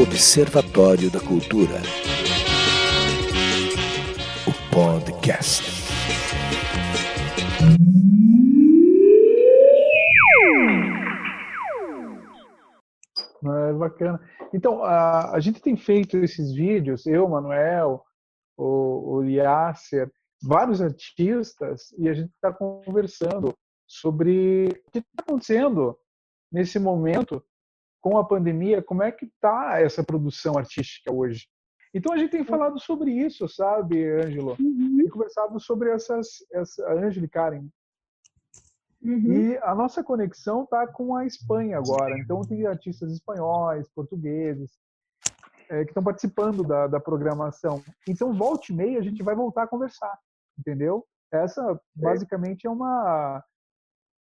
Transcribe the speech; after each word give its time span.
Observatório 0.00 1.10
da 1.10 1.18
Cultura. 1.18 1.74
O 4.46 4.72
podcast. 4.72 5.64
É 13.44 13.72
bacana. 13.72 14.20
Então, 14.54 14.84
a, 14.84 15.32
a 15.32 15.40
gente 15.40 15.60
tem 15.60 15.76
feito 15.76 16.16
esses 16.18 16.52
vídeos, 16.52 17.04
eu, 17.04 17.28
Manuel, 17.28 18.04
o, 18.56 19.16
o 19.16 19.24
Yasser, 19.24 20.12
vários 20.40 20.80
artistas, 20.80 21.92
e 21.98 22.08
a 22.08 22.14
gente 22.14 22.30
está 22.30 22.52
conversando 22.52 23.52
sobre 23.84 24.68
o 24.68 24.90
que 24.92 24.98
está 24.98 25.24
acontecendo 25.26 25.98
nesse 26.52 26.78
momento 26.78 27.42
com 28.08 28.16
a 28.16 28.24
pandemia, 28.24 28.82
como 28.82 29.02
é 29.02 29.12
que 29.12 29.26
está 29.26 29.80
essa 29.80 30.02
produção 30.02 30.56
artística 30.56 31.12
hoje. 31.12 31.46
Então 31.92 32.10
a 32.10 32.16
gente 32.16 32.30
tem 32.30 32.42
falado 32.42 32.80
sobre 32.80 33.10
isso, 33.10 33.46
sabe, 33.46 34.02
Ângelo? 34.02 34.56
Uhum. 34.58 35.02
E 35.04 35.10
conversado 35.10 35.60
sobre 35.60 35.90
essas, 35.90 36.38
essa, 36.50 36.90
Ângela 36.90 37.26
e 37.26 37.28
Karen. 37.28 37.68
Uhum. 39.02 39.32
E 39.32 39.58
a 39.58 39.74
nossa 39.74 40.02
conexão 40.02 40.64
está 40.64 40.86
com 40.86 41.14
a 41.14 41.26
Espanha 41.26 41.76
agora. 41.76 42.18
Então 42.18 42.40
tem 42.40 42.66
artistas 42.66 43.12
espanhóis, 43.12 43.86
portugueses, 43.90 44.72
é, 45.68 45.84
que 45.84 45.90
estão 45.90 46.02
participando 46.02 46.62
da, 46.62 46.86
da 46.86 46.98
programação. 46.98 47.82
Então, 48.08 48.32
volte 48.32 48.72
e 48.72 48.76
meia, 48.76 48.98
a 48.98 49.02
gente 49.02 49.22
vai 49.22 49.34
voltar 49.34 49.64
a 49.64 49.68
conversar, 49.68 50.18
entendeu? 50.58 51.04
Essa, 51.30 51.78
basicamente, 51.94 52.66
é 52.66 52.70
uma... 52.70 53.44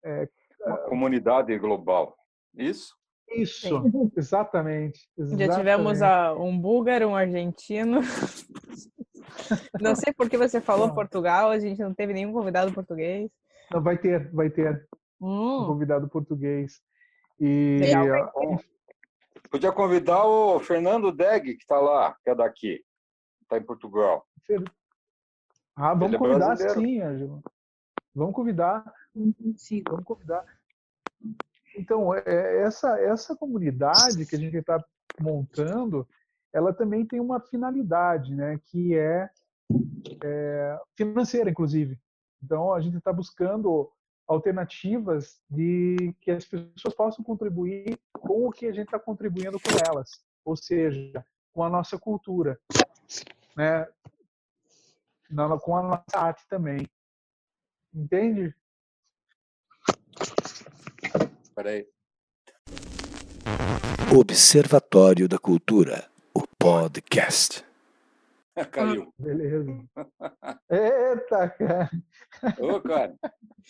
É, 0.04 0.28
uma 0.66 0.78
comunidade 0.90 1.58
global. 1.58 2.18
Isso? 2.54 2.94
Isso, 3.30 3.84
exatamente, 4.16 5.10
exatamente, 5.18 5.50
Já 5.50 5.58
tivemos 5.58 6.02
a, 6.02 6.34
um 6.34 6.58
búlgaro, 6.58 7.10
um 7.10 7.16
argentino. 7.16 8.00
Não 9.82 9.96
sei 9.96 10.14
por 10.14 10.30
que 10.30 10.38
você 10.38 10.62
falou 10.62 10.94
Portugal, 10.94 11.52
a 11.52 11.60
gente 11.60 11.80
não 11.80 11.94
teve 11.94 12.12
nenhum 12.12 12.34
convidado 12.34 12.74
português. 12.74 13.30
Não, 13.72 13.82
vai 13.82 13.98
ter, 13.98 14.32
vai 14.32 14.50
ter 14.50 14.88
hum. 15.22 15.64
um 15.64 15.68
convidado 15.68 16.10
português. 16.10 16.82
E 17.40 17.78
Legal, 17.80 18.32
podia 19.52 19.72
convidar 19.72 20.26
o 20.26 20.60
Fernando 20.60 21.12
Deg, 21.12 21.56
que 21.56 21.62
está 21.62 21.80
lá, 21.80 22.16
que 22.24 22.30
é 22.30 22.36
daqui, 22.36 22.84
está 23.44 23.58
em 23.58 23.64
Portugal. 23.64 24.26
Ah, 25.76 25.94
vamos 25.94 26.16
é 26.16 26.18
convidar 26.18 26.58
sim, 26.58 27.02
Ângelo. 27.02 27.42
Vamos 28.16 28.34
convidar. 28.34 28.92
Vamos 29.14 30.04
convidar. 30.04 30.46
Então, 31.78 32.14
é, 32.14 32.24
é, 32.26 32.62
essa, 32.64 33.00
essa 33.00 33.36
comunidade 33.36 34.26
que 34.26 34.36
a 34.36 34.40
gente 34.40 34.58
está 34.58 34.84
montando, 35.22 36.08
ela 36.52 36.74
também 36.74 37.06
tem 37.06 37.20
uma 37.20 37.40
finalidade, 37.40 38.36
né, 38.36 38.60
que 38.66 38.98
é, 38.98 39.30
é 40.24 40.80
financeira, 40.96 41.52
inclusive. 41.52 42.00
Então, 42.44 42.74
a 42.74 42.82
gente 42.82 42.98
está 42.98 43.14
buscando 43.14 43.92
alternativas 44.28 45.40
de 45.50 46.14
que 46.20 46.32
as 46.32 46.46
pessoas 46.46 46.96
possam 46.96 47.24
contribuir 47.24 47.98
com 48.12 48.48
o 48.48 48.52
que 48.52 48.66
a 48.66 48.74
gente 48.74 48.86
está 48.86 49.00
contribuindo 49.00 49.60
com 49.60 49.70
elas, 49.88 50.10
ou 50.44 50.56
seja, 50.56 51.24
com 51.54 51.64
a 51.64 51.70
nossa 51.70 51.98
cultura, 51.98 52.60
né, 53.56 53.88
com 55.62 55.76
a 55.78 55.84
nossa 55.84 56.18
arte 56.18 56.44
também. 56.50 56.88
Entende? 57.94 58.54
Peraí. 61.58 61.88
Observatório 64.16 65.28
da 65.28 65.40
Cultura, 65.40 66.08
o 66.32 66.44
podcast. 66.56 67.66
Caiu. 68.72 69.12
Beleza. 69.18 69.66
Eita, 70.70 71.50
cara. 71.50 71.90
Ô, 72.60 72.80
cara. 72.80 73.16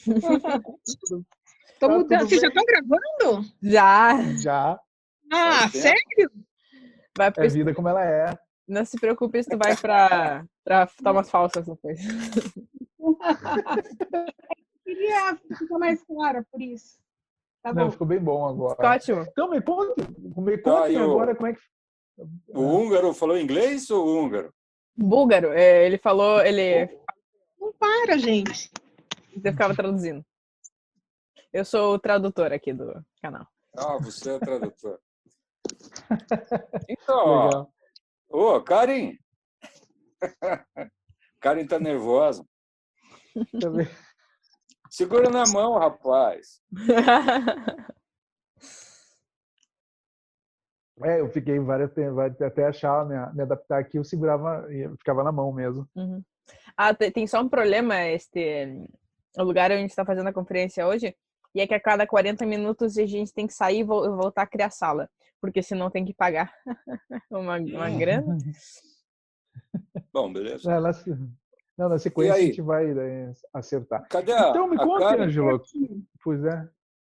Tô 1.79 1.87
tá 1.87 1.87
mudando. 1.87 2.27
Vocês 2.27 2.41
já 2.41 2.49
estão 2.49 2.65
gravando? 2.65 3.49
Já. 3.63 4.21
Já. 4.33 4.77
Ah, 5.31 5.69
sério? 5.69 6.29
Vai 7.17 7.31
é 7.37 7.47
vida 7.47 7.73
como 7.73 7.87
ela 7.87 8.03
é. 8.03 8.37
Não 8.67 8.83
se 8.83 8.99
preocupe, 8.99 9.39
isso 9.39 9.57
vai 9.57 9.77
para 9.77 10.45
tomas 11.01 11.29
falsas 11.29 11.65
depois. 11.65 12.01
queria 14.83 15.37
ficar 15.57 15.79
mais 15.79 16.03
clara 16.03 16.45
por 16.51 16.61
isso. 16.61 16.99
Tá 17.67 17.73
Não, 17.73 17.91
ficou 17.91 18.07
bem 18.07 18.19
bom 18.19 18.47
agora. 18.47 18.75
Ficou 18.75 18.89
ótimo. 18.89 19.21
Então 19.29 19.49
me 19.49 19.61
conta, 19.61 20.07
me 20.37 20.57
conta 20.57 20.99
ah, 20.99 21.03
agora 21.03 21.35
como 21.35 21.47
é 21.47 21.53
que. 21.53 21.59
O 22.47 22.61
húngaro 22.61 23.13
falou 23.13 23.37
inglês 23.37 23.89
ou 23.89 24.07
húngaro? 24.07 24.53
Búlgaro. 24.95 25.51
É, 25.51 25.85
ele 25.85 25.97
falou, 25.97 26.41
ele. 26.41 26.89
Não 27.59 27.73
para, 27.73 28.17
gente. 28.17 28.71
Você 29.35 29.51
ficava 29.51 29.75
traduzindo. 29.75 30.25
Eu 31.51 31.65
sou 31.65 31.95
o 31.95 31.99
tradutor 31.99 32.53
aqui 32.53 32.73
do 32.73 33.05
canal. 33.21 33.45
Ah, 33.75 33.97
você 33.97 34.31
é 34.31 34.33
o 34.35 34.39
tradutor. 34.39 34.99
então, 36.89 37.69
ô, 38.29 38.55
oh, 38.55 38.61
Karim. 38.61 39.19
Karim 41.41 41.67
tá 41.67 41.79
nervosa. 41.79 42.45
Também. 43.59 43.87
Segura 44.89 45.29
na 45.29 45.43
mão, 45.51 45.77
rapaz. 45.77 46.61
É, 51.03 51.21
eu 51.21 51.29
fiquei 51.29 51.59
várias 51.59 51.91
até 52.41 52.65
achar, 52.65 53.05
me, 53.05 53.15
me 53.35 53.43
adaptar 53.43 53.79
aqui, 53.79 53.99
eu 53.99 54.03
segurava 54.03 54.65
e 54.73 54.89
ficava 54.97 55.23
na 55.23 55.31
mão 55.31 55.53
mesmo. 55.53 55.87
Uhum. 55.95 56.23
Ah, 56.75 56.93
tem 56.93 57.27
só 57.27 57.39
um 57.41 57.47
problema, 57.49 58.01
este, 58.07 58.87
o 59.37 59.43
lugar 59.43 59.65
onde 59.65 59.75
a 59.75 59.81
gente 59.81 59.91
está 59.91 60.03
fazendo 60.03 60.27
a 60.27 60.33
conferência 60.33 60.87
hoje, 60.87 61.15
e 61.53 61.61
é 61.61 61.67
que 61.67 61.73
a 61.73 61.79
cada 61.79 62.07
40 62.07 62.45
minutos 62.45 62.97
a 62.97 63.05
gente 63.05 63.33
tem 63.33 63.45
que 63.45 63.53
sair 63.53 63.81
e 63.81 63.83
voltar 63.83 64.43
a 64.43 64.47
criar 64.47 64.71
sala, 64.71 65.09
porque 65.39 65.61
senão 65.61 65.91
tem 65.91 66.03
que 66.03 66.13
pagar 66.13 66.51
uma, 67.29 67.57
uma 67.57 67.89
grana. 67.91 68.37
Bom, 70.13 70.31
beleza. 70.31 70.71
É, 70.71 70.79
não, 71.77 71.89
na 71.89 71.99
sequência 71.99 72.33
a 72.33 72.39
gente 72.39 72.61
vai 72.61 72.87
né, 72.87 73.31
acertar. 73.53 74.07
Cadê 74.09 74.33
a, 74.33 74.49
então, 74.49 74.67
me 74.67 74.77
conta, 74.77 75.23
Angelo. 75.23 75.61
Pois 76.23 76.43
é. 76.43 76.67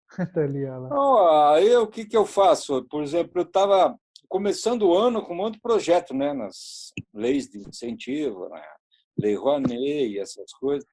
tá 0.35 0.43
ali 0.43 0.65
ela. 0.65 0.89
Oh, 0.93 1.53
aí 1.55 1.75
o 1.77 1.87
que, 1.87 2.05
que 2.05 2.17
eu 2.17 2.27
faço? 2.27 2.85
Por 2.85 3.03
exemplo, 3.03 3.33
eu 3.37 3.45
estava 3.45 3.99
começando 4.29 4.83
o 4.83 4.97
ano 4.97 5.23
com 5.23 5.33
um 5.33 5.37
monte 5.37 5.55
de 5.55 5.61
projeto, 5.61 6.13
né? 6.13 6.33
Nas 6.33 6.93
leis 7.15 7.47
de 7.49 7.59
incentivo, 7.59 8.49
né? 8.49 8.63
Lei 9.19 9.35
Rouanet 9.35 9.75
e 9.77 10.19
essas 10.19 10.53
coisas. 10.53 10.87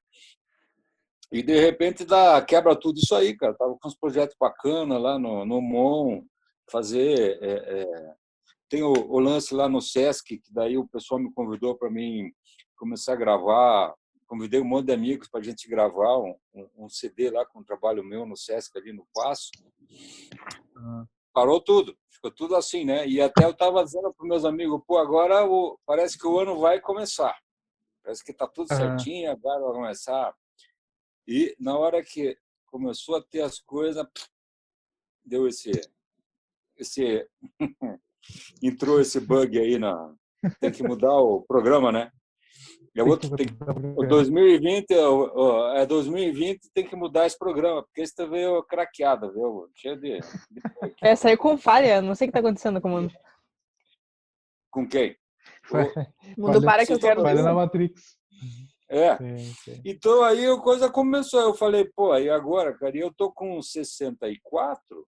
E 1.30 1.42
de 1.42 1.60
repente 1.60 2.04
dá, 2.04 2.40
quebra 2.40 2.74
tudo 2.74 2.98
isso 2.98 3.14
aí, 3.14 3.36
cara. 3.36 3.54
Tava 3.54 3.76
com 3.78 3.86
uns 3.86 3.96
projetos 3.96 4.34
bacanas 4.40 5.00
lá 5.00 5.18
no, 5.18 5.44
no 5.44 5.60
MON, 5.60 6.22
fazer. 6.70 7.38
É, 7.42 7.80
é, 7.80 8.14
tem 8.68 8.82
o, 8.82 8.92
o, 8.92 9.18
lance 9.18 9.54
lá 9.54 9.68
no 9.68 9.80
Sesc, 9.80 10.38
que 10.38 10.52
daí 10.52 10.78
o 10.78 10.88
pessoal 10.88 11.20
me 11.20 11.32
convidou 11.32 11.76
para 11.76 11.90
mim 11.90 12.30
começar 12.78 13.12
a 13.12 13.16
gravar. 13.16 13.94
Convidei 14.26 14.60
um 14.60 14.64
monte 14.64 14.86
de 14.86 14.92
amigos 14.92 15.28
para 15.28 15.40
a 15.40 15.42
gente 15.42 15.68
gravar 15.68 16.18
um, 16.18 16.34
um, 16.54 16.68
um, 16.84 16.88
CD 16.88 17.30
lá 17.30 17.44
com 17.44 17.60
um 17.60 17.64
trabalho 17.64 18.04
meu 18.04 18.24
no 18.24 18.36
Sesc 18.36 18.76
ali 18.78 18.92
no 18.92 19.06
Passo. 19.14 19.50
Uhum. 20.76 21.06
Parou 21.32 21.60
tudo, 21.60 21.96
ficou 22.10 22.30
tudo 22.30 22.56
assim, 22.56 22.84
né? 22.84 23.06
E 23.06 23.20
até 23.20 23.44
eu 23.44 23.50
estava 23.50 23.84
dizendo 23.84 24.12
para 24.12 24.26
meus 24.26 24.44
amigos, 24.44 24.82
pô, 24.86 24.98
agora 24.98 25.46
o, 25.46 25.78
parece 25.86 26.18
que 26.18 26.26
o 26.26 26.38
ano 26.38 26.58
vai 26.58 26.80
começar. 26.80 27.36
Parece 28.02 28.24
que 28.24 28.32
está 28.32 28.46
tudo 28.46 28.68
certinho, 28.68 29.30
agora 29.30 29.60
vai 29.60 29.72
começar. 29.72 30.34
E 31.26 31.54
na 31.58 31.76
hora 31.76 32.02
que 32.02 32.38
começou 32.66 33.16
a 33.16 33.22
ter 33.22 33.42
as 33.42 33.58
coisas, 33.60 34.06
deu 35.24 35.46
esse 35.46 35.70
esse 36.76 37.28
entrou 38.62 39.00
esse 39.00 39.20
bug 39.20 39.58
aí 39.58 39.78
na 39.78 40.14
tem 40.60 40.70
que 40.70 40.82
mudar 40.82 41.16
o 41.16 41.42
programa, 41.42 41.90
né? 41.90 42.12
É 42.98 43.02
outro, 43.02 43.30
tem, 43.36 43.46
o 43.96 44.04
2020, 44.04 44.90
é 45.76 45.86
2020 45.86 46.68
tem 46.74 46.84
que 46.84 46.96
mudar 46.96 47.26
esse 47.26 47.38
programa, 47.38 47.80
porque 47.84 48.00
esse 48.00 48.26
veio 48.26 48.60
craqueado, 48.64 49.32
viu? 49.32 49.70
Cheio 49.76 50.00
de. 50.00 50.18
É, 51.00 51.14
saiu 51.14 51.38
com 51.38 51.56
falha, 51.56 52.02
não 52.02 52.16
sei 52.16 52.26
o 52.26 52.32
que 52.32 52.36
está 52.36 52.40
acontecendo 52.40 52.80
com 52.80 52.88
o 52.88 52.90
mundo. 52.90 53.14
Com 54.68 54.88
quem? 54.88 55.16
O 56.36 56.42
mundo 56.42 56.60
para 56.60 56.84
que 56.84 56.92
eu 56.92 56.98
quero. 56.98 57.22
Falha 57.22 57.42
na 57.42 57.54
Matrix. 57.54 58.18
É. 58.90 59.16
Sim, 59.16 59.54
sim. 59.54 59.82
Então 59.84 60.24
aí 60.24 60.44
a 60.46 60.58
coisa 60.58 60.90
começou. 60.90 61.40
Eu 61.40 61.54
falei, 61.54 61.84
pô, 61.94 62.16
e 62.16 62.28
agora, 62.28 62.76
cara? 62.76 62.96
E 62.96 63.00
eu 63.00 63.14
tô 63.14 63.30
com 63.30 63.62
64. 63.62 65.06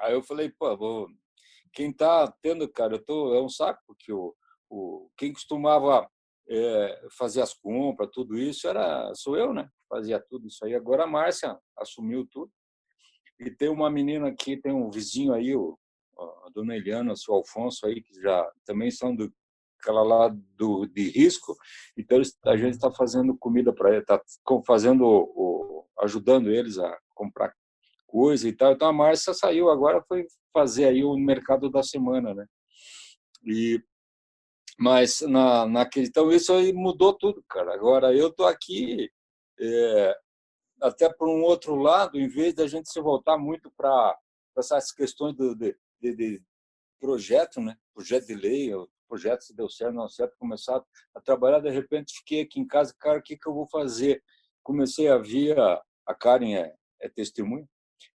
Aí 0.00 0.12
eu 0.12 0.22
falei, 0.24 0.50
pô, 0.58 0.76
vou... 0.76 1.08
quem 1.72 1.92
tá 1.92 2.32
tendo, 2.42 2.68
cara, 2.68 2.94
eu 2.96 3.04
tô. 3.04 3.32
É 3.34 3.40
um 3.40 3.48
saco, 3.48 3.80
porque 3.86 4.12
o, 4.12 4.34
o... 4.68 5.08
quem 5.16 5.32
costumava 5.32 6.08
é, 6.48 7.08
fazer 7.16 7.42
as 7.42 7.54
compras, 7.54 8.10
tudo 8.12 8.38
isso, 8.38 8.66
era 8.68 9.12
sou 9.14 9.36
eu, 9.36 9.52
né? 9.52 9.68
Fazia 9.88 10.20
tudo 10.20 10.46
isso 10.46 10.64
aí. 10.64 10.74
Agora 10.74 11.04
a 11.04 11.06
Márcia 11.06 11.58
assumiu 11.76 12.26
tudo. 12.30 12.50
E 13.38 13.50
tem 13.50 13.68
uma 13.68 13.90
menina 13.90 14.28
aqui, 14.28 14.56
tem 14.56 14.72
um 14.72 14.90
vizinho 14.90 15.32
aí, 15.32 15.54
o, 15.54 15.78
dona 16.52 16.76
Eliana, 16.76 17.12
o 17.12 17.16
seu 17.16 17.34
Alfonso 17.34 17.86
aí, 17.86 18.02
que 18.02 18.20
já 18.20 18.50
também 18.64 18.90
são 18.90 19.14
do 19.14 19.32
aquela 19.80 20.02
lá 20.02 20.36
do 20.56 20.86
de 20.86 21.08
risco, 21.08 21.56
então 21.96 22.20
a 22.46 22.56
gente 22.56 22.74
está 22.74 22.90
fazendo 22.90 23.38
comida 23.38 23.72
para 23.72 23.90
ele, 23.90 24.00
está 24.00 24.20
fazendo 24.66 25.04
o, 25.06 25.86
ajudando 26.00 26.50
eles 26.50 26.78
a 26.78 26.98
comprar 27.14 27.54
coisa 28.06 28.48
e 28.48 28.52
tal. 28.52 28.72
Então 28.72 28.88
a 28.88 28.92
Márcia 28.92 29.32
saiu 29.32 29.70
agora 29.70 30.02
foi 30.08 30.26
fazer 30.52 30.86
aí 30.86 31.04
o 31.04 31.16
mercado 31.16 31.70
da 31.70 31.82
semana, 31.82 32.34
né? 32.34 32.46
E 33.44 33.80
mas 34.78 35.20
na 35.22 35.66
naquele 35.66 36.06
então 36.06 36.30
isso 36.30 36.52
aí 36.52 36.72
mudou 36.72 37.12
tudo, 37.12 37.44
cara. 37.48 37.74
Agora 37.74 38.14
eu 38.14 38.32
tô 38.32 38.44
aqui 38.44 39.10
é, 39.60 40.16
até 40.80 41.12
por 41.12 41.28
um 41.28 41.42
outro 41.42 41.74
lado, 41.74 42.18
em 42.18 42.28
vez 42.28 42.54
da 42.54 42.66
gente 42.66 42.88
se 42.90 43.00
voltar 43.00 43.36
muito 43.36 43.70
para 43.76 44.16
essas 44.56 44.92
questões 44.92 45.34
do, 45.34 45.54
de, 45.54 45.76
de, 46.00 46.14
de, 46.14 46.42
projeto, 47.00 47.60
né? 47.60 47.76
Projeto 47.92 48.26
de 48.26 48.34
lei, 48.34 48.70
projeto 49.08 49.42
se 49.42 49.54
deu 49.54 49.68
certo, 49.68 49.94
não 49.94 50.08
certo, 50.08 50.36
começar 50.38 50.82
a 51.14 51.20
trabalhar, 51.20 51.60
de 51.60 51.70
repente 51.70 52.16
fiquei 52.18 52.42
aqui 52.42 52.60
em 52.60 52.66
casa, 52.66 52.94
cara, 52.98 53.18
o 53.18 53.22
que 53.22 53.36
que 53.36 53.48
eu 53.48 53.54
vou 53.54 53.66
fazer? 53.68 54.22
Comecei 54.62 55.08
a 55.08 55.18
via 55.18 55.56
a 56.06 56.14
Karen 56.14 56.54
é, 56.54 56.74
é 57.00 57.08
testemunha. 57.08 57.68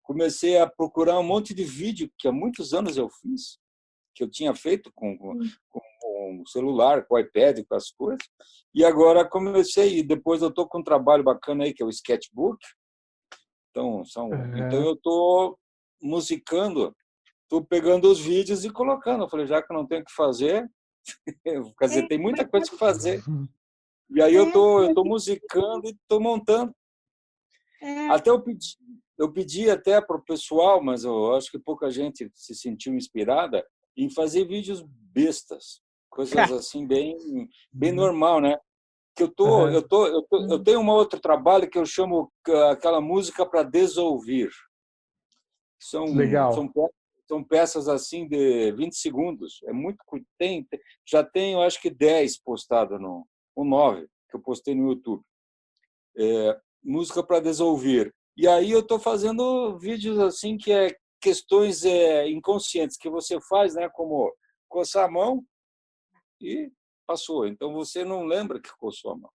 Comecei 0.03 0.59
a 0.59 0.69
procurar 0.69 1.19
um 1.19 1.25
monte 1.25 1.55
de 1.55 1.65
vídeo 1.65 2.11
que 2.19 2.29
há 2.29 2.33
muitos 2.33 2.73
anos 2.73 2.97
eu 2.97 3.09
fiz, 3.09 3.59
que 4.15 4.23
eu 4.23 4.31
tinha 4.31 4.55
feito 4.55 4.93
com, 4.95 5.17
com, 5.17 5.39
com 5.71 5.81
o 6.41 6.47
celular, 6.47 7.05
com 7.07 7.15
o 7.15 7.19
iPad, 7.19 7.65
com 7.69 7.75
as 7.75 7.91
coisas. 7.91 8.23
E 8.75 8.85
agora 8.85 9.29
comecei, 9.29 9.99
e 9.99 10.03
depois 10.03 10.43
eu 10.43 10.49
estou 10.49 10.67
com 10.67 10.79
um 10.79 10.85
trabalho 10.85 11.23
bacana 11.23 11.65
aí, 11.65 11.75
que 11.75 11.83
é 11.83 11.87
o 11.87 11.91
sketchbook. 11.91 12.59
Então, 13.71 14.05
são, 14.05 14.29
uhum. 14.29 14.57
então 14.57 14.83
eu 14.83 14.95
estou 14.95 15.59
musicando, 16.01 16.95
estou 17.43 17.65
pegando 17.65 18.11
os 18.11 18.21
vídeos 18.21 18.65
e 18.65 18.71
colocando. 18.71 19.25
Eu 19.25 19.29
falei, 19.29 19.47
já 19.47 19.63
que 19.63 19.73
eu 19.73 19.77
não 19.77 19.87
tenho 19.87 20.03
o 20.03 20.05
que 20.05 20.13
fazer, 20.15 20.71
quer 21.79 21.87
dizer, 21.87 22.09
tem 22.09 22.19
muita 22.19 22.47
coisa 22.47 22.71
que 22.71 22.77
fazer. 22.77 23.23
E 24.11 24.21
aí 24.21 24.35
eu 24.35 24.53
tô, 24.53 24.83
eu 24.83 24.95
tô 24.95 25.05
musicando 25.05 25.89
e 25.89 25.97
tô 26.07 26.21
montando. 26.21 26.75
É. 27.81 28.09
Até 28.09 28.31
eu 28.31 28.41
pedi, 28.41 28.77
eu 29.19 29.33
pedi 29.33 29.71
até 29.71 30.01
para 30.01 30.17
o 30.17 30.25
pessoal, 30.25 30.83
mas 30.83 31.05
eu 31.05 31.35
acho 31.35 31.51
que 31.51 31.59
pouca 31.59 31.91
gente 31.91 32.31
se 32.35 32.55
sentiu 32.55 32.95
inspirada 32.95 33.65
em 33.97 34.11
fazer 34.11 34.47
vídeos 34.47 34.83
bestas, 34.87 35.82
coisas 36.13 36.35
assim 36.53 36.87
bem, 36.87 37.17
bem 37.73 37.91
uhum. 37.91 37.97
normal, 37.97 38.41
né? 38.41 38.59
Que 39.17 39.25
eu 39.25 39.29
tô, 39.29 39.69
eu 39.69 39.87
tô, 39.87 40.07
eu 40.07 40.23
tô, 40.23 40.53
eu 40.53 40.63
tenho 40.63 40.81
um 40.81 40.89
outro 40.89 41.21
trabalho 41.21 41.69
que 41.69 41.79
eu 41.79 41.85
chamo 41.85 42.31
aquela 42.71 43.01
música 43.01 43.45
para 43.45 43.63
desouvir. 43.63 44.51
São, 45.79 46.05
Legal. 46.05 46.53
são 46.53 46.71
são 47.29 47.43
peças 47.43 47.89
assim 47.89 48.27
de 48.29 48.73
20 48.73 48.95
segundos. 48.97 49.61
É 49.65 49.73
muito 49.73 49.99
tem, 50.39 50.67
já 51.07 51.25
tenho 51.25 51.63
acho 51.63 51.81
que 51.81 51.91
10 51.91 52.41
postadas 52.43 53.01
no 53.01 53.27
ou 53.55 53.65
9 53.65 54.07
que 54.29 54.37
eu 54.37 54.41
postei 54.41 54.75
no 54.75 54.89
YouTube. 54.91 55.23
É, 56.17 56.61
música 56.83 57.23
para 57.23 57.41
desouvir. 57.41 58.15
E 58.37 58.49
aí 58.49 58.71
eu 58.71 58.81
estou 58.81 58.99
fazendo 58.99 59.79
vídeos 59.79 60.19
assim 60.19 60.57
que 60.57 60.73
é 60.73 60.95
questões 61.21 61.85
é, 61.85 62.29
inconscientes 62.29 62.97
que 62.97 63.09
você 63.09 63.39
faz, 63.49 63.75
né, 63.75 63.89
como 63.91 64.33
coçar 64.69 65.05
a 65.05 65.11
mão 65.11 65.45
e 66.43 66.73
passou. 67.07 67.47
Então 67.47 67.73
você 67.73 68.05
não 68.05 68.25
lembra 68.25 68.61
que 68.61 68.71
coçou 68.79 69.13
a 69.13 69.17
mão. 69.17 69.31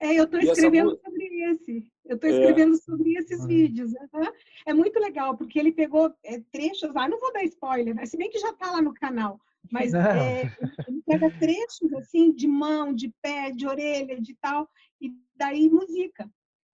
É, 0.00 0.18
eu 0.18 0.24
estou 0.24 0.40
escrevendo 0.40 0.92
essa... 0.92 1.02
sobre 1.04 1.52
esse. 1.52 1.86
Eu 2.04 2.16
estou 2.16 2.28
é. 2.28 2.32
escrevendo 2.32 2.74
é. 2.74 2.78
sobre 2.78 3.14
esses 3.14 3.40
uhum. 3.40 3.46
vídeos. 3.46 3.92
Uhum. 3.92 4.32
É 4.66 4.74
muito 4.74 4.98
legal, 4.98 5.36
porque 5.36 5.58
ele 5.58 5.70
pegou 5.70 6.12
é, 6.24 6.40
trechos 6.50 6.92
lá, 6.92 7.08
não 7.08 7.20
vou 7.20 7.32
dar 7.32 7.44
spoiler, 7.44 7.94
né? 7.94 8.04
se 8.04 8.16
bem 8.16 8.28
que 8.28 8.38
já 8.38 8.50
está 8.50 8.72
lá 8.72 8.82
no 8.82 8.92
canal, 8.92 9.38
mas 9.70 9.92
é, 9.94 10.42
ele 10.88 11.02
pega 11.06 11.30
trechos 11.38 11.92
assim 11.94 12.32
de 12.32 12.48
mão, 12.48 12.92
de 12.92 13.14
pé, 13.22 13.52
de 13.52 13.66
orelha, 13.66 14.20
de 14.20 14.34
tal, 14.40 14.68
e 15.00 15.12
daí 15.36 15.70
música. 15.70 16.28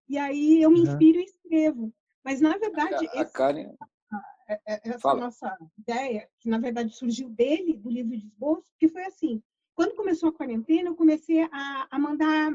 E 0.07 0.17
aí 0.17 0.61
eu 0.63 0.71
me 0.71 0.81
inspiro 0.81 1.19
uhum. 1.19 1.23
e 1.23 1.25
escrevo. 1.25 1.93
Mas, 2.25 2.41
na 2.41 2.57
verdade, 2.57 3.07
a, 3.09 3.21
a 3.21 3.25
Karen... 3.25 3.71
É, 4.49 4.59
é, 4.67 4.81
essa 4.83 4.99
Fala. 4.99 5.19
nossa 5.19 5.55
ideia, 5.77 6.27
que 6.39 6.49
na 6.49 6.57
verdade 6.57 6.95
surgiu 6.95 7.29
dele, 7.29 7.77
do 7.77 7.87
livro 7.87 8.17
de 8.17 8.25
esboço, 8.25 8.73
que 8.79 8.87
foi 8.87 9.05
assim, 9.05 9.43
quando 9.79 9.95
começou 9.95 10.27
a 10.27 10.33
quarentena, 10.33 10.89
eu 10.89 10.95
comecei 10.95 11.41
a, 11.41 11.87
a 11.89 11.97
mandar 11.97 12.53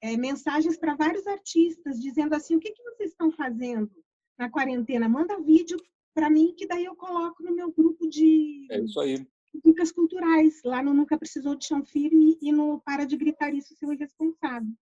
é, 0.00 0.16
mensagens 0.16 0.76
para 0.76 0.96
vários 0.96 1.24
artistas, 1.24 2.00
dizendo 2.00 2.34
assim, 2.34 2.56
o 2.56 2.58
que, 2.58 2.72
que 2.72 2.82
vocês 2.82 3.10
estão 3.10 3.30
fazendo 3.30 3.88
na 4.36 4.50
quarentena? 4.50 5.08
Manda 5.08 5.40
vídeo 5.40 5.76
para 6.12 6.28
mim, 6.28 6.52
que 6.58 6.66
daí 6.66 6.84
eu 6.84 6.96
coloco 6.96 7.40
no 7.40 7.54
meu 7.54 7.70
grupo 7.70 8.08
de... 8.08 8.66
É 8.68 8.80
isso 8.80 8.98
aí. 8.98 9.24
Dicas 9.64 9.92
culturais, 9.92 10.60
lá 10.64 10.82
no 10.82 10.92
Nunca 10.92 11.16
Precisou 11.16 11.54
de 11.54 11.66
Chão 11.66 11.84
Firme 11.84 12.36
e 12.42 12.50
no 12.50 12.80
Para 12.80 13.04
de 13.04 13.16
Gritar 13.16 13.54
Isso, 13.54 13.76
Seu 13.76 13.92
Irresponsável. 13.92 14.72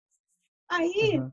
Aí, 0.71 1.19
uhum 1.19 1.31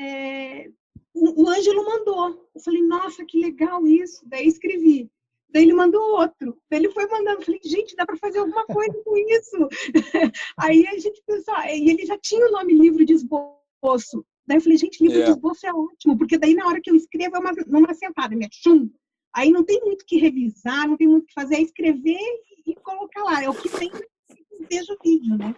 é, 0.00 0.68
o, 1.14 1.44
o 1.44 1.48
Ângelo 1.48 1.84
mandou. 1.84 2.50
Eu 2.52 2.60
falei, 2.60 2.82
nossa, 2.82 3.24
que 3.24 3.38
legal 3.38 3.86
isso. 3.86 4.20
Daí 4.26 4.48
escrevi. 4.48 5.08
Daí 5.52 5.64
ele 5.64 5.74
mandou 5.74 6.00
outro. 6.18 6.56
Daí 6.70 6.80
ele 6.80 6.90
foi 6.90 7.06
mandando. 7.06 7.44
Falei, 7.44 7.60
gente, 7.62 7.94
dá 7.94 8.06
para 8.06 8.16
fazer 8.16 8.38
alguma 8.38 8.64
coisa 8.66 8.94
com 9.04 9.16
isso. 9.16 9.68
Aí 10.58 10.86
a 10.86 10.98
gente 10.98 11.22
pensou, 11.26 11.54
ah, 11.54 11.70
e 11.70 11.90
ele 11.90 12.06
já 12.06 12.16
tinha 12.18 12.46
o 12.46 12.50
nome 12.50 12.72
livro 12.72 13.04
de 13.04 13.12
esboço. 13.12 14.24
Daí 14.46 14.56
eu 14.56 14.60
falei, 14.62 14.78
gente, 14.78 15.02
livro 15.02 15.18
yeah. 15.18 15.32
de 15.32 15.38
esboço 15.38 15.66
é 15.66 15.72
ótimo, 15.72 16.18
porque 16.18 16.36
daí 16.36 16.54
na 16.54 16.66
hora 16.66 16.80
que 16.80 16.90
eu 16.90 16.96
escrevo 16.96 17.36
é 17.36 17.38
uma, 17.38 17.52
numa 17.66 17.94
sentada, 17.94 18.34
né? 18.34 18.48
Chum. 18.50 18.90
Aí 19.34 19.50
não 19.50 19.64
tem 19.64 19.80
muito 19.80 20.04
que 20.06 20.18
revisar, 20.18 20.88
não 20.88 20.96
tem 20.96 21.06
muito 21.06 21.26
que 21.26 21.32
fazer, 21.32 21.56
é 21.56 21.62
escrever 21.62 22.18
e, 22.66 22.74
colocar 22.76 23.22
lá. 23.22 23.42
É 23.42 23.48
o 23.48 23.54
que 23.54 23.68
tem, 23.68 23.90
vejo 24.68 24.92
o 24.92 25.02
vídeo, 25.02 25.38
né? 25.38 25.54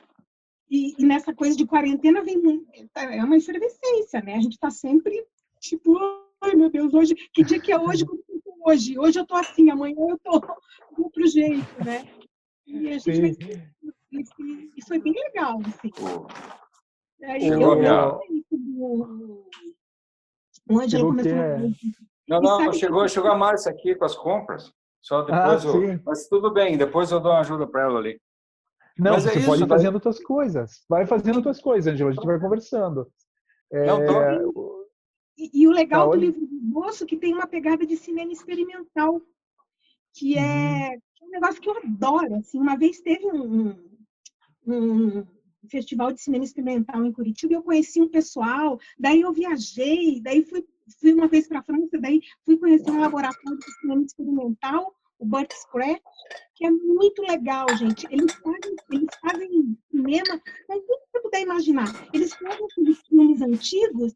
E, 0.71 0.95
e, 0.99 1.05
nessa 1.05 1.35
coisa 1.35 1.57
de 1.57 1.67
quarentena 1.67 2.23
vem 2.23 2.67
é 2.95 3.25
uma 3.25 3.37
efervescência, 3.37 4.21
né? 4.21 4.35
A 4.35 4.41
gente 4.41 4.55
está 4.55 4.71
sempre 4.71 5.25
tipo, 5.61 5.97
ai 6.41 6.55
meu 6.55 6.71
Deus, 6.71 6.93
hoje, 6.93 7.15
que 7.33 7.43
dia 7.43 7.61
que 7.61 7.73
é 7.73 7.79
hoje? 7.79 8.05
Hoje, 8.65 8.99
hoje 8.99 9.19
eu 9.21 9.27
tô 9.27 9.37
assim, 9.37 9.71
amanhã 9.71 9.95
eu 9.99 10.19
tô 10.19 10.41
de 10.41 11.03
outro 11.03 11.27
jeito, 11.27 11.85
né? 11.85 12.09
E 12.67 12.89
a 12.89 12.99
gente 12.99 13.21
vai, 13.21 13.31
e, 14.11 14.71
e 14.77 14.87
foi 14.87 14.99
bem 15.01 15.13
legal, 15.13 15.59
assim. 15.67 15.91
Aí 17.23 17.47
eu, 17.47 17.61
eu, 17.61 18.21
o, 18.79 19.47
o 20.71 20.81
Ângelo 20.81 21.09
começou 21.09 21.33
é... 21.33 21.59
Não, 22.27 22.41
não, 22.41 22.73
chegou, 22.73 23.07
chegou 23.07 23.31
a 23.31 23.37
Márcia 23.37 23.71
aqui 23.71 23.95
com 23.95 24.05
as 24.05 24.17
compras. 24.17 24.73
Só 25.03 25.21
depois 25.21 25.67
ah, 25.67 25.69
eu... 25.69 26.01
Mas 26.05 26.27
tudo 26.29 26.51
bem, 26.51 26.79
depois 26.79 27.11
eu 27.11 27.21
dou 27.21 27.33
uma 27.33 27.41
ajuda 27.41 27.67
para 27.67 27.83
ela 27.83 27.99
ali. 27.99 28.19
Não, 28.99 29.13
Mas 29.13 29.27
é 29.27 29.33
você 29.33 29.41
é 29.41 29.45
pode 29.45 29.63
ir 29.63 29.69
fazendo 29.69 29.95
outras 29.97 30.23
coisas. 30.23 30.85
Vai 30.89 31.05
fazendo 31.07 31.37
outras 31.37 31.61
coisas, 31.61 31.93
Angela. 31.93 32.11
A 32.11 32.15
gente 32.15 32.25
vai 32.25 32.41
conversando. 32.41 33.07
É... 33.71 33.85
Não, 33.85 34.05
tô... 34.07 34.74
e, 35.37 35.63
e, 35.63 35.69
o 35.69 35.71
legal 35.71 36.11
tá, 36.11 36.17
do 36.17 36.21
livro 36.21 36.47
do 36.47 36.61
moço 36.63 37.05
é 37.05 37.07
que 37.07 37.17
tem 37.17 37.35
uma 37.35 37.47
pegada 37.47 37.87
de 37.87 37.97
cinema 37.97 38.33
experimental, 38.33 39.21
que 40.13 40.39
é, 40.39 40.91
uhum. 40.91 41.01
que 41.15 41.25
é 41.25 41.27
um 41.27 41.31
negócio 41.31 41.61
que 41.61 41.69
eu 41.69 41.77
adoro. 41.77 42.37
Assim, 42.37 42.59
uma 42.59 42.77
vez 42.77 43.01
teve 43.01 43.27
um, 43.27 43.75
um 44.67 45.25
festival 45.69 46.13
de 46.13 46.21
cinema 46.21 46.45
experimental 46.45 47.05
em 47.05 47.13
Curitiba 47.13 47.53
e 47.53 47.57
eu 47.57 47.63
conheci 47.63 48.01
um 48.01 48.09
pessoal, 48.09 48.79
daí 48.99 49.23
eu 49.23 49.33
viajei, 49.33 50.21
daí 50.21 50.43
fui, 50.43 50.65
fui 51.01 51.13
uma 51.13 51.27
vez 51.27 51.49
para 51.49 51.61
a 51.61 51.63
França, 51.63 51.99
daí 51.99 52.21
fui 52.45 52.57
conhecer 52.59 52.91
um 52.91 53.01
laboratório 53.01 53.59
de 53.59 53.81
cinema 53.81 54.03
experimental 54.03 54.95
o 55.19 55.27
Burt 55.27 55.53
Scratch, 55.53 56.03
que 56.55 56.67
é 56.67 56.71
muito 56.71 57.23
legal, 57.23 57.67
gente. 57.77 58.07
Eles 58.11 58.33
fazem, 58.35 58.77
eles 58.91 59.09
fazem 59.21 59.79
cinema 59.91 60.43
com 60.67 60.81
tudo 60.81 60.87
que 60.87 61.11
você 61.13 61.21
puder 61.21 61.43
imaginar. 61.43 62.09
Eles 62.13 62.33
aqueles 62.35 63.01
filmes 63.09 63.41
antigos 63.41 64.15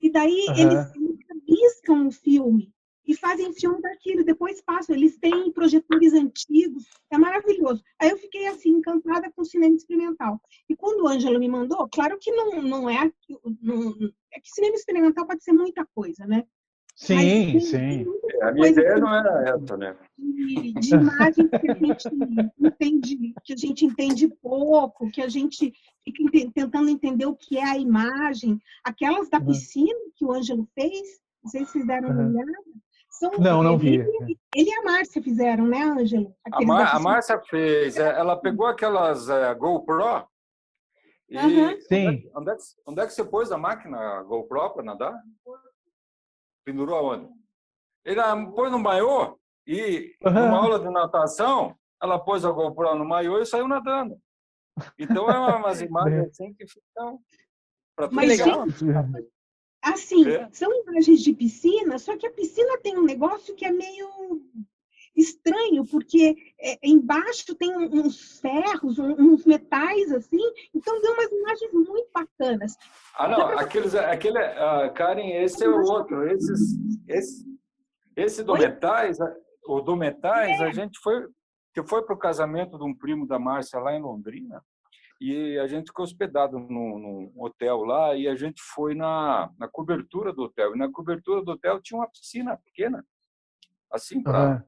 e 0.00 0.10
daí 0.10 0.46
uhum. 0.48 0.54
eles, 0.56 0.94
eles 0.94 1.18
rabiscam 1.28 2.06
o 2.06 2.12
filme 2.12 2.72
e 3.08 3.16
fazem 3.16 3.54
filme 3.54 3.80
daquilo, 3.80 4.22
depois 4.22 4.60
passam, 4.60 4.94
eles 4.94 5.16
têm 5.16 5.50
projetores 5.50 6.12
antigos, 6.12 6.84
é 7.10 7.16
maravilhoso. 7.16 7.82
Aí 7.98 8.10
eu 8.10 8.18
fiquei 8.18 8.46
assim, 8.48 8.68
encantada 8.68 9.32
com 9.32 9.40
o 9.40 9.46
cinema 9.46 9.74
experimental. 9.74 10.38
E 10.68 10.76
quando 10.76 11.02
o 11.02 11.08
Ângelo 11.08 11.38
me 11.38 11.48
mandou, 11.48 11.88
claro 11.88 12.18
que 12.20 12.30
não, 12.30 12.60
não 12.60 12.90
é, 12.90 13.10
não, 13.62 13.96
é 14.30 14.40
que 14.40 14.50
cinema 14.50 14.76
experimental 14.76 15.26
pode 15.26 15.42
ser 15.42 15.52
muita 15.52 15.86
coisa, 15.86 16.26
né? 16.26 16.44
Sim, 16.98 17.54
Mas, 17.54 17.70
sim. 17.70 18.04
É, 18.40 18.44
a 18.44 18.52
minha 18.52 18.68
ideia 18.70 18.98
não 18.98 19.14
era 19.14 19.50
essa, 19.50 19.76
né? 19.76 19.96
De, 20.18 20.72
de 20.72 20.94
imagem 20.94 21.48
que 21.48 21.70
a 21.70 21.74
gente 21.74 22.08
entende, 22.58 23.34
que 23.44 23.52
a 23.52 23.56
gente 23.56 23.86
entende 23.86 24.28
pouco, 24.42 25.08
que 25.12 25.22
a 25.22 25.28
gente 25.28 25.72
fica 26.04 26.50
tentando 26.52 26.90
entender 26.90 27.26
o 27.26 27.36
que 27.36 27.56
é 27.56 27.64
a 27.64 27.78
imagem. 27.78 28.60
Aquelas 28.82 29.30
da 29.30 29.40
piscina 29.40 29.94
que 30.16 30.24
o 30.24 30.32
Ângelo 30.32 30.68
fez, 30.74 31.20
não 31.40 31.50
sei 31.52 31.64
se 31.64 31.72
vocês 31.72 31.86
deram 31.86 32.10
uma 32.10 32.26
olhada. 32.26 32.52
São, 33.10 33.30
não, 33.38 33.62
não 33.62 33.78
vi. 33.78 33.94
Ele, 33.94 34.36
ele, 34.56 34.68
e 34.68 34.74
a 34.74 34.82
Márcia 34.82 35.22
fizeram, 35.22 35.68
né, 35.68 35.84
Ângelo? 35.84 36.34
A, 36.50 36.60
Mar, 36.64 36.96
a 36.96 36.98
Márcia 36.98 37.40
fez. 37.48 37.96
É, 37.96 38.18
ela 38.18 38.36
pegou 38.36 38.66
aquelas 38.66 39.28
uh, 39.28 39.56
GoPro 39.56 40.26
e 41.28 41.38
uhum. 41.38 41.80
Sim. 41.82 42.28
Onde 42.34 42.50
é, 42.50 42.56
que, 42.56 42.62
onde 42.86 43.00
é 43.02 43.06
que 43.06 43.12
você 43.12 43.24
pôs 43.24 43.52
a 43.52 43.58
máquina 43.58 44.22
GoPro 44.24 44.70
para 44.70 44.82
nadar? 44.82 45.14
Pendurou 46.68 46.98
aonde? 46.98 47.32
Ele 48.04 48.20
ah, 48.20 48.36
põe 48.54 48.70
no 48.70 48.78
maiô 48.78 49.38
E 49.66 50.14
numa 50.20 50.58
aula 50.58 50.78
de 50.78 50.90
natação, 50.90 51.74
ela 52.02 52.18
pôs 52.18 52.44
a 52.44 52.50
GoPro 52.50 52.94
no 52.94 53.06
maiô 53.06 53.38
e 53.38 53.46
saiu 53.46 53.66
nadando. 53.66 54.20
Então, 54.98 55.30
é 55.30 55.56
umas 55.56 55.80
imagens 55.80 56.28
assim 56.28 56.52
que 56.52 56.66
ficam 56.66 57.18
para 57.96 58.10
Mas, 58.10 58.28
legal. 58.28 58.68
gente, 58.68 58.84
assim, 59.82 60.28
É. 60.28 60.46
são 60.52 60.70
imagens 60.82 61.22
de 61.22 61.32
piscina, 61.32 61.98
só 61.98 62.18
que 62.18 62.26
a 62.26 62.30
piscina 62.30 62.78
tem 62.82 62.98
um 62.98 63.04
negócio 63.04 63.54
que 63.54 63.64
é 63.64 63.72
meio 63.72 64.42
estranho, 65.18 65.84
porque 65.84 66.36
é, 66.60 66.78
embaixo 66.82 67.54
tem 67.56 67.76
uns 67.76 68.40
ferros, 68.40 68.98
uns 68.98 69.44
metais, 69.44 70.12
assim, 70.12 70.40
então 70.74 71.00
deu 71.00 71.12
umas 71.12 71.30
imagens 71.32 71.72
muito 71.72 72.08
bacanas. 72.14 72.76
Ah, 73.16 73.28
não, 73.28 73.48
aqueles, 73.58 73.94
aquele, 73.94 74.38
ah, 74.38 74.88
Karen, 74.94 75.42
esse 75.42 75.64
é 75.64 75.68
o 75.68 75.82
outro. 75.82 76.26
Esses, 76.30 76.76
esse, 77.08 77.44
esse 78.16 78.44
do 78.44 78.52
Oi? 78.52 78.60
Metais, 78.60 79.20
a- 79.20 79.34
o 79.66 79.80
do 79.80 79.96
Metais, 79.96 80.60
É. 80.60 80.64
a 80.64 80.72
gente 80.72 80.98
foi, 81.00 81.26
que 81.74 81.82
foi 81.82 82.02
para 82.02 82.14
o 82.14 82.18
casamento 82.18 82.78
de 82.78 82.84
um 82.84 82.94
primo 82.94 83.26
da 83.26 83.38
Márcia 83.38 83.80
lá 83.80 83.94
em 83.94 84.00
Londrina, 84.00 84.62
e 85.20 85.58
a 85.58 85.66
gente 85.66 85.88
ficou 85.88 86.04
hospedado 86.04 86.60
num, 86.60 87.32
hotel 87.36 87.78
lá, 87.84 88.14
e 88.14 88.28
a 88.28 88.36
gente 88.36 88.62
foi 88.62 88.94
na, 88.94 89.50
na 89.58 89.66
cobertura 89.66 90.32
do 90.32 90.42
hotel. 90.42 90.76
E 90.76 90.78
na 90.78 90.88
cobertura 90.90 91.42
do 91.42 91.50
hotel 91.50 91.82
tinha 91.82 91.98
uma 91.98 92.08
piscina 92.08 92.56
pequena, 92.64 93.04
assim, 93.90 94.22
para 94.22 94.38
Aham. 94.38 94.64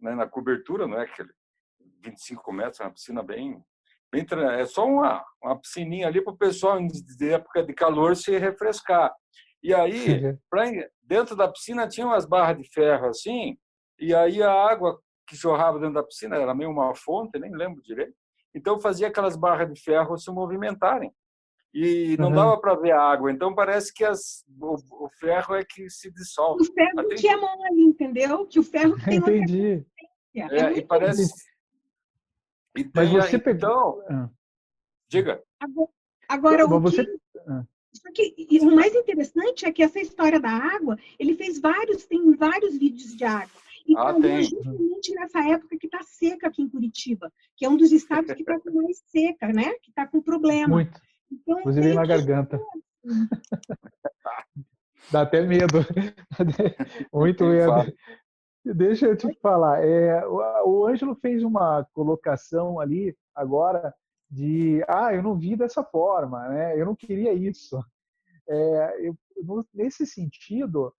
Né, 0.00 0.14
na 0.14 0.26
cobertura, 0.26 0.86
não 0.86 0.98
é 0.98 1.04
aquele 1.04 1.30
25 2.02 2.52
metros, 2.52 2.80
é 2.80 2.84
uma 2.84 2.92
piscina 2.92 3.22
bem, 3.22 3.62
bem 4.12 4.26
é 4.58 4.64
só 4.64 4.86
uma, 4.86 5.24
uma 5.42 5.58
piscininha 5.58 6.06
ali 6.06 6.22
para 6.22 6.32
o 6.32 6.36
pessoal 6.36 6.78
de 6.80 7.30
época 7.30 7.62
de 7.62 7.74
calor 7.74 8.16
se 8.16 8.36
refrescar. 8.38 9.12
E 9.62 9.74
aí, 9.74 10.36
pra, 10.48 10.64
dentro 11.02 11.34
da 11.34 11.48
piscina 11.48 11.88
tinha 11.88 12.06
umas 12.06 12.24
barras 12.24 12.56
de 12.58 12.68
ferro 12.72 13.08
assim, 13.08 13.58
e 13.98 14.14
aí 14.14 14.42
a 14.42 14.52
água 14.52 15.00
que 15.26 15.36
jorrava 15.36 15.78
dentro 15.78 15.94
da 15.94 16.02
piscina 16.02 16.36
era 16.36 16.54
meio 16.54 16.70
uma 16.70 16.94
fonte, 16.94 17.38
nem 17.38 17.54
lembro 17.54 17.82
direito. 17.82 18.14
Então 18.54 18.80
fazia 18.80 19.08
aquelas 19.08 19.36
barras 19.36 19.72
de 19.72 19.80
ferro 19.80 20.16
se 20.16 20.30
movimentarem. 20.30 21.12
E 21.80 22.16
não 22.18 22.30
Uhum. 22.30 22.34
dava 22.34 22.60
para 22.60 22.74
ver 22.74 22.90
a 22.90 23.00
água, 23.00 23.30
então 23.30 23.54
parece 23.54 23.94
que 23.94 24.04
as, 24.04 24.44
o, 24.60 25.04
o 25.04 25.08
ferro 25.20 25.54
é 25.54 25.64
que 25.64 25.88
se 25.88 26.10
dissolve. 26.10 26.62
O 26.62 26.72
ferro 26.72 26.98
Até- 27.00 27.14
tinha 27.14 27.36
mole, 27.36 27.82
entendeu? 27.82 28.44
Que 28.46 28.58
o 28.58 28.64
ferro 28.64 28.96
tem 29.04 29.18
uma 29.20 29.30
Entendi. 29.30 29.84
frequência. 30.34 30.66
É, 30.66 30.72
e 30.78 30.84
parece. 30.84 31.22
E 32.76 32.84
Mas 32.92 33.08
tem 33.10 33.18
a- 33.18 33.22
você 33.22 33.38
pegou- 33.38 33.56
Então, 33.56 34.02
Ah. 34.10 34.28
diga. 35.08 35.42
Agora- 35.60 35.88
Agora, 36.28 36.66
Mas 36.68 36.76
o 36.76 36.80
você- 36.80 37.04
que... 37.06 37.18
Ah. 37.48 37.64
Só 37.94 38.12
que 38.12 38.34
o 38.60 38.74
mais 38.74 38.94
interessante 38.94 39.64
é 39.64 39.72
que 39.72 39.82
essa 39.82 39.98
história 40.00 40.38
da 40.40 40.50
água, 40.50 40.98
ele 41.18 41.34
fez 41.36 41.58
vários, 41.60 42.04
tem 42.06 42.32
vários 42.36 42.76
vídeos 42.76 43.16
de 43.16 43.24
água. 43.24 43.50
E 43.86 43.96
Ah, 43.96 44.12
tem. 44.12 44.42
justamente 44.42 45.14
nessa 45.14 45.40
época 45.48 45.78
que 45.78 45.86
está 45.86 46.02
seca 46.02 46.48
aqui 46.48 46.60
em 46.60 46.68
Curitiba, 46.68 47.32
que 47.56 47.64
é 47.64 47.68
um 47.68 47.76
dos 47.76 47.90
estados 47.92 48.32
que 48.34 48.42
está 48.42 48.58
mais 48.72 49.02
seca, 49.06 49.48
né? 49.52 49.74
Que 49.82 49.90
está 49.90 50.06
com 50.06 50.20
problema. 50.20 50.68
Muito. 50.68 51.00
Então, 51.30 51.60
Inclusive 51.60 51.86
tem 51.86 51.94
na 51.94 52.06
garganta. 52.06 52.60
Dá 55.10 55.22
até 55.22 55.40
medo. 55.42 55.78
Muito 57.12 57.44
medo. 57.44 57.92
Deixa 58.64 59.06
eu 59.06 59.16
te 59.16 59.32
falar. 59.40 59.82
é, 59.84 60.26
o, 60.26 60.40
o 60.68 60.86
Ângelo 60.86 61.14
fez 61.14 61.42
uma 61.42 61.86
colocação 61.94 62.78
ali 62.78 63.16
agora 63.34 63.94
de 64.30 64.84
ah, 64.86 65.14
eu 65.14 65.22
não 65.22 65.38
vi 65.38 65.56
dessa 65.56 65.82
forma, 65.82 66.46
né? 66.48 66.78
Eu 66.78 66.84
não 66.84 66.94
queria 66.94 67.32
isso. 67.32 67.82
É, 68.46 69.08
eu- 69.08 69.16
nesse 69.72 70.06
sentido, 70.06 70.92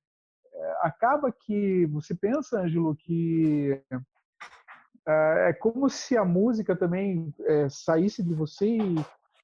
é, 0.51 0.77
acaba 0.81 1.31
que 1.31 1.86
você 1.88 2.15
pensa, 2.15 2.62
Ângelo, 2.62 2.95
que 2.95 3.79
é, 5.07 5.50
é 5.50 5.53
como 5.53 5.89
se 5.89 6.17
a 6.17 6.25
música 6.25 6.75
também 6.75 7.33
é, 7.41 7.69
saísse 7.69 8.24
de 8.24 8.33
você 8.33 8.65
e, 8.77 8.95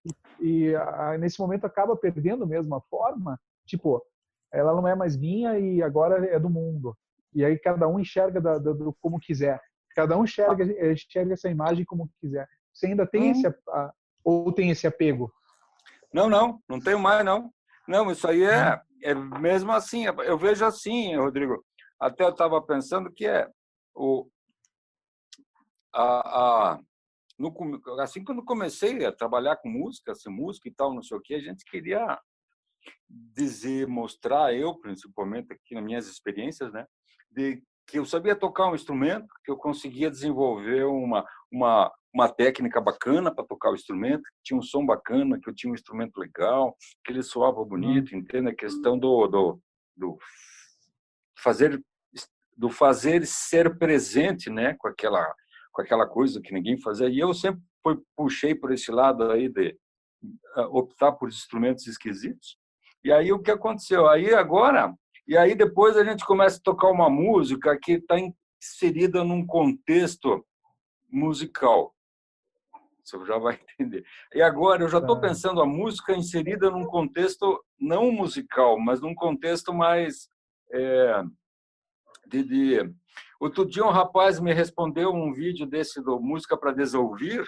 e- 0.05 0.45
e, 0.69 0.75
ah, 0.75 1.17
nesse 1.17 1.39
momento 1.39 1.65
acaba 1.65 1.95
perdendo 1.95 2.45
mesmo 2.47 2.75
a 2.75 2.81
forma. 2.81 3.39
Tipo, 3.65 4.05
ela 4.51 4.73
não 4.73 4.87
é 4.87 4.95
mais 4.95 5.17
minha 5.17 5.57
e 5.59 5.81
agora 5.81 6.25
é 6.27 6.39
do 6.39 6.49
mundo. 6.49 6.95
E 7.33 7.43
aí 7.43 7.57
cada 7.59 7.87
um 7.87 7.99
enxerga 7.99 8.39
da- 8.39 8.57
da- 8.57 8.71
do, 8.73 8.93
como 9.01 9.19
quiser. 9.19 9.61
Cada 9.95 10.17
um 10.17 10.23
enxerga, 10.23 10.63
enxerga 10.91 11.33
essa 11.33 11.49
imagem 11.49 11.83
como 11.85 12.09
quiser. 12.21 12.47
Você 12.73 12.87
ainda 12.87 13.05
tem 13.07 13.23
Hum. 13.29 13.31
esse 13.31 13.47
a- 13.47 13.55
a- 13.69 13.93
ou 14.23 14.51
tem 14.53 14.69
esse 14.69 14.85
apego? 14.87 15.31
Não, 16.13 16.29
não, 16.29 16.61
não 16.69 16.79
tenho 16.79 16.99
mais, 16.99 17.23
não. 17.25 17.51
Não, 17.87 18.09
isso 18.11 18.27
aí 18.27 18.43
é, 18.43 18.81
é 19.03 19.13
mesmo 19.13 19.71
assim. 19.71 20.05
Eu 20.05 20.37
vejo 20.37 20.65
assim, 20.65 21.15
Rodrigo. 21.15 21.63
Até 21.99 22.23
eu 22.23 22.29
estava 22.29 22.61
pensando 22.61 23.11
que 23.11 23.25
é 23.27 23.49
o. 23.93 24.27
A, 25.93 26.73
a, 26.73 26.79
no, 27.37 27.53
assim, 27.99 28.23
quando 28.23 28.43
comecei 28.43 29.05
a 29.05 29.11
trabalhar 29.11 29.57
com 29.57 29.69
música, 29.69 30.11
assim, 30.11 30.29
música 30.29 30.67
e 30.67 30.71
tal, 30.71 30.93
não 30.93 31.03
sei 31.03 31.17
o 31.17 31.21
que, 31.21 31.35
a 31.35 31.39
gente 31.39 31.65
queria 31.65 32.19
dizer, 33.09 33.87
mostrar, 33.87 34.53
eu 34.53 34.75
principalmente 34.79 35.51
aqui 35.51 35.75
nas 35.75 35.83
minhas 35.83 36.07
experiências, 36.07 36.71
né, 36.71 36.85
de 37.31 37.61
que 37.87 37.99
eu 37.99 38.05
sabia 38.05 38.35
tocar 38.35 38.67
um 38.67 38.75
instrumento, 38.75 39.27
que 39.43 39.51
eu 39.51 39.57
conseguia 39.57 40.09
desenvolver 40.09 40.85
uma, 40.85 41.25
uma, 41.51 41.91
uma 42.13 42.29
técnica 42.29 42.81
bacana 42.81 43.33
para 43.33 43.45
tocar 43.45 43.71
o 43.71 43.75
instrumento, 43.75 44.23
que 44.23 44.43
tinha 44.43 44.57
um 44.57 44.61
som 44.61 44.85
bacana, 44.85 45.39
que 45.39 45.49
eu 45.49 45.53
tinha 45.53 45.71
um 45.71 45.75
instrumento 45.75 46.17
legal, 46.17 46.75
que 47.03 47.11
ele 47.11 47.21
soava 47.21 47.63
bonito, 47.63 48.15
entende? 48.15 48.49
A 48.49 48.55
questão 48.55 48.97
do, 48.97 49.27
do, 49.27 49.59
do 49.95 50.17
fazer 51.37 51.79
do 52.57 52.69
fazer 52.69 53.25
ser 53.27 53.77
presente, 53.77 54.49
né, 54.49 54.75
com 54.79 54.87
aquela 54.87 55.35
com 55.75 55.81
aquela 55.81 56.07
coisa 56.07 56.41
que 56.41 56.53
ninguém 56.53 56.79
fazia. 56.79 57.09
E 57.09 57.19
eu 57.19 57.33
sempre 57.33 57.61
pu- 57.83 58.01
puxei 58.15 58.55
por 58.55 58.71
esse 58.71 58.89
lado 58.91 59.29
aí 59.29 59.49
de 59.49 59.77
ah, 60.55 60.67
optar 60.69 61.11
por 61.11 61.27
instrumentos 61.27 61.85
esquisitos. 61.85 62.57
E 63.03 63.11
aí 63.11 63.33
o 63.33 63.39
que 63.41 63.51
aconteceu? 63.51 64.07
Aí 64.07 64.33
agora, 64.33 64.95
e 65.27 65.35
aí 65.37 65.53
depois 65.53 65.97
a 65.97 66.03
gente 66.05 66.25
começa 66.25 66.57
a 66.59 66.63
tocar 66.63 66.87
uma 66.89 67.09
música 67.09 67.77
que 67.77 67.93
está 67.93 68.15
inserida 68.63 69.21
num 69.23 69.45
contexto 69.45 70.45
musical. 71.11 71.93
Você 73.03 73.23
já 73.25 73.37
vai 73.37 73.59
entender. 73.77 74.05
E 74.33 74.41
agora 74.41 74.81
eu 74.81 74.87
já 74.89 74.99
estou 74.99 75.19
Tá. 75.19 75.27
pensando 75.27 75.61
a 75.61 75.65
música 75.65 76.13
inserida 76.15 76.71
num 76.71 76.85
contexto 76.85 77.61
não 77.77 78.11
musical, 78.13 78.79
mas 78.79 79.01
num 79.01 79.13
contexto 79.13 79.73
mais 79.73 80.29
é, 80.71 81.21
de... 82.27 82.79
Outro 83.39 83.65
dia 83.65 83.83
um 83.85 83.89
rapaz 83.91 84.39
me 84.39 84.53
respondeu 84.53 85.11
um 85.13 85.33
vídeo 85.33 85.65
desse 85.65 86.01
do 86.01 86.19
Música 86.19 86.57
para 86.57 86.71
Desouvir. 86.71 87.43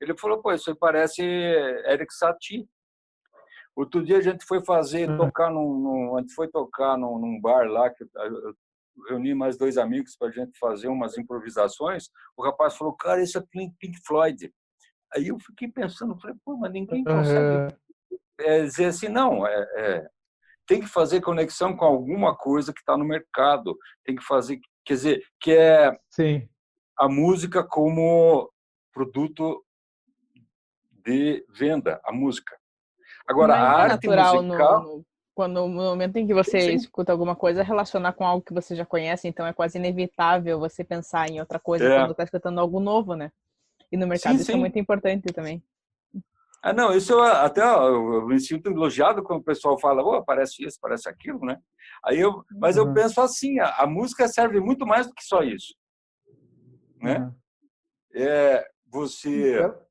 Ele 0.00 0.16
falou, 0.16 0.40
pô, 0.40 0.52
isso 0.52 0.70
aí 0.70 0.76
parece 0.76 1.22
Eric 1.22 2.12
Satie. 2.14 2.68
Outro 3.74 4.04
dia 4.04 4.18
a 4.18 4.20
gente 4.20 4.44
foi 4.44 4.64
fazer, 4.64 5.08
Uhum. 5.08 5.16
tocar 5.16 5.50
num, 5.50 5.78
num- 5.78 6.16
a 6.16 6.20
gente 6.20 6.34
foi 6.34 6.48
tocar 6.48 6.96
num, 6.98 7.18
num 7.18 7.40
bar 7.40 7.66
lá, 7.68 7.88
que 7.90 8.04
eu, 8.04 8.08
eu 8.14 8.54
reuni 9.08 9.34
mais 9.34 9.56
dois 9.56 9.78
amigos 9.78 10.14
para 10.16 10.28
a 10.28 10.30
gente 10.30 10.58
fazer 10.58 10.88
umas 10.88 11.16
improvisações. 11.16 12.08
O 12.36 12.42
rapaz 12.42 12.76
falou, 12.76 12.94
cara, 12.94 13.22
isso 13.22 13.38
é 13.38 13.42
Pink 13.50 13.98
Floyd. 14.06 14.52
Aí 15.14 15.28
eu 15.28 15.38
fiquei 15.40 15.68
pensando, 15.68 16.18
falei, 16.20 16.36
pô, 16.44 16.56
mas 16.56 16.72
ninguém 16.72 17.02
consegue 17.04 17.74
é, 18.40 18.62
dizer 18.62 18.86
assim, 18.86 19.08
não, 19.08 19.46
é, 19.46 19.66
é, 19.76 20.08
tem 20.66 20.80
que 20.80 20.86
fazer 20.88 21.20
conexão 21.20 21.76
com 21.76 21.84
alguma 21.84 22.36
coisa 22.36 22.72
que 22.72 22.80
está 22.80 22.96
no 22.96 23.04
mercado, 23.04 23.76
tem 24.04 24.14
que 24.16 24.22
fazer, 24.24 24.60
quer 24.84 24.94
dizer, 24.94 25.24
que 25.40 25.52
é 25.52 25.96
Sim. 26.10 26.48
a 26.98 27.08
música 27.08 27.64
como 27.64 28.50
produto 28.92 29.64
de 31.04 31.44
venda, 31.48 32.00
a 32.04 32.12
música. 32.12 32.56
Agora, 33.26 33.54
Mas 33.54 33.62
a 33.62 33.66
é 33.66 33.92
arte 33.92 34.06
natural 34.06 34.42
musical, 34.42 34.82
no, 34.82 34.96
no- 34.98 35.06
quando 35.34 35.54
no 35.66 35.68
momento 35.68 36.16
em 36.18 36.26
que 36.26 36.34
você 36.34 36.60
Sim, 36.60 36.68
sim. 36.70 36.74
escuta 36.74 37.10
alguma 37.10 37.34
coisa 37.34 37.62
relacionar 37.62 38.12
com 38.12 38.24
algo 38.26 38.44
que 38.44 38.52
você 38.52 38.76
já 38.76 38.84
conhece, 38.84 39.26
então 39.26 39.46
é 39.46 39.52
quase 39.52 39.78
inevitável 39.78 40.58
você 40.58 40.84
pensar 40.84 41.28
em 41.30 41.40
outra 41.40 41.58
coisa 41.58 41.84
É. 41.86 41.96
quando 41.98 42.10
está 42.12 42.22
escutando 42.24 42.60
algo 42.60 42.78
novo, 42.78 43.14
né? 43.14 43.32
E 43.90 43.96
no 43.96 44.06
mercado 44.06 44.36
Sim, 44.36 44.42
isso 44.42 44.50
é 44.50 44.54
sim. 44.54 44.60
muito 44.60 44.78
importante 44.78 45.32
também. 45.32 45.62
Ah, 46.62 46.72
não, 46.72 46.94
isso 46.94 47.12
eu, 47.12 47.22
até 47.22 47.60
eu, 47.62 48.26
me 48.26 48.38
sinto 48.40 48.70
elogiado 48.70 49.22
quando 49.22 49.40
o 49.40 49.44
pessoal 49.44 49.78
fala, 49.78 50.02
oh, 50.02 50.24
parece 50.24 50.64
isso, 50.64 50.78
parece 50.80 51.08
aquilo, 51.08 51.40
né? 51.44 51.60
Aí 52.04 52.20
eu, 52.20 52.44
mas 52.52 52.76
eu 52.76 52.86
Uhum. 52.86 52.94
penso 52.94 53.20
assim, 53.20 53.58
a, 53.58 53.76
a 53.82 53.86
música 53.86 54.28
serve 54.28 54.60
muito 54.60 54.86
mais 54.86 55.06
do 55.06 55.14
que 55.14 55.24
só 55.24 55.42
isso, 55.42 55.74
né? 57.00 57.16
Aham. 57.16 57.36
É 58.14 58.68
você 58.86 59.54
Quero- 59.58 59.86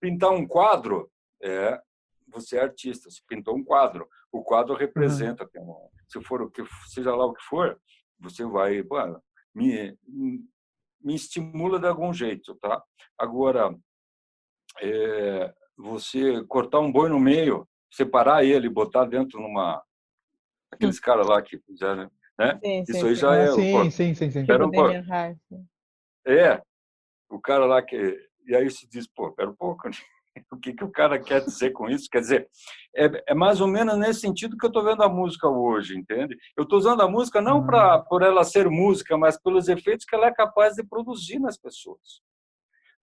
pintar 0.00 0.30
um 0.30 0.46
quadro, 0.46 1.10
é, 1.42 1.80
você 2.28 2.56
é 2.56 2.62
artista, 2.62 3.10
você 3.10 3.20
pintou 3.28 3.54
um 3.54 3.62
quadro. 3.62 4.08
O 4.32 4.42
quadro 4.42 4.74
representa, 4.74 5.46
tem 5.46 5.62
um- 5.62 5.88
se 6.08 6.22
for 6.24 6.40
o 6.42 6.50
que 6.50 6.62
seja 6.88 7.14
lá 7.14 7.26
o 7.26 7.34
que 7.34 7.42
for, 7.44 7.78
você 8.18 8.44
vai, 8.44 8.82
pô, 8.82 8.96
me, 9.54 9.96
me 11.02 11.14
estimula 11.14 11.78
de 11.78 11.86
algum 11.86 12.12
jeito, 12.12 12.54
tá? 12.56 12.82
Agora, 13.18 13.74
é, 14.80 15.54
você 15.80 16.44
cortar 16.44 16.80
um 16.80 16.92
boi 16.92 17.08
no 17.08 17.18
meio, 17.18 17.66
separar 17.90 18.44
ele, 18.44 18.68
botar 18.68 19.04
dentro 19.04 19.40
numa 19.40 19.82
aqueles 20.72 21.00
caras 21.00 21.26
lá 21.26 21.42
que 21.42 21.58
fizeram, 21.58 22.10
Né? 22.38 22.58
Sim, 22.62 22.84
sim, 22.84 22.92
Isso 22.92 23.06
aí 23.06 23.14
sim. 23.14 23.20
já 23.20 23.32
Ah, 23.32 23.36
é. 23.36 23.46
sim, 23.48 23.72
pô, 23.72 23.90
sim, 23.90 24.14
sim, 24.14 24.30
sim. 24.30 24.46
Era 24.48 24.66
um. 24.66 24.70
É, 26.26 26.62
o 27.30 27.40
cara 27.40 27.64
lá 27.66 27.82
que. 27.82 27.96
E 28.46 28.54
aí 28.54 28.70
se 28.70 28.88
diz, 28.88 29.06
pô, 29.06 29.30
pera 29.32 29.50
um 29.50 29.54
pouco, 29.54 29.88
o 30.52 30.56
que, 30.56 30.72
que 30.72 30.84
o 30.84 30.90
cara 30.90 31.18
quer 31.22 31.42
dizer 31.44 31.70
com 31.72 31.88
isso? 31.88 32.08
Quer 32.10 32.20
dizer, 32.20 32.48
é, 32.96 33.32
é 33.32 33.34
mais 33.34 33.60
ou 33.60 33.66
menos 33.68 33.96
nesse 33.98 34.20
sentido 34.20 34.56
que 34.56 34.64
eu 34.64 34.68
estou 34.68 34.82
vendo 34.84 35.02
a 35.02 35.08
música 35.08 35.48
hoje, 35.48 35.96
entende? 35.96 36.36
Eu 36.56 36.64
estou 36.64 36.78
usando 36.78 37.02
a 37.02 37.08
música 37.08 37.40
não 37.40 37.60
Uhum. 37.60 37.66
pra, 37.66 37.98
por 38.00 38.22
ela 38.22 38.42
ser 38.44 38.68
música, 38.68 39.16
mas 39.18 39.40
pelos 39.40 39.68
efeitos 39.68 40.04
que 40.06 40.14
ela 40.14 40.26
é 40.26 40.32
capaz 40.34 40.74
de 40.74 40.82
produzir 40.84 41.38
nas 41.38 41.56
pessoas. 41.58 42.22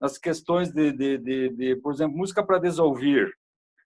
Nas 0.00 0.16
questões 0.16 0.72
de, 0.72 0.92
de, 0.92 1.18
de, 1.18 1.48
de 1.50 1.76
por 1.76 1.92
exemplo, 1.92 2.16
música 2.16 2.44
para 2.44 2.58
desouvir. 2.58 3.32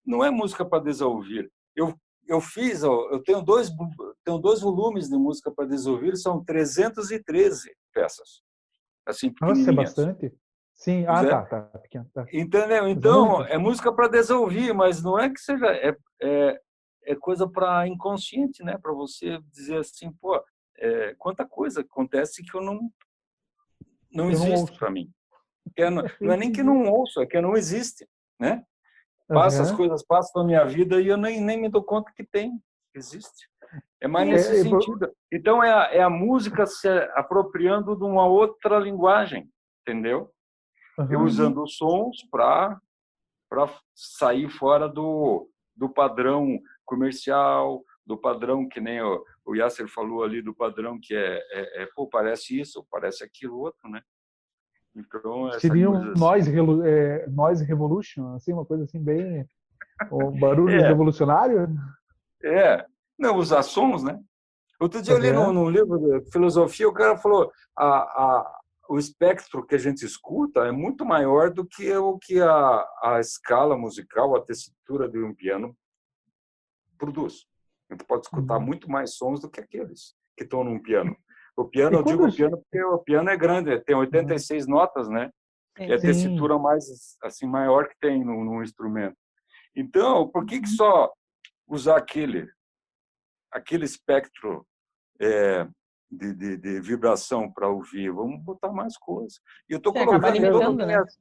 Não 0.04 0.24
é 0.24 0.30
música 0.30 0.64
para 0.64 0.82
desouvir. 0.82 1.50
Eu, 1.74 1.94
eu 2.26 2.40
fiz, 2.40 2.82
eu 2.82 3.22
tenho 3.24 3.42
dois, 3.42 3.70
tenho 4.24 4.38
dois 4.38 4.60
volumes 4.60 5.08
de 5.08 5.16
música 5.16 5.50
para 5.50 5.66
desouvir, 5.66 6.16
são 6.16 6.44
313 6.44 7.70
peças. 7.92 8.42
Assim, 9.06 9.32
Nossa, 9.40 9.70
é 9.70 9.72
bastante. 9.72 10.32
Sim, 10.74 11.04
ah, 11.06 11.22
é. 11.22 11.28
tá, 11.28 11.42
tá, 11.42 11.70
tá. 12.12 12.26
Entendeu? 12.32 12.88
Então, 12.88 13.38
muito. 13.38 13.52
é 13.52 13.58
música 13.58 13.92
para 13.92 14.08
desouvir, 14.08 14.74
mas 14.74 15.02
não 15.02 15.18
é 15.18 15.30
que 15.30 15.40
seja. 15.40 15.66
É, 15.66 15.96
é, 16.20 16.60
é 17.04 17.14
coisa 17.16 17.48
para 17.48 17.86
inconsciente, 17.86 18.62
né? 18.64 18.76
Para 18.78 18.92
você 18.92 19.38
dizer 19.52 19.78
assim, 19.78 20.10
pô, 20.12 20.42
é, 20.78 21.14
quanta 21.18 21.46
coisa 21.46 21.82
acontece 21.82 22.42
que 22.42 22.56
eu 22.56 22.60
não. 22.60 22.90
Não 24.10 24.24
Eu 24.24 24.30
existe 24.32 24.78
para 24.78 24.90
mim. 24.90 25.10
Que 25.74 25.82
é- 25.82 25.90
não, 25.90 26.02
não 26.20 26.32
é 26.32 26.36
nem 26.36 26.52
que 26.52 26.62
não 26.62 26.90
ouço, 26.90 27.20
é 27.20 27.26
que 27.26 27.40
não 27.40 27.56
existe, 27.56 28.08
né? 28.40 28.64
Passa, 29.28 29.62
as 29.62 29.68
Aham. 29.68 29.76
coisas 29.78 30.04
passam 30.04 30.42
na 30.42 30.46
minha 30.46 30.64
vida 30.64 31.00
e 31.00 31.08
eu 31.08 31.16
nem, 31.16 31.40
nem 31.40 31.60
me 31.60 31.68
dou 31.68 31.82
conta 31.82 32.12
que 32.14 32.24
tem, 32.24 32.58
que 32.92 32.98
existe. 32.98 33.48
É 34.00 34.06
mais 34.06 34.28
É, 34.28 34.32
nesse 34.32 34.60
é, 34.60 34.62
sentido. 34.62 35.10
Então, 35.32 35.62
é 35.62 35.72
a, 35.72 35.94
é 35.94 36.02
a 36.02 36.10
música 36.10 36.66
se 36.66 36.88
apropriando 37.14 37.96
de 37.96 38.04
uma 38.04 38.26
outra 38.26 38.78
linguagem, 38.78 39.50
entendeu? 39.80 40.32
eu 40.98 41.18
Aham. 41.18 41.24
usando 41.24 41.62
os 41.62 41.76
sons 41.76 42.22
para 42.30 42.80
para 43.48 43.68
sair 43.94 44.48
fora 44.48 44.88
do, 44.88 45.46
do 45.76 45.86
padrão 45.86 46.58
comercial, 46.86 47.84
do 48.06 48.16
padrão 48.16 48.66
que 48.66 48.80
nem 48.80 49.02
o, 49.02 49.22
o 49.44 49.54
Yasser 49.54 49.86
falou 49.88 50.24
ali, 50.24 50.40
do 50.40 50.54
padrão 50.54 50.98
que 50.98 51.14
é, 51.14 51.36
é, 51.50 51.82
é, 51.82 51.88
pô, 51.94 52.08
parece 52.08 52.58
isso, 52.58 52.86
parece 52.90 53.22
aquilo 53.22 53.58
outro, 53.58 53.90
né? 53.90 54.00
Então, 54.94 55.50
Seria 55.58 55.90
um 55.90 55.96
assim. 56.12 56.20
noise, 56.20 56.50
relu- 56.50 56.84
é, 56.84 57.26
noise 57.28 57.64
revolution, 57.64 58.34
assim, 58.34 58.52
uma 58.52 58.64
coisa 58.66 58.84
assim 58.84 59.02
bem. 59.02 59.46
O 60.10 60.30
barulho 60.38 60.74
É. 60.80 60.88
revolucionário? 60.88 61.68
É, 62.42 62.84
não, 63.18 63.36
usar 63.36 63.62
sons, 63.62 64.02
né? 64.02 64.20
Outro 64.80 65.00
dia 65.00 65.14
eu 65.14 65.18
li 65.18 65.32
num, 65.32 65.52
num 65.52 65.70
livro 65.70 65.96
de 65.98 66.30
filosofia, 66.32 66.88
o 66.88 66.92
cara 66.92 67.16
falou 67.16 67.50
a, 67.76 67.86
a, 67.86 68.60
o 68.88 68.98
espectro 68.98 69.64
que 69.64 69.76
a 69.76 69.78
gente 69.78 70.04
escuta 70.04 70.60
é 70.66 70.72
muito 70.72 71.04
maior 71.04 71.50
do 71.50 71.64
que 71.64 71.90
o 71.96 72.18
que 72.18 72.40
a, 72.40 72.84
a 73.02 73.20
escala 73.20 73.78
musical, 73.78 74.34
a 74.36 74.42
tessitura 74.44 75.08
de 75.08 75.22
um 75.22 75.32
piano 75.34 75.74
produz. 76.98 77.46
A 77.90 77.94
gente 77.94 78.04
pode 78.04 78.22
escutar 78.26 78.56
Uhum. 78.58 78.64
muito 78.66 78.90
mais 78.90 79.14
sons 79.14 79.40
do 79.40 79.48
que 79.48 79.60
aqueles 79.60 80.14
que 80.36 80.44
estão 80.44 80.64
num 80.64 80.80
piano. 80.82 81.16
O 81.56 81.64
piano, 81.64 81.98
eu 81.98 82.02
digo 82.02 82.26
o 82.26 82.32
piano 82.32 82.58
porque 82.58 82.82
o 82.82 82.98
piano 82.98 83.28
é 83.28 83.36
grande, 83.36 83.78
tem 83.80 83.94
86 83.94 84.66
notas, 84.66 85.08
né? 85.08 85.30
Sim. 85.76 85.90
é 85.90 85.94
a 85.94 86.00
tessitura 86.00 86.58
mais 86.58 86.84
assim 87.22 87.46
maior 87.46 87.88
que 87.88 87.94
tem 88.00 88.24
no, 88.24 88.44
no 88.44 88.62
instrumento. 88.62 89.16
Então, 89.74 90.28
por 90.28 90.44
que, 90.44 90.60
que 90.60 90.68
só 90.68 91.10
usar 91.66 91.96
aquele 91.96 92.48
aquele 93.50 93.84
espectro 93.84 94.66
é, 95.20 95.66
de, 96.10 96.34
de, 96.34 96.56
de 96.56 96.80
vibração 96.80 97.50
para 97.50 97.68
ouvir? 97.68 98.10
Vamos 98.10 98.42
botar 98.42 98.70
mais 98.70 98.96
coisas. 98.96 99.40
E 99.68 99.72
eu 99.72 99.78
estou 99.78 99.92
colocando 99.92 100.36
em 100.36 100.50
todas 100.50 100.76
né? 100.76 100.86
minhas, 100.86 101.18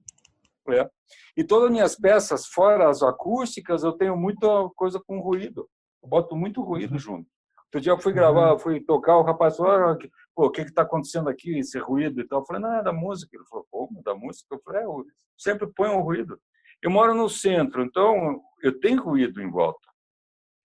é, 0.69 0.89
e 1.35 1.43
todas 1.43 1.65
as 1.65 1.71
minhas 1.71 1.95
peças, 1.95 2.45
fora 2.47 2.89
as 2.89 3.01
acústicas, 3.01 3.83
eu 3.83 3.93
tenho 3.93 4.15
muita 4.15 4.47
coisa 4.75 5.01
com 5.05 5.19
ruído. 5.19 5.67
Eu 6.03 6.09
boto 6.09 6.35
muito 6.35 6.61
ruído 6.61 6.97
junto. 6.97 7.27
Outro 7.65 7.81
dia 7.81 7.91
eu 7.91 7.99
fui 7.99 8.11
gravar, 8.11 8.57
fui 8.59 8.81
tocar, 8.81 9.17
o 9.17 9.23
rapaz 9.23 9.55
falou, 9.55 9.71
"Ah, 9.71 9.97
pô, 10.41 10.47
o 10.47 10.51
que 10.51 10.61
está 10.61 10.81
acontecendo 10.81 11.29
aqui, 11.29 11.59
esse 11.59 11.77
ruído 11.77 12.19
e 12.19 12.27
tal. 12.27 12.39
Eu 12.39 12.45
falei, 12.45 12.61
não, 12.61 12.73
é 12.73 12.83
da 12.83 12.91
música. 12.91 13.35
Ele 13.35 13.45
falou, 13.45 13.67
pô, 13.71 13.89
da 14.03 14.15
música? 14.15 14.55
Eu 14.55 14.61
falei, 14.63 14.81
é, 14.81 14.85
eu 14.85 15.05
sempre 15.37 15.67
ponho 15.67 15.93
um 15.97 16.01
ruído. 16.01 16.39
Eu 16.81 16.89
moro 16.89 17.13
no 17.13 17.29
centro, 17.29 17.83
então 17.83 18.41
eu 18.63 18.79
tenho 18.79 19.03
ruído 19.03 19.39
em 19.39 19.49
volta. 19.49 19.87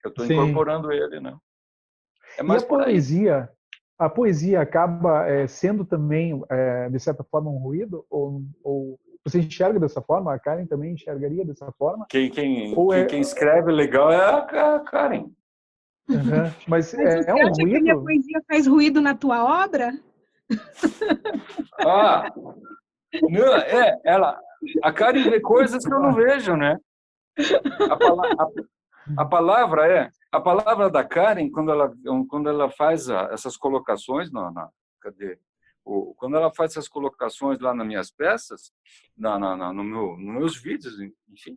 Eu 0.02 0.08
estou 0.08 0.24
incorporando 0.24 0.90
ele, 0.90 1.20
né? 1.20 1.36
É 2.38 2.40
E 2.40 2.44
mais 2.44 2.62
a 2.62 2.66
por 2.66 2.80
aí. 2.80 2.86
poesia, 2.86 3.50
a 3.98 4.08
poesia 4.08 4.60
acaba 4.62 5.26
é, 5.28 5.46
sendo 5.46 5.84
também, 5.84 6.42
é, 6.48 6.88
de 6.88 6.98
certa 6.98 7.22
forma, 7.22 7.50
um 7.50 7.58
ruído? 7.58 8.06
Ou, 8.08 8.42
ou 8.64 8.98
você 9.26 9.40
enxerga 9.40 9.78
dessa 9.78 10.00
forma? 10.00 10.32
A 10.32 10.38
Karen 10.38 10.64
também 10.66 10.94
enxergaria 10.94 11.44
dessa 11.44 11.70
forma? 11.72 12.06
Quem, 12.08 12.30
quem, 12.30 12.74
quem, 12.74 12.92
é- 12.92 13.04
quem 13.06 13.20
escreve 13.20 13.70
legal 13.70 14.10
é 14.10 14.16
a 14.16 14.76
a 14.76 14.80
Karen. 14.80 15.30
Aham. 16.10 16.54
Mas, 16.68 16.94
Mas 16.94 16.94
é, 16.94 17.22
você 17.22 17.30
é 17.30 17.34
um 17.34 17.38
acha 17.48 17.54
que 17.54 17.62
a 17.76 17.80
minha 17.80 17.94
ruído? 17.94 18.04
poesia 18.04 18.42
faz 18.46 18.66
ruído 18.66 19.00
na 19.00 19.14
tua 19.14 19.64
obra? 19.64 19.92
Ah, 21.80 22.30
não, 23.28 23.54
é, 23.56 24.00
ela, 24.04 24.38
a 24.82 24.92
Karen 24.92 25.22
vê 25.24 25.40
coisas 25.40 25.84
que 25.84 25.92
eu 25.92 26.00
não 26.00 26.14
vejo, 26.14 26.56
né? 26.56 26.78
A, 27.90 27.96
pala- 27.96 28.28
a- 28.38 28.48
a 29.18 29.24
palavra 29.24 29.86
é, 29.92 30.10
a 30.32 30.40
palavra 30.40 30.88
da 30.90 31.04
Karen 31.04 31.50
quando 31.50 31.70
ela 31.70 31.92
quando 32.28 32.48
ela 32.48 32.70
faz 32.70 33.10
a- 33.10 33.28
essas 33.32 33.56
colocações 33.56 34.30
na, 34.32 34.50
na 34.50 34.70
cadê? 35.00 35.38
O, 35.84 36.14
quando 36.16 36.36
ela 36.36 36.52
faz 36.52 36.72
essas 36.72 36.88
colocações 36.88 37.60
lá 37.60 37.72
nas 37.74 37.86
minhas 37.86 38.10
peças, 38.10 38.72
na, 39.16 39.38
na, 39.38 39.56
na- 39.56 39.72
no 39.72 39.84
meu, 39.84 40.16
nos 40.16 40.34
meus 40.34 40.56
vídeos, 40.60 40.94
enfim, 41.30 41.56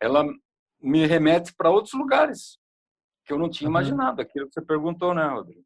ela 0.00 0.24
me 0.80 1.06
remete 1.06 1.54
para 1.54 1.70
outros 1.70 1.94
lugares 1.94 2.58
que 3.24 3.32
eu 3.32 3.38
não 3.38 3.48
tinha 3.48 3.68
Uhum. 3.68 3.72
imaginado, 3.74 4.20
aquilo 4.20 4.46
que 4.48 4.54
você 4.54 4.62
perguntou, 4.62 5.14
né, 5.14 5.26
Rodrigo? 5.26 5.64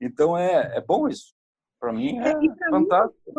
Então 0.00 0.36
é, 0.36 0.76
é 0.76 0.80
bom 0.80 1.08
isso. 1.08 1.34
Para 1.80 1.92
mim 1.92 2.18
é 2.18 2.28
É, 2.28 2.32
pra 2.32 2.40
mim, 2.40 2.54
fantástico. 2.70 3.32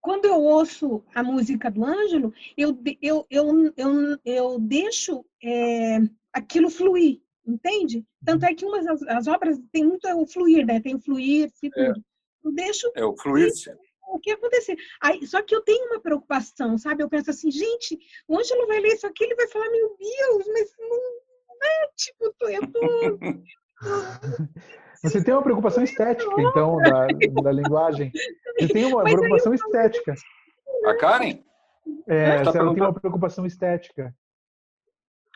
quando 0.00 0.24
eu 0.26 0.40
ouço 0.40 1.04
a 1.14 1.22
música 1.22 1.70
do 1.70 1.84
Ângelo, 1.84 2.32
eu, 2.56 2.76
eu, 3.00 3.26
eu, 3.30 3.72
eu, 3.76 4.18
eu 4.24 4.58
deixo 4.58 5.24
é, 5.42 5.98
aquilo 6.32 6.68
fluir, 6.70 7.20
entende? 7.46 8.04
Tanto 8.24 8.44
é 8.44 8.54
que 8.54 8.64
umas 8.64 8.86
as, 8.86 9.02
as 9.04 9.26
obras 9.26 9.58
tem 9.72 9.84
muito 9.84 10.06
o 10.08 10.26
fluir, 10.26 10.66
né? 10.66 10.80
Tem 10.80 10.94
o 10.94 11.00
fluir, 11.00 11.50
se 11.54 11.66
É. 11.68 11.70
tudo. 11.92 12.04
Eu 12.44 12.52
deixo 12.52 12.90
É 12.94 13.04
o 13.04 13.16
fluir-se. 13.16 13.70
o 14.08 14.18
que 14.18 14.30
acontecer. 14.32 14.76
Aí, 15.00 15.26
só 15.26 15.40
que 15.42 15.54
eu 15.54 15.62
tenho 15.62 15.86
uma 15.86 16.00
preocupação, 16.00 16.76
sabe? 16.76 17.02
Eu 17.02 17.08
penso 17.08 17.30
assim, 17.30 17.50
gente, 17.50 17.98
o 18.28 18.38
Ângelo 18.38 18.66
vai 18.66 18.80
ler 18.80 18.92
isso 18.94 19.06
aqui, 19.06 19.24
ele 19.24 19.34
vai 19.34 19.48
falar, 19.48 19.70
meu 19.70 19.96
Deus, 19.98 20.46
mas 20.48 20.70
não 20.78 21.23
é 21.66 21.88
tipo, 21.96 22.24
eu 22.24 22.32
tô- 22.34 22.48
eu 22.48 22.70
tô 22.70 23.18
Você 25.02 25.22
tem 25.22 25.34
uma 25.34 25.42
preocupação 25.42 25.82
estética, 25.84 26.40
então, 26.40 26.76
da, 26.78 27.08
da 27.42 27.52
linguagem. 27.52 28.10
Você 28.58 28.68
tem 28.68 28.84
uma 28.86 29.02
Mas 29.02 29.12
preocupação 29.12 29.52
estética. 29.54 30.14
A 30.86 30.94
Karen? 30.96 31.42
É, 32.06 32.42
Tá 32.42 32.52
se 32.52 32.58
ela 32.58 32.72
tem 32.74 32.82
uma 32.82 32.94
preocupação 32.94 33.44
estética. 33.44 34.14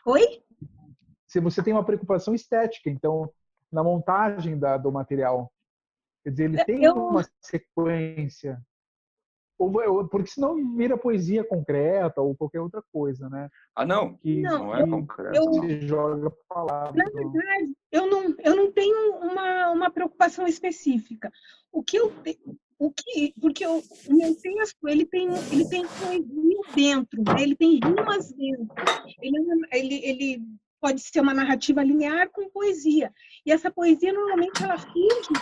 Oi? 0.05 0.43
Se 1.27 1.39
você 1.39 1.61
tem 1.61 1.73
uma 1.73 1.83
preocupação 1.83 2.33
estética, 2.33 2.89
então, 2.89 3.31
na 3.71 3.83
montagem 3.83 4.57
da, 4.57 4.77
do 4.77 4.91
material. 4.91 5.51
Quer 6.23 6.31
dizer, 6.31 6.43
ele 6.45 6.65
tem 6.65 6.83
Eu- 6.85 6.95
uma 6.95 7.23
sequência. 7.39 8.59
Ou, 9.59 9.69
ou- 9.91 10.07
porque 10.07 10.29
senão 10.31 10.55
vira 10.75 10.97
poesia 10.97 11.43
concreta 11.43 12.21
ou 12.21 12.33
qualquer 12.33 12.61
outra 12.61 12.81
coisa, 12.93 13.29
né? 13.29 13.49
Ah, 13.75 13.85
não. 13.85 14.13
Que, 14.15 14.39
Não, 14.41 14.59
Não 14.67 14.75
é 14.75 14.87
concreto. 14.87 15.35
eu- 15.35 15.53
se 15.53 15.81
joga 15.85 16.31
palavras. 16.47 16.95
Na 16.95 17.03
verdade, 17.03 17.75
eu 17.91 18.07
não, 18.09 18.33
eu 18.39 18.55
não 18.55 18.71
tenho 18.71 19.15
uma, 19.17 19.69
uma 19.71 19.91
preocupação 19.91 20.47
específica. 20.47 21.29
O 21.73 21.83
que 21.83 21.97
eu 21.97 22.09
te- 22.23 22.39
o 22.79 22.89
que 22.89 23.33
porque 23.41 23.67
o 23.67 23.79
o 24.07 24.13
meu 24.15 24.33
texto 24.33 24.87
ele 24.87 25.05
tem 25.05 25.27
ele 25.51 25.67
tem 25.67 25.85
poesia 25.85 26.59
dentro, 26.73 27.21
né? 27.21 27.43
ele 27.43 27.55
tem 27.55 27.79
rimas 27.83 28.31
dentro. 28.31 28.73
Ele, 29.21 29.37
é 29.71 29.77
ele, 29.79 29.95
ele 30.05 30.41
pode 30.79 31.01
ser 31.01 31.19
uma 31.19 31.33
narrativa 31.33 31.83
linear 31.83 32.29
com 32.31 32.49
poesia. 32.49 33.13
E 33.45 33.51
essa 33.51 33.69
poesia 33.69 34.13
normalmente 34.13 34.63
ela 34.63 34.77
finge 34.77 35.33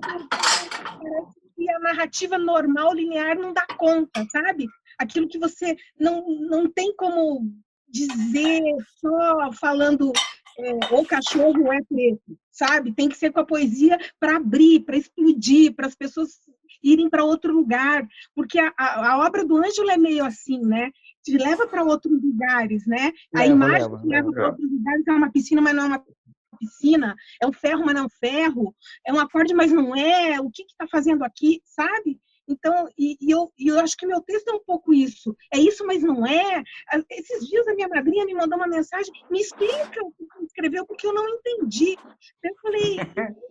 parece 0.00 1.45
que 1.56 1.68
a 1.70 1.78
narrativa 1.80 2.36
normal 2.38 2.92
linear 2.92 3.36
não 3.38 3.52
dá 3.52 3.66
conta, 3.78 4.24
sabe? 4.30 4.68
Aquilo 4.98 5.28
que 5.28 5.38
você 5.38 5.76
não, 5.98 6.24
não 6.40 6.70
tem 6.70 6.94
como 6.94 7.50
dizer 7.88 8.62
só 9.00 9.52
falando 9.52 10.12
é, 10.58 10.72
o 10.94 11.04
cachorro 11.04 11.72
é 11.72 11.82
preto, 11.82 12.38
sabe? 12.50 12.94
Tem 12.94 13.08
que 13.08 13.16
ser 13.16 13.32
com 13.32 13.40
a 13.40 13.46
poesia 13.46 13.98
para 14.18 14.36
abrir, 14.36 14.80
para 14.80 14.96
explodir, 14.96 15.74
para 15.74 15.86
as 15.86 15.94
pessoas 15.94 16.30
irem 16.82 17.08
para 17.08 17.24
outro 17.24 17.52
lugar, 17.52 18.06
porque 18.34 18.58
a, 18.58 18.72
a, 18.78 19.12
a 19.12 19.26
obra 19.26 19.44
do 19.44 19.56
Ângelo 19.56 19.90
é 19.90 19.96
meio 19.96 20.24
assim, 20.24 20.60
né? 20.60 20.90
Te 21.22 21.36
leva 21.36 21.66
para 21.66 21.82
outros 21.82 22.22
lugares, 22.22 22.86
né? 22.86 23.12
a 23.34 23.40
Leva, 23.40 23.52
imagem 23.52 23.82
leva, 23.82 23.98
te 23.98 24.06
leva 24.06 24.28
leva. 24.28 24.32
para 24.32 24.46
outros 24.48 24.70
lugares, 24.70 25.06
é 25.06 25.12
uma 25.12 25.32
piscina, 25.32 25.60
mas 25.60 25.74
não 25.74 25.82
é 25.84 25.86
uma 25.86 26.04
piscina, 26.56 27.14
é 27.40 27.46
um 27.46 27.52
ferro, 27.52 27.84
mas 27.84 27.94
não 27.94 28.02
é 28.02 28.04
um 28.06 28.10
ferro, 28.10 28.74
é 29.06 29.12
um 29.12 29.20
acorde, 29.20 29.54
mas 29.54 29.72
não 29.72 29.94
é, 29.94 30.40
o 30.40 30.50
que 30.50 30.62
está 30.62 30.86
fazendo 30.88 31.24
aqui, 31.24 31.60
sabe? 31.64 32.20
Então, 32.48 32.88
e, 32.96 33.16
e 33.20 33.30
eu, 33.30 33.52
e 33.58 33.68
eu 33.68 33.80
acho 33.80 33.96
que 33.96 34.06
meu 34.06 34.20
texto 34.20 34.48
é 34.48 34.52
um 34.52 34.62
pouco 34.64 34.94
isso. 34.94 35.36
É 35.52 35.58
isso, 35.58 35.84
mas 35.84 36.02
não 36.02 36.24
é. 36.26 36.62
Esses 37.10 37.46
dias 37.46 37.66
a 37.66 37.74
minha 37.74 37.88
madrinha 37.88 38.24
me 38.24 38.34
mandou 38.34 38.56
uma 38.56 38.68
mensagem, 38.68 39.12
me 39.30 39.40
explica 39.40 40.02
o 40.02 40.12
que 40.12 40.24
você 40.24 40.44
escreveu, 40.44 40.86
porque 40.86 41.06
eu 41.06 41.12
não 41.12 41.28
entendi. 41.28 41.96
Eu 42.42 42.54
falei, 42.62 42.98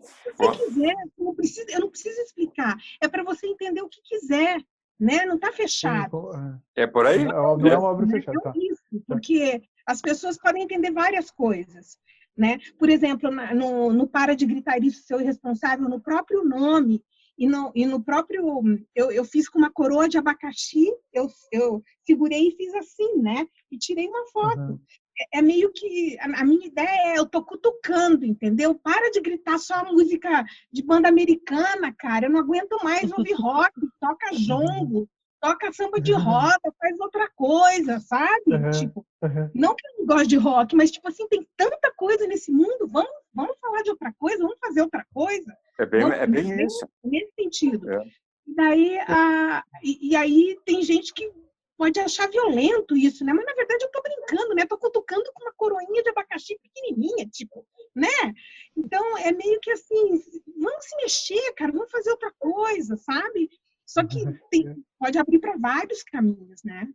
se 0.01 0.31
você 0.37 0.57
quiser, 0.65 0.95
eu 1.17 1.25
não 1.25 1.35
preciso, 1.35 1.65
eu 1.69 1.79
não 1.81 1.89
preciso 1.89 2.21
explicar. 2.21 2.75
É 3.01 3.07
para 3.07 3.23
você 3.23 3.47
entender 3.47 3.81
o 3.81 3.89
que 3.89 4.01
quiser. 4.01 4.61
Né? 4.97 5.25
Não 5.25 5.35
está 5.35 5.51
fechado. 5.51 6.29
É 6.73 6.87
por 6.87 7.05
aí? 7.05 7.21
É 7.21 7.27
uma 7.27 7.69
é. 7.69 7.77
obra 7.77 8.07
fechada. 8.07 8.39
Tá. 8.39 8.53
Isso, 8.55 9.03
porque 9.05 9.61
as 9.85 9.99
pessoas 10.01 10.37
podem 10.37 10.63
entender 10.63 10.89
várias 10.91 11.29
coisas. 11.29 11.97
Né? 12.37 12.59
Por 12.77 12.89
exemplo, 12.89 13.31
no, 13.31 13.93
no 13.93 14.07
Para 14.07 14.35
de 14.35 14.45
Gritar 14.45 14.83
Isso, 14.83 15.03
Seu 15.03 15.21
Irresponsável, 15.21 15.87
no 15.87 16.01
próprio 16.01 16.43
nome, 16.43 17.01
e 17.37 17.47
no, 17.47 17.71
e 17.75 17.85
no 17.85 18.01
próprio. 18.01 18.63
Eu, 18.93 19.11
eu 19.11 19.25
fiz 19.25 19.49
com 19.49 19.59
uma 19.59 19.71
coroa 19.71 20.07
de 20.07 20.17
abacaxi, 20.17 20.87
eu, 21.13 21.27
eu 21.51 21.83
segurei 22.05 22.47
e 22.47 22.55
fiz 22.55 22.73
assim, 22.75 23.17
né? 23.17 23.45
E 23.71 23.77
tirei 23.77 24.07
uma 24.07 24.25
foto. 24.27 24.59
Uhum. 24.59 24.79
É, 25.17 25.39
é, 25.39 25.41
meio 25.41 25.71
que. 25.71 26.17
A, 26.19 26.41
a, 26.41 26.45
minha 26.45 26.67
ideia 26.67 27.13
é: 27.13 27.17
eu 27.17 27.25
tô 27.25 27.43
cutucando, 27.43 28.25
entendeu? 28.25 28.75
Para 28.75 29.11
de 29.11 29.21
gritar 29.21 29.57
só 29.57 29.85
música 29.91 30.45
de 30.71 30.83
banda 30.83 31.09
americana, 31.09 31.93
cara. 31.97 32.27
Eu 32.27 32.31
não 32.31 32.39
aguento 32.39 32.77
mais 32.83 33.11
ouvir 33.11 33.33
rock, 33.33 33.73
toca 33.99 34.33
jongo, 34.33 35.09
toca 35.45 35.71
samba 35.71 36.01
de 36.01 36.13
roda, 36.13 36.73
faz 36.79 36.99
outra 36.99 37.29
coisa, 37.35 37.99
sabe? 37.99 38.43
Uhum. 38.47 38.71
Tipo, 38.71 39.05
uhum. 39.21 39.49
não 39.53 39.75
que 39.75 39.87
eu 39.87 39.99
não 39.99 40.05
gosto 40.07 40.27
de 40.27 40.37
rock, 40.37 40.75
mas, 40.75 40.91
tipo 40.91 41.07
assim, 41.07 41.27
tem 41.27 41.47
tanta 41.55 41.91
coisa 41.95 42.25
nesse 42.25 42.51
mundo, 42.51 42.87
vamos, 42.87 43.11
vamos 43.33 43.55
falar 43.59 43.83
de 43.83 43.91
outra 43.91 44.11
coisa, 44.17 44.39
vamos 44.39 44.57
fazer 44.59 44.81
outra 44.81 45.05
coisa. 45.13 45.55
É 45.79 45.85
bem, 45.85 46.01
é 46.03 46.27
bem 46.27 46.65
isso. 46.65 46.87
Nesse 47.03 47.31
sentido. 47.39 47.89
É. 47.89 48.03
E, 48.47 48.55
daí, 48.55 48.99
a, 49.07 49.63
e, 49.83 50.09
e, 50.09 50.15
aí 50.15 50.57
tem 50.65 50.81
gente 50.81 51.13
que 51.13 51.31
pode 51.77 51.99
achar 51.99 52.29
violento 52.29 52.95
isso, 52.95 53.23
né? 53.25 53.33
Mas 53.33 53.45
na 53.45 53.53
verdade 53.53 53.83
eu 53.83 53.91
tô 53.91 54.01
brincando, 54.01 54.55
né? 54.55 54.65
Tô 54.65 54.77
cutucando 54.77 55.29
com 55.33 55.43
uma 55.43 55.53
coroinha 55.57 56.01
de 56.01 56.09
abacaxi 56.09 56.57
pequenininha, 56.61 57.27
tipo, 57.27 57.65
né? 57.93 58.33
Então 58.77 59.17
é 59.17 59.31
meio 59.31 59.59
que 59.59 59.71
assim, 59.71 60.21
vamos 60.57 60.85
se 60.85 60.95
mexer, 60.97 61.53
cara, 61.53 61.71
vamos 61.71 61.91
fazer 61.91 62.11
outra 62.11 62.31
coisa, 62.39 62.95
sabe? 62.95 63.49
Só 63.85 64.05
que 64.05 64.19
tem, 64.49 64.83
pode 64.99 65.17
abrir 65.17 65.39
para 65.39 65.57
vários 65.57 66.03
caminhos, 66.03 66.63
né? 66.63 66.87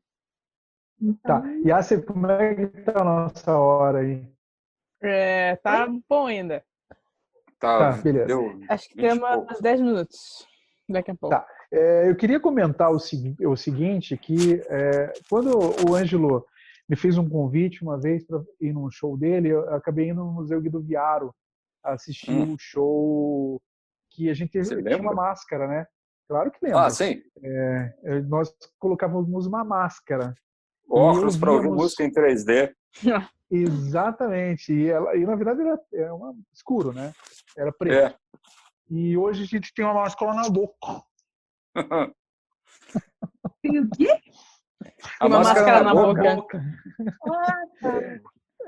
Então... 1.01 1.43
Tá. 1.43 1.49
E 1.65 1.73
assim, 1.73 2.01
como 2.03 2.27
é 2.27 2.55
que 2.55 2.67
tá 2.83 3.01
a 3.01 3.05
nossa 3.05 3.57
hora 3.57 4.01
aí? 4.01 4.27
É, 5.03 5.57
tá 5.57 5.89
bom 6.09 6.27
ainda. 6.27 6.65
Tá, 7.59 7.93
tá 7.93 8.03
beleza. 8.03 8.27
Deu 8.27 8.61
Acho 8.69 8.89
que 8.89 8.97
tem 8.97 9.13
umas 9.13 9.61
10 9.61 9.81
minutos 9.81 10.47
daqui 10.89 11.11
a 11.11 11.15
pouco. 11.15 11.35
Tá. 11.35 11.47
É, 11.73 12.11
eu 12.11 12.17
queria 12.17 12.41
comentar 12.41 12.91
o, 12.91 12.97
o 12.97 13.57
seguinte, 13.57 14.17
que 14.17 14.61
é, 14.69 15.13
quando 15.29 15.57
o 15.89 15.95
Ângelo 15.95 16.45
me 16.89 16.97
fez 16.97 17.17
um 17.17 17.29
convite 17.29 17.83
uma 17.83 17.99
vez 17.99 18.27
para 18.27 18.43
ir 18.61 18.73
num 18.73 18.91
show 18.91 19.17
dele, 19.17 19.51
eu 19.51 19.73
acabei 19.75 20.09
indo 20.09 20.25
no 20.25 20.33
Museu 20.33 20.61
Guido 20.61 20.83
Viaro 20.83 21.33
assistir 21.83 22.33
hum. 22.33 22.51
o 22.51 22.53
hum. 22.53 22.57
show 22.59 23.63
que 24.11 24.29
a 24.29 24.35
gente 24.35 24.53
Você 24.53 24.75
tinha 24.75 24.97
lembra? 24.97 25.13
uma 25.13 25.15
máscara, 25.15 25.69
né? 25.69 25.87
Claro 26.31 26.49
que 26.53 26.59
lembro. 26.63 26.79
Ah, 26.79 26.89
sim. 26.89 27.21
É, 27.43 28.21
nós 28.29 28.55
colocávamos 28.79 29.49
uma 29.49 29.65
máscara. 29.65 30.33
Óculos 30.89 31.37
para 31.37 31.51
ouvir 31.51 31.69
música 31.69 32.05
em 32.05 32.13
3D. 32.13 32.73
Exatamente. 33.51 34.73
E, 34.73 34.89
ela, 34.89 35.17
e 35.17 35.27
na 35.27 35.35
verdade 35.35 35.61
era, 35.61 35.81
era 35.93 36.15
uma, 36.15 36.33
escuro, 36.53 36.93
né? 36.93 37.13
Era 37.59 37.73
preto. 37.73 38.15
É. 38.15 38.15
E 38.89 39.17
hoje 39.17 39.43
a 39.43 39.47
gente 39.47 39.75
tem 39.75 39.85
uma 39.85 39.95
máscara 39.95 40.33
na 40.33 40.49
boca. 40.49 41.03
Tem 43.61 43.79
o 43.81 43.91
quê? 43.91 44.17
A 45.19 45.27
uma 45.27 45.39
máscara, 45.39 45.83
máscara 45.83 45.83
na, 45.83 45.95
na 45.95 46.03
boca. 46.07 46.37
boca. 46.37 46.65
Ah, 47.27 47.63
tá. 47.83 48.01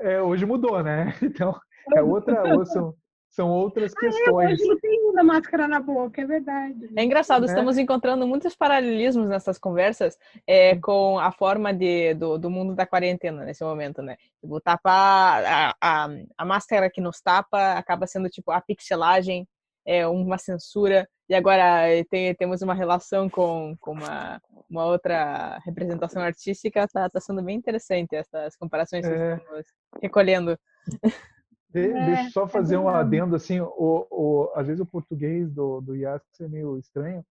é, 0.01 0.21
hoje 0.21 0.45
mudou, 0.45 0.83
né? 0.83 1.17
Então, 1.21 1.57
é 1.95 2.01
outra, 2.01 2.43
são, 2.65 2.93
são 3.33 3.49
outras 3.49 3.93
questões. 3.95 4.61
Ah, 4.61 4.63
é, 4.63 4.67
não 4.67 4.79
tem 4.79 5.01
uma 5.09 5.23
máscara 5.23 5.67
na 5.67 5.79
boca, 5.79 6.21
é 6.21 6.25
verdade. 6.25 6.89
É 6.95 7.03
engraçado, 7.03 7.43
é. 7.43 7.47
estamos 7.47 7.79
encontrando 7.79 8.27
muitos 8.27 8.55
paralelismos 8.55 9.27
nessas 9.27 9.57
conversas 9.57 10.17
é, 10.45 10.75
com 10.77 11.17
a 11.17 11.31
forma 11.31 11.73
de, 11.73 12.13
do, 12.13 12.37
do 12.37 12.49
mundo 12.49 12.75
da 12.75 12.85
quarentena 12.85 13.43
nesse 13.43 13.63
momento, 13.63 14.03
né? 14.03 14.17
Tipo, 14.39 14.61
tapar 14.61 15.43
a, 15.45 15.75
a, 15.81 16.09
a 16.37 16.45
máscara 16.45 16.91
que 16.91 17.01
nos 17.01 17.19
tapa 17.21 17.73
acaba 17.73 18.05
sendo 18.05 18.29
tipo 18.29 18.51
a 18.51 18.61
pixelagem, 18.61 19.47
é, 19.85 20.07
uma 20.07 20.37
censura, 20.37 21.07
e 21.27 21.33
agora 21.33 21.89
eh, 21.89 22.03
tem, 22.03 22.35
temos 22.35 22.61
uma 22.61 22.75
relação 22.75 23.27
com, 23.29 23.75
com 23.79 23.93
uma, 23.93 24.39
uma 24.69 24.85
outra 24.85 25.57
representação 25.65 26.21
artística, 26.21 26.87
tá, 26.87 27.09
tá 27.09 27.19
sendo 27.19 27.41
bem 27.41 27.57
interessante 27.57 28.15
essas 28.15 28.55
comparações 28.55 29.05
que 29.05 29.11
é. 29.11 29.35
estamos 29.35 29.65
recolhendo. 30.01 30.59
De, 31.73 31.89
é, 31.89 32.05
deixa 32.05 32.23
eu 32.25 32.31
só 32.31 32.45
é 32.45 32.47
fazer 32.47 32.75
é 32.75 32.79
um 32.79 32.87
adendo 32.87 33.35
assim, 33.35 33.59
o, 33.59 34.07
o, 34.11 34.51
às 34.55 34.67
vezes 34.67 34.79
o 34.79 34.85
português 34.85 35.49
do, 35.51 35.81
do 35.81 35.95
Yas 35.95 36.21
é 36.39 36.47
meio 36.47 36.77
estranho, 36.77 37.25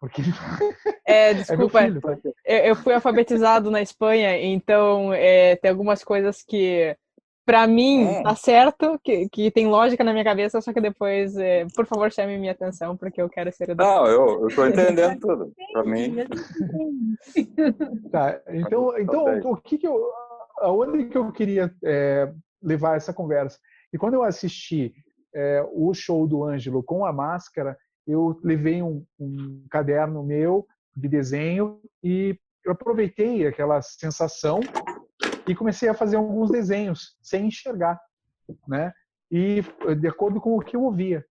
porque 0.00 0.20
é, 1.06 1.32
desculpa, 1.34 1.80
é 1.80 1.84
filho, 1.86 2.00
eu, 2.44 2.58
eu, 2.58 2.76
fui 2.76 2.92
alfabetizado 2.92 3.70
na 3.70 3.80
Espanha, 3.80 4.36
então 4.42 5.12
é, 5.12 5.54
tem 5.56 5.70
algumas 5.70 6.02
coisas 6.02 6.42
que 6.42 6.96
para 7.46 7.66
mim 7.68 8.04
é. 8.04 8.22
tá 8.22 8.34
certo, 8.34 8.98
que, 9.04 9.28
que 9.28 9.50
tem 9.50 9.68
lógica 9.68 10.02
na 10.02 10.12
minha 10.12 10.24
cabeça, 10.24 10.60
só 10.60 10.72
que 10.72 10.80
depois, 10.80 11.36
é, 11.36 11.66
por 11.76 11.86
favor, 11.86 12.10
chame 12.10 12.36
minha 12.36 12.52
atenção, 12.52 12.96
porque 12.96 13.22
eu 13.22 13.28
quero 13.28 13.52
ser 13.52 13.70
educado. 13.70 14.04
Não, 14.04 14.06
eu, 14.06 14.42
eu 14.42 14.54
tô 14.56 14.66
entendendo 14.66 15.20
tudo. 15.20 15.52
Para 15.72 15.84
mim. 15.84 16.16
Tá, 18.10 18.40
então, 18.48 18.98
então 18.98 19.52
o 19.52 19.56
que 19.56 19.78
que 19.78 19.86
eu, 19.86 20.10
aonde 20.58 21.04
que 21.04 21.18
eu 21.18 21.30
queria 21.30 21.72
é, 21.84 22.32
levar 22.62 22.96
essa 22.96 23.12
conversa? 23.12 23.58
E 23.94 23.98
quando 23.98 24.14
eu 24.14 24.24
assisti 24.24 24.92
é, 25.32 25.64
o 25.72 25.94
show 25.94 26.26
do 26.26 26.42
Ângelo 26.42 26.82
com 26.82 27.06
a 27.06 27.12
máscara, 27.12 27.78
eu 28.04 28.40
levei 28.42 28.82
um, 28.82 29.06
um 29.20 29.64
caderno 29.70 30.20
meu 30.24 30.66
de 30.96 31.08
desenho 31.08 31.80
e 32.02 32.36
eu 32.64 32.72
aproveitei 32.72 33.46
aquela 33.46 33.80
sensação 33.80 34.58
e 35.46 35.54
comecei 35.54 35.88
a 35.88 35.94
fazer 35.94 36.16
alguns 36.16 36.50
desenhos 36.50 37.16
sem 37.22 37.46
enxergar, 37.46 38.00
né? 38.66 38.92
E 39.30 39.62
de 40.00 40.08
acordo 40.08 40.40
com 40.40 40.56
o 40.56 40.60
que 40.60 40.74
eu 40.74 40.82
ouvia. 40.82 41.24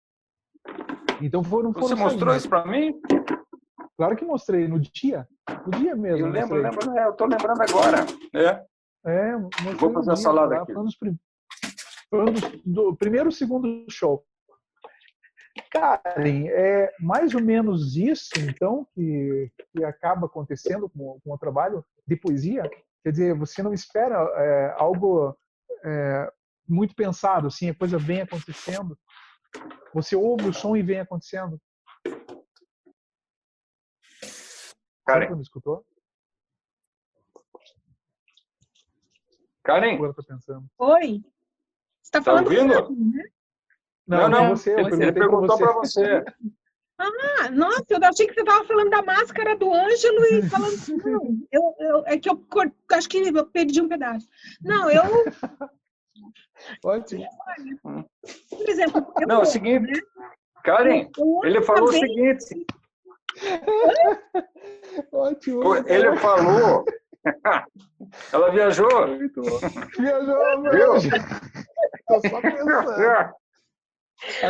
Então 1.23 1.42
foram, 1.42 1.73
foram 1.73 1.88
Você 1.88 1.94
mostrou 1.94 2.37
isso 2.37 2.49
para 2.49 2.66
mim? 2.66 3.01
Claro 3.96 4.16
que 4.16 4.25
mostrei 4.25 4.68
no 4.68 4.79
dia, 4.79 5.27
no 5.64 5.79
dia 5.79 5.96
mesmo. 5.96 6.27
Eu 6.27 6.31
lembro, 6.31 6.61
lembro 6.61 6.99
é, 6.99 7.07
eu 7.07 7.14
tô 7.14 7.25
lembrando 7.25 7.62
agora. 7.62 8.05
É. 8.35 8.62
É, 9.07 9.37
Vou 9.79 9.94
fazer 9.94 10.11
a 10.11 10.16
salada 10.16 10.61
aqui. 10.61 10.75
Foi, 10.75 10.85
prim... 10.99 11.18
foi 12.11 12.20
um 12.23 12.33
dos, 12.33 12.42
do 12.64 12.96
primeiro 12.96 13.31
segundo 13.31 13.87
show. 13.88 14.27
Karen, 15.70 16.49
é 16.49 16.92
mais 17.01 17.35
ou 17.35 17.40
menos 17.40 17.96
isso, 17.96 18.31
então, 18.38 18.87
que, 18.94 19.51
que 19.73 19.85
acaba 19.85 20.27
acontecendo 20.27 20.88
com, 20.90 21.20
com 21.20 21.33
o 21.33 21.38
trabalho 21.38 21.85
de 22.07 22.16
poesia? 22.16 22.68
Quer 23.03 23.11
dizer, 23.11 23.35
você 23.35 23.62
não 23.62 23.73
espera 23.73 24.16
é, 24.16 24.75
algo 24.77 25.37
é, 25.85 26.33
muito 26.68 26.94
pensado, 26.94 27.46
assim, 27.46 27.70
a 27.70 27.75
coisa 27.75 27.99
vem 27.99 28.20
acontecendo. 28.20 28.99
Você 29.94 30.14
ouve 30.14 30.49
o 30.49 30.53
som 30.53 30.77
e 30.77 30.83
vem 30.83 31.01
acontecendo. 31.01 31.61
Karen. 35.07 35.29
Você 35.29 35.35
me 35.35 35.42
escutou? 35.42 35.85
Karen? 39.64 39.99
Oi. 40.79 41.23
Você 42.11 42.18
está 42.18 42.18
tá 42.18 42.23
falando 42.23 42.44
tá 42.44 42.51
ouvindo? 42.51 42.90
Mim, 42.90 43.12
né? 43.14 43.25
Não, 44.07 44.29
não, 44.29 44.29
não, 44.29 44.57
você. 44.57 44.73
Ele 44.73 45.12
perguntou 45.12 45.57
para 45.57 45.73
você. 45.73 46.25
Ah, 47.03 47.51
nossa, 47.51 47.87
eu 47.88 47.99
achei 48.03 48.27
que 48.27 48.35
você 48.35 48.40
estava 48.40 48.62
falando 48.66 48.90
da 48.90 49.01
máscara 49.01 49.57
do 49.57 49.73
Ângelo 49.73 50.23
e 50.27 50.42
falando. 50.51 50.77
Não, 51.03 51.38
eu, 51.51 51.75
eu, 51.79 52.05
é 52.07 52.18
que 52.18 52.29
eu 52.29 52.38
acho 52.92 53.09
que 53.09 53.16
eu 53.16 53.46
perdi 53.46 53.81
um 53.81 53.88
pedaço. 53.88 54.29
Não, 54.61 54.90
eu. 54.90 55.01
Ótimo. 56.85 57.27
Por 58.51 58.68
exemplo. 58.68 59.14
não, 59.27 59.37
é 59.37 59.42
o 59.42 59.46
seguinte. 59.46 59.90
Né? 59.90 60.01
Karen, 60.62 61.09
ele 61.42 61.62
falou 61.62 61.88
o 61.88 61.92
seguinte. 61.92 62.66
Ótimo. 65.11 65.77
Ele 65.87 66.16
falou. 66.18 66.85
Ela 68.33 68.51
viajou. 68.51 68.89
Viajou, 69.99 70.61
meu. 70.61 70.97
Estou 70.97 72.21
só 72.29 72.41
pensando. 72.41 73.35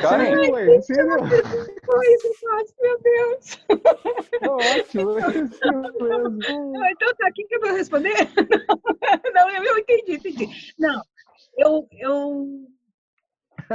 Karen, 0.03 0.35
Ai, 0.35 0.79
você 0.81 1.03
não... 1.05 1.23
meu 1.23 3.01
Deus. 3.01 3.67
Ótimo, 4.43 5.19
Então 6.91 7.15
tá, 7.17 7.31
quem 7.33 7.47
que 7.47 7.55
eu 7.55 7.61
vou 7.61 7.73
responder? 7.73 8.17
Não, 9.33 9.49
eu, 9.51 9.63
eu 9.63 9.79
entendi, 9.79 10.15
entendi. 10.15 10.75
Não, 10.77 11.01
eu, 11.57 11.87
eu 11.93 12.67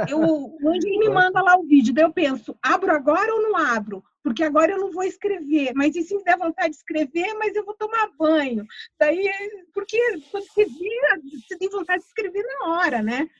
Eu, 0.06 0.20
o 0.20 0.68
Ângelo 0.68 0.98
me 0.98 1.08
manda 1.08 1.40
lá 1.40 1.56
o 1.56 1.66
vídeo, 1.66 1.94
daí 1.94 2.04
eu 2.04 2.12
penso, 2.12 2.54
abro 2.62 2.92
agora 2.92 3.32
ou 3.32 3.40
não 3.40 3.56
abro? 3.56 4.04
Porque 4.26 4.42
agora 4.42 4.72
eu 4.72 4.80
não 4.80 4.90
vou 4.90 5.04
escrever, 5.04 5.72
mas 5.72 5.94
e 5.94 6.02
se 6.02 6.12
me 6.16 6.24
der 6.24 6.36
vontade 6.36 6.70
de 6.70 6.76
escrever, 6.78 7.32
mas 7.34 7.54
eu 7.54 7.64
vou 7.64 7.76
tomar 7.76 8.10
banho. 8.18 8.66
Daí, 8.98 9.30
porque 9.72 9.96
quando 10.32 10.44
você 10.48 10.64
vira, 10.64 11.20
você 11.46 11.56
tem 11.56 11.68
vontade 11.68 12.00
de 12.00 12.08
escrever 12.08 12.42
na 12.42 12.70
hora, 12.72 13.00
né? 13.00 13.30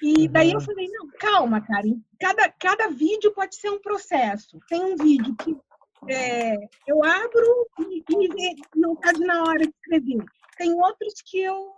E 0.00 0.28
daí 0.28 0.52
eu 0.52 0.60
falei, 0.60 0.86
não, 0.92 1.08
calma, 1.18 1.60
cara, 1.60 1.88
cada, 2.20 2.48
cada 2.52 2.88
vídeo 2.90 3.34
pode 3.34 3.56
ser 3.56 3.68
um 3.70 3.80
processo. 3.80 4.60
Tem 4.68 4.80
um 4.80 4.94
vídeo 4.94 5.34
que 5.34 5.56
é, 6.08 6.54
eu 6.86 7.02
abro 7.02 7.66
e, 7.80 8.04
e 8.10 8.54
não 8.76 8.92
está 8.92 9.12
na 9.14 9.42
hora 9.42 9.66
de 9.66 9.74
escrever. 9.74 10.24
Tem 10.56 10.72
outros 10.72 11.14
que 11.26 11.40
eu 11.40 11.74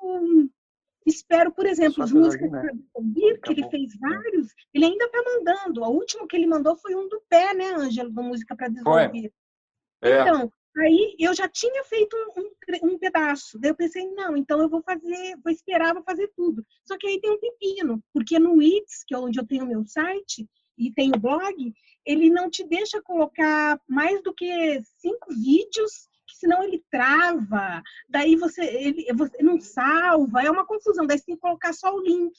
espero, 1.07 1.53
por 1.53 1.67
exemplo, 1.67 2.03
as 2.03 2.13
músicas 2.13 2.51
né? 2.51 2.61
para 2.61 2.73
ouvir, 2.95 3.41
que 3.41 3.53
ele 3.53 3.69
fez 3.69 3.93
vários, 3.99 4.49
ele 4.73 4.85
ainda 4.87 5.05
está 5.05 5.23
mandando. 5.23 5.85
A 5.85 5.89
última 5.89 6.27
que 6.27 6.37
ele 6.37 6.47
mandou 6.47 6.77
foi 6.77 6.95
um 6.95 7.09
do 7.09 7.23
pé, 7.29 7.55
né, 7.55 7.75
Ângelo, 7.75 8.11
da 8.11 8.23
música 8.23 8.57
para 8.57 8.69
desenvolver. 8.69 9.33
É. 10.03 10.21
Então, 10.21 10.53
aí 10.77 11.17
eu 11.19 11.35
já 11.35 11.49
tinha 11.49 11.85
feito 11.85 12.17
um, 12.17 12.43
um, 12.43 12.95
um, 12.95 12.99
pedaço. 12.99 13.59
Daí 13.59 13.71
eu 13.71 13.77
pensei, 13.77 14.07
não, 14.13 14.37
então 14.37 14.61
eu 14.61 14.69
vou 14.69 14.83
fazer, 14.83 15.37
vou 15.43 15.53
esperar, 15.53 15.95
vou 15.95 16.03
fazer 16.03 16.31
tudo. 16.37 16.65
Só 16.87 16.97
que 16.99 17.07
aí 17.07 17.21
tem 17.21 17.31
um 17.31 17.41
pepino, 17.41 18.03
porque 18.13 18.39
no 18.39 18.55
Wix, 18.55 19.05
que 19.07 19.15
é 19.15 19.19
onde 19.19 19.39
eu 19.39 19.47
tenho 19.47 19.67
meu 19.67 19.85
site, 19.87 20.49
e 20.77 20.93
tem 20.93 21.11
o 21.11 21.21
blog, 21.21 21.73
ele 22.05 22.31
não 22.31 22.51
te 22.51 22.67
deixa 22.67 23.01
colocar 23.03 23.81
mais 23.89 24.23
do 24.23 24.35
que 24.35 24.81
cinco 24.99 25.33
vídeos, 25.33 26.09
senão 26.43 26.63
ele 26.63 26.85
trava, 26.91 27.83
daí 28.09 28.37
você, 28.37 28.65
ele, 28.65 29.07
você 29.15 29.43
não 29.43 29.61
salva, 29.61 30.43
é 30.43 30.51
uma 30.51 30.67
confusão, 30.67 31.07
daí 31.07 31.19
você 31.19 31.25
tem 31.27 31.35
que 31.37 31.41
colocar 31.41 31.73
só 31.73 31.95
o 31.95 32.03
link. 32.03 32.35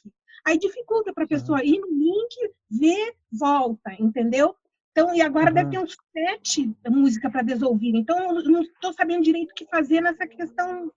Aí 0.45 0.57
dificulta 0.57 1.13
para 1.13 1.23
a 1.23 1.27
pessoa 1.27 1.63
ir 1.63 1.79
no 1.79 1.87
link, 1.87 2.51
ver, 2.69 3.15
volta, 3.31 3.93
entendeu? 3.97 4.55
Então, 4.91 5.15
e 5.15 5.21
agora 5.21 5.47
uhum. 5.47 5.53
deve 5.53 5.71
ter 5.71 5.79
uns 5.79 5.97
sete 6.11 6.75
músicas 6.87 7.31
para 7.31 7.41
desouvir. 7.41 7.95
Então, 7.95 8.17
eu 8.37 8.43
não 8.43 8.61
estou 8.61 8.93
sabendo 8.93 9.23
direito 9.23 9.51
o 9.51 9.55
que 9.55 9.65
fazer 9.65 10.01
nessa 10.01 10.27
questão 10.27 10.91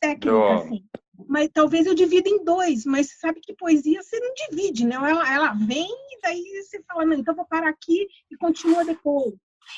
técnica, 0.00 0.54
assim 0.54 0.84
mas 1.26 1.50
talvez 1.52 1.86
eu 1.86 1.94
divida 1.94 2.28
em 2.28 2.44
dois, 2.44 2.84
mas 2.84 3.18
sabe 3.18 3.40
que 3.40 3.54
poesia 3.54 4.00
você 4.02 4.20
não 4.20 4.32
divide, 4.34 4.86
né? 4.86 4.94
Ela, 4.94 5.34
ela 5.34 5.52
vem 5.52 5.88
e 5.88 6.20
daí 6.22 6.62
você 6.62 6.82
fala, 6.84 7.04
não, 7.04 7.16
então 7.16 7.34
vou 7.34 7.46
parar 7.46 7.70
aqui 7.70 8.06
e 8.30 8.36
continua 8.36 8.84
depois. 8.84 9.34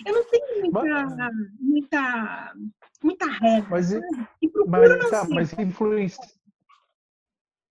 Eu 0.06 0.14
não 0.14 0.24
tenho 0.24 0.62
muita, 0.62 1.16
mas, 1.16 1.34
muita, 1.60 2.54
muita 3.02 3.26
regra. 3.26 3.68
Mas, 3.70 3.92
mas, 4.66 5.10
tá, 5.10 5.26
mas 5.28 5.52
influencia, 5.58 6.24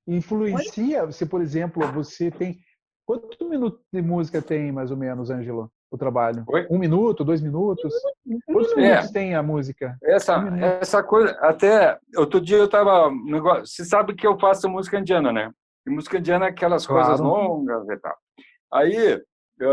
influencia 0.07 1.05
você, 1.05 1.25
por 1.25 1.41
exemplo, 1.41 1.85
você 1.91 2.29
tem. 2.29 2.59
Quantos 3.05 3.47
minutos 3.47 3.81
de 3.91 4.01
música 4.01 4.41
tem, 4.41 4.71
mais 4.71 4.91
ou 4.91 4.97
menos, 4.97 5.31
Ângelo? 5.31 5.71
o 5.91 5.97
trabalho? 5.97 6.43
Oi? 6.47 6.67
Um 6.69 6.77
minuto, 6.77 7.23
dois 7.23 7.41
minutos? 7.41 7.93
Quantos 8.45 8.71
é. 8.73 8.75
minutos 8.75 9.11
tem 9.11 9.35
a 9.35 9.41
música? 9.41 9.97
Essa, 10.03 10.37
um 10.37 10.55
essa 10.63 11.01
coisa, 11.03 11.31
até 11.39 11.97
outro 12.15 12.39
dia 12.39 12.57
eu 12.57 12.65
estava. 12.65 13.09
Você 13.61 13.83
sabe 13.83 14.13
que 14.13 14.27
eu 14.27 14.37
faço 14.39 14.69
música 14.69 14.99
indiana, 14.99 15.31
né? 15.31 15.51
E 15.87 15.89
música 15.89 16.17
indiana 16.17 16.45
é 16.45 16.49
aquelas 16.49 16.85
claro. 16.85 17.05
coisas 17.05 17.25
longas 17.25 17.89
e 17.89 17.97
tal. 17.97 18.15
Aí, 18.71 19.21
eu, 19.59 19.71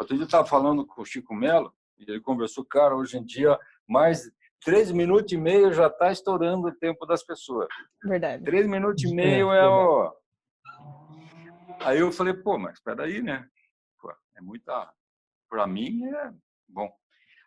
outro 0.00 0.16
dia 0.16 0.22
eu 0.22 0.26
estava 0.26 0.46
falando 0.46 0.86
com 0.86 1.02
o 1.02 1.04
Chico 1.04 1.34
Melo, 1.34 1.72
e 1.98 2.10
ele 2.10 2.20
conversou, 2.20 2.64
cara, 2.64 2.96
hoje 2.96 3.18
em 3.18 3.24
dia, 3.24 3.58
mais 3.86 4.30
três 4.64 4.90
minutos 4.90 5.32
e 5.32 5.36
meio 5.36 5.72
já 5.72 5.86
está 5.86 6.10
estourando 6.10 6.68
o 6.68 6.74
tempo 6.74 7.04
das 7.06 7.22
pessoas. 7.22 7.68
Verdade. 8.02 8.44
Três 8.44 8.66
minutos 8.66 9.04
e 9.04 9.14
meio 9.14 9.52
é, 9.52 9.58
é 9.58 9.68
o. 9.68 10.12
Aí 11.80 11.98
eu 11.98 12.10
falei, 12.12 12.34
pô, 12.34 12.58
mas 12.58 12.74
espera 12.74 13.04
aí, 13.04 13.22
né? 13.22 13.46
Pô, 14.00 14.10
é 14.36 14.40
muita 14.40 14.90
para 15.48 15.66
mim 15.66 16.04
é 16.04 16.30
bom. 16.68 16.90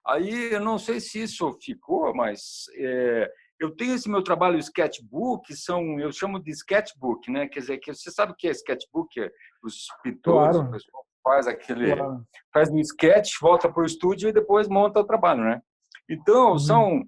Aí 0.06 0.54
eu 0.54 0.60
não 0.60 0.78
sei 0.78 1.00
se 1.00 1.24
isso 1.24 1.58
ficou, 1.62 2.14
mas 2.14 2.66
é, 2.76 3.32
eu 3.60 3.74
tenho 3.74 3.96
esse 3.96 4.10
meu 4.10 4.22
trabalho 4.22 4.60
sketchbook, 4.60 5.56
são 5.56 6.00
eu 6.00 6.12
chamo 6.12 6.44
de 6.44 6.52
sketchbook, 6.52 7.32
né? 7.32 7.48
Quer 7.48 7.62
dizer 7.62 7.78
que 7.78 7.94
você 7.94 8.12
sabe 8.12 8.34
o 8.34 8.36
que 8.36 8.48
é 8.48 8.52
sketchbook? 8.52 9.20
É 9.20 9.32
os 9.64 9.88
pintores, 10.04 10.58
claro. 10.58 10.68
o 10.68 10.72
pessoal 10.72 11.06
faz 11.24 11.48
aquele 11.48 11.96
claro. 11.96 12.24
faz 12.54 12.70
um 12.70 12.80
sketch, 12.80 13.40
volta 13.42 13.72
para 13.72 13.82
o 13.82 13.86
estúdio 13.86 14.30
e 14.30 14.34
depois 14.34 14.68
monta 14.68 15.00
o 15.00 15.06
trabalho, 15.06 15.44
né? 15.44 15.62
Então 16.10 16.52
uhum. 16.52 16.60
são 16.60 17.04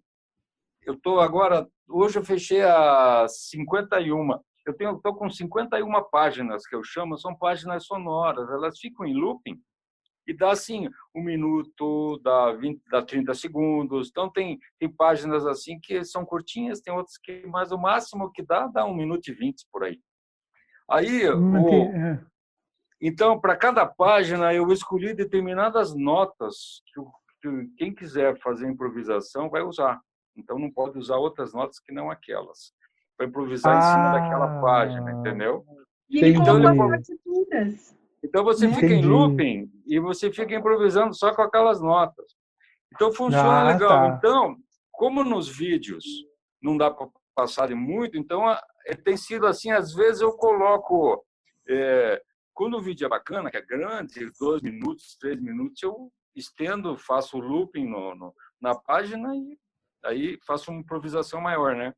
eu 0.84 0.94
estou 0.94 1.20
agora 1.20 1.68
hoje 1.90 2.18
eu 2.18 2.24
fechei 2.24 2.62
a 2.62 3.26
51 3.28 4.30
eu 4.66 4.74
tenho 4.76 4.96
estou 4.96 5.16
com 5.16 5.30
51 5.30 5.92
páginas 6.12 6.66
que 6.66 6.76
eu 6.76 6.84
chamo 6.84 7.18
são 7.18 7.36
páginas 7.36 7.86
sonoras 7.86 8.50
elas 8.50 8.80
ficam 8.80 9.06
em 9.06 9.14
looping 9.14 9.60
e 10.28 10.36
dá 10.36 10.52
assim 10.52 10.90
um 11.14 11.24
minuto, 11.24 12.20
dá 12.24 12.52
20, 12.54 12.82
dá 12.90 13.02
30 13.04 13.34
segundos. 13.34 14.10
Então 14.10 14.30
tem 14.32 14.60
tem 14.80 14.90
páginas 14.90 15.46
assim 15.46 15.80
que 15.82 16.04
são 16.04 16.26
curtinhas, 16.26 16.82
tem 16.82 16.94
outras 16.94 17.18
que 17.18 17.46
mais 17.48 17.72
o 17.72 17.78
máximo 17.78 18.32
que 18.32 18.44
dá 18.44 18.68
dá 18.68 18.86
um 18.86 18.96
minuto 18.96 19.28
e 19.28 19.34
vinte 19.34 19.66
por 19.72 19.84
aí. 19.84 20.00
Aí 20.90 21.30
hum, 21.32 21.62
o, 21.62 21.84
é. 21.96 22.26
Então 23.08 23.40
para 23.40 23.56
cada 23.56 23.86
página 23.86 24.54
eu 24.54 24.72
escolhi 24.72 25.14
determinadas 25.14 25.94
notas 25.96 26.82
que, 26.88 27.02
que 27.42 27.68
quem 27.78 27.94
quiser 27.94 28.38
fazer 28.40 28.68
improvisação 28.68 29.50
vai 29.50 29.62
usar. 29.62 30.00
Então 30.36 30.58
não 30.58 30.72
pode 30.72 30.98
usar 30.98 31.18
outras 31.18 31.54
notas 31.54 31.80
que 31.80 31.94
não 31.94 32.10
aquelas. 32.10 32.74
Para 33.16 33.28
improvisar 33.28 33.76
ah, 33.76 33.80
em 33.80 33.82
cima 33.82 34.12
daquela 34.12 34.62
página, 34.62 35.12
entendeu? 35.12 35.64
E 36.10 36.18
ele 36.20 36.38
então, 36.38 36.62
colocou 36.62 36.90
partituras. 36.90 37.96
Então 38.24 38.44
você 38.44 38.68
fica 38.70 38.94
em 38.94 39.06
looping 39.06 39.72
e 39.86 40.00
você 40.00 40.32
fica 40.32 40.56
improvisando 40.56 41.14
só 41.14 41.34
com 41.34 41.44
aquelas 41.44 41.80
notas. 41.80 42.26
Então 42.94 43.12
funciona 43.14 43.62
ah, 43.62 43.72
legal. 43.72 43.90
Tá. 43.90 44.16
Então, 44.18 44.58
como 44.92 45.24
nos 45.24 45.48
vídeos 45.48 46.04
não 46.62 46.76
dá 46.76 46.90
para 46.90 47.08
passar 47.36 47.68
de 47.68 47.76
muito, 47.76 48.18
então 48.18 48.50
é, 48.50 48.96
tem 48.96 49.16
sido 49.16 49.46
assim, 49.46 49.72
às 49.72 49.94
vezes 49.94 50.22
eu 50.22 50.32
coloco. 50.34 51.24
É, 51.68 52.22
quando 52.56 52.78
o 52.78 52.82
vídeo 52.82 53.06
é 53.06 53.10
bacana, 53.10 53.52
que 53.52 53.58
é 53.58 53.62
grande, 53.62 54.32
dois 54.40 54.62
minutos, 54.64 55.16
três 55.20 55.40
minutos, 55.40 55.84
eu 55.84 56.12
estendo, 56.36 56.98
faço 56.98 57.38
looping 57.38 57.86
no, 57.86 58.16
no, 58.16 58.34
na 58.60 58.74
página 58.74 59.36
e 59.36 59.58
aí 60.04 60.40
faço 60.48 60.72
uma 60.72 60.80
improvisação 60.80 61.40
maior, 61.40 61.76
né? 61.76 61.94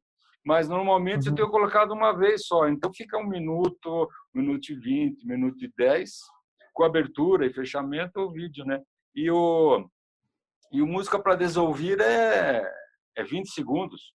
mas 0.48 0.70
normalmente 0.70 1.28
uhum. 1.28 1.34
eu 1.34 1.36
tenho 1.36 1.50
colocado 1.50 1.92
uma 1.92 2.14
vez 2.14 2.48
só. 2.48 2.70
Então 2.70 2.90
fica 2.94 3.18
um 3.18 3.28
minuto, 3.28 4.10
um 4.34 4.40
minuto 4.40 4.70
e 4.70 4.76
vinte, 4.76 5.26
um 5.26 5.28
minuto 5.28 5.62
e 5.62 5.70
dez, 5.76 6.22
com 6.74 6.86
abertura 6.86 7.46
e 7.46 7.54
fechamento 7.54 8.22
o 8.22 8.32
vídeo, 8.32 8.64
né? 8.64 8.82
E 9.14 9.30
o, 9.30 9.86
e 10.72 10.82
o 10.82 10.88
Música 10.88 11.20
para 11.20 11.36
Desouvir 11.36 12.00
é, 12.00 12.64
é 13.18 13.24
20 13.24 13.50
segundos, 13.50 14.14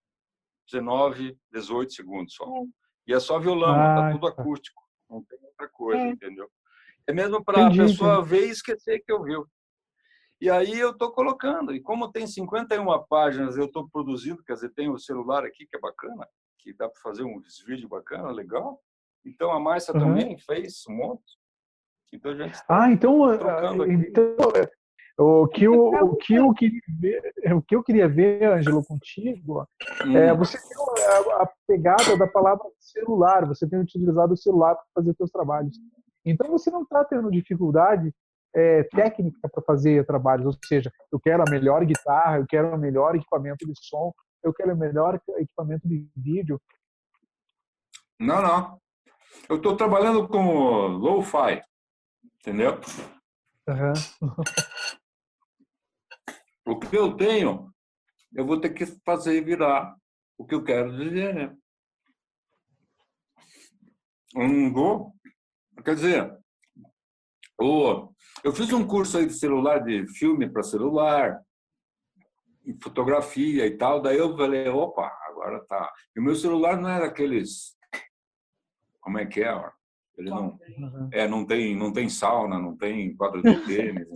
19, 0.70 1.34
18 1.50 1.94
segundos 1.94 2.34
só. 2.34 2.44
É. 2.44 2.62
E 3.06 3.14
é 3.14 3.20
só 3.20 3.38
violão, 3.38 3.74
ah, 3.74 3.94
tá 3.94 4.12
tudo 4.12 4.26
acústico, 4.26 4.82
não 5.08 5.22
tem 5.24 5.38
outra 5.42 5.68
coisa, 5.68 6.02
é. 6.02 6.08
entendeu? 6.10 6.48
É 7.06 7.12
mesmo 7.12 7.42
para 7.42 7.66
a 7.66 7.70
pessoa 7.70 8.22
ver 8.22 8.46
e 8.46 8.50
esquecer 8.50 9.00
que 9.00 9.12
ouviu. 9.12 9.46
E 10.40 10.48
aí 10.50 10.78
eu 10.78 10.90
estou 10.90 11.10
colocando. 11.10 11.74
E 11.74 11.80
como 11.80 12.12
tem 12.12 12.26
51 12.26 12.84
páginas, 13.08 13.56
eu 13.56 13.64
estou 13.64 13.88
produzindo, 13.88 14.42
quer 14.44 14.54
dizer, 14.54 14.70
tem 14.70 14.88
o 14.88 14.98
celular 14.98 15.44
aqui 15.44 15.66
que 15.66 15.76
é 15.76 15.80
bacana, 15.80 16.26
que 16.58 16.72
dá 16.74 16.88
para 16.88 17.00
fazer 17.00 17.24
um 17.24 17.40
vídeo 17.66 17.88
bacana, 17.88 18.30
legal. 18.30 18.80
Então 19.24 19.50
a 19.50 19.58
Márcia 19.58 19.94
uhum. 19.94 20.00
também 20.00 20.38
fez 20.38 20.84
um 20.88 20.94
monte. 20.94 21.38
Então 22.12 22.32
a 22.32 22.36
gente 22.36 22.54
tá 22.66 22.84
ah, 22.84 22.90
então, 22.90 23.24
ah, 23.24 23.74
então 23.86 24.26
o 25.20 25.48
que 25.48 25.64
eu, 25.64 25.74
o 25.74 26.16
que 26.16 26.34
eu 26.34 26.54
queria 26.54 26.80
ver, 27.00 27.34
o 27.52 27.60
que 27.60 27.74
eu 27.74 27.82
queria 27.82 28.08
ver, 28.08 28.44
Ângelo, 28.44 28.84
contigo, 28.84 29.66
hum. 30.06 30.16
é 30.16 30.32
você 30.32 30.56
tem 30.56 30.76
a, 31.06 31.42
a 31.42 31.52
pegada 31.66 32.16
da 32.16 32.26
palavra 32.28 32.64
celular. 32.78 33.44
Você 33.46 33.68
tem 33.68 33.80
utilizado 33.80 34.34
o 34.34 34.36
celular 34.36 34.76
para 34.76 34.84
fazer 34.94 35.14
seus 35.16 35.30
trabalhos. 35.32 35.76
Então 36.24 36.48
você 36.50 36.70
não 36.70 36.82
está 36.82 37.04
tendo 37.04 37.32
dificuldade 37.32 38.14
é, 38.54 38.84
técnica 38.84 39.48
para 39.48 39.62
fazer 39.62 40.06
trabalhos, 40.06 40.46
ou 40.46 40.52
seja, 40.64 40.92
eu 41.10 41.18
quero 41.18 41.42
a 41.42 41.50
melhor 41.50 41.84
guitarra, 41.84 42.38
eu 42.38 42.46
quero 42.46 42.74
o 42.74 42.78
melhor 42.78 43.16
equipamento 43.16 43.66
de 43.66 43.72
som, 43.76 44.12
eu 44.42 44.54
quero 44.54 44.72
o 44.72 44.78
melhor 44.78 45.20
equipamento 45.36 45.88
de 45.88 46.08
vídeo. 46.16 46.60
Não, 48.20 48.40
não. 48.40 48.80
Eu 49.48 49.56
estou 49.56 49.76
trabalhando 49.76 50.28
com 50.28 50.86
lo-fi, 50.86 51.60
entendeu? 52.40 52.78
Uhum. 53.68 54.28
o 56.68 56.78
que 56.78 56.96
eu 56.96 57.16
tenho, 57.16 57.72
eu 58.34 58.46
vou 58.46 58.60
ter 58.60 58.70
que 58.70 58.86
fazer 59.04 59.44
virar 59.44 59.96
o 60.36 60.44
que 60.44 60.54
eu 60.54 60.62
quero 60.62 60.96
dizer, 60.96 61.34
né? 61.34 61.56
Um 64.36 64.72
vou, 64.72 65.14
quer 65.84 65.94
dizer, 65.94 66.38
o 67.60 68.12
eu 68.44 68.52
fiz 68.52 68.72
um 68.72 68.86
curso 68.86 69.18
aí 69.18 69.26
de 69.26 69.32
celular, 69.32 69.78
de 69.80 70.06
filme 70.06 70.48
para 70.48 70.62
celular, 70.62 71.42
fotografia 72.82 73.66
e 73.66 73.76
tal. 73.76 74.00
Daí 74.00 74.18
eu 74.18 74.36
falei, 74.36 74.68
opa, 74.68 75.10
agora 75.26 75.64
tá. 75.66 75.92
E 76.14 76.20
o 76.20 76.22
meu 76.22 76.34
celular 76.34 76.80
não 76.80 76.88
era 76.88 77.06
aqueles. 77.06 77.76
Como 79.00 79.18
é 79.18 79.26
que 79.26 79.42
é? 79.42 79.70
Ele 80.18 80.30
não, 80.30 80.58
Uhum. 80.78 81.08
é, 81.12 81.26
não 81.28 81.44
tem, 81.46 81.76
não 81.76 81.92
tem 81.92 82.08
sauna, 82.08 82.58
não 82.58 82.76
tem 82.76 83.14
quadro 83.16 83.42
de 83.42 83.64
tênis, 83.64 84.06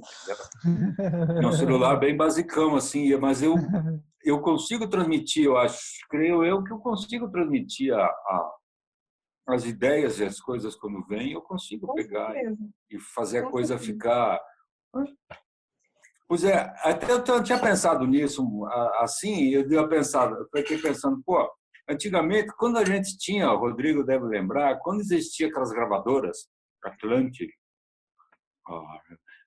é 1.41 1.47
um 1.47 1.53
celular 1.53 1.97
bem 1.97 2.17
basicão 2.17 2.75
assim, 2.77 3.15
mas 3.17 3.43
eu 3.43 3.57
eu 4.25 4.41
consigo 4.41 4.89
transmitir, 4.89 5.45
eu 5.47 5.57
acho, 5.57 5.79
creio 6.09 6.45
eu 6.45 6.63
que 6.63 6.73
eu 6.73 6.79
consigo 6.79 7.29
transmitir 7.31 7.93
a, 7.93 8.05
a 8.05 8.53
as 9.49 9.65
ideias 9.65 10.21
e 10.21 10.25
as 10.25 10.41
coisas 10.41 10.77
quando 10.77 11.05
vêm, 11.07 11.33
eu 11.33 11.43
consigo 11.43 11.89
Com 11.89 11.95
pegar 11.95 12.33
e, 12.37 12.57
e 12.93 13.01
fazer 13.01 13.39
a 13.39 13.43
Com 13.43 13.51
coisa 13.51 13.77
certeza. 13.77 13.93
ficar. 13.93 14.41
Pois 16.29 16.45
é, 16.45 16.73
até 16.85 17.11
eu, 17.13 17.25
eu 17.27 17.43
tinha 17.43 17.59
pensado 17.59 18.07
nisso 18.07 18.65
a- 18.67 19.03
assim, 19.03 19.49
eu 19.49 19.69
tinha 19.69 19.87
pensado, 19.89 20.37
eu 20.37 20.49
fiquei 20.55 20.79
pensando, 20.79 21.21
pô, 21.27 21.51
antigamente, 21.93 22.53
quando 22.57 22.79
a 22.79 22.85
gente 22.85 23.17
tinha, 23.19 23.51
o 23.51 23.59
Rodrigo 23.59 24.03
deve 24.05 24.25
lembrar, 24.25 24.79
quando 24.81 25.01
existia 25.01 25.49
aquelas 25.49 25.71
gravadoras, 25.71 26.49
Atlantic, 26.85 27.51
ah, 28.69 29.01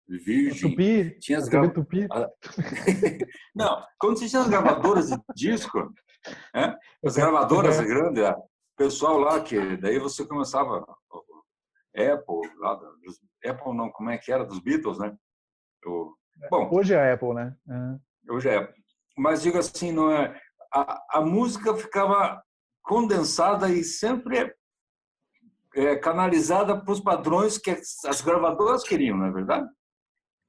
Virgin, 0.08 0.70
Tupi, 0.70 1.20
tinha 1.20 1.38
as 1.40 1.48
grava- 1.50 1.70
Tupi. 1.74 2.08
não, 3.56 3.84
quando 4.00 4.20
tinha 4.20 4.42
as 4.42 4.48
gravadoras 4.48 5.10
de 5.10 5.18
disco, 5.36 5.92
né? 6.54 6.78
as 7.04 7.16
gravadoras 7.16 7.80
Uhum. 7.80 7.86
grandes, 7.88 8.24
o 8.30 8.44
pessoal 8.78 9.18
lá 9.18 9.42
que 9.42 9.78
daí 9.78 9.98
você 10.00 10.26
começava 10.28 10.86
Apple, 11.96 12.56
lá, 12.60 12.76
dos- 12.76 13.20
Apple 13.46 13.74
não, 13.76 13.90
como 13.92 14.10
é 14.10 14.18
que 14.18 14.32
era 14.32 14.44
dos 14.46 14.60
Beatles, 14.60 15.00
né? 15.00 15.16
O, 15.86 16.14
bom, 16.52 16.70
Hoje 16.72 16.94
é 16.94 17.00
a 17.12 17.14
Apple, 17.14 17.34
né? 17.34 17.56
É. 17.70 18.32
hoje 18.34 18.50
é. 18.50 18.74
Mas 19.18 19.42
digo 19.42 19.58
assim, 19.58 19.92
não 19.94 20.12
é 20.12 20.40
a, 20.74 21.20
a 21.20 21.22
música 21.22 21.76
ficava 21.76 22.42
condensada 22.84 23.70
e 23.70 23.84
sempre 23.84 24.54
é, 25.76 25.96
canalizada 25.96 26.80
para 26.80 26.92
os 26.92 27.00
padrões 27.00 27.58
que 27.58 27.72
as 27.72 28.22
gravadoras 28.22 28.84
queriam, 28.84 29.18
não 29.18 29.26
é 29.26 29.32
verdade? 29.32 29.68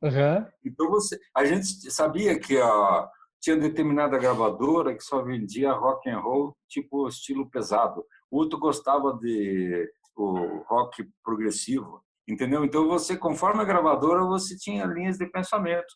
Aham. 0.02 0.46
Então 0.64 0.88
você, 0.90 1.18
a 1.34 1.44
gente 1.44 1.90
sabia 1.90 2.38
que 2.38 2.60
a, 2.60 3.08
tinha 3.40 3.56
determinada 3.56 4.18
gravadora 4.18 4.94
que 4.94 5.02
só 5.02 5.22
vendia 5.22 5.72
rock 5.72 6.08
and 6.08 6.18
roll 6.18 6.56
tipo 6.68 7.08
estilo 7.08 7.48
pesado. 7.48 8.04
O 8.30 8.38
outro 8.38 8.58
gostava 8.58 9.12
de 9.14 9.90
o 10.16 10.62
rock 10.66 11.06
progressivo, 11.22 12.02
entendeu? 12.26 12.64
Então 12.64 12.88
você, 12.88 13.16
conforme 13.16 13.60
a 13.60 13.64
gravadora, 13.64 14.24
você 14.24 14.56
tinha 14.56 14.84
linhas 14.86 15.18
de 15.18 15.26
pensamento, 15.26 15.94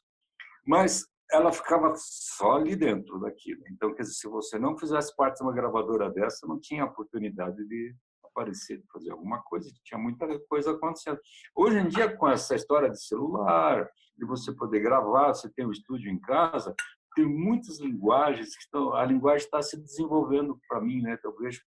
mas 0.66 1.06
ela 1.32 1.52
ficava 1.52 1.92
só 1.96 2.52
ali 2.52 2.76
dentro 2.76 3.18
daquilo. 3.20 3.62
Então, 3.70 3.94
quer 3.94 4.02
dizer, 4.02 4.14
se 4.14 4.28
você 4.28 4.58
não 4.58 4.76
fizesse 4.76 5.14
parte 5.14 5.38
de 5.38 5.42
uma 5.42 5.52
gravadora 5.52 6.10
dessa, 6.10 6.46
não 6.46 6.58
tinha 6.58 6.84
oportunidade 6.84 7.56
de 7.66 7.94
aparecer, 8.24 8.78
de 8.78 8.86
fazer 8.92 9.10
alguma 9.10 9.42
coisa, 9.42 9.70
tinha 9.84 9.98
muita 9.98 10.26
coisa 10.48 10.72
acontecendo. 10.72 11.18
Hoje 11.54 11.78
em 11.78 11.88
dia, 11.88 12.16
com 12.16 12.28
essa 12.28 12.54
história 12.54 12.90
de 12.90 13.02
celular, 13.02 13.88
de 14.16 14.26
você 14.26 14.52
poder 14.52 14.80
gravar, 14.80 15.34
você 15.34 15.48
tem 15.50 15.66
um 15.66 15.72
estúdio 15.72 16.10
em 16.10 16.20
casa, 16.20 16.74
tem 17.14 17.26
muitas 17.26 17.80
linguagens 17.80 18.56
que 18.56 18.62
estão, 18.62 18.94
a 18.94 19.04
linguagem 19.04 19.44
está 19.44 19.60
se 19.62 19.76
desenvolvendo 19.76 20.58
para 20.68 20.80
mim, 20.80 21.02
né? 21.02 21.18
Eu 21.24 21.36
vejo 21.36 21.60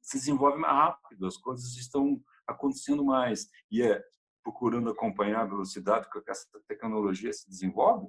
se 0.00 0.16
desenvolve 0.16 0.58
mais 0.58 0.72
rápido, 0.72 1.26
as 1.26 1.36
coisas 1.36 1.76
estão 1.76 2.18
acontecendo 2.46 3.04
mais 3.04 3.46
e 3.70 3.82
é 3.82 4.02
procurando 4.42 4.88
acompanhar 4.88 5.42
a 5.42 5.46
velocidade 5.46 6.08
com 6.10 6.20
que 6.22 6.30
essa 6.30 6.46
tecnologia 6.66 7.30
se 7.32 7.46
desenvolve, 7.48 8.08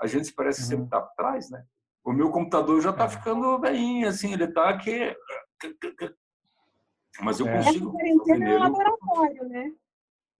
a 0.00 0.06
gente 0.06 0.32
parece 0.32 0.62
Uhum. 0.62 0.68
sempre 0.68 0.84
estar 0.86 0.98
atrás, 0.98 1.50
né? 1.50 1.64
O 2.04 2.12
meu 2.12 2.30
computador 2.30 2.80
já 2.80 2.90
está 2.90 3.04
É. 3.04 3.08
ficando 3.08 3.58
velhinho, 3.58 4.08
assim, 4.08 4.32
ele 4.32 4.44
está 4.44 4.68
aqui, 4.68 5.16
mas 7.20 7.40
eu 7.40 7.46
É. 7.46 7.56
Essa 7.56 7.64
consigo 7.66 7.92
fazer 7.92 7.96
quarentena 7.98 8.48
é 8.50 8.56
um 8.56 8.58
laboratório, 8.60 9.48
né? 9.48 9.72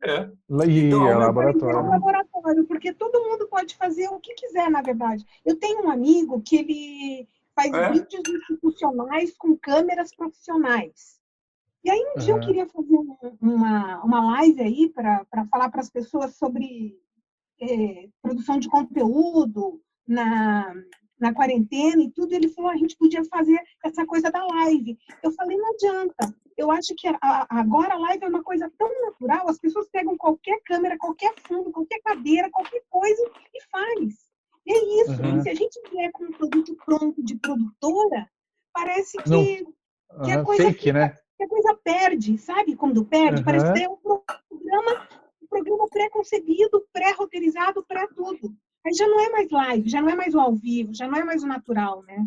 É, 0.03 0.31
E 0.69 0.87
Então, 0.87 1.07
é 1.09 1.13
ao 1.13 1.13
É 1.13 1.17
um 1.17 1.19
laboratório. 1.27 1.87
laboratório, 1.91 2.67
porque 2.67 2.93
todo 2.93 3.25
mundo 3.25 3.49
pode 3.49 3.75
fazer 3.77 4.09
o 4.09 4.21
que 4.21 4.35
quiser, 4.35 4.71
na 4.71 4.83
verdade. 4.83 5.25
Eu 5.45 5.59
tenho 5.59 5.87
um 5.87 5.91
amigo 5.91 6.41
que 6.43 6.57
ele 6.57 7.29
faz 7.55 7.73
É? 7.73 7.91
vídeos 7.93 8.23
institucionais 8.29 9.35
com 9.37 9.57
câmeras 9.57 10.15
profissionais. 10.15 11.19
E 11.83 11.91
aí 11.91 12.13
um 12.15 12.19
dia 12.19 12.35
eu 12.35 12.41
queria 12.41 12.67
fazer 12.67 12.95
um- 12.95 13.17
uma, 13.41 14.05
uma 14.05 14.33
live 14.33 14.61
aí 14.61 14.89
para 14.91 15.25
falar 15.51 15.71
para 15.71 15.81
as 15.81 15.89
pessoas 15.89 16.35
sobre 16.37 17.01
eh, 17.61 18.09
produção 18.23 18.59
de 18.59 18.69
conteúdo 18.69 19.81
na, 20.07 20.75
na 21.19 21.33
quarentena 21.35 22.03
e 22.03 22.11
tudo. 22.11 22.33
Ele 22.33 22.49
falou, 22.49 22.71
a 22.71 22.77
gente 22.77 22.97
podia 22.97 23.25
fazer 23.25 23.59
essa 23.85 24.05
coisa 24.07 24.31
da 24.31 24.45
live. 24.47 24.97
Eu 25.23 25.33
falei, 25.33 25.57
não 25.57 25.71
adianta. 25.73 26.35
Eu 26.57 26.71
acho 26.71 26.95
que 26.97 27.07
a- 27.07 27.19
a- 27.23 27.47
agora 27.51 27.95
a 27.95 27.99
live 27.99 28.25
é 28.25 28.29
uma 28.29 28.43
coisa 28.43 28.71
tão 28.79 28.91
natural, 29.03 29.49
as 29.49 29.59
pessoas 29.59 29.89
pegam 29.91 30.17
qualquer 30.17 30.59
câmera, 30.65 30.97
qualquer 30.99 31.35
fundo, 31.47 31.71
qualquer 31.71 32.01
cadeira, 32.03 32.51
qualquer 32.51 32.83
coisa 32.89 33.23
e 33.55 33.63
faz. 33.71 34.15
E 34.67 34.73
é 34.73 35.03
isso. 35.03 35.23
Uhum. 35.23 35.43
Se 35.43 35.51
a 35.51 35.55
gente 35.55 35.79
vier 35.91 36.11
com 36.13 36.25
um 36.25 36.33
produto 36.33 36.75
pronto 36.85 37.23
de 37.23 37.37
produtora, 37.37 38.29
parece 38.73 39.17
que, 39.19 39.31
Não. 39.31 40.25
que 40.25 40.33
a 40.33 40.43
coisa 40.45 40.63
Fake, 40.65 40.93
né? 40.93 41.15
que 41.37 41.45
a 41.45 41.49
coisa 41.49 41.79
perde, 41.85 42.39
sabe? 42.39 42.75
Quando 42.75 43.05
perde, 43.05 43.45
parece 43.45 43.67
Uhum. 43.67 43.73
que 43.75 43.83
é 43.85 43.89
um 43.91 43.97
programa, 43.99 45.09
um 45.47 45.49
programa 45.49 45.89
pré-concebido, 45.89 46.85
pré-roteirizado, 46.93 47.85
pré-tudo. 47.87 48.53
Aí 48.85 48.93
já 48.93 49.07
não 49.07 49.21
é 49.21 49.31
mais 49.31 49.51
live, 49.51 49.89
já 49.89 50.03
não 50.03 50.09
é 50.11 50.15
mais 50.15 50.35
o 50.35 50.41
ao 50.41 50.55
vivo, 50.55 50.93
já 50.95 51.09
não 51.09 51.17
é 51.19 51.25
mais 51.25 51.43
o 51.43 51.47
natural, 51.47 52.03
né? 52.03 52.27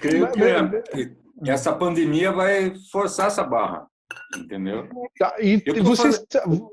Creio 0.00 0.30
que, 0.30 0.42
é, 0.42 1.06
que 1.44 1.50
essa 1.50 1.74
pandemia 1.74 2.30
vai 2.32 2.74
forçar 2.92 3.26
essa 3.26 3.42
barra, 3.44 3.86
entendeu? 4.36 4.88
Tá, 5.18 5.36
e 5.40 5.62
Eu 5.66 5.74
tô 5.76 5.82
vocês. 5.84 6.24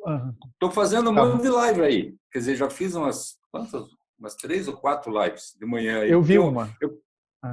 Aham. 0.05 0.35
Estou 0.53 0.71
fazendo 0.71 1.09
um 1.09 1.15
Tá 1.15 1.25
monte 1.25 1.41
de 1.41 1.49
live 1.49 1.81
aí. 1.81 2.15
Quer 2.31 2.39
dizer, 2.39 2.55
já 2.55 2.69
fiz 2.69 2.95
umas 2.95 3.37
quantas? 3.51 3.83
Umas 4.19 4.35
três 4.35 4.67
ou 4.67 4.77
quatro 4.77 5.11
lives 5.23 5.55
de 5.59 5.65
manhã. 5.65 6.01
aí. 6.01 6.11
Eu 6.11 6.21
vi 6.21 6.35
Eu- 6.35 6.47
uma. 6.47 6.69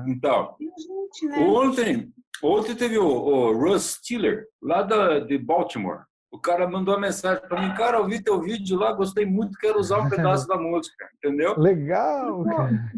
Então, 0.06 0.56
E 0.60 0.66
a 0.66 0.78
gente, 0.78 1.26
né? 1.26 1.38
ontem, 1.46 2.12
ontem 2.42 2.74
teve 2.74 2.98
o, 2.98 3.04
o 3.06 3.52
Russ 3.52 3.96
Stiller, 3.98 4.46
lá 4.62 4.82
da, 4.82 5.18
de 5.18 5.36
Baltimore. 5.36 6.04
O 6.32 6.38
cara 6.38 6.66
mandou 6.66 6.94
uma 6.94 7.00
mensagem 7.02 7.46
para 7.46 7.60
mim, 7.60 7.74
cara, 7.74 7.98
eu 7.98 8.06
vi 8.06 8.22
teu 8.22 8.40
vídeo 8.40 8.78
lá, 8.78 8.92
gostei 8.92 9.26
muito, 9.26 9.58
quero 9.58 9.78
usar 9.78 9.98
um 10.00 10.08
pedaço 10.10 10.48
da 10.48 10.56
música, 10.56 11.06
entendeu? 11.18 11.54
Legal, 11.58 12.42
cara. 12.44 12.90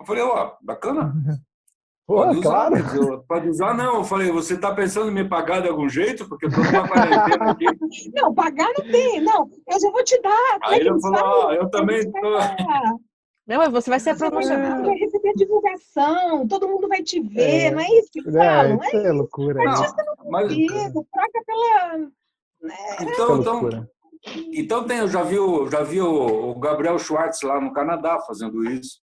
Eu 0.00 0.06
falei, 0.06 0.22
ó, 0.22 0.52
bacana. 0.62 1.12
Pô, 2.06 2.16
Pode 2.16 2.38
usar, 2.38 2.50
claro. 2.50 2.82
dizer, 2.82 3.18
pode 3.28 3.48
usar, 3.50 3.72
não. 3.72 3.94
Eu 3.98 4.04
falei, 4.04 4.32
você 4.32 4.54
está 4.54 4.74
pensando 4.74 5.10
em 5.12 5.14
me 5.14 5.28
pagar 5.28 5.62
de 5.62 5.68
algum 5.68 5.88
jeito? 5.88 6.28
Porque 6.28 6.46
eu 6.46 6.50
tô 6.50 6.56
numa 6.56 6.88
quarentena 6.88 7.52
aqui. 7.52 7.66
Não, 8.16 8.34
pagar 8.34 8.66
não 8.76 8.84
tem, 8.90 9.20
não. 9.20 9.48
Eu 9.68 9.80
já 9.80 9.90
vou 9.92 10.02
te 10.02 10.20
dar. 10.20 10.30
é 10.30 10.58
Aí 10.74 10.80
ele 10.80 11.00
falou, 11.00 11.20
ó, 11.22 11.52
eu 11.52 11.70
também 11.70 12.02
tô... 12.10 12.20
falam, 12.20 13.00
Não, 13.46 13.58
mas 13.58 13.70
você 13.70 13.90
vai 13.90 14.00
ser 14.00 14.14
Você 14.14 14.18
vai, 14.22 14.30
promocionado. 14.30 14.82
vai 14.86 14.94
receber 14.96 15.32
divulgação, 15.34 16.48
todo 16.48 16.66
mundo 16.68 16.88
vai 16.88 17.00
te 17.00 17.20
ver, 17.20 17.66
É. 17.66 17.70
não 17.70 17.78
é 17.80 17.86
isso 17.86 18.08
que 18.12 18.28
É, 18.28 18.32
falam? 18.32 18.80
isso 18.82 18.96
É 18.96 19.06
é 19.06 19.12
loucura. 19.12 19.62
Não, 19.62 19.72
isso 19.72 19.94
mas, 20.28 20.50
isso, 20.50 21.06
troca 21.12 21.42
pela. 21.46 22.10
É 22.64 23.02
então, 23.04 23.40
então. 23.40 23.88
Então 24.52 24.86
tem, 24.86 24.98
eu 24.98 25.08
já 25.08 25.22
vi, 25.22 25.38
o, 25.38 25.66
já 25.70 25.82
vi 25.82 26.00
o, 26.00 26.54
Gabriel 26.56 26.98
Schwartz 26.98 27.40
lá 27.42 27.58
no 27.60 27.72
Canadá 27.72 28.18
fazendo 28.20 28.62
isso, 28.64 29.00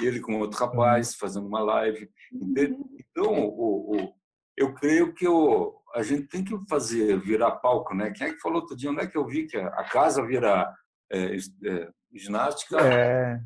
ele 0.00 0.20
com 0.20 0.38
outro 0.40 0.58
rapaz 0.58 1.14
fazendo 1.14 1.46
uma 1.46 1.60
live. 1.60 2.10
entende? 2.32 2.76
Então, 3.10 3.32
o, 3.32 3.96
o- 3.96 4.12
eu 4.56 4.74
creio 4.74 5.14
que 5.14 5.28
o, 5.28 5.80
a 5.94 6.02
gente 6.02 6.26
tem 6.28 6.42
que 6.42 6.58
fazer 6.68 7.18
virar 7.20 7.52
palco, 7.52 7.94
né? 7.94 8.10
Quem 8.10 8.26
é 8.26 8.32
que 8.32 8.40
falou 8.40 8.60
outro 8.60 8.76
dia? 8.76 8.90
Onde 8.90 9.02
é 9.02 9.06
que 9.06 9.16
eu 9.16 9.24
vi 9.26 9.46
que 9.46 9.56
a, 9.56 9.84
casa 9.84 10.24
vira 10.26 10.68
é, 11.12 11.36
é, 11.36 11.88
ginástica, 12.14 12.80
É, 12.80 13.38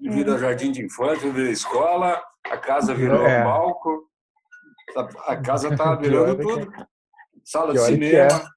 vira 0.00 0.38
jardim 0.38 0.72
de 0.72 0.82
infância, 0.84 1.30
vira 1.30 1.50
escola, 1.50 2.22
a 2.46 2.56
casa 2.56 2.94
virou 2.94 3.26
É. 3.26 3.42
palco, 3.44 4.08
a, 4.96 5.32
a 5.32 5.36
casa 5.42 5.68
está 5.74 5.94
virando 5.94 6.40
é 6.40 6.44
tudo. 6.44 6.72
Sala 7.44 7.72
de 7.74 7.80
cinema. 7.80 8.53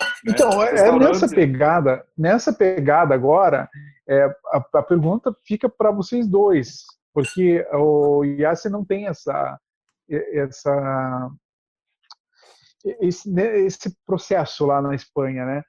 É. 0.00 0.04
né? 0.04 0.12
Então, 0.26 0.62
é- 0.62 0.68
é 0.68 0.70
Restaurante. 0.72 1.08
nessa 1.08 1.28
pegada, 1.28 2.06
nessa 2.16 2.52
pegada 2.52 3.14
agora, 3.14 3.68
é, 4.08 4.24
a, 4.52 4.64
a 4.74 4.82
pergunta 4.82 5.34
fica 5.44 5.68
para 5.68 5.90
vocês 5.90 6.26
dois, 6.26 6.84
porque 7.12 7.66
o 7.72 8.24
Yassi 8.24 8.68
não 8.68 8.84
tem 8.84 9.06
essa, 9.06 9.58
essa 10.08 11.30
esse, 13.00 13.30
né, 13.30 13.58
esse 13.60 13.96
processo 14.06 14.64
lá 14.66 14.80
na 14.80 14.94
Espanha, 14.94 15.44
né? 15.44 15.62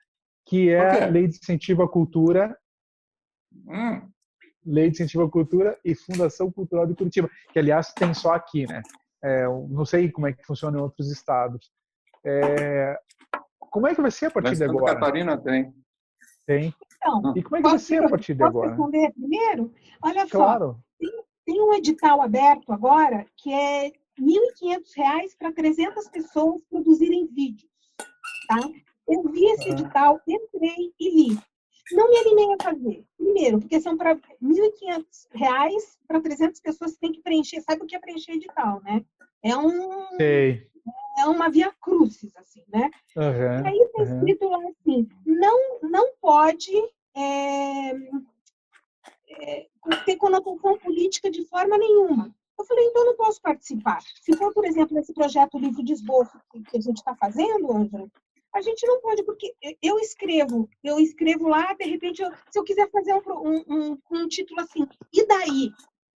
Que 0.45 0.69
é 0.69 1.03
a 1.03 1.07
lei 1.07 1.27
de 1.27 1.37
incentivo 1.37 1.83
à 1.83 1.89
cultura, 1.89 2.55
Hum, 3.65 4.07
lei 4.65 4.89
de 4.89 4.95
incentivo 4.97 5.23
à 5.23 5.31
cultura 5.31 5.77
e 5.83 5.95
Fundação 5.95 6.51
Cultural 6.51 6.85
de 6.85 6.95
Curitiba, 6.95 7.29
que 7.51 7.57
aliás 7.57 7.91
tem 7.93 8.13
só 8.13 8.33
aqui, 8.33 8.67
né? 8.67 8.81
É, 9.23 9.45
não 9.47 9.85
sei 9.85 10.11
como 10.11 10.27
é 10.27 10.33
que 10.33 10.45
funciona 10.45 10.77
em 10.77 10.81
outros 10.81 11.11
estados. 11.11 11.71
É, 12.23 12.97
como 13.77 13.87
é 13.87 13.95
que 13.95 14.01
vai 14.01 14.11
ser 14.11 14.25
a 14.27 14.31
partir 14.31 14.49
mas 14.49 14.57
de 14.59 14.65
Santa 14.65 14.77
agora? 14.77 14.93
Catarina 14.95 15.37
tem. 15.37 15.73
Tem. 16.45 16.73
Então, 16.97 17.33
E 17.35 17.43
como 17.43 17.55
é 17.57 17.59
que 17.59 17.63
vai 17.63 17.71
posso, 17.73 17.85
ser 17.85 18.03
a 18.03 18.09
partir 18.09 18.33
de 18.33 18.39
posso 18.39 18.49
agora? 18.49 18.69
responder 18.69 19.11
primeiro? 19.13 19.73
Olha 20.03 20.21
só, 20.27 20.37
Claro. 20.37 20.79
tem 21.45 21.61
um 21.61 21.73
edital 21.73 22.21
aberto 22.21 22.71
agora 22.71 23.25
que 23.37 23.51
é 23.53 23.85
R$ 23.87 23.93
1.500 24.19 25.35
para 25.37 25.51
300 25.51 26.09
pessoas 26.09 26.61
produzirem 26.69 27.27
vídeos. 27.27 27.69
tá? 28.47 28.57
Eu 29.07 29.23
vi 29.31 29.45
esse 29.45 29.69
edital, 29.69 30.19
entrei 30.27 30.93
e 30.99 31.29
li. 31.29 31.39
Não 31.93 32.09
me 32.09 32.17
animei 32.17 32.47
a 32.59 32.63
fazer. 32.63 33.05
Primeiro, 33.17 33.59
porque 33.59 33.79
são 33.79 33.95
para 33.97 34.13
R$ 34.13 34.21
1.500 34.41 35.97
para 36.07 36.19
300 36.21 36.59
pessoas 36.61 36.93
que 36.93 36.99
têm 36.99 37.11
que 37.13 37.21
preencher. 37.21 37.61
Sabe 37.61 37.83
o 37.83 37.85
que 37.85 37.95
é 37.95 37.99
preencher 37.99 38.33
edital, 38.33 38.81
né? 38.83 39.05
É 39.43 39.55
um 39.55 40.07
Sei. 40.17 40.67
É 41.17 41.25
uma 41.25 41.49
via 41.49 41.71
crucis, 41.81 42.35
assim, 42.37 42.63
né? 42.67 42.89
Aham, 43.15 43.63
E 43.63 43.67
aí 43.67 43.77
está 43.79 44.03
escrito 44.03 44.47
lá 44.47 44.57
assim, 44.69 45.07
não, 45.25 45.79
não 45.81 46.13
pode 46.21 46.71
é, 47.15 47.91
é, 49.29 49.67
ter 50.05 50.15
conotação 50.17 50.77
política 50.77 51.29
de 51.29 51.43
forma 51.45 51.77
nenhuma. 51.77 52.33
Eu 52.59 52.65
falei, 52.65 52.85
então 52.85 53.03
eu 53.03 53.07
não 53.07 53.15
posso 53.17 53.41
participar. 53.41 54.01
Se 54.21 54.35
for, 54.35 54.51
por 54.53 54.65
exemplo, 54.65 54.97
esse 54.97 55.13
projeto 55.13 55.59
Livro 55.59 55.83
de 55.83 55.93
Esboço 55.93 56.39
que 56.51 56.77
a 56.77 56.81
gente 56.81 56.97
está 56.97 57.15
fazendo, 57.15 57.71
Ângela, 57.71 58.07
a 58.53 58.61
gente 58.61 58.85
não 58.87 58.99
pode, 58.99 59.23
porque 59.23 59.53
eu 59.81 59.99
escrevo, 59.99 60.67
eu 60.83 60.99
escrevo 60.99 61.47
lá, 61.47 61.73
de 61.73 61.85
repente, 61.85 62.21
eu- 62.23 62.31
se 62.49 62.57
eu 62.57 62.63
quiser 62.63 62.89
fazer 62.89 63.13
um, 63.13 63.21
um, 63.27 63.63
um- 63.67 63.97
um 64.11 64.27
título 64.27 64.59
assim, 64.61 64.87
e 65.13 65.25
daí? 65.27 65.71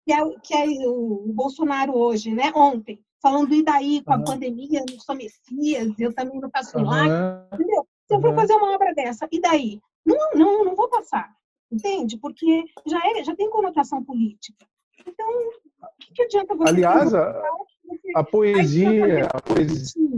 Que 0.07 0.13
é, 0.15 0.25
o- 0.25 0.41
que 0.41 0.55
é 0.55 0.65
o 0.89 1.25
Bolsonaro 1.35 1.95
hoje, 1.95 2.33
né? 2.33 2.51
Ontem, 2.55 3.05
falando 3.23 3.55
e 3.55 3.62
daí 3.62 4.03
com 4.03 4.12
a 4.12 4.16
Aham. 4.16 4.25
pandemia, 4.25 4.85
não 4.89 4.99
sou 4.99 5.14
Messias, 5.14 5.99
eu 5.99 6.14
também 6.14 6.41
não 6.41 6.51
faço 6.51 6.77
milagre, 6.77 7.14
entendeu? 7.53 7.87
Se 8.07 8.14
eu 8.14 8.21
for 8.21 8.35
fazer 8.35 8.55
uma 8.55 8.75
obra 8.75 8.95
dessa, 8.95 9.29
e 9.31 9.41
daí? 9.41 9.81
Não, 10.05 10.16
não, 10.35 10.64
não 10.64 10.75
vou 10.75 10.89
passar, 10.89 11.33
entende? 11.71 12.18
Porque 12.18 12.64
já, 12.87 13.01
é, 13.05 13.23
já 13.23 13.37
tem 13.37 13.51
conotação 13.51 14.03
política. 14.03 14.66
Então, 15.07 15.29
o 15.29 15.87
que, 15.99 16.12
que 16.14 16.23
adianta 16.23 16.55
você... 16.55 16.71
Aliás, 16.71 17.14
a, 17.14 17.43
a 18.16 18.25
poesia, 18.25 19.27
a 19.27 19.41
poesia. 19.41 20.09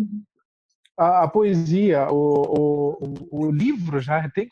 A, 1.03 1.24
a 1.24 1.28
poesia, 1.28 2.09
o, 2.11 2.16
o, 2.16 3.46
o- 3.46 3.50
livro 3.50 4.00
já 4.00 4.28
tem 4.30 4.48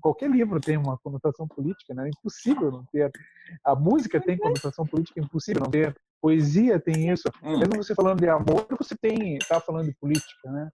qualquer 0.00 0.30
livro 0.30 0.60
tem 0.60 0.76
uma 0.76 0.98
conotação 0.98 1.48
política, 1.48 1.94
né? 1.94 2.06
É 2.06 2.10
impossível 2.10 2.70
não 2.70 2.84
ter. 2.92 3.10
A 3.64 3.74
música 3.74 4.20
tem 4.20 4.36
conotação 4.36 4.86
política, 4.86 5.20
é 5.20 5.24
impossível 5.24 5.62
não 5.62 5.70
ter. 5.70 5.96
Poesia 6.20 6.78
tem 6.80 7.10
isso. 7.10 7.28
Hum. 7.42 7.58
Mesmo 7.58 7.76
você 7.82 7.94
falando 7.94 8.20
de 8.20 8.28
amor, 8.28 8.66
você 8.78 8.96
tem 8.96 9.36
está 9.36 9.60
falando 9.60 9.86
de 9.86 9.94
política, 9.94 10.50
né? 10.50 10.70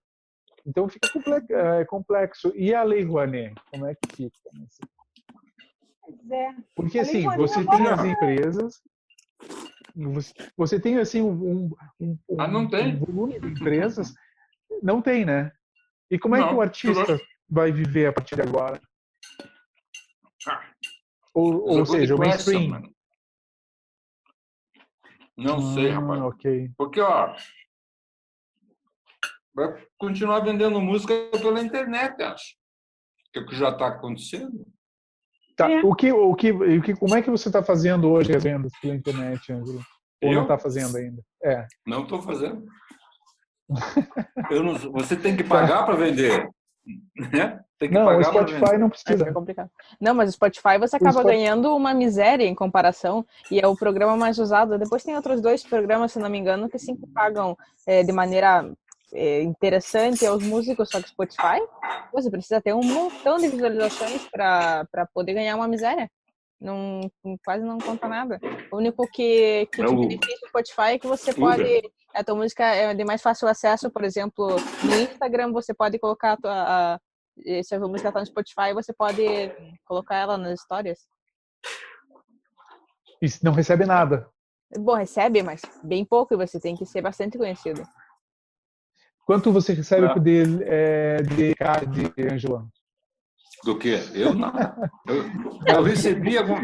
Então 0.65 0.87
fica 0.87 1.07
é, 1.49 1.85
complexo. 1.85 2.51
E 2.55 2.73
a 2.73 2.83
Lei 2.83 3.03
Rouanet, 3.03 3.53
como 3.71 3.85
é 3.85 3.95
que 3.95 4.15
fica? 4.15 4.37
Pois 6.01 6.31
é. 6.31 6.55
Porque 6.75 6.99
assim, 6.99 7.23
você 7.37 7.59
agora 7.59 7.77
tem 7.77 7.87
as 7.87 8.03
empresas, 8.05 8.81
você, 9.95 10.33
você 10.57 10.79
tem 10.79 10.97
assim 10.97 11.21
um, 11.21 11.71
um, 11.99 12.17
um- 12.29 12.41
Ah, 12.41 12.47
não 12.47 12.67
tem? 12.67 12.95
um 12.95 12.99
volume 12.99 13.39
de 13.39 13.47
empresas, 13.47 14.13
não 14.81 15.01
tem, 15.01 15.25
né? 15.25 15.51
E 16.09 16.17
como 16.19 16.35
é 16.35 16.39
que 16.43 16.45
Não, 16.49 16.57
o 16.57 16.61
artista 16.61 17.19
vai 17.49 17.71
viver 17.71 18.07
a 18.07 18.13
partir 18.13 18.35
de 18.35 18.41
agora? 18.41 18.79
Ah, 20.47 20.63
Ou, 21.33 21.53
ou 21.79 21.85
seja, 21.85 22.15
o 22.15 22.19
mainstream. 22.19 22.69
mano. 22.69 22.93
Não 25.35 25.73
sei, 25.73 25.89
Ah, 25.91 25.99
rapaz. 25.99 26.21
ok. 26.21 26.71
Porque, 26.77 27.01
ó, 27.01 27.35
vai 29.53 29.87
continuar 29.97 30.41
vendendo 30.41 30.79
música 30.79 31.13
pela 31.31 31.59
internet, 31.61 32.21
acho. 32.21 32.55
Que 33.31 33.39
é 33.39 33.41
o 33.41 33.45
que 33.47 33.55
já 33.55 33.69
está 33.69 33.87
acontecendo. 33.87 34.65
Tá, 35.55 35.69
É. 35.71 35.81
o 35.83 35.95
que, 35.95 36.11
o 36.11 36.35
que, 36.35 36.51
o 36.51 36.81
que, 36.81 36.95
como 36.95 37.15
é 37.15 37.21
que 37.21 37.29
você 37.31 37.49
está 37.49 37.63
fazendo 37.63 38.09
hoje 38.11 38.35
as 38.35 38.43
vendas 38.43 38.71
pela 38.79 38.95
internet, 38.95 39.51
Ângelo? 39.51 39.79
Ou 40.21 40.29
não 40.31 40.37
Eu? 40.37 40.41
está 40.43 40.57
fazendo 40.57 40.95
ainda? 40.97 41.21
É. 41.43 41.67
Não 41.85 42.03
estou 42.03 42.21
fazendo. 42.21 42.65
Eu 44.49 44.63
não- 44.63 44.75
você 44.91 45.15
tem 45.15 45.35
que 45.35 45.43
pagar 45.43 45.85
para 45.85 45.95
vender. 45.95 46.49
Né? 47.15 47.59
Tem 47.79 47.89
que 47.89 47.95
Não, 47.95 48.17
o 48.17 48.23
Spotify 48.23 48.59
vender. 48.59 48.77
não 48.79 48.87
É 48.87 48.89
precisa. 48.89 49.33
complicado. 49.33 49.69
Não, 49.99 50.13
mas 50.13 50.29
o 50.29 50.33
Spotify 50.33 50.77
você 50.79 50.95
acaba 50.97 51.11
Spotify- 51.11 51.35
ganhando 51.37 51.75
uma 51.75 51.93
miséria 51.93 52.45
em 52.45 52.55
comparação 52.55 53.25
e 53.49 53.59
é 53.59 53.67
o 53.67 53.75
programa 53.75 54.15
mais 54.17 54.37
usado. 54.37 54.77
Depois 54.77 55.03
tem 55.03 55.15
outros 55.15 55.41
dois 55.41 55.63
programas, 55.63 56.11
se 56.11 56.19
não 56.19 56.29
me 56.29 56.37
engano, 56.37 56.69
que 56.69 56.77
sim 56.79 56.95
que 56.95 57.07
pagam 57.07 57.57
é, 57.87 58.03
de 58.03 58.11
maneira 58.11 58.69
é, 59.13 59.41
interessante 59.43 60.25
aos 60.25 60.43
músicos, 60.43 60.89
só 60.89 60.99
que 61.01 61.09
Spotify 61.09 61.61
você 62.11 62.29
precisa 62.31 62.59
ter 62.61 62.73
um 62.73 62.81
montão 62.83 63.37
de 63.37 63.47
visualizações 63.47 64.27
para 64.31 64.87
poder 65.13 65.33
ganhar 65.33 65.55
uma 65.55 65.67
miséria. 65.67 66.09
Não, 66.59 67.01
quase 67.45 67.63
não 67.63 67.77
conta 67.77 68.07
nada. 68.07 68.39
O 68.71 68.77
único 68.77 69.05
que, 69.11 69.67
que 69.71 69.81
É 69.81 69.85
te 69.85 69.93
o- 69.93 69.99
beneficia 69.99 70.35
o 70.43 70.47
Spotify 70.47 70.81
é 70.93 70.97
que 70.99 71.07
você 71.07 71.31
Uber. 71.31 71.39
pode. 71.41 71.91
A 72.13 72.23
tua 72.23 72.35
música 72.35 72.63
é 72.63 72.93
de 72.93 73.03
mais 73.03 73.21
fácil 73.21 73.47
acesso, 73.47 73.89
por 73.89 74.03
exemplo, 74.03 74.47
no 74.83 74.95
Instagram 74.99 75.51
você 75.51 75.73
pode 75.73 75.97
colocar 75.97 76.33
a 76.33 76.37
tua, 76.37 76.53
a- 76.95 76.99
se 77.63 77.73
a 77.73 77.79
música 77.79 78.09
está 78.09 78.19
no 78.19 78.25
Spotify, 78.25 78.73
você 78.73 78.93
pode 78.93 79.23
colocar 79.85 80.15
ela 80.17 80.37
nas 80.37 80.59
histórias. 80.59 80.99
E 83.21 83.25
não 83.41 83.51
recebe 83.53 83.85
nada. 83.85 84.29
Bom, 84.77 84.93
recebe, 84.95 85.41
mas 85.41 85.61
bem 85.83 86.05
pouco 86.05 86.33
e 86.33 86.37
você 86.37 86.59
tem 86.59 86.75
que 86.75 86.85
ser 86.85 87.01
bastante 87.01 87.37
conhecido. 87.37 87.81
Quanto 89.25 89.51
você 89.51 89.73
recebe 89.73 90.05
É. 90.07 90.19
de, 90.19 90.63
é, 90.63 91.17
de 91.21 91.55
card, 91.55 92.13
Ângelo? 92.31 92.69
Do 93.63 93.77
que? 93.77 93.95
Eu 94.13 94.33
não. 94.33 94.51
Eu, 95.07 95.75
eu 95.75 95.83
recebi 95.83 96.37
algum. 96.37 96.55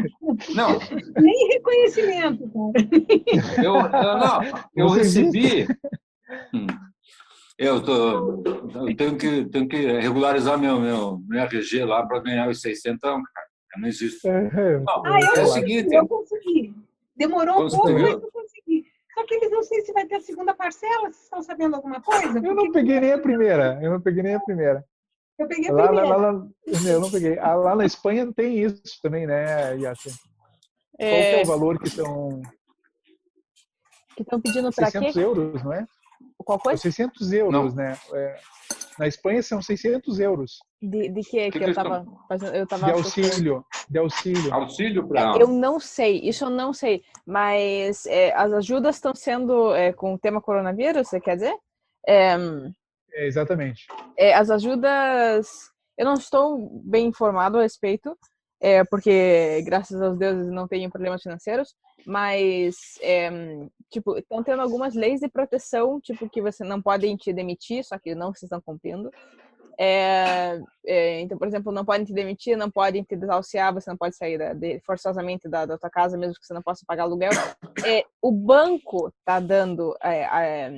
Não, 0.54 0.78
Nem 1.18 1.48
reconhecimento, 1.48 2.50
cara. 2.50 3.64
eu, 3.64 3.74
eu 3.74 4.18
não. 4.18 4.42
Eu 4.76 4.88
Você 4.88 5.22
recebi. 5.22 5.66
Hum. 6.54 6.66
Eu, 7.58 7.82
tô, 7.82 8.42
eu 8.86 8.96
tenho, 8.96 9.16
que, 9.18 9.44
tenho 9.46 9.68
que 9.68 9.76
regularizar 9.76 10.58
meu, 10.58 10.80
meu, 10.80 11.20
meu 11.28 11.40
RG 11.42 11.84
lá 11.84 12.06
para 12.06 12.20
ganhar 12.20 12.48
os 12.48 12.60
600, 12.62 13.00
cara. 13.00 13.20
Eu 13.76 13.80
não 13.82 13.88
existo. 13.88 14.26
É, 14.26 14.46
é, 14.46 14.78
Não, 14.78 15.02
Ah, 15.04 15.20
eu 15.20 15.42
é 15.42 15.42
o 15.42 15.46
seguinte. 15.46 15.94
eu 15.94 16.08
consegui. 16.08 16.74
Demorou 17.14 17.66
um 17.66 17.68
pouco, 17.68 17.92
mas 17.92 18.12
eu 18.12 18.30
consegui. 18.32 18.84
Só 19.14 19.26
que 19.26 19.34
eles 19.34 19.50
não 19.50 19.62
sei 19.62 19.82
se 19.82 19.92
vai 19.92 20.06
ter 20.06 20.16
a 20.16 20.20
segunda 20.20 20.54
parcela, 20.54 21.02
vocês 21.02 21.24
estão 21.24 21.42
sabendo 21.42 21.76
alguma 21.76 22.00
coisa? 22.00 22.38
Eu 22.38 22.54
não 22.54 22.72
peguei 22.72 22.98
nem 23.00 23.12
a 23.12 23.18
primeira. 23.18 23.78
Eu 23.82 23.90
não 23.90 24.00
peguei 24.00 24.22
nem 24.22 24.34
a 24.34 24.40
primeira. 24.40 24.84
Eu 25.40 25.48
peguei 25.48 25.70
Lá, 25.70 25.90
lá, 25.90 26.04
lá, 26.04 26.16
lá- 26.16 26.46
eu 26.66 27.00
não 27.00 27.10
peguei. 27.10 27.38
Ah, 27.38 27.54
Lá 27.54 27.74
na 27.74 27.84
Espanha 27.84 28.32
tem 28.32 28.58
isso 28.62 28.82
também, 29.02 29.26
né, 29.26 29.76
Yassin? 29.78 30.10
Qual 30.98 31.20
que 31.22 31.34
é 31.34 31.38
É, 31.38 31.42
o 31.42 31.46
valor 31.46 31.78
que 31.78 31.90
são 31.90 32.42
que 34.16 34.22
estão 34.22 34.40
pedindo 34.40 34.70
para 34.72 34.86
600 34.86 35.14
quê? 35.14 35.20
euros, 35.20 35.62
não 35.62 35.72
é? 35.72 35.86
Qual 36.44 36.58
coisa? 36.58 36.82
600 36.82 37.32
euros, 37.32 37.74
né? 37.74 37.96
É, 38.12 38.40
na 38.98 39.06
Espanha 39.06 39.42
são 39.42 39.62
600 39.62 40.20
euros 40.20 40.58
De, 40.82 41.08
de 41.08 41.22
que, 41.22 41.50
que, 41.50 41.52
que 41.52 41.58
eu 41.58 41.62
eles 41.68 41.76
tava 41.76 42.06
fazendo? 42.28 42.54
Eu 42.54 42.66
tava 42.66 42.84
de 42.86 42.92
auxílio. 42.92 43.64
De 43.88 43.98
auxílio. 43.98 44.52
Auxílio 44.52 45.08
para. 45.08 45.38
Eu 45.38 45.48
não 45.48 45.80
sei, 45.80 46.20
isso 46.20 46.44
eu 46.44 46.50
não 46.50 46.72
sei, 46.72 47.02
mas 47.26 48.04
é, 48.06 48.32
as 48.34 48.52
ajudas 48.52 48.96
estão 48.96 49.14
sendo 49.14 49.74
é, 49.74 49.92
com 49.92 50.14
o 50.14 50.18
tema 50.18 50.40
coronavírus, 50.42 51.08
você 51.08 51.20
quer 51.20 51.36
dizer? 51.36 51.56
É, 53.14 53.26
exatamente. 53.26 53.86
é, 54.16 54.34
as 54.34 54.50
ajudas, 54.50 55.48
eu 55.98 56.04
não 56.04 56.14
estou 56.14 56.82
bem 56.84 57.06
informado 57.06 57.58
a 57.58 57.62
respeito, 57.62 58.16
é, 58.60 58.84
porque 58.84 59.62
graças 59.64 60.00
aos 60.02 60.18
deuses 60.18 60.48
não 60.50 60.68
tenho 60.68 60.90
problemas 60.90 61.22
financeiros, 61.22 61.74
mas 62.06 62.76
é, 63.00 63.30
tipo 63.90 64.16
estão 64.18 64.42
tendo 64.42 64.60
algumas 64.62 64.94
leis 64.94 65.20
de 65.20 65.28
proteção, 65.28 66.00
tipo 66.00 66.28
que 66.28 66.42
você 66.42 66.62
não 66.62 66.80
podem 66.80 67.16
te 67.16 67.32
demitir, 67.32 67.84
só 67.84 67.98
que 67.98 68.14
não 68.14 68.28
vocês 68.28 68.44
estão 68.44 68.60
cumprindo. 68.60 69.10
É, 69.78 70.60
é, 70.86 71.20
então, 71.22 71.38
por 71.38 71.48
exemplo, 71.48 71.72
não 71.72 71.86
podem 71.86 72.04
te 72.04 72.12
demitir, 72.12 72.54
não 72.54 72.70
podem 72.70 73.02
te 73.02 73.16
desahuciar, 73.16 73.72
você 73.72 73.88
não 73.88 73.96
pode 73.96 74.14
sair 74.14 74.36
da- 74.36 74.52
de- 74.52 74.78
forçosamente 74.84 75.48
da, 75.48 75.64
da 75.64 75.78
tua 75.78 75.88
casa, 75.88 76.18
mesmo 76.18 76.34
que 76.34 76.44
você 76.46 76.52
não 76.52 76.60
possa 76.60 76.84
pagar 76.86 77.04
aluguel. 77.04 77.30
O 78.20 78.30
banco 78.30 79.08
está 79.08 79.40
dando 79.40 79.96
é, 80.02 80.20
é, 80.24 80.70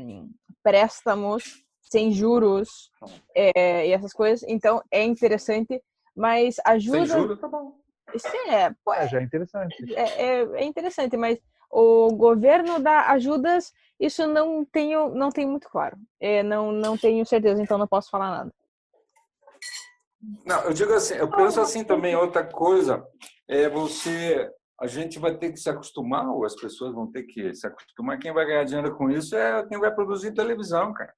préstamos 0.63 1.65
sem 1.93 2.11
juros 2.11 2.91
é, 3.35 3.87
e 3.87 3.93
essas 3.93 4.15
coisas, 4.15 4.43
então 4.49 4.83
é 4.91 5.05
interessante, 5.05 5.79
mas 6.17 6.55
Sem 6.55 6.65
ajuda. 6.65 7.07
juros, 7.07 7.39
tá 7.39 7.49
bom. 7.49 7.75
Isso 8.15 8.27
é, 8.49 8.75
pô, 8.83 8.95
É, 8.95 9.07
já 9.09 9.21
é 9.21 9.23
interessante. 9.23 9.95
é, 9.95 10.23
é, 10.23 10.43
é 10.55 10.65
interessante, 10.65 11.19
mas 11.19 11.39
o 11.71 12.11
governo 12.15 12.81
dá 12.81 13.11
ajudas, 13.11 13.75
isso 14.01 14.27
não 14.27 14.65
tenho, 14.65 15.15
não 15.15 15.29
tenho 15.31 15.51
muito 15.51 15.69
claro. 15.69 15.99
É, 16.19 16.43
não, 16.43 16.73
não 16.73 16.97
tenho 16.97 17.27
certeza, 17.27 17.63
então 17.63 17.77
não 17.77 17.87
posso 17.87 18.11
falar 18.11 18.31
nada. 18.31 18.55
Não, 20.47 20.63
eu 20.63 20.73
digo 20.73 20.95
assim, 20.95 21.15
eu 21.15 21.31
penso 21.31 21.61
assim 21.61 21.85
também, 21.85 22.17
outra 22.17 22.43
coisa, 22.45 23.07
é 23.47 23.69
você, 23.69 24.51
a 24.81 24.87
gente 24.87 25.19
vai 25.19 25.37
ter 25.37 25.51
que 25.53 25.59
se 25.59 25.69
acostumar, 25.69 26.27
ou 26.31 26.45
as 26.47 26.55
pessoas 26.55 26.95
vão 26.95 27.11
ter 27.11 27.25
que 27.25 27.55
se 27.55 27.67
acostumar, 27.67 28.19
quem 28.19 28.33
vai 28.33 28.47
ganhar 28.47 28.65
dinheiro 28.65 28.97
com 28.97 29.11
isso 29.11 29.37
é 29.37 29.67
quem 29.67 29.79
vai 29.79 29.95
produzir 29.95 30.33
televisão, 30.33 30.95
cara. 30.95 31.13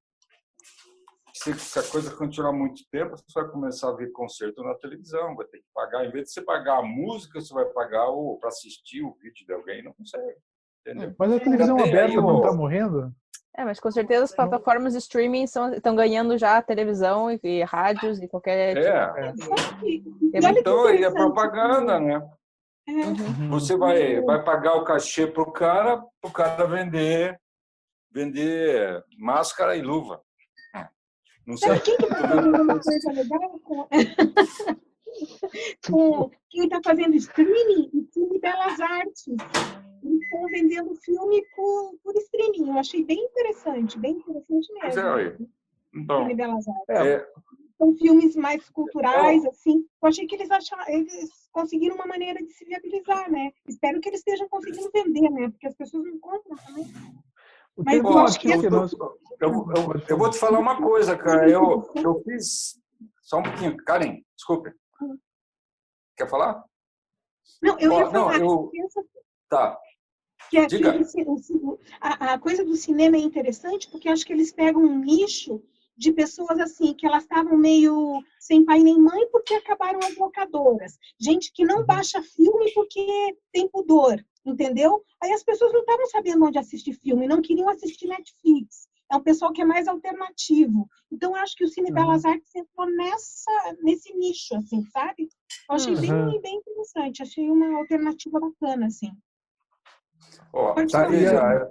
Se, 1.44 1.52
se 1.58 1.78
a 1.78 1.82
coisa 1.82 2.16
continuar 2.16 2.52
muito 2.54 2.82
tempo, 2.90 3.14
você 3.18 3.38
vai 3.38 3.50
começar 3.50 3.90
a 3.90 3.92
ver 3.92 4.10
concerto 4.12 4.62
na 4.62 4.74
televisão, 4.76 5.36
vai 5.36 5.44
ter 5.46 5.58
que 5.58 5.66
pagar, 5.74 6.06
em 6.06 6.10
vez 6.10 6.28
de 6.28 6.32
você 6.32 6.40
pagar 6.42 6.78
a 6.78 6.82
música, 6.82 7.38
você 7.38 7.52
vai 7.52 7.66
pagar 7.66 8.06
para 8.40 8.48
assistir 8.48 9.02
o 9.02 9.12
vídeo 9.20 9.44
de 9.46 9.52
alguém, 9.52 9.84
não 9.84 9.92
consegue. 9.92 10.38
Entendeu? 10.80 11.14
Mas 11.18 11.32
a 11.32 11.40
televisão 11.40 11.76
aí 11.76 11.90
aberta 11.90 12.16
não 12.16 12.38
está 12.38 12.52
morrendo? 12.54 13.12
É, 13.56 13.62
mas 13.62 13.78
com 13.78 13.90
certeza 13.90 14.24
as 14.24 14.34
plataformas 14.34 14.94
de 14.94 14.98
streaming 15.00 15.44
estão 15.44 15.94
ganhando 15.94 16.38
já 16.38 16.62
televisão 16.62 17.30
e, 17.30 17.38
e 17.42 17.62
rádios 17.62 18.18
e 18.22 18.26
qualquer. 18.26 18.78
É. 18.78 19.32
tipo 19.32 19.54
de- 19.80 20.46
olha 20.46 20.54
que 20.54 20.60
Então, 20.60 20.86
aí 20.86 21.04
é 21.04 21.10
propaganda, 21.10 22.00
né? 22.00 22.26
É, 22.88 22.90
Uhum. 22.90 23.50
Você 23.50 23.76
vai, 23.76 24.20
vai 24.22 24.42
pagar 24.42 24.76
o 24.76 24.84
cachê 24.84 25.26
pro 25.26 25.52
cara, 25.52 26.02
pro 26.22 26.30
cara 26.32 26.66
vender, 26.66 27.38
vender 28.10 29.02
máscara 29.18 29.76
e 29.76 29.82
luva. 29.82 30.22
Não 31.46 31.56
sei. 31.56 31.78
Quem 31.80 31.96
que 31.96 32.04
está 32.04 32.28
fazendo 32.28 32.62
uma 32.62 32.80
coisa 32.80 33.12
legal? 33.12 33.60
Com... 33.60 33.88
com 35.90 36.30
quem 36.50 36.64
está 36.64 36.80
fazendo 36.84 37.14
streaming? 37.16 37.90
O 37.92 38.06
Cine 38.12 38.38
Belas 38.40 38.80
Artes. 38.80 39.26
Estão 39.26 40.44
vendendo 40.46 40.94
filme 40.96 41.42
por, 41.54 41.94
por 42.02 42.14
streaming. 42.16 42.68
Eu 42.70 42.78
achei 42.78 43.04
bem 43.04 43.24
interessante, 43.24 43.98
bem 43.98 44.12
interessante 44.12 44.68
Pois 44.80 44.94
mesmo. 44.96 45.00
é, 45.00 45.14
aí. 45.14 45.36
Então, 45.94 46.22
Cine 46.22 46.34
Belas 46.34 46.68
Artes. 46.68 46.84
é, 46.88 47.26
São 47.78 47.94
filmes 47.96 48.36
mais 48.36 48.68
culturais, 48.70 49.44
assim. 49.46 49.86
Eu 50.02 50.08
achei 50.08 50.26
que 50.26 50.34
eles 50.34 50.50
acharam, 50.50 50.84
eles 50.88 51.48
conseguiram 51.52 51.94
uma 51.94 52.06
maneira 52.06 52.42
de 52.42 52.52
se 52.52 52.64
viabilizar, 52.64 53.30
né? 53.30 53.52
Espero 53.66 54.00
que 54.00 54.08
eles 54.08 54.20
estejam 54.20 54.48
conseguindo 54.48 54.90
vender, 54.92 55.30
né? 55.30 55.48
Porque 55.50 55.66
as 55.68 55.74
pessoas 55.74 56.04
não 56.04 56.18
compram 56.18 56.56
também. 56.56 56.86
O 57.76 57.82
Mas 57.84 57.98
eu 58.02 58.18
é 58.18 58.22
acho 58.22 58.40
que 58.40 58.52
artista, 58.52 58.74
eu, 58.76 58.82
eu, 59.40 59.66
eu, 59.76 60.02
eu 60.08 60.18
vou 60.18 60.30
te 60.30 60.38
falar 60.38 60.58
uma 60.58 60.80
coisa, 60.80 61.16
cara. 61.16 61.48
Eu, 61.50 61.90
eu 61.96 62.22
fiz. 62.24 62.78
Só 63.22 63.38
um 63.38 63.42
pouquinho. 63.42 63.76
Karen, 63.78 64.22
desculpe. 64.36 64.70
Quer 66.16 66.28
falar? 66.28 66.64
Não, 67.60 67.78
eu 67.78 67.92
ia 67.92 68.04
não, 68.10 68.10
falar, 68.10 68.38
eu- 68.38 68.68
pensa 68.70 69.02
Tá. 69.48 69.78
que 70.50 70.58
a, 70.58 70.66
Diga. 70.66 70.98
a- 72.00 72.34
a 72.34 72.38
coisa 72.38 72.64
do 72.64 72.76
cinema 72.76 73.16
é 73.16 73.20
interessante 73.20 73.90
porque 73.90 74.08
acho 74.08 74.24
que 74.24 74.32
eles 74.32 74.52
pegam 74.52 74.82
um 74.82 74.98
nicho 74.98 75.62
de 75.96 76.12
pessoas 76.12 76.58
assim 76.58 76.94
que 76.94 77.06
elas 77.06 77.22
estavam 77.24 77.56
meio 77.56 78.20
sem 78.40 78.64
pai 78.64 78.80
nem 78.80 78.98
mãe 78.98 79.28
porque 79.30 79.54
acabaram 79.54 80.00
as 80.00 80.16
locadoras, 80.16 80.98
gente 81.20 81.52
que 81.52 81.64
não 81.64 81.84
baixa 81.84 82.20
filme 82.22 82.72
porque 82.74 83.36
tem 83.52 83.68
pudor, 83.68 84.16
entendeu? 84.44 85.02
Aí 85.22 85.32
as 85.32 85.42
pessoas 85.42 85.72
não 85.72 85.80
estavam 85.80 86.06
sabendo 86.06 86.44
onde 86.44 86.58
assistir 86.58 86.92
filme, 86.94 87.26
não 87.26 87.40
queriam 87.42 87.68
assistir 87.68 88.06
Netflix. 88.08 88.88
É 89.10 89.16
um 89.16 89.22
pessoal 89.22 89.52
que 89.52 89.60
é 89.62 89.64
mais 89.64 89.86
alternativo. 89.86 90.88
Então 91.10 91.30
eu 91.32 91.36
acho 91.36 91.54
que 91.56 91.64
o 91.64 91.68
Cine 91.68 91.88
Uhum. 91.88 91.94
Belas 91.94 92.24
Artes 92.24 92.54
entrou 92.54 92.86
nessa 92.90 93.76
nesse 93.82 94.12
nicho, 94.14 94.56
assim, 94.56 94.82
sabe? 94.90 95.28
Eu 95.68 95.74
achei 95.76 95.94
Uhum. 95.94 96.00
bem, 96.00 96.40
bem 96.40 96.56
interessante, 96.56 97.22
achei 97.22 97.48
uma 97.50 97.78
alternativa 97.78 98.40
bacana, 98.40 98.86
assim. 98.86 99.10
Ó, 100.52 100.72
tá, 100.74 100.88
falar. 100.88 101.20
já, 101.20 101.70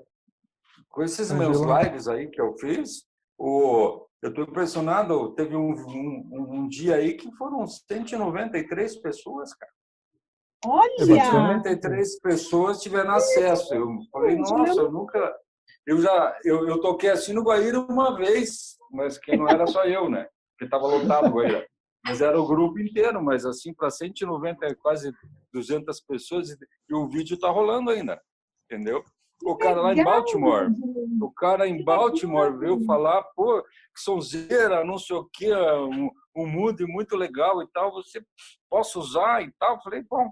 com 0.89 1.03
esses 1.03 1.31
meus 1.31 1.57
Angela. 1.57 1.83
lives 1.83 2.07
aí 2.07 2.27
que 2.29 2.39
eu 2.39 2.53
fiz, 2.57 3.05
o, 3.37 4.07
eu 4.21 4.29
estou 4.29 4.43
impressionado. 4.45 5.33
Teve 5.33 5.55
um, 5.55 5.71
um, 5.73 6.47
um 6.63 6.67
dia 6.67 6.95
aí 6.95 7.15
que 7.15 7.31
foram 7.35 7.65
193 7.65 8.95
pessoas, 8.97 9.53
cara. 9.53 9.71
Olha! 10.65 11.05
193 11.05 12.19
pessoas 12.19 12.81
tiveram 12.81 13.11
acesso. 13.11 13.73
Eu 13.73 13.99
falei, 14.11 14.35
nossa, 14.37 14.81
eu 14.81 14.91
nunca. 14.91 15.35
Eu 15.85 16.01
já 16.01 16.37
eu, 16.43 16.67
eu 16.67 16.79
toquei 16.79 17.09
assim 17.09 17.33
no 17.33 17.43
Guaíra 17.43 17.79
uma 17.79 18.15
vez, 18.15 18.77
mas 18.91 19.17
que 19.17 19.35
não 19.35 19.47
era 19.49 19.67
só 19.67 19.83
eu, 19.83 20.09
né? 20.09 20.27
Porque 20.51 20.65
estava 20.65 20.87
lotado 20.87 21.27
o 21.27 21.33
Guaíra. 21.33 21.67
Mas 22.05 22.21
era 22.21 22.39
o 22.39 22.45
grupo 22.45 22.79
inteiro, 22.79 23.23
mas 23.23 23.45
assim, 23.45 23.73
para 23.73 23.89
190, 23.89 24.75
quase 24.75 25.13
200 25.53 26.01
pessoas, 26.01 26.49
e, 26.49 26.93
o 26.93 27.07
vídeo 27.07 27.39
tá 27.39 27.49
rolando 27.49 27.91
ainda, 27.91 28.21
entendeu? 28.65 29.03
O 29.41 29.55
cara 29.55 29.81
lá 29.81 29.93
em 29.93 30.03
Baltimore, 30.03 30.69
o 31.21 31.31
cara 31.31 31.67
em 31.67 31.83
Baltimore 31.83 32.57
veio 32.57 32.83
falar, 32.85 33.23
pô, 33.35 33.61
que 33.61 34.01
sonzeira, 34.01 34.83
não 34.83 34.97
sei 34.97 35.15
o 35.15 35.29
quê, 35.31 35.53
um, 35.53 36.09
um 36.35 36.45
mood 36.45 36.85
muito 36.85 37.15
legal 37.15 37.61
e 37.61 37.67
tal, 37.71 37.91
você 37.91 38.21
posso 38.69 38.99
usar 38.99 39.41
e 39.41 39.51
tal? 39.57 39.75
Eu 39.75 39.81
Falei, 39.81 40.03
bom. 40.03 40.29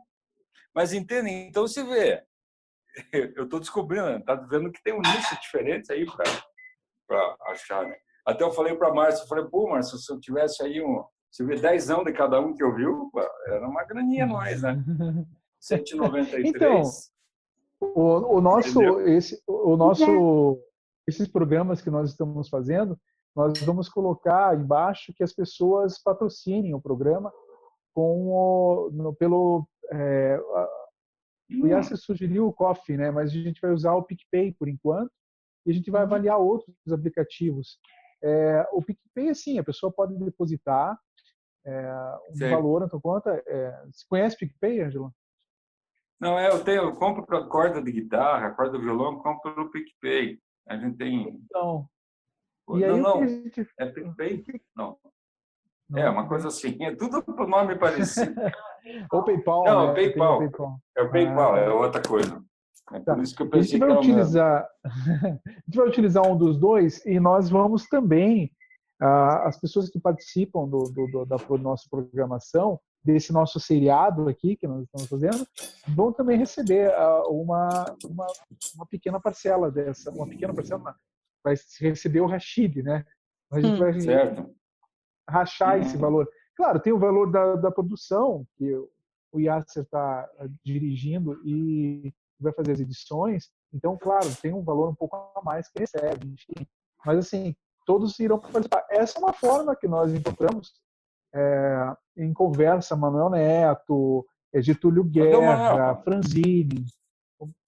Mas 0.73 0.93
entendem? 0.93 1.47
Então 1.47 1.67
você 1.67 1.83
vê, 1.83 2.23
eu 3.35 3.43
estou 3.43 3.59
descobrindo, 3.59 4.23
tá 4.23 4.35
vendo 4.35 4.71
que 4.71 4.81
tem 4.83 4.93
um 4.93 5.01
nicho 5.01 5.39
diferente 5.41 5.91
aí 5.91 6.05
para 7.07 7.35
achar, 7.47 7.85
né? 7.85 7.95
Até 8.25 8.43
eu 8.43 8.51
falei 8.51 8.75
para 8.75 8.93
Márcia, 8.93 9.23
eu 9.23 9.27
falei, 9.27 9.45
pô, 9.45 9.69
Márcia, 9.69 9.97
se 9.97 10.11
eu 10.11 10.19
tivesse 10.19 10.63
aí 10.63 10.81
um, 10.81 11.03
se 11.31 11.43
eu 11.43 11.47
ver 11.47 11.59
10 11.59 11.89
anos 11.89 12.05
de 12.05 12.13
cada 12.13 12.39
um 12.39 12.53
que 12.53 12.63
eu 12.63 12.75
viu, 12.75 13.09
era 13.47 13.67
uma 13.67 13.83
graninha 13.83 14.25
nós, 14.25 14.61
né? 14.61 14.83
193. 15.59 16.49
Então, 16.49 16.81
O, 17.79 18.37
o 18.37 18.41
nosso, 18.41 18.81
Entendeu? 18.81 19.07
esse, 19.07 19.41
o 19.47 19.75
nosso, 19.77 20.59
esses 21.07 21.27
programas 21.27 21.81
que 21.81 21.89
nós 21.89 22.09
estamos 22.09 22.49
fazendo, 22.49 22.99
nós 23.35 23.59
vamos 23.61 23.87
colocar 23.87 24.57
embaixo 24.59 25.13
que 25.15 25.23
as 25.23 25.33
pessoas 25.33 26.01
patrocinem 26.01 26.73
o 26.73 26.81
programa 26.81 27.31
com 27.93 28.27
o, 28.29 28.89
no- 28.91 29.15
pelo 29.15 29.67
é, 29.91 30.35
a- 30.35 30.69
o 31.61 31.67
Yasser 31.67 31.97
sugeriu 31.97 32.47
o 32.47 32.53
Coffee, 32.53 32.95
né? 32.95 33.11
Mas 33.11 33.31
a 33.31 33.33
gente 33.33 33.59
vai 33.59 33.71
usar 33.71 33.93
o 33.95 34.03
PicPay 34.03 34.53
por 34.53 34.69
enquanto 34.69 35.11
e 35.65 35.71
a 35.71 35.73
gente 35.73 35.91
vai 35.91 36.01
avaliar 36.03 36.37
outros 36.39 36.73
aplicativos. 36.91 37.77
É, 38.23 38.65
o 38.71 38.81
PicPay, 38.81 39.29
assim, 39.29 39.59
a 39.59 39.63
pessoa 39.63 39.91
pode 39.91 40.17
depositar 40.17 40.97
é, 41.65 41.91
um 42.29 42.33
valor 42.51 42.79
na 42.81 42.87
tua 42.89 43.01
conta. 43.01 43.43
É, 43.45 43.85
você 43.87 44.05
conhece 44.09 44.37
PicPay, 44.37 44.81
Angela? 44.81 45.11
Não, 46.19 46.37
é, 46.39 46.49
eu 46.49 46.63
tenho, 46.63 46.83
eu 46.83 46.95
compro 46.95 47.25
pra 47.25 47.45
corda 47.47 47.81
de 47.81 47.91
guitarra, 47.91 48.51
corda 48.55 48.77
de 48.77 48.83
violão, 48.83 49.21
compro 49.21 49.55
no 49.55 49.69
PicPay. 49.71 50.39
A 50.67 50.77
gente 50.77 50.95
tem. 50.97 51.27
Então, 51.45 51.89
e 52.77 52.83
aí 52.85 53.01
não, 53.01 53.13
que 53.19 53.25
não, 53.25 53.27
gente 53.27 53.67
é 53.77 53.85
PicPay? 53.87 54.43
Não. 54.75 54.97
É 55.95 56.09
uma 56.09 56.27
coisa 56.27 56.47
assim, 56.47 56.77
é 56.83 56.95
tudo 56.95 57.21
por 57.23 57.47
nome 57.47 57.75
parecido. 57.77 58.33
Ou 59.13 59.23
PayPal. 59.23 59.63
Não, 59.63 59.85
né? 59.85 59.91
O 59.91 59.93
PayPal. 59.95 60.37
PayPal. 60.39 60.79
É 60.97 61.01
o 61.03 61.11
PayPal, 61.11 61.53
Ah, 61.55 61.59
é 61.59 61.69
outra 61.69 62.01
coisa. 62.01 62.41
É 62.93 62.99
Tá. 62.99 63.13
por 63.13 63.23
isso 63.23 63.35
que 63.35 63.43
eu 63.43 63.47
A 63.47 63.49
pensei 63.51 63.63
gente 63.63 63.79
que 63.79 63.85
vai 63.87 63.95
o 63.95 63.99
utilizar, 63.99 64.67
a 64.83 65.61
gente 65.65 65.75
vai 65.77 65.87
utilizar 65.87 66.27
um 66.27 66.35
dos 66.37 66.57
dois 66.57 67.05
e 67.05 67.19
nós 67.19 67.49
vamos 67.49 67.87
também 67.87 68.51
ah, 69.01 69.47
as 69.47 69.59
pessoas 69.59 69.89
que 69.89 69.99
participam 69.99 70.67
do, 70.67 70.83
do, 70.91 71.07
do- 71.07 71.25
da 71.25 71.37
nossa 71.59 71.87
programação 71.89 72.79
desse 73.03 73.31
nosso 73.33 73.59
seriado 73.59 74.27
aqui 74.29 74.55
que 74.55 74.67
nós 74.67 74.83
estamos 74.83 75.07
fazendo 75.07 75.47
vão 75.95 76.11
também 76.11 76.37
receber 76.37 76.91
ah, 76.93 77.23
uma, 77.27 77.95
uma 78.05 78.27
uma 78.75 78.85
pequena 78.87 79.19
parcela 79.19 79.71
dessa, 79.71 80.11
uma 80.11 80.27
pequena 80.27 80.53
parcela 80.53 80.95
vai 81.43 81.55
receber 81.79 82.19
o 82.21 82.27
Rashid, 82.27 82.83
né? 82.83 83.05
A 83.51 83.59
gente 83.61 83.75
Hum. 83.75 83.79
vai 83.79 83.99
Certo. 84.01 84.49
Rachar 85.29 85.79
esse 85.79 85.95
Uhum. 85.95 86.01
valor. 86.01 86.29
Claro, 86.55 86.79
tem 86.79 86.93
o 86.93 86.99
valor 86.99 87.31
da, 87.31 87.55
da 87.55 87.71
produção, 87.71 88.45
que 88.57 88.73
o 89.31 89.39
Yasser 89.39 89.83
está 89.83 90.29
dirigindo 90.63 91.39
e 91.45 92.13
vai 92.39 92.51
fazer 92.53 92.73
as 92.73 92.79
edições. 92.79 93.49
Então, 93.73 93.97
claro, 93.97 94.27
tem 94.41 94.53
um 94.53 94.63
valor 94.63 94.89
um 94.89 94.95
pouco 94.95 95.15
a 95.15 95.41
mais 95.43 95.69
que 95.69 95.79
recebe. 95.79 96.27
Enfim. 96.27 96.67
Mas, 97.05 97.17
assim, 97.19 97.55
todos 97.85 98.19
irão 98.19 98.39
participar. 98.39 98.85
Essa 98.89 99.19
é 99.19 99.23
uma 99.23 99.33
forma 99.33 99.75
que 99.75 99.87
nós 99.87 100.13
encontramos 100.13 100.73
é, 101.33 101.93
em 102.17 102.33
conversa, 102.33 102.95
Manuel 102.95 103.29
Neto, 103.29 104.25
é, 104.53 104.61
Getúlio 104.61 105.03
Guerra? 105.03 105.95
Franzini. 106.03 106.85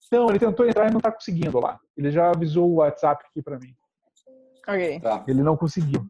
Então, 0.06 0.28
ele 0.28 0.38
tentou 0.38 0.66
entrar 0.68 0.86
e 0.88 0.90
não 0.90 0.98
está 0.98 1.10
conseguindo 1.10 1.58
lá. 1.58 1.80
Ele 1.96 2.10
já 2.10 2.30
avisou 2.30 2.70
o 2.70 2.74
WhatsApp 2.76 3.24
aqui 3.26 3.42
para 3.42 3.58
mim. 3.58 3.74
Ok. 4.68 5.00
Tá. 5.00 5.24
Ele 5.26 5.42
não 5.42 5.56
conseguiu. 5.56 6.06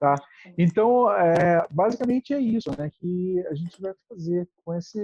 Tá? 0.00 0.14
Então, 0.56 1.12
é, 1.12 1.66
basicamente 1.70 2.32
é 2.32 2.40
isso 2.40 2.70
né, 2.78 2.90
que 2.98 3.44
a 3.48 3.54
gente 3.54 3.80
vai 3.82 3.92
fazer 4.08 4.48
com 4.64 4.74
esse 4.74 4.98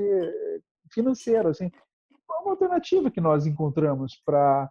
financeiro. 0.91 1.51
Assim, 1.51 1.67
é 1.67 2.35
uma 2.41 2.53
alternativa 2.53 3.11
que 3.11 3.21
nós 3.21 3.47
encontramos 3.47 4.17
para 4.25 4.71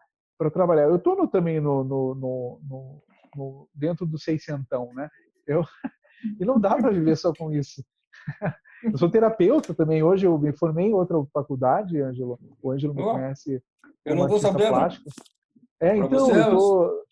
trabalhar. 0.52 0.86
Eu 0.86 0.96
estou 0.96 1.28
também 1.28 1.60
no, 1.62 1.84
no, 1.84 2.16
no, 2.16 3.04
no- 3.36 3.70
dentro 3.74 4.04
do 4.08 4.18
seiscentão, 4.18 4.92
né? 4.96 5.08
Eu, 5.46 5.62
e 6.42 6.44
não 6.44 6.60
dá 6.60 6.76
para 6.76 6.90
viver 6.90 7.16
só 7.18 7.32
com 7.32 7.52
isso. 7.52 7.86
Eu 8.84 8.98
sou 8.98 9.10
terapeuta 9.10 9.74
também. 9.74 10.04
Hoje 10.04 10.28
eu 10.28 10.38
me 10.38 10.52
formei 10.54 10.88
em 10.88 10.94
outra 10.94 11.18
faculdade, 11.34 12.00
Ângelo. 12.02 12.38
O 12.62 12.70
Ângelo 12.72 12.94
me 12.94 13.02
conhece 13.02 13.64
Eu 14.04 14.16
não 14.16 14.24
artista 14.26 14.52
sabendo. 14.52 14.70
plástico. 14.70 15.10
É, 15.80 15.96
Pra 15.96 16.06
então, 16.06 16.20
você, 16.20 16.40
eu 16.40 16.50
tô... 16.52 17.06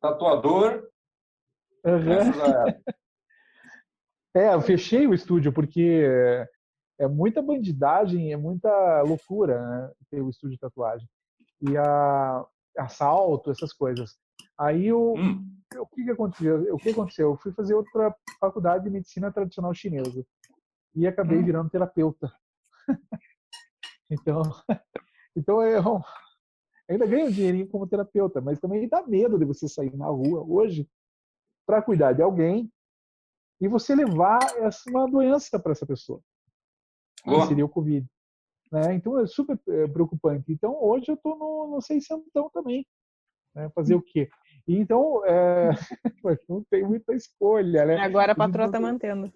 Tatuador. 0.00 0.86
Já 1.84 2.82
é. 4.36 4.54
Eu 4.54 4.60
fechei 4.60 5.06
o 5.06 5.14
estúdio 5.14 5.52
porque 5.52 6.04
é, 6.98 7.08
muita 7.08 7.40
bandidagem, 7.40 8.32
é 8.32 8.36
muita 8.36 9.02
loucura 9.02 9.60
né, 9.66 9.92
ter 10.10 10.20
o 10.20 10.30
estúdio 10.30 10.54
de 10.54 10.60
tatuagem. 10.60 11.08
E 11.62 11.76
a 11.76 12.46
assalto, 12.76 13.50
essas 13.50 13.72
coisas. 13.72 14.16
Aí 14.58 14.92
o, 14.92 15.14
Hum, 15.14 15.44
o 15.76 15.86
que 15.86 16.04
que 16.04 16.10
aconteceu? 16.10 16.74
O 16.74 16.78
que 16.78 16.90
aconteceu? 16.90 17.30
Eu 17.30 17.36
fui 17.36 17.52
fazer 17.52 17.74
outra 17.74 18.14
faculdade 18.40 18.84
de 18.84 18.90
medicina 18.90 19.32
tradicional 19.32 19.74
chinesa 19.74 20.24
e 20.94 21.06
acabei 21.06 21.38
Hum. 21.38 21.44
virando 21.44 21.70
terapeuta. 21.70 22.32
então, 24.10 24.42
então 25.36 25.58
um, 25.58 26.02
ainda 26.88 27.06
ganha 27.06 27.26
um 27.26 27.30
dinheirinho 27.30 27.68
como 27.68 27.86
terapeuta, 27.86 28.40
mas 28.40 28.60
também 28.60 28.88
dá 28.88 29.04
medo 29.06 29.38
de 29.38 29.44
você 29.44 29.68
sair 29.68 29.96
na 29.96 30.06
rua 30.06 30.44
hoje 30.46 30.88
para 31.68 31.82
cuidar 31.82 32.14
de 32.14 32.22
alguém 32.22 32.72
e 33.60 33.68
você 33.68 33.94
levar 33.94 34.38
essa, 34.56 34.88
uma 34.88 35.06
doença 35.06 35.58
para 35.58 35.72
essa 35.72 35.84
pessoa. 35.84 36.18
Que 37.22 37.46
seria 37.46 37.66
o 37.66 37.68
Covid. 37.68 38.06
Né? 38.72 38.94
Então 38.94 39.20
é 39.20 39.26
super 39.26 39.60
é, 39.68 39.86
preocupante. 39.88 40.50
Então 40.50 40.82
hoje 40.82 41.10
eu 41.10 41.14
estou 41.14 41.36
no, 41.36 41.74
no 41.74 41.82
600 41.82 42.24
também. 42.54 42.86
Né? 43.54 43.68
Fazer 43.74 43.94
o 43.94 44.02
quê? 44.02 44.30
Então, 44.66 45.22
é... 45.26 45.70
não 46.48 46.64
tem 46.70 46.84
muita 46.84 47.14
escolha, 47.14 47.84
né? 47.84 47.98
Agora 47.98 48.32
a 48.32 48.34
patroa 48.34 48.66
está 48.66 48.80
mantendo. 48.80 49.30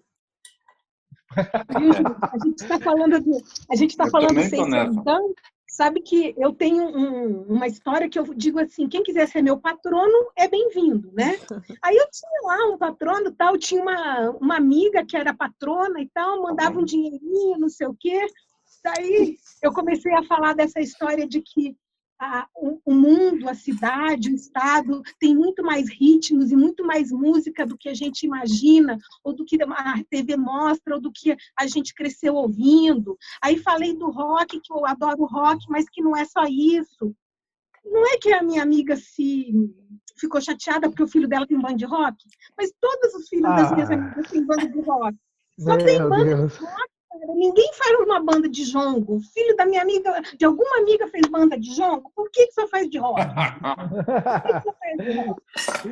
A 1.33 2.45
gente 2.45 2.61
está 2.61 2.79
falando, 2.79 3.19
de, 3.19 3.31
a 3.67 3.75
gente 3.75 3.89
está 3.89 4.07
falando 4.07 4.39
então, 4.39 5.33
sabe 5.73 6.01
que 6.01 6.35
eu 6.37 6.53
tenho 6.53 6.83
um, 6.83 7.41
uma 7.55 7.65
história 7.65 8.07
que 8.07 8.19
eu 8.19 8.31
digo 8.35 8.59
assim, 8.59 8.87
quem 8.87 9.01
quiser 9.01 9.27
ser 9.27 9.41
meu 9.41 9.57
patrono 9.57 10.29
é 10.37 10.47
bem-vindo, 10.47 11.11
né? 11.13 11.35
Aí 11.83 11.97
eu 11.97 12.07
tinha 12.11 12.41
lá 12.43 12.71
um 12.71 12.77
patrono 12.77 13.31
tal, 13.31 13.57
tinha 13.57 13.81
uma, 13.81 14.29
uma 14.39 14.55
amiga 14.55 15.03
que 15.03 15.17
era 15.17 15.33
patrona 15.33 15.99
e 15.99 16.07
tal, 16.13 16.43
mandava 16.43 16.79
um 16.79 16.85
dinheirinho, 16.85 17.57
não 17.57 17.69
sei 17.69 17.87
o 17.87 17.97
quê. 17.99 18.23
Daí 18.83 19.35
eu 19.63 19.73
comecei 19.73 20.13
a 20.13 20.23
falar 20.23 20.53
dessa 20.53 20.79
história 20.79 21.27
de 21.27 21.41
que 21.41 21.75
a, 22.19 22.47
o, 22.55 22.79
o, 22.85 22.93
mundo, 22.93 23.49
a 23.49 23.53
cidade, 23.53 24.29
o 24.29 24.35
estado 24.35 25.01
tem 25.19 25.35
muito 25.35 25.63
mais 25.63 25.89
ritmos 25.89 26.51
e 26.51 26.55
muito 26.55 26.85
mais 26.85 27.11
música 27.11 27.65
do 27.65 27.77
que 27.77 27.89
a 27.89 27.93
gente 27.93 28.25
imagina, 28.25 28.97
ou 29.23 29.33
do 29.33 29.45
que 29.45 29.57
a 29.61 30.03
TV 30.09 30.37
mostra, 30.37 30.95
ou 30.95 31.01
do 31.01 31.11
que 31.11 31.35
a 31.57 31.67
gente 31.67 31.93
cresceu 31.93 32.35
ouvindo. 32.35 33.17
Aí 33.41 33.57
falei 33.57 33.93
do 33.93 34.09
rock, 34.09 34.59
que 34.59 34.71
eu 34.71 34.85
adoro 34.85 35.25
rock, 35.25 35.65
mas 35.69 35.89
que 35.89 36.01
não 36.01 36.15
é 36.15 36.25
só 36.25 36.43
isso. 36.45 37.15
Não 37.85 38.05
é 38.07 38.17
que 38.17 38.31
a 38.31 38.41
minha 38.41 38.63
amiga 38.63 38.95
se 38.95 39.51
ficou 40.17 40.39
chateada 40.39 40.89
porque 40.89 41.03
o 41.03 41.07
filho 41.07 41.27
dela 41.27 41.47
tem 41.47 41.59
banda 41.59 41.75
de 41.75 41.85
rock, 41.85 42.15
mas 42.57 42.71
todos 42.79 43.13
os 43.15 43.27
filhos 43.27 43.45
ah. 43.45 43.55
das 43.55 43.71
minhas 43.71 43.91
amigas 43.91 44.29
têm 44.29 44.45
banda 44.45 44.67
de 44.67 44.79
rock. 44.81 45.17
Só 45.59 45.75
Meu 45.75 45.85
tem 45.85 45.99
banda 45.99 46.23
Deus. 46.23 46.53
de 46.53 46.59
rock 46.59 46.92
Ninguém 47.35 47.69
faz 47.73 47.99
uma 47.99 48.19
banda 48.19 48.49
de 48.49 48.63
jongo. 48.63 49.15
O 49.15 49.19
filho 49.19 49.55
da 49.55 49.65
minha 49.65 49.81
amiga, 49.81 50.21
de 50.35 50.45
alguma 50.45 50.77
amiga 50.77 51.07
fez 51.07 51.25
banda 51.27 51.57
de 51.57 51.75
jongo. 51.75 52.11
Por 52.15 52.29
que, 52.31 52.47
que 52.47 52.53
só 52.53 52.67
faz 52.67 52.89
de 52.89 52.97
rock? 52.97 53.21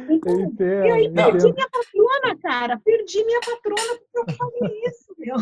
Então, 0.09 0.39
entendo, 0.39 0.85
e 0.85 0.91
aí 0.91 1.11
perdi 1.11 1.53
minha 1.53 1.69
patrona, 1.69 2.37
cara. 2.41 2.81
Perdi 2.83 3.23
minha 3.23 3.39
patrona 3.39 3.99
porque 4.13 4.31
eu 4.31 4.35
falei 4.35 4.81
isso, 4.85 5.13
meu. 5.17 5.35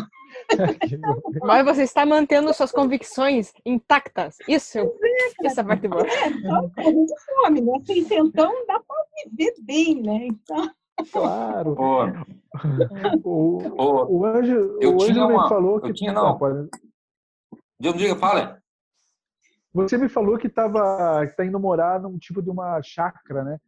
Mas 1.42 1.64
você 1.64 1.82
está 1.82 2.06
mantendo 2.06 2.52
suas 2.54 2.72
convicções 2.72 3.52
intactas. 3.64 4.38
Isso, 4.48 4.78
é, 4.78 5.46
essa 5.46 5.64
parte 5.64 5.88
boa. 5.88 6.06
É, 6.06 6.30
só 6.30 6.82
gente 6.82 7.14
fome, 7.24 7.60
né? 7.60 7.72
Então 7.88 8.66
dá 8.66 8.80
para 8.80 9.04
viver 9.24 9.54
bem, 9.60 10.02
né? 10.02 10.26
Então... 10.26 10.70
Claro. 11.04 11.76
O, 13.22 13.58
o, 13.58 14.18
o 14.18 14.26
Anjo, 14.26 14.78
eu 14.80 14.96
o 14.96 15.02
Anjo 15.02 15.24
uma, 15.24 15.42
me 15.42 15.48
falou 15.48 15.80
que. 15.80 15.90
Eu 15.90 15.94
tinha, 15.94 16.12
não. 16.12 16.36
Pode... 16.36 16.68
Diga, 17.78 17.96
diga, 17.96 18.16
fala. 18.16 18.60
Você 19.72 19.96
me 19.96 20.08
falou 20.08 20.36
que 20.36 20.48
estava 20.48 21.26
tá 21.36 21.44
indo 21.44 21.60
morar 21.60 22.00
num 22.00 22.18
tipo 22.18 22.42
de 22.42 22.50
uma 22.50 22.82
chácara, 22.82 23.44
né? 23.44 23.58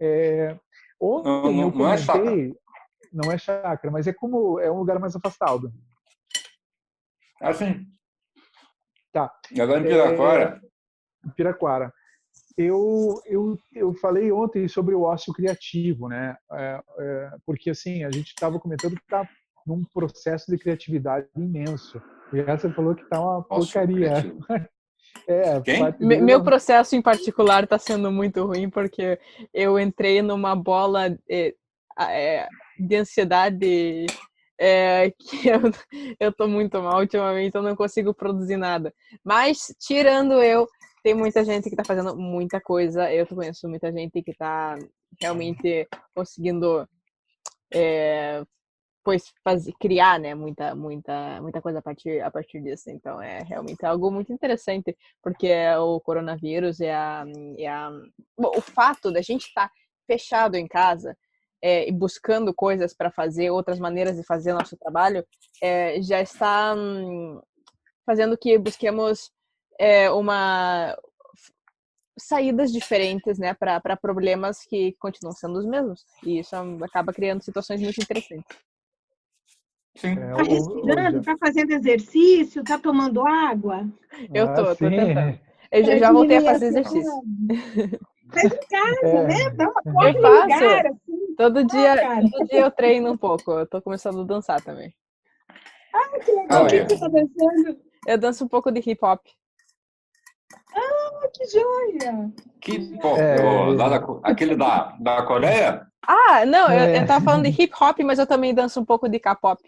É, 0.00 0.58
ontem 0.98 1.28
não, 1.28 1.52
não, 1.52 1.60
eu 1.60 1.72
comentei, 1.72 1.82
não 1.82 1.92
é 1.92 1.98
chácara. 1.98 2.54
Não 3.12 3.32
é 3.32 3.38
chácara, 3.38 3.92
mas 3.92 4.06
é 4.06 4.12
como 4.12 4.58
é 4.58 4.70
um 4.70 4.78
lugar 4.78 4.98
mais 4.98 5.14
afastado. 5.14 5.70
Ah, 7.40 7.52
sim. 7.52 7.86
Tá. 9.12 9.30
Agora 9.60 9.80
em 9.80 9.84
Piraquara. 9.84 10.60
É, 11.26 11.30
Piraquara 11.36 11.92
eu, 12.62 13.20
eu, 13.26 13.58
eu 13.72 13.94
falei 13.94 14.30
ontem 14.30 14.68
sobre 14.68 14.94
o 14.94 15.02
ócio 15.02 15.32
criativo, 15.32 16.08
né? 16.08 16.36
É, 16.52 16.80
é, 16.98 17.30
porque 17.46 17.70
assim 17.70 18.04
a 18.04 18.10
gente 18.10 18.28
estava 18.28 18.58
comentando 18.58 18.96
que 18.96 19.02
está 19.02 19.28
num 19.66 19.84
processo 19.84 20.50
de 20.50 20.58
criatividade 20.58 21.26
imenso. 21.36 22.00
E 22.32 22.40
essa 22.40 22.70
falou 22.70 22.94
que 22.94 23.02
está 23.02 23.20
uma 23.20 23.42
porcaria. 23.42 24.12
É, 25.26 25.60
Meu 25.98 26.42
processo 26.42 26.94
em 26.94 27.02
particular 27.02 27.64
está 27.64 27.76
sendo 27.78 28.12
muito 28.12 28.44
ruim 28.46 28.70
porque 28.70 29.18
eu 29.52 29.78
entrei 29.78 30.22
numa 30.22 30.54
bola 30.54 31.10
de, 31.10 31.56
é, 31.98 32.46
de 32.78 32.96
ansiedade 32.96 34.06
é, 34.58 35.10
que 35.18 35.48
eu, 35.48 35.60
eu 36.20 36.32
tô 36.32 36.46
muito 36.46 36.80
mal 36.80 37.00
ultimamente, 37.00 37.54
eu 37.54 37.62
não 37.62 37.74
consigo 37.74 38.14
produzir 38.14 38.56
nada. 38.56 38.94
Mas, 39.24 39.74
tirando 39.80 40.34
eu, 40.34 40.68
tem 41.02 41.14
muita 41.14 41.44
gente 41.44 41.64
que 41.64 41.74
está 41.74 41.84
fazendo 41.84 42.16
muita 42.16 42.60
coisa. 42.60 43.12
Eu 43.12 43.26
conheço 43.26 43.68
muita 43.68 43.92
gente 43.92 44.22
que 44.22 44.30
está 44.30 44.78
realmente 45.20 45.88
conseguindo 46.14 46.88
é, 47.72 48.42
pois 49.02 49.32
fazer, 49.42 49.72
criar 49.80 50.18
né 50.18 50.34
muita 50.34 50.74
muita 50.74 51.40
muita 51.40 51.60
coisa 51.62 51.78
a 51.78 51.82
partir 51.82 52.20
a 52.20 52.30
partir 52.30 52.60
disso 52.60 52.90
então 52.90 53.20
é 53.20 53.42
realmente 53.42 53.84
algo 53.84 54.10
muito 54.10 54.32
interessante 54.32 54.96
porque 55.22 55.46
é 55.46 55.78
o 55.78 56.00
coronavírus 56.00 56.80
é 56.80 56.94
a, 56.94 57.24
é 57.56 57.66
a 57.66 57.90
bom, 58.38 58.52
o 58.56 58.60
fato 58.60 59.10
da 59.12 59.22
gente 59.22 59.46
estar 59.46 59.68
tá 59.68 59.74
fechado 60.06 60.56
em 60.56 60.66
casa 60.66 61.16
é, 61.62 61.88
e 61.88 61.92
buscando 61.92 62.54
coisas 62.54 62.94
para 62.94 63.10
fazer 63.10 63.50
outras 63.50 63.78
maneiras 63.78 64.16
de 64.16 64.24
fazer 64.24 64.52
nosso 64.52 64.76
trabalho 64.76 65.24
é, 65.62 66.00
já 66.02 66.20
está 66.20 66.74
hum, 66.74 67.40
fazendo 68.04 68.36
que 68.36 68.58
busquemos 68.58 69.30
é, 69.80 70.10
uma 70.10 70.94
saídas 72.18 72.70
diferentes, 72.70 73.38
né, 73.38 73.54
para 73.54 73.96
problemas 73.96 74.62
que 74.66 74.94
continuam 75.00 75.32
sendo 75.32 75.58
os 75.58 75.64
mesmos. 75.64 76.04
E 76.22 76.38
isso 76.40 76.54
acaba 76.82 77.14
criando 77.14 77.42
situações 77.42 77.80
muito 77.80 77.98
interessantes. 77.98 78.58
Sim. 79.96 80.18
É, 80.18 80.34
tá 80.34 80.42
respirando, 80.42 81.22
tá 81.22 81.34
fazendo 81.38 81.72
exercício, 81.72 82.62
tá 82.62 82.78
tomando 82.78 83.26
água? 83.26 83.88
Eu 84.34 84.54
tô, 84.54 84.60
ah, 84.60 84.76
tô 84.76 84.88
tentando. 84.88 85.40
Eu 85.72 85.84
já, 85.84 85.98
já 85.98 86.12
voltei 86.12 86.36
a 86.36 86.42
fazer 86.42 86.66
exercício. 86.66 87.10
Faz 88.32 88.44
em 88.44 88.68
casa, 88.68 89.06
é. 89.06 89.26
né? 89.26 89.50
Dá 89.50 89.68
uma 89.68 90.08
eu 90.08 90.20
faço. 90.20 90.42
Lugar, 90.42 90.86
assim. 90.86 91.34
Todo 91.36 91.64
dia, 91.64 91.94
ah, 91.94 92.20
todo 92.20 92.46
dia 92.48 92.60
eu 92.60 92.70
treino 92.70 93.12
um 93.12 93.16
pouco. 93.16 93.50
Eu 93.52 93.66
tô 93.66 93.80
começando 93.80 94.20
a 94.20 94.24
dançar 94.24 94.60
também. 94.60 94.92
Ah, 95.92 96.18
que 96.18 96.30
legal. 96.32 96.64
O 96.64 96.68
que 96.68 96.84
você 96.84 97.00
tá 97.00 97.08
dançando? 97.08 97.80
Eu 98.06 98.18
danço 98.18 98.44
um 98.44 98.48
pouco 98.48 98.70
de 98.70 98.78
hip 98.80 98.98
hop. 99.02 99.20
Ah, 100.74 101.28
que 101.32 101.46
joia! 101.46 102.30
Que 102.60 102.98
pop, 102.98 103.20
é... 103.20 103.76
da, 103.76 104.06
aquele 104.22 104.56
da, 104.56 104.96
da 105.00 105.22
Coreia? 105.22 105.86
Ah, 106.06 106.44
não, 106.46 106.68
é. 106.68 106.96
eu, 106.96 107.00
eu 107.00 107.06
tava 107.06 107.24
falando 107.24 107.44
de 107.44 107.62
hip 107.62 107.72
hop, 107.80 107.98
mas 108.00 108.18
eu 108.18 108.26
também 108.26 108.54
danço 108.54 108.80
um 108.80 108.84
pouco 108.84 109.08
de 109.08 109.18
K-pop. 109.18 109.60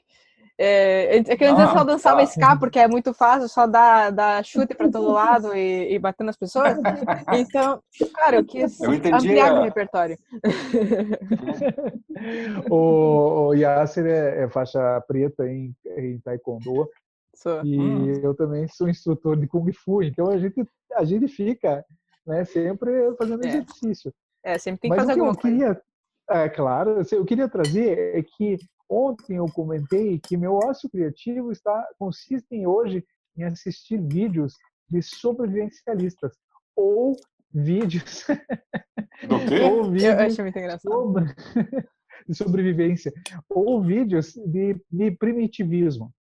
É, 0.59 1.16
é 1.16 1.36
que 1.36 1.44
antes 1.44 1.59
ah, 1.59 1.64
eu 1.64 1.72
só 1.72 1.84
dançava 1.84 2.18
tá. 2.18 2.26
ska 2.26 2.57
porque 2.57 2.78
é 2.78 2.86
muito 2.86 3.14
fácil, 3.14 3.48
só 3.48 3.66
dar, 3.66 4.12
dar 4.12 4.44
chute 4.44 4.74
para 4.74 4.90
todo 4.90 5.11
lado 5.11 5.57
e, 5.57 5.94
e 5.94 5.98
bater 5.98 6.24
nas 6.24 6.36
pessoas. 6.36 6.76
Então, 7.32 7.82
cara, 8.14 8.36
eu 8.36 8.44
quis 8.44 8.78
eu 8.80 8.92
ampliar 8.92 9.55
meu 9.55 9.62
repertório. 9.62 10.18
o, 12.70 13.48
o 13.48 13.55
Yasser 13.55 14.07
é, 14.07 14.44
é, 14.44 14.48
faixa 14.48 15.00
preta 15.09 15.48
em, 15.48 15.74
em 15.96 16.20
Taekwondo 16.20 16.88
Sou. 17.35 17.64
E 17.64 17.78
hum. 17.78 18.12
eu 18.22 18.35
também 18.35 18.68
sou 18.68 18.89
instrutor 18.89 19.37
de 19.37 19.47
Kung 19.47 19.70
Fu, 19.72 20.03
então 20.03 20.28
a 20.28 20.39
gente, 20.39 20.64
a 20.95 21.05
gente 21.05 21.28
fica 21.28 21.85
né, 22.26 22.45
sempre 22.45 23.14
fazendo 23.16 23.45
é. 23.45 23.49
exercício. 23.49 24.12
É, 24.45 24.59
sempre 24.59 24.83
tem 24.83 24.91
que 24.91 24.97
Mas 24.97 25.07
fazer 25.07 25.12
alguma 25.12 25.37
que 25.37 25.47
eu 25.47 25.51
queria, 25.51 25.83
é, 26.30 26.49
claro, 26.49 27.03
eu 27.11 27.24
queria 27.24 27.49
trazer 27.49 28.16
é 28.16 28.22
que 28.22 28.59
ontem 28.89 29.37
eu 29.37 29.47
comentei 29.47 30.18
que 30.18 30.37
meu 30.37 30.55
ócio 30.55 30.91
criativo 30.91 31.51
está 31.53 31.87
consiste 31.99 32.55
em 32.55 32.66
hoje 32.66 33.05
em 33.37 33.45
assistir 33.45 34.01
vídeos 34.01 34.55
de 34.89 35.01
sobrevivencialistas 35.01 36.33
ou 36.76 37.16
vídeos 37.53 38.26
do 39.28 39.39
quê? 39.49 39.61
ou 39.62 39.85
vídeos 39.91 40.05
eu 40.05 40.20
acho 40.20 40.43
muito 40.43 40.59
engraçado. 40.59 40.93
Sobre, 40.93 41.35
de 42.28 42.35
sobrevivência 42.35 43.12
ou 43.49 43.83
vídeos 43.83 44.35
de, 44.35 44.76
de 44.91 45.11
primitivismo 45.12 46.12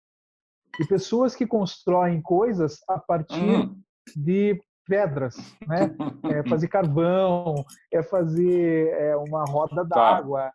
e 0.82 0.88
pessoas 0.88 1.34
que 1.34 1.46
constroem 1.46 2.20
coisas 2.20 2.80
a 2.88 2.98
partir 2.98 3.40
uhum. 3.40 3.80
de 4.16 4.60
pedras, 4.86 5.36
né? 5.66 5.94
É 6.24 6.48
fazer 6.48 6.68
carvão, 6.68 7.64
é 7.92 8.02
fazer 8.02 8.88
é, 8.88 9.16
uma 9.16 9.44
roda 9.44 9.86
tá. 9.86 10.14
d'água. 10.14 10.42
Tá. 10.42 10.52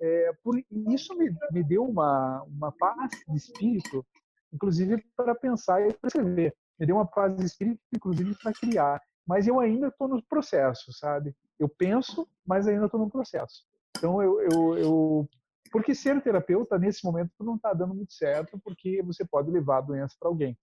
É, 0.00 0.32
por 0.42 0.60
isso 0.70 1.16
me, 1.16 1.34
me 1.50 1.64
deu 1.64 1.84
uma, 1.84 2.42
uma 2.44 2.72
paz 2.72 3.10
de 3.28 3.36
espírito, 3.36 4.04
inclusive 4.52 5.04
para 5.16 5.34
pensar 5.34 5.82
e 5.82 5.94
escrever. 6.04 6.54
Me 6.78 6.86
deu 6.86 6.96
uma 6.96 7.06
paz 7.06 7.36
de 7.36 7.44
espírito, 7.44 7.80
inclusive 7.94 8.34
para 8.42 8.52
criar. 8.52 9.00
Mas 9.26 9.46
eu 9.46 9.58
ainda 9.58 9.88
estou 9.88 10.06
no 10.06 10.22
processo, 10.22 10.92
sabe? 10.92 11.34
Eu 11.58 11.68
penso, 11.68 12.28
mas 12.46 12.68
ainda 12.68 12.86
estou 12.86 13.00
no 13.00 13.10
processo. 13.10 13.64
Então 13.96 14.22
eu, 14.22 14.40
eu, 14.40 14.78
eu 14.78 15.28
porque 15.74 15.92
ser 15.92 16.22
terapeuta, 16.22 16.78
nesse 16.78 17.04
momento, 17.04 17.32
não 17.40 17.56
está 17.56 17.72
dando 17.74 17.92
muito 17.96 18.12
certo, 18.12 18.56
porque 18.62 19.02
você 19.02 19.24
pode 19.24 19.50
levar 19.50 19.78
a 19.78 19.80
doença 19.80 20.14
para 20.20 20.28
alguém. 20.28 20.56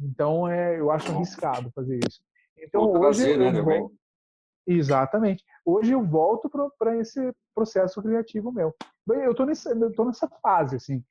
Então, 0.00 0.48
é, 0.48 0.80
eu 0.80 0.90
acho 0.90 1.12
arriscado 1.12 1.70
fazer 1.70 2.00
isso. 2.04 2.20
Então 2.58 2.80
Vou 2.86 2.90
hoje 3.06 3.22
trazer, 3.22 3.38
né, 3.38 3.62
volto, 3.62 3.94
exatamente. 4.66 5.44
Hoje 5.64 5.92
eu 5.92 6.04
volto 6.04 6.50
para 6.76 6.96
esse 6.96 7.32
processo 7.54 8.02
criativo 8.02 8.50
meu. 8.50 8.74
Bem, 9.06 9.20
Eu 9.20 9.30
estou 9.30 9.46
nessa, 9.46 9.70
eu 9.70 9.92
tô 9.94 10.04
nessa 10.04 10.26
fase 10.42 10.74
assim. 10.74 11.04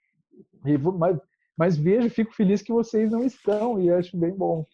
E 0.66 0.76
vou- 0.76 0.92
mas, 0.92 1.18
mas 1.56 1.78
vejo, 1.78 2.10
fico 2.10 2.34
feliz 2.34 2.62
que 2.62 2.74
vocês 2.74 3.10
não 3.14 3.24
estão 3.24 3.80
e 3.80 3.90
acho 3.90 4.18
bem 4.18 4.36
bom. 4.36 4.66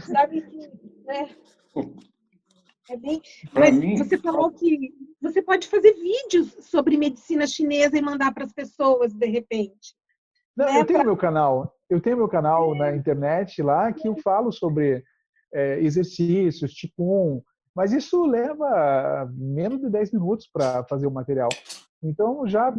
Sabe 0.00 0.42
que 0.42 0.68
né? 1.06 1.34
É 2.90 2.96
bem. 2.96 3.22
Mas 3.52 3.74
mim, 3.76 3.96
você 3.96 4.18
falou 4.18 4.50
que 4.50 4.92
você 5.20 5.40
pode 5.42 5.68
fazer 5.68 5.92
vídeos 5.94 6.56
sobre 6.60 6.96
medicina 6.96 7.46
chinesa 7.46 7.96
e 7.96 8.02
mandar 8.02 8.32
para 8.34 8.44
as 8.44 8.52
pessoas 8.52 9.12
de 9.12 9.26
repente. 9.26 9.94
Não, 10.56 10.66
né, 10.66 10.80
eu 10.80 10.84
tenho 10.84 10.98
pra- 10.98 11.06
meu 11.06 11.16
canal. 11.16 11.76
Eu 11.88 12.00
tenho 12.00 12.16
meu 12.16 12.28
canal 12.28 12.74
na 12.74 12.94
internet 12.94 13.62
lá 13.62 13.92
que 13.92 14.06
eu 14.08 14.16
falo 14.16 14.52
sobre 14.52 15.02
é, 15.52 15.80
exercícios, 15.80 16.72
Qigong, 16.74 17.42
mas 17.74 17.92
isso 17.92 18.24
leva 18.24 19.28
menos 19.32 19.80
de 19.80 19.90
10 19.90 20.12
minutos 20.12 20.48
para 20.52 20.84
fazer 20.84 21.06
o 21.06 21.10
material. 21.10 21.48
Então 22.02 22.46
já 22.46 22.72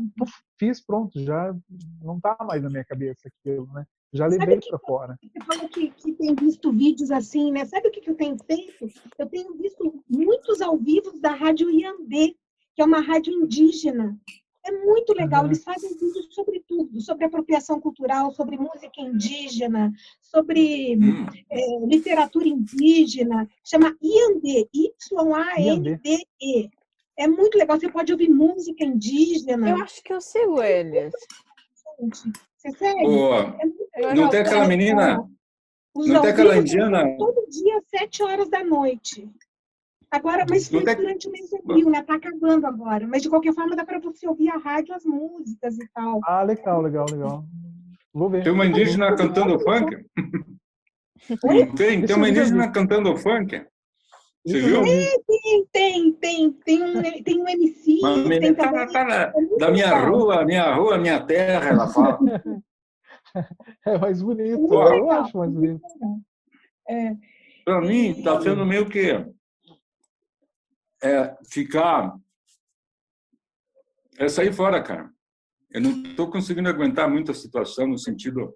fiz, 0.57 0.83
pronto, 0.83 1.19
já 1.19 1.53
não 2.01 2.17
está 2.17 2.37
mais 2.41 2.61
na 2.63 2.69
minha 2.69 2.85
cabeça 2.85 3.27
aquilo, 3.27 3.67
né? 3.73 3.85
Já 4.13 4.27
levei 4.27 4.59
para 4.59 4.79
fora. 4.79 5.17
Você 5.23 5.39
falou 5.45 5.69
que, 5.69 5.89
que 5.91 6.11
tem 6.13 6.35
visto 6.35 6.71
vídeos 6.73 7.11
assim, 7.11 7.51
né? 7.51 7.65
Sabe 7.65 7.87
o 7.87 7.91
que, 7.91 8.01
que 8.01 8.09
eu 8.09 8.15
tenho 8.15 8.35
feito? 8.43 8.87
Eu 9.17 9.27
tenho 9.27 9.53
visto 9.55 10.03
muitos 10.09 10.61
ao 10.61 10.77
vivo 10.77 11.17
da 11.19 11.31
Rádio 11.33 11.69
Iambê, 11.71 12.35
que 12.75 12.81
é 12.81 12.85
uma 12.85 12.99
rádio 12.99 13.33
indígena. 13.33 14.19
É 14.63 14.71
muito 14.71 15.13
legal, 15.13 15.41
Uhum. 15.41 15.47
eles 15.47 15.63
fazem 15.63 15.89
vídeos 15.97 16.27
sobre 16.35 16.63
tudo, 16.67 17.01
sobre 17.01 17.25
apropriação 17.25 17.79
cultural, 17.79 18.31
sobre 18.33 18.57
música 18.57 18.91
indígena, 19.01 19.91
sobre 20.21 20.95
hum, 20.97 21.25
é, 21.49 21.79
literatura 21.87 22.47
indígena, 22.47 23.49
chama 23.63 23.95
Iandê, 24.03 24.67
Y-A-N-D-E. 25.55 26.69
É 27.17 27.27
muito 27.27 27.57
legal, 27.57 27.79
você 27.79 27.89
pode 27.91 28.11
ouvir 28.11 28.29
música 28.29 28.83
indígena. 28.83 29.69
Eu 29.69 29.81
acho 29.83 30.03
que 30.03 30.13
eu 30.13 30.21
sigo 30.21 30.61
eles. 30.61 31.11
gente. 31.99 32.31
Você 32.57 32.71
segue? 32.77 33.03
boa. 33.03 33.55
É 33.59 33.65
muito 33.65 33.80
Eu 33.95 34.09
Não 34.15 34.23
já- 34.23 34.29
tem 34.29 34.39
aquela 34.41 34.67
menina, 34.67 35.29
Os 35.95 36.07
não 36.07 36.21
tem 36.21 36.31
aquela 36.31 36.57
indiana, 36.57 37.15
todo 37.17 37.45
dia 37.49 37.77
às 37.77 37.83
sete 37.89 38.23
horas 38.23 38.49
da 38.49 38.63
noite. 38.63 39.29
Agora, 40.09 40.45
mas 40.49 40.69
Não 40.69 40.79
foi 40.81 40.85
tem- 40.85 40.95
durante 41.03 41.27
o 41.27 41.31
mês 41.31 41.49
de 41.49 41.57
abril, 41.57 41.89
né? 41.89 42.01
Tá 42.03 42.15
acabando 42.15 42.67
agora. 42.67 43.07
Mas 43.07 43.21
de 43.21 43.29
qualquer 43.29 43.53
forma 43.53 43.75
dá 43.75 43.85
para 43.85 43.99
você 43.99 44.27
ouvir 44.27 44.49
a 44.49 44.57
rádio, 44.57 44.93
as 44.93 45.05
músicas 45.05 45.77
e 45.77 45.87
tal. 45.93 46.19
Ah, 46.25 46.43
legal, 46.43 46.81
legal, 46.81 47.05
legal. 47.09 47.45
Vou 48.13 48.29
ver. 48.29 48.43
tem 48.43 48.51
uma 48.51 48.65
indígena 48.65 49.15
cantando 49.15 49.57
funk. 49.59 50.05
Não 51.43 51.75
tem? 51.75 52.05
Tem 52.05 52.15
uma 52.15 52.27
indígena 52.29 52.69
cantando 52.69 53.15
funk. 53.17 53.65
Você 54.45 54.59
viu? 54.59 54.83
Tem, 54.83 55.65
tem, 55.71 56.11
tem. 56.13 56.51
Tem 56.51 56.83
um, 56.83 57.23
tem 57.23 57.41
um 57.41 57.47
MC, 57.47 57.99
Uma 58.01 58.13
tem 58.15 58.27
menina 58.27 58.55
tá, 58.55 58.87
tá 58.87 59.03
na- 59.05 59.15
é 59.23 59.31
muito 59.33 59.57
da 59.59 59.71
minha 59.71 59.97
rua, 59.97 60.43
minha 60.43 60.73
rua, 60.73 60.97
minha 60.97 61.21
terra, 61.25 61.69
ela 61.69 61.87
fala. 61.87 62.19
É 63.85 63.97
mais 63.97 64.21
bonito. 64.21 64.59
Muito 64.59 64.73
Eu 64.73 64.83
legal. 64.83 65.11
acho 65.23 65.37
mais 65.37 65.51
bonito. 65.51 65.81
É, 66.89 67.15
Para 67.65 67.81
mim, 67.81 68.09
está 68.11 68.39
sendo 68.41 68.65
meio 68.65 68.89
que 68.89 69.11
é, 71.03 71.37
ficar. 71.49 72.15
É 74.17 74.27
sair 74.29 74.53
fora, 74.53 74.81
cara. 74.83 75.09
Eu 75.71 75.81
não 75.81 76.03
estou 76.03 76.29
conseguindo 76.29 76.69
aguentar 76.69 77.09
muito 77.09 77.31
a 77.31 77.35
situação 77.35 77.87
no 77.87 77.97
sentido 77.97 78.53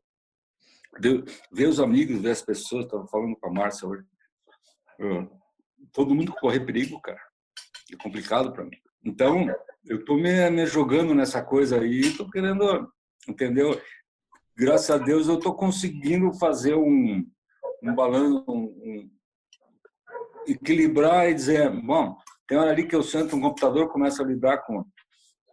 de 0.99 1.23
ver 1.51 1.67
os 1.67 1.79
amigos, 1.79 2.21
ver 2.21 2.31
as 2.31 2.41
pessoas. 2.41 2.85
Estava 2.85 3.07
falando 3.07 3.35
com 3.37 3.47
a 3.49 3.53
Márcia 3.53 3.87
hoje. 3.87 4.05
Eu- 4.99 5.29
todo 5.93 6.13
mundo 6.13 6.33
correr 6.33 6.59
perigo, 6.65 6.99
cara. 7.01 7.21
É 7.91 7.95
complicado 7.95 8.51
para 8.51 8.65
mim. 8.65 8.77
Então, 9.03 9.45
eu 9.85 9.99
estou 9.99 10.17
me, 10.17 10.49
me 10.49 10.65
jogando 10.65 11.13
nessa 11.15 11.41
coisa 11.43 11.79
aí. 11.79 11.99
Estou 12.01 12.29
querendo, 12.29 12.91
entendeu? 13.27 13.79
Graças 14.57 14.89
a 14.89 14.97
Deus, 14.97 15.27
eu 15.27 15.35
estou 15.37 15.53
conseguindo 15.53 16.33
fazer 16.33 16.75
um, 16.75 17.25
um 17.83 17.93
balanço, 17.93 18.45
um, 18.47 18.63
um- 18.63 19.11
equilibrar 20.47 21.29
e 21.29 21.33
dizer, 21.33 21.69
bom, 21.81 22.15
tem 22.47 22.57
hora 22.57 22.71
ali 22.71 22.87
que 22.87 22.95
eu 22.95 23.03
sento 23.03 23.35
no 23.35 23.41
computador, 23.41 23.91
começo 23.91 24.21
a 24.21 24.25
lidar 24.25 24.59
com, 24.59 24.85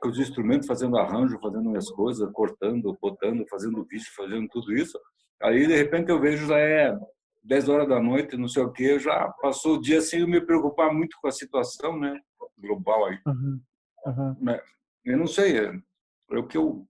com 0.00 0.08
os 0.08 0.18
instrumentos, 0.18 0.68
fazendo 0.68 0.96
arranjo, 0.98 1.38
fazendo 1.40 1.68
minhas 1.70 1.90
coisas, 1.90 2.30
cortando, 2.32 2.96
botando, 3.00 3.44
fazendo 3.48 3.84
vídeo, 3.84 4.06
fazendo 4.14 4.46
tudo 4.48 4.72
isso. 4.72 4.98
Aí, 5.42 5.66
de 5.66 5.74
repente, 5.76 6.10
eu 6.10 6.20
vejo 6.20 6.46
já 6.46 6.58
é 6.58 6.96
10 7.42 7.68
horas 7.68 7.88
da 7.88 8.00
noite, 8.00 8.36
não 8.36 8.46
sei 8.46 8.62
o 8.62 8.70
quê, 8.70 9.00
já 9.00 9.28
passou 9.40 9.76
o 9.76 9.80
dia 9.80 10.00
sem 10.00 10.24
me 10.26 10.40
preocupar 10.40 10.92
muito 10.94 11.16
com 11.20 11.26
a 11.26 11.32
situação 11.32 11.98
né, 11.98 12.20
global 12.58 13.06
aí. 13.06 13.18
Uhum, 13.26 13.60
uhum. 14.06 14.36
Eu 15.04 15.18
não 15.18 15.26
sei, 15.26 15.58
é, 15.58 15.72
é 16.30 16.38
o 16.38 16.46
que 16.46 16.56
eu 16.56 16.86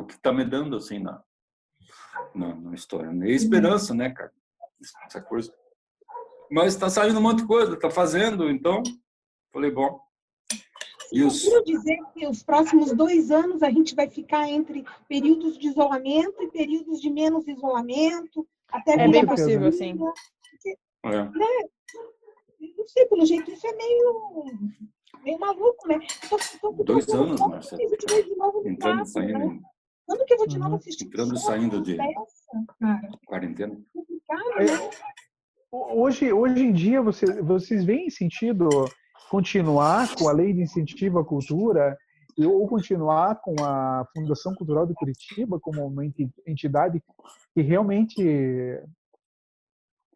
o 0.00 0.06
que 0.06 0.14
está 0.14 0.32
me 0.32 0.44
dando 0.44 0.76
assim 0.76 0.98
na, 0.98 1.22
na, 2.34 2.54
na 2.54 2.74
história. 2.74 3.12
né? 3.12 3.28
E 3.28 3.34
esperança, 3.34 3.94
né, 3.94 4.10
cara? 4.10 4.32
Essa 5.06 5.20
coisa. 5.20 5.52
Mas 6.50 6.74
está 6.74 6.90
saindo 6.90 7.18
um 7.18 7.22
monte 7.22 7.38
de 7.42 7.46
coisa, 7.46 7.74
está 7.74 7.90
fazendo, 7.90 8.50
então 8.50 8.82
falei, 9.52 9.70
bom. 9.70 10.00
E 11.12 11.22
os, 11.22 11.42
Quero 11.42 11.64
dizer 11.64 11.98
que 12.14 12.26
os 12.26 12.42
próximos 12.42 12.92
dois 12.92 13.30
anos 13.30 13.62
a 13.62 13.70
gente 13.70 13.94
vai 13.94 14.08
ficar 14.08 14.48
entre 14.48 14.84
períodos 15.06 15.58
de 15.58 15.68
isolamento 15.68 16.42
e 16.42 16.50
períodos 16.50 17.00
de 17.00 17.10
menos 17.10 17.46
isolamento. 17.46 18.48
Até 18.70 18.94
É 18.94 19.08
bem 19.08 19.26
possível, 19.26 19.70
sim. 19.70 19.98
é, 21.04 21.24
Não 22.60 22.86
sei, 22.86 23.06
pelo 23.06 23.26
jeito 23.26 23.50
isso 23.50 23.66
é 23.66 23.72
meio, 23.74 24.44
meio 25.22 25.38
maluco, 25.38 25.86
né? 25.86 25.98
Tô, 26.30 26.38
tô, 26.60 26.72
tô 26.74 26.84
Dois 26.84 27.06
anos, 27.10 27.40
Marcelo. 27.40 27.82
de 27.96 28.36
novo 28.36 28.62
no 28.62 28.68
entrando 28.70 29.04
né? 29.20 29.60
Quando 30.12 30.26
que 30.26 30.34
eu 30.34 30.38
vou 30.38 30.46
de 30.46 30.58
novo 30.58 30.70
Uhum. 30.72 30.76
assistir 30.76 31.04
Entrando 31.06 31.34
e 31.34 31.38
saindo 31.38 31.80
de- 31.82 31.96
cara? 31.96 32.12
quarentena. 33.26 33.80
É, 34.58 34.64
né? 34.64 34.90
Hoje, 35.72 36.30
hoje 36.30 36.62
em 36.62 36.72
dia, 36.72 37.00
você, 37.00 37.40
vocês 37.40 37.82
veem 37.82 38.10
sentido 38.10 38.68
continuar 39.30 40.14
com 40.14 40.28
a 40.28 40.32
lei 40.32 40.52
de 40.52 40.60
incentivo 40.60 41.18
à 41.18 41.24
cultura 41.24 41.96
e- 42.36 42.44
ou 42.44 42.68
continuar 42.68 43.36
com 43.40 43.54
a 43.64 44.06
Fundação 44.14 44.54
Cultural 44.54 44.86
de 44.86 44.92
Curitiba 44.92 45.58
como 45.58 45.86
uma 45.86 46.04
enti- 46.04 46.30
entidade 46.46 47.02
que 47.54 47.62
realmente 47.62 48.22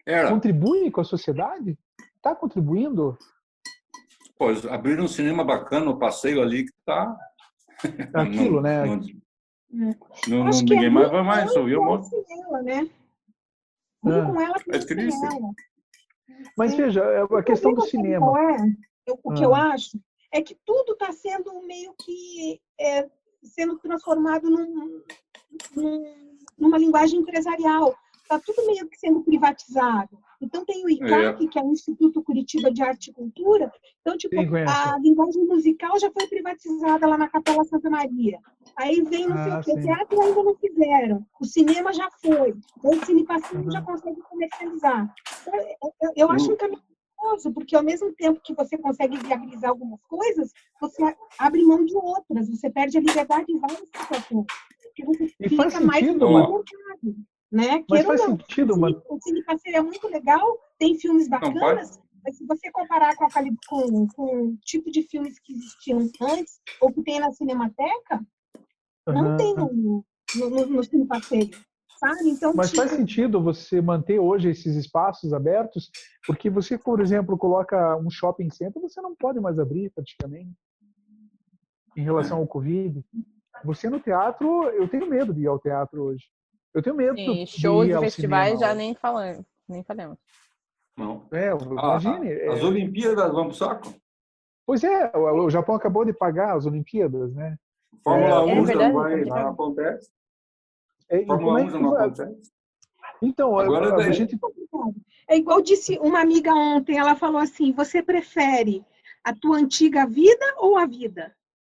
Era, 0.05 0.29
contribui 0.29 0.91
com 0.91 1.01
a 1.01 1.05
sociedade? 1.05 1.79
Está 2.17 2.35
contribuindo? 2.37 3.17
eles 4.39 4.67
abriram 4.67 5.05
um 5.05 5.09
cinema 5.09 5.43
bacana, 5.43 5.91
o 5.91 5.99
passeio 5.99 6.43
ali 6.43 6.67
que 6.67 6.73
tá. 6.85 7.17
Aquilo, 8.15 8.57
não, 8.57 8.63
né? 8.63 8.85
Não, 8.85 9.01
não, 9.71 9.95
não- 10.29 10.47
Acho 10.49 10.65
que 10.65 10.73
é 10.73 10.77
ninguém 10.77 10.91
mais 10.91 11.11
vai 11.11 11.23
mais, 11.23 11.53
só 11.53 11.63
viu 11.65 11.81
com 11.81 11.85
monte. 11.87 12.09
ela, 12.31 12.63
né? 12.63 12.91
Muito 14.03 14.19
Ah. 14.19 14.27
com 14.33 14.41
ela, 14.41 14.55
É 14.57 14.77
eu 14.77 14.97
disse. 14.97 15.27
ela. 15.27 15.51
Mas 16.57 16.71
Sim. 16.73 16.77
veja, 16.79 17.01
é 17.03 17.23
a 17.23 17.43
questão 17.43 17.73
do 17.73 17.83
cinema. 17.83 18.27
é? 18.41 18.57
Eu- 19.07 19.19
o 19.23 19.33
que 19.33 19.45
eu 19.45 19.55
Ah. 19.55 19.73
acho 19.73 19.99
é 20.33 20.43
que 20.43 20.57
tudo 20.65 20.93
está 20.93 21.13
sendo 21.13 21.63
meio 21.67 21.95
que 21.95 22.61
é, 22.79 23.09
sendo 23.43 23.79
transformado 23.79 24.51
num, 24.51 25.03
num- 25.75 26.37
numa 26.59 26.79
linguagem 26.79 27.21
empresarial. 27.21 27.95
Está 28.23 28.39
tudo 28.41 28.67
meio 28.67 28.89
que 28.89 28.99
sendo 28.99 29.23
privatizado. 29.23 30.19
Então 30.41 30.65
tem 30.65 30.85
o 30.85 30.91
ICAC, 30.91 31.49
que 31.49 31.59
é 31.59 31.63
o 31.63 31.73
Instituto 31.73 32.23
Curitiba 32.23 32.71
de 32.71 32.83
Arte 32.83 33.11
e 33.11 33.13
Cultura. 33.13 33.73
Então, 34.01 34.17
tipo, 34.17 34.37
Sim, 34.37 34.49
a 34.67 34.99
linguagem 34.99 35.45
musical 35.47 35.99
já 35.99 36.11
foi 36.11 36.27
privatizada 36.27 37.07
lá 37.07 37.17
na 37.17 37.29
Capela 37.29 37.65
Santa 37.65 37.89
Maria. 37.91 38.39
Aí 38.77 39.01
vem 39.03 39.27
não 39.29 39.37
sei 39.43 39.53
Ah, 39.53 39.61
o 39.61 39.63
quê. 39.65 39.81
Teatro 39.83 40.21
ainda 40.21 40.43
não 40.43 40.55
fizeram. 40.57 41.27
O 41.41 41.45
cinema 41.45 41.93
já 41.93 42.09
foi. 42.23 42.55
O 42.85 43.05
Cine 43.05 43.25
Passinho 43.25 43.65
Uhum. 43.65 43.71
já 43.71 43.83
consegue 43.83 44.21
comercializar. 44.23 45.15
Então, 45.43 45.55
eu, 45.55 45.95
eu- 46.03 46.13
eu 46.17 46.31
acho 46.31 46.53
um 46.53 46.57
caminho 46.57 46.83
perigoso, 47.17 47.53
porque 47.53 47.75
ao 47.75 47.83
mesmo 47.83 48.13
tempo 48.13 48.41
que 48.43 48.55
você 48.55 48.77
consegue 48.77 49.17
viabilizar 49.19 49.71
algumas 49.71 50.01
coisas, 50.03 50.53
você 50.81 51.03
abre 51.39 51.63
mão 51.65 51.85
de 51.85 51.97
outras. 51.97 52.49
Você 52.51 52.69
perde 52.71 52.99
a 52.99 53.01
liberdade 53.01 53.51
em 53.51 53.59
várias 53.59 53.81
situações. 53.89 54.47
Porque 54.83 55.05
você 55.05 55.25
E 55.41 55.49
fica 55.49 55.63
faz 55.71 55.85
mais 55.85 56.05
sentido, 56.07 56.27
no 56.27 56.33
mano. 56.33 56.53
mercado. 56.55 57.17
Né? 57.57 57.79
Mas 57.89 58.03
Queira 58.03 58.09
faz 58.09 58.21
não, 58.21 58.27
sentido, 58.39 58.75
o 58.75 58.79
mano. 58.79 58.97
Cine- 58.97 59.07
O 59.09 59.19
Cine 59.23 59.43
Passeio 59.45 59.77
é 59.77 59.81
muito 59.81 60.07
legal, 60.09 60.59
tem 60.79 60.95
filmes 60.99 61.27
Não, 61.27 61.41
bacanas, 61.41 61.99
mas 62.23 62.37
se 62.37 62.45
você 62.45 62.71
comparar 62.71 63.17
com, 63.17 63.25
a 63.25 63.31
com, 63.67 64.07
com 64.09 64.43
o 64.49 64.57
tipo 64.59 64.91
de 64.91 65.03
filmes 65.05 65.39
que 65.39 65.55
existiam 65.55 66.07
antes, 66.21 66.61
ou 66.83 66.93
que 66.93 67.03
tem 67.03 67.19
na 67.19 67.33
Cinemateca, 67.33 68.21
não 69.07 69.25
Aham. 69.25 69.37
tem 69.39 69.55
no, 69.55 70.05
no, 70.35 70.51
no, 70.51 70.67
no 70.67 70.85
Cine 70.85 71.07
Passeio, 71.07 71.49
sabe? 71.99 72.29
Então, 72.29 72.53
Mas 72.55 72.69
tipo, 72.71 72.83
faz 72.83 72.91
sentido 72.95 73.41
você 73.43 73.81
manter 73.81 74.19
hoje 74.19 74.51
esses 74.51 74.77
espaços 74.77 75.33
abertos, 75.33 75.91
porque 76.27 76.51
você, 76.51 76.77
por 76.77 77.01
exemplo, 77.01 77.39
coloca 77.39 77.97
um 77.97 78.11
shopping 78.11 78.51
center, 78.51 78.83
você 78.83 79.01
não 79.01 79.17
pode 79.17 79.41
mais 79.41 79.59
abrir 79.59 79.89
praticamente 79.95 80.53
em 81.97 82.03
relação 82.03 82.37
ao 82.37 82.47
Covid. 82.47 83.03
Você 83.65 83.89
no 83.89 83.99
teatro, 83.99 84.65
eu 84.65 84.87
tenho 84.87 85.09
medo 85.09 85.33
de 85.33 85.41
ir 85.41 85.47
ao 85.47 85.59
teatro 85.59 86.03
hoje. 86.03 86.27
Eu 86.77 86.83
tenho 86.83 86.95
medo 86.95 87.15
de 87.15 87.47
shows 87.47 87.89
e 87.89 87.99
festivais 88.01 88.49
cinema 88.59 88.61
já 88.61 88.75
nem 88.75 88.95
falando. 88.95 89.47
nem 89.67 89.83
falamos. 89.83 90.19
Não. 90.95 91.27
É, 91.33 91.49
Ah, 91.49 91.55
imagine. 91.99 92.31
é, 92.31 92.49
As 92.53 92.63
Olimpíadas 92.63 93.33
vão 93.33 93.47
pro 93.49 93.57
saco. 93.57 93.95
Pois 94.67 94.85
é, 94.85 95.11
o, 95.17 95.45
o 95.47 95.51
Japão 95.51 95.75
acabou 95.75 96.05
de 96.05 96.13
pagar 96.13 96.55
as 96.55 96.67
Olimpíadas, 96.67 97.33
né? 97.35 97.57
Fórmula 98.05 98.43
É, 98.43 98.45
1 98.45 98.47
já 98.47 98.63
verdade, 98.67 98.93
não, 98.93 99.01
vai, 99.03 99.11
pode 99.25 99.31
não 99.31 99.49
acontece. 99.49 100.11
É, 101.09 101.25
Fórmula 101.25 101.61
é 101.61 101.63
1 101.63 101.67
que 101.67 101.73
já 101.73 101.79
não 101.79 101.95
acontece. 101.97 102.53
Então, 103.23 103.59
a- 103.59 103.65
Agora 103.65 103.95
a, 103.95 103.97
daí- 103.97 104.13
gente 104.13 104.39
É 105.29 105.37
igual 105.39 105.63
disse 105.63 105.99
uma 105.99 106.21
amiga 106.21 106.53
ontem, 106.55 106.99
ela 106.99 107.17
falou 107.17 107.39
assim: 107.41 107.73
você 107.73 108.03
prefere 108.03 108.85
a 109.25 109.35
tua 109.35 109.57
antiga 109.57 110.07
vida 110.07 110.45
ou 110.59 110.77
a 110.77 110.85
vida? 110.85 111.35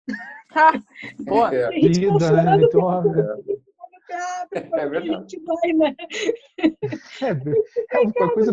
Boa. 1.24 1.54
É, 1.54 1.66
A 1.66 1.70
vida, 1.70 2.18
tá 2.18 2.32
né? 2.42 2.62
Então, 2.64 3.67
É 4.10 4.60
porque 4.60 4.80
a 4.80 4.88
verdade. 4.88 5.30
gente 5.30 5.42
vai, 5.44 5.72
né? 5.72 5.96
é, 7.22 7.28
é 7.96 8.00
uma 8.00 8.32
coisa, 8.32 8.52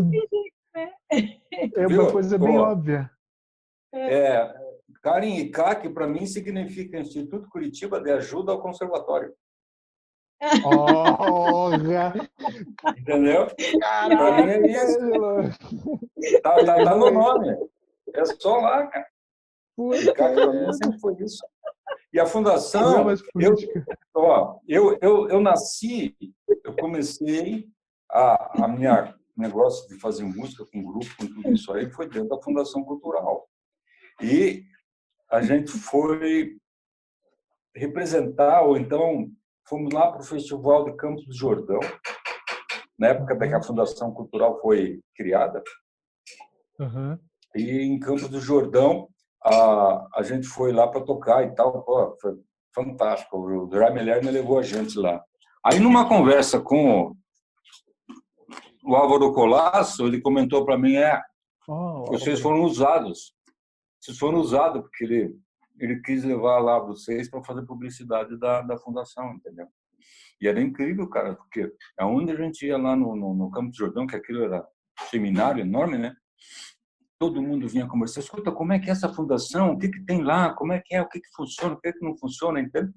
é 1.75 1.87
uma 1.87 2.11
coisa 2.11 2.37
bem 2.37 2.57
óbvia. 2.57 3.09
É, 3.93 4.53
Karen 5.01 5.37
ICAC, 5.37 5.89
para 5.89 6.07
mim, 6.07 6.25
significa 6.25 6.99
Instituto 6.99 7.47
Curitiba 7.49 8.01
de 8.01 8.11
Ajuda 8.11 8.51
ao 8.51 8.61
Conservatório. 8.61 9.33
Olha, 10.65 12.13
Entendeu? 12.97 13.47
Para 13.79 14.45
mim 14.45 14.51
é 14.51 14.71
isso. 14.71 14.99
Tá, 16.41 16.55
tá, 16.65 16.83
tá 16.83 16.95
no 16.95 17.09
nome. 17.09 17.55
É 18.13 18.25
só 18.25 18.57
lá, 18.57 18.87
cara. 18.87 19.07
ICAC 19.79 20.35
para 20.35 20.53
mim 20.53 20.73
sempre 20.73 20.99
foi 20.99 21.13
isso. 21.19 21.45
E 22.13 22.19
a 22.19 22.25
fundação, 22.25 23.09
eu, 23.09 23.17
política. 23.33 23.85
ó, 24.15 24.59
eu, 24.67 24.97
eu, 25.01 25.27
eu 25.29 25.39
nasci, 25.41 26.15
eu 26.63 26.75
comecei 26.77 27.67
a, 28.09 28.63
a 28.63 28.67
minha 28.67 29.13
negócio 29.35 29.87
de 29.89 29.99
fazer 29.99 30.23
música 30.23 30.65
com 30.71 30.83
grupo, 30.83 31.05
com 31.17 31.27
tudo 31.27 31.51
isso 31.51 31.71
aí, 31.73 31.89
foi 31.91 32.07
dentro 32.07 32.29
da 32.29 32.41
Fundação 32.41 32.83
Cultural. 32.83 33.49
E 34.21 34.63
a 35.29 35.41
gente 35.41 35.71
foi 35.71 36.55
representar, 37.75 38.61
ou 38.61 38.77
então 38.77 39.29
fomos 39.67 39.93
lá 39.93 40.11
para 40.11 40.21
o 40.21 40.25
Festival 40.25 40.85
de 40.85 40.95
Campos 40.95 41.25
do 41.25 41.33
Jordão, 41.33 41.79
na 42.97 43.07
época 43.07 43.35
da 43.35 43.47
que 43.47 43.53
a 43.55 43.61
Fundação 43.63 44.13
Cultural 44.13 44.59
foi 44.61 45.01
criada, 45.15 45.61
Uhum. 46.77 47.17
e 47.55 47.71
em 47.83 47.97
Campos 47.99 48.27
do 48.27 48.39
Jordão 48.41 49.07
a, 49.45 50.07
a 50.15 50.23
gente 50.23 50.47
foi 50.47 50.71
lá 50.71 50.87
para 50.87 51.01
tocar 51.01 51.43
e 51.43 51.53
tal, 51.53 51.83
pô, 51.83 52.17
foi 52.19 52.33
fantástico. 52.73 53.37
O 53.37 53.67
Drameler 53.67 54.23
me 54.23 54.31
levou 54.31 54.59
a 54.59 54.63
gente 54.63 54.97
lá. 54.97 55.23
Aí 55.63 55.79
numa 55.79 56.07
conversa 56.07 56.59
com 56.59 57.15
o, 58.83 58.95
Álvaro 58.95 59.33
Colasso, 59.33 60.05
ele 60.05 60.21
comentou 60.21 60.65
para 60.65 60.77
mim, 60.77 60.95
é, 60.95 61.21
Oh, 61.67 62.05
vocês 62.05 62.39
foram 62.39 62.63
usados. 62.63 63.33
Vocês 63.99 64.19
foram 64.19 64.37
usados 64.37 64.81
porque 64.83 65.03
ele 65.03 65.35
ele 65.79 66.01
quis 66.01 66.23
levar 66.23 66.59
lá 66.59 66.79
vocês 66.79 67.29
para 67.29 67.43
fazer 67.43 67.65
publicidade 67.65 68.37
da, 68.39 68.61
da 68.61 68.77
fundação, 68.77 69.33
entendeu? 69.33 69.67
E 70.39 70.47
era 70.47 70.61
incrível, 70.61 71.09
cara, 71.09 71.35
porque 71.35 71.71
aonde 71.97 72.31
a 72.31 72.35
gente 72.35 72.65
ia 72.65 72.77
lá 72.77 72.95
no, 72.95 73.15
no, 73.15 73.33
no 73.33 73.51
Campo 73.51 73.75
Jordão, 73.75 74.07
que 74.07 74.15
aquilo 74.15 74.43
era 74.43 74.61
um 74.61 75.05
seminário 75.09 75.61
enorme, 75.61 75.97
né? 75.97 76.15
Todo 77.25 77.41
mundo 77.41 77.67
vinha 77.67 77.87
conversar. 77.87 78.19
Escuta, 78.19 78.51
como 78.51 78.71
é 78.71 78.77
que 78.77 78.87
é 78.87 78.91
essa 78.91 79.11
fundação? 79.11 79.71
O 79.71 79.79
que 79.79 79.89
que 79.89 80.05
tem 80.05 80.21
lá? 80.21 80.53
Como 80.53 80.71
é 80.71 80.79
que 80.79 80.93
é? 80.93 81.01
O 81.01 81.09
que 81.09 81.19
que 81.19 81.29
funciona? 81.35 81.73
O 81.73 81.81
que 81.81 81.91
que 81.91 82.05
não 82.05 82.15
funciona? 82.15 82.59
Entende? 82.59 82.91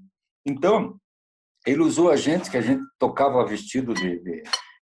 Então, 0.44 1.00
ele 1.66 1.80
usou 1.80 2.10
a 2.10 2.16
gente, 2.16 2.50
que 2.50 2.58
a 2.58 2.60
gente 2.60 2.82
tocava 2.98 3.42
vestido 3.46 3.94
de, 3.94 4.22
de, 4.22 4.42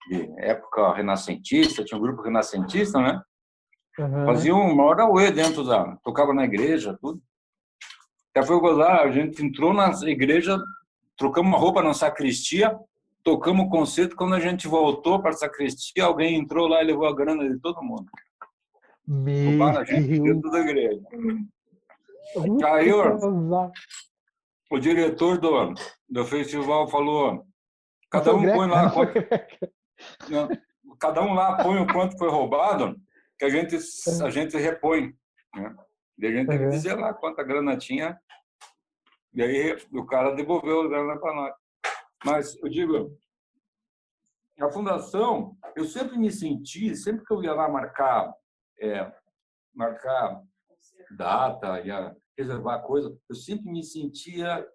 de 0.08 0.32
época 0.38 0.94
renascentista, 0.94 1.82
tinha 1.82 1.98
um 1.98 2.00
grupo 2.00 2.22
renascentista, 2.22 3.00
né? 3.00 3.20
Uhum. 3.98 4.26
Fazia 4.26 4.54
um 4.54 4.76
maior 4.76 5.00
auê 5.00 5.32
dentro 5.32 5.64
da. 5.64 5.96
Tocava 6.04 6.32
na 6.32 6.44
igreja, 6.44 6.96
tudo. 7.00 7.20
Até 8.30 8.46
foi 8.46 8.60
gozar, 8.60 9.00
a 9.00 9.10
gente 9.10 9.44
entrou 9.44 9.74
na 9.74 9.90
igreja, 10.04 10.56
trocamos 11.16 11.50
uma 11.50 11.58
roupa 11.58 11.82
na 11.82 11.94
sacristia, 11.94 12.78
tocamos 13.24 13.66
o 13.66 13.68
concerto. 13.68 14.14
Quando 14.14 14.36
a 14.36 14.40
gente 14.40 14.68
voltou 14.68 15.20
para 15.20 15.30
a 15.30 15.36
sacristia, 15.36 16.04
alguém 16.04 16.36
entrou 16.36 16.68
lá 16.68 16.80
e 16.80 16.86
levou 16.86 17.08
a 17.08 17.14
grana 17.14 17.48
de 17.48 17.58
todo 17.58 17.82
mundo. 17.82 18.06
Meu 19.06 19.50
Roubaram 19.50 19.80
a 19.80 19.84
gente 19.84 20.06
Deus. 20.08 20.22
dentro 20.22 20.50
da 20.50 20.60
igreja. 20.60 21.02
Que 22.32 22.64
azar. 22.64 23.72
O 24.70 24.78
diretor 24.78 25.38
do, 25.38 25.74
do 26.08 26.24
festival 26.24 26.88
falou: 26.88 27.44
cada 28.10 28.34
um 28.34 28.42
põe 28.42 28.68
lá 28.68 28.90
não, 30.30 30.48
cada 30.98 31.22
um 31.22 31.34
lá 31.34 31.62
põe 31.62 31.78
o 31.80 31.86
quanto 31.86 32.16
foi 32.16 32.30
roubado, 32.30 32.96
que 33.38 33.44
a 33.44 33.48
gente, 33.50 33.76
a 34.22 34.30
gente 34.30 34.56
repõe. 34.56 35.14
Né? 35.54 35.76
E 36.18 36.26
a 36.26 36.30
gente 36.30 36.48
tem 36.48 36.58
que 36.58 36.64
Uhum. 36.64 36.70
dizer 36.70 36.94
lá 36.94 37.12
quanta 37.12 37.42
grana 37.42 37.76
tinha. 37.76 38.18
E 39.34 39.42
aí 39.42 39.76
o 39.92 40.04
cara 40.06 40.34
devolveu 40.34 40.82
a 40.82 40.88
grana 40.88 41.18
para 41.18 41.34
nós. 41.34 41.54
Mas 42.24 42.56
eu 42.62 42.68
digo, 42.68 43.18
a 44.60 44.70
fundação, 44.70 45.56
eu 45.74 45.84
sempre 45.84 46.16
me 46.16 46.30
senti, 46.30 46.94
sempre 46.94 47.24
que 47.24 47.32
eu 47.32 47.42
ia 47.42 47.52
lá 47.52 47.68
marcar, 47.68 48.32
é, 48.82 49.12
marcar 49.74 50.42
data, 51.16 51.80
ia 51.80 52.14
reservar 52.36 52.82
coisa, 52.82 53.16
eu 53.28 53.34
sempre 53.34 53.70
me 53.70 53.82
sentia. 53.84 54.66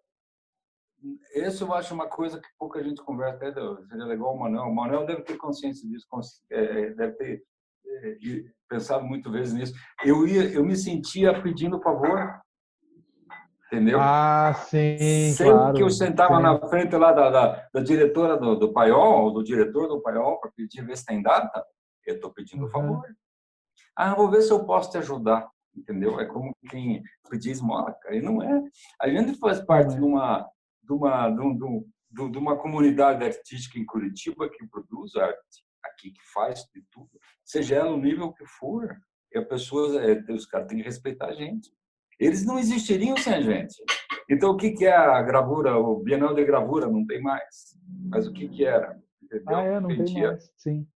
Essa 1.36 1.64
eu 1.64 1.74
acho 1.74 1.94
uma 1.94 2.08
coisa 2.08 2.40
que 2.40 2.48
pouca 2.58 2.84
gente 2.84 3.04
conversa, 3.04 3.36
até 3.36 3.54
seria 3.88 4.06
legal 4.06 4.34
o 4.34 4.40
Manuel. 4.40 4.64
O 4.64 4.76
Manuel 4.76 5.06
deve 5.06 5.22
ter 5.24 5.38
consciência 5.38 5.88
disso, 5.88 6.06
cons- 6.10 6.44
é, 6.50 6.90
deve 6.92 7.14
ter 7.14 7.44
é, 7.86 8.10
e 8.22 8.46
pensado 8.70 9.04
muitas 9.06 9.32
vezes 9.32 9.54
nisso. 9.54 9.74
Eu 10.04 10.28
ia, 10.28 10.52
eu 10.52 10.64
me 10.66 10.76
sentia 10.76 11.40
pedindo 11.42 11.80
favor, 11.82 12.40
entendeu? 13.68 14.00
Ah, 14.02 14.54
sim, 14.68 15.34
Sempre 15.36 15.54
claro. 15.54 15.74
que 15.76 15.84
eu 15.84 15.90
sentava 15.90 16.38
sim. 16.38 16.44
na 16.44 16.68
frente 16.68 16.96
lá 16.96 17.12
da, 17.12 17.30
da, 17.30 17.70
da 17.74 17.80
diretora 17.82 18.36
do, 18.38 18.56
do 18.56 18.74
Paiol, 18.74 19.26
ou 19.26 19.34
do 19.34 19.44
diretor 19.44 19.88
do 19.88 20.02
Paiol, 20.02 20.40
para 20.40 20.52
pedir 20.52 20.84
ver 20.84 20.98
se 20.98 21.06
tem 21.06 21.22
data, 21.22 21.64
eu 22.06 22.16
estou 22.16 22.34
pedindo 22.34 22.64
Uhum. 22.64 22.70
favor. 22.72 23.04
Ah, 23.96 24.14
vou 24.16 24.30
ver 24.30 24.42
se 24.42 24.52
eu 24.52 24.66
posso 24.66 24.92
te 24.92 24.98
ajudar, 24.98 25.50
entendeu? 25.76 26.20
É 26.20 26.26
como 26.26 26.56
quem 26.70 27.02
pedir 27.30 27.52
esmola, 27.52 27.94
cara. 28.02 28.16
E 28.16 28.22
não 28.22 28.42
é. 28.42 28.64
A 29.02 29.10
gente 29.10 29.38
faz 29.40 29.60
parte 29.62 29.96
de 29.96 30.02
uma, 30.04 30.48
de 30.84 30.94
uma, 30.94 31.30
de 31.30 31.42
um- 31.42 31.58
de 31.58 32.22
um- 32.22 32.32
uma 32.40 32.58
comunidade 32.58 33.24
artística 33.24 33.78
em 33.78 33.86
Curitiba 33.86 34.50
que 34.50 34.66
produz 34.68 35.16
arte 35.16 35.64
aqui, 35.84 36.12
que 36.12 36.22
faz 36.34 36.62
de 36.74 36.84
tudo, 36.92 37.10
seja 37.44 37.76
ela 37.76 37.92
o 37.92 37.98
nível 38.02 38.32
que 38.34 38.46
for. 38.46 38.98
E 39.34 39.38
a 39.38 39.46
pessoa, 39.46 40.02
é, 40.04 40.20
os 40.32 40.46
caras 40.46 40.68
têm 40.68 40.78
que 40.78 40.84
respeitar 40.84 41.28
a 41.28 41.34
gente. 41.34 41.70
Eles 42.20 42.46
não 42.46 42.58
existiriam 42.58 43.16
sem 43.18 43.34
a 43.34 43.42
gente. 43.42 43.76
Então, 44.30 44.52
o 44.52 44.58
que, 44.58 44.72
que 44.72 44.86
é 44.86 44.96
a 44.96 45.22
gravura, 45.22 45.78
o 45.78 46.00
Bienal 46.02 46.34
de 46.34 46.44
Gravura? 46.44 46.88
Não 46.88 47.06
tem 47.06 47.22
mais. 47.22 47.78
Mas 48.10 48.26
o 48.28 48.34
que, 48.34 48.48
que 48.50 48.66
era? 48.66 49.00
Entendeu? 49.22 49.56
Ah, 49.56 49.64
é, 49.64 49.80
não 49.80 49.90
tem 49.90 49.98
mais. 50.32 50.52
Sim. 50.58 50.88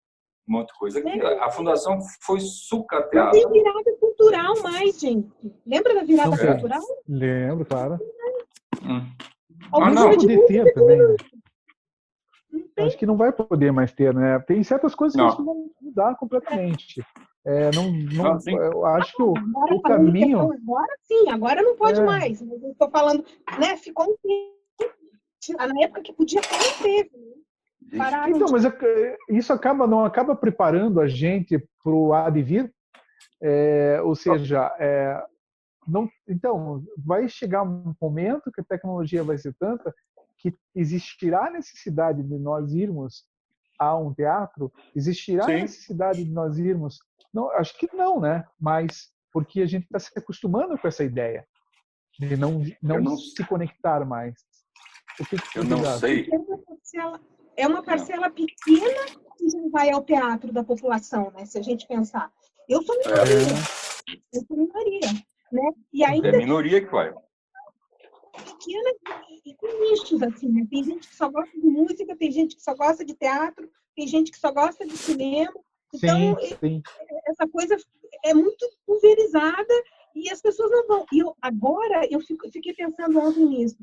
Um 0.51 0.59
monte 0.59 0.73
de 0.73 0.79
coisa. 0.79 0.99
aqui. 0.99 1.21
A 1.21 1.51
fundação 1.51 1.99
foi 2.23 2.39
Não 2.39 2.45
sucateada. 2.47 3.31
tem 3.31 3.49
virada 3.51 3.97
cultural 4.01 4.61
mais, 4.63 4.99
gente. 4.99 5.31
Lembra 5.65 5.95
da 5.95 6.03
virada 6.03 6.31
Não 6.31 6.37
cultural? 6.37 6.83
Lembro, 7.09 7.65
claro. 7.65 7.99
Hum. 8.83 9.07
Ah, 9.73 9.91
não. 9.91 10.11
Poder 10.17 10.47
ter 10.47 10.75
também. 10.75 10.99
né? 10.99 11.17
Não. 12.77 12.87
Acho 12.87 12.99
que 12.99 13.07
não 13.07 13.17
vai 13.17 13.31
poder 13.31 13.71
mais 13.73 13.93
ter, 13.93 14.13
né? 14.15 14.39
Tem 14.41 14.63
certas 14.65 14.95
coisas 14.95 15.15
que 15.15 15.23
Não. 15.23 15.37
que 15.37 15.43
vão 15.43 15.71
mudar 15.81 16.17
completamente. 16.17 17.01
É, 17.45 17.71
não, 17.75 17.91
não, 17.91 18.33
Ah, 18.35 18.39
eu 18.73 18.85
acho 18.87 19.15
que 19.17 19.23
o, 19.23 19.35
Agora, 19.37 19.75
o 19.75 19.83
caminho. 19.83 20.49
questão 20.51 20.53
Agora 20.73 20.93
sim, 21.05 21.29
agora 21.31 21.63
não 21.63 21.77
pode 21.77 22.01
É. 22.01 22.05
mais. 22.05 22.43
Mas 22.43 22.63
eu 22.63 22.73
estou 22.73 22.91
falando, 22.91 23.25
né? 23.59 23.77
Ficou 23.77 24.07
um 24.07 24.17
tempo. 24.23 24.51
Na 25.57 25.85
época 25.85 26.03
que 26.03 26.13
podia 26.13 26.41
ter, 26.43 26.49
não 26.59 26.83
teve. 26.83 27.11
né? 27.17 27.35
Pararam 27.97 28.37
Então, 28.37 28.47
de- 28.47 28.53
mas 28.53 28.65
é- 28.65 29.17
isso 29.31 29.53
acaba 29.53 29.87
não 29.87 30.05
acaba 30.05 30.35
preparando 30.37 31.01
a 31.01 31.09
gente 31.09 31.59
para 31.83 31.93
o 31.93 32.13
há 32.13 32.29
de 32.31 32.43
vir, 32.43 32.75
É, 33.43 34.01
ou 34.03 34.15
seja, 34.15 34.71
é, 34.79 35.23
não, 35.89 36.07
então 36.29 36.85
vai 36.99 37.27
chegar 37.27 37.63
um 37.63 37.95
momento 38.01 38.53
que 38.53 38.61
a 38.61 38.65
tecnologia 38.65 39.25
vai 39.25 39.39
ser 39.39 39.55
tanta 39.59 39.95
que 40.37 40.55
existirá 40.75 41.47
a 41.47 41.51
necessidade 41.51 42.23
de 42.23 42.39
nós 42.39 42.73
irmos 42.75 43.25
a 43.79 43.97
um 43.97 44.13
teatro, 44.13 44.71
existirá 44.95 45.45
Sim. 45.45 45.53
a 45.55 45.59
necessidade 45.63 46.23
de 46.25 46.31
nós 46.31 46.59
irmos, 46.59 46.99
não, 47.33 47.51
acho 47.53 47.77
que 47.79 47.89
não, 47.95 48.21
né? 48.21 48.45
Mas 48.61 49.11
porque 49.33 49.63
a 49.63 49.67
gente 49.67 49.85
está 49.85 49.99
se 49.99 50.11
acostumando 50.19 50.77
com 50.79 50.87
essa 50.89 51.03
ideia 51.05 51.47
de 52.19 52.37
não 52.37 52.63
não, 52.83 53.01
não 53.01 53.17
se 53.17 53.43
conectar 53.47 54.05
mais. 54.05 54.35
O 55.19 55.25
que 55.25 55.37
que 55.37 55.59
Eu 55.59 55.65
não 55.65 55.83
sei. 55.99 56.29
É 57.57 57.67
uma 57.67 57.83
parcela, 57.83 58.27
é 58.27 58.31
pequena 58.31 59.07
que 59.37 59.49
já 59.51 59.59
vai 59.71 59.91
ao 59.91 60.03
teatro 60.03 60.53
da 60.53 60.65
população, 60.65 61.31
né? 61.33 61.45
Se 61.47 61.59
a 61.59 61.63
gente 61.63 61.87
pensar. 61.87 62.33
Eu 62.69 62.83
sou 62.83 62.97
minoria. 62.99 63.35
Eu 64.33 64.41
sou 64.47 64.57
minoria. 64.57 65.01
Né? 65.53 65.71
E 65.93 66.05
ainda 66.05 66.29
É 66.29 66.37
minoria 66.37 66.81
que 66.81 66.91
vai. 66.91 67.13
pequena 68.33 68.91
e, 69.29 69.51
e 69.51 69.55
com 69.57 69.67
nichos, 69.91 70.23
assim, 70.23 70.49
né? 70.49 70.67
Tem 70.71 70.85
gente 70.85 71.09
que 71.09 71.15
só 71.15 71.29
gosta 71.29 71.59
de 71.61 71.67
música, 71.67 72.17
tem 72.17 72.31
gente 72.31 72.57
que 72.57 72.63
só 72.63 72.75
gosta 72.75 73.05
de 73.05 73.15
teatro, 73.15 73.69
tem 73.97 74.07
gente 74.07 74.31
que 74.31 74.39
só 74.39 74.53
gosta 74.53 74.87
de 74.87 74.97
cinema, 74.97 75.53
Então, 75.93 76.39
sim, 76.39 76.57
sim. 76.61 76.83
essa 77.27 77.49
coisa 77.49 77.77
é 78.25 78.33
muito 78.33 78.65
pulverizada 78.87 79.75
e 80.15 80.31
as 80.31 80.41
pessoas 80.41 80.71
não 80.71 80.87
vão. 80.87 81.07
E 81.13 81.19
eu, 81.19 81.37
agora 81.43 82.07
eu 82.11 82.21
fico, 82.21 82.49
fiquei 82.51 82.73
pensando 82.73 83.19
ontem 83.19 83.45
nisso, 83.45 83.79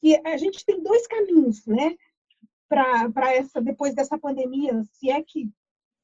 que 0.00 0.20
a 0.26 0.36
gente 0.36 0.64
tem 0.66 0.82
dois 0.82 1.06
caminhos, 1.06 1.64
né? 1.66 1.94
Para 2.68 3.32
essa 3.32 3.60
depois 3.60 3.94
dessa 3.94 4.18
pandemia, 4.18 4.82
se 4.92 5.10
é 5.10 5.22
que 5.22 5.48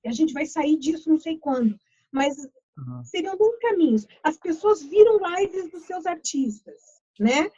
a 0.04 0.12
gente 0.12 0.32
vai 0.32 0.46
sair 0.46 0.76
disso, 0.76 1.10
não 1.10 1.18
sei 1.18 1.38
quando, 1.38 1.76
mas 2.10 2.36
uhum. 2.78 3.04
seriam 3.04 3.36
dois 3.36 3.58
caminhos. 3.58 4.06
As 4.22 4.36
pessoas 4.36 4.82
viram 4.82 5.18
lives 5.36 5.70
dos 5.70 5.82
seus 5.84 6.06
artistas, 6.06 6.80
né? 7.18 7.50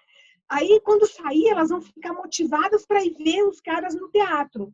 Aí, 0.49 0.81
quando 0.85 1.07
sair, 1.07 1.49
elas 1.49 1.71
vão 1.71 1.81
ficar 1.81 2.13
motivadas 2.13 2.85
para 2.85 3.03
ir 3.03 3.15
ver 3.15 3.43
os 3.45 3.61
caras 3.61 3.95
no 3.95 4.11
teatro. 4.11 4.73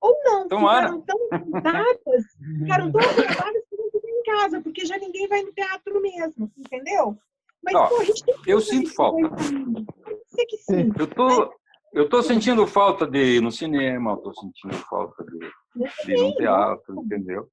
Ou 0.00 0.18
não, 0.24 0.48
Tomara. 0.48 0.88
ficaram 0.88 1.00
tão 1.02 1.28
gravadas, 1.62 2.24
ficaram 2.58 2.92
tão 2.92 3.00
gravadas 3.14 3.62
que 3.70 3.76
não 3.76 3.90
ficam 3.90 4.10
em 4.10 4.22
casa, 4.24 4.60
porque 4.60 4.84
já 4.84 4.98
ninguém 4.98 5.28
vai 5.28 5.42
no 5.42 5.52
teatro 5.52 6.00
mesmo, 6.00 6.50
entendeu? 6.58 7.16
Mas, 7.62 7.74
Ó, 7.76 7.86
pô, 7.86 8.00
a 8.00 8.04
gente 8.04 8.24
tem 8.24 8.36
que 8.42 8.50
eu 8.50 8.60
sinto 8.60 8.92
falta. 8.94 9.30
ser 10.26 10.46
que 10.46 10.56
sim. 10.56 10.90
Eu 10.98 11.06
tô, 11.06 11.54
eu 11.92 12.08
tô 12.08 12.22
sentindo 12.22 12.66
falta 12.66 13.06
de 13.06 13.36
ir 13.36 13.42
no 13.42 13.50
cinema, 13.50 14.16
tô 14.16 14.32
sentindo 14.34 14.74
falta 14.74 15.24
de, 15.24 15.38
de 16.04 16.12
ir 16.12 16.18
no 16.18 16.34
teatro, 16.34 17.02
entendeu? 17.02 17.48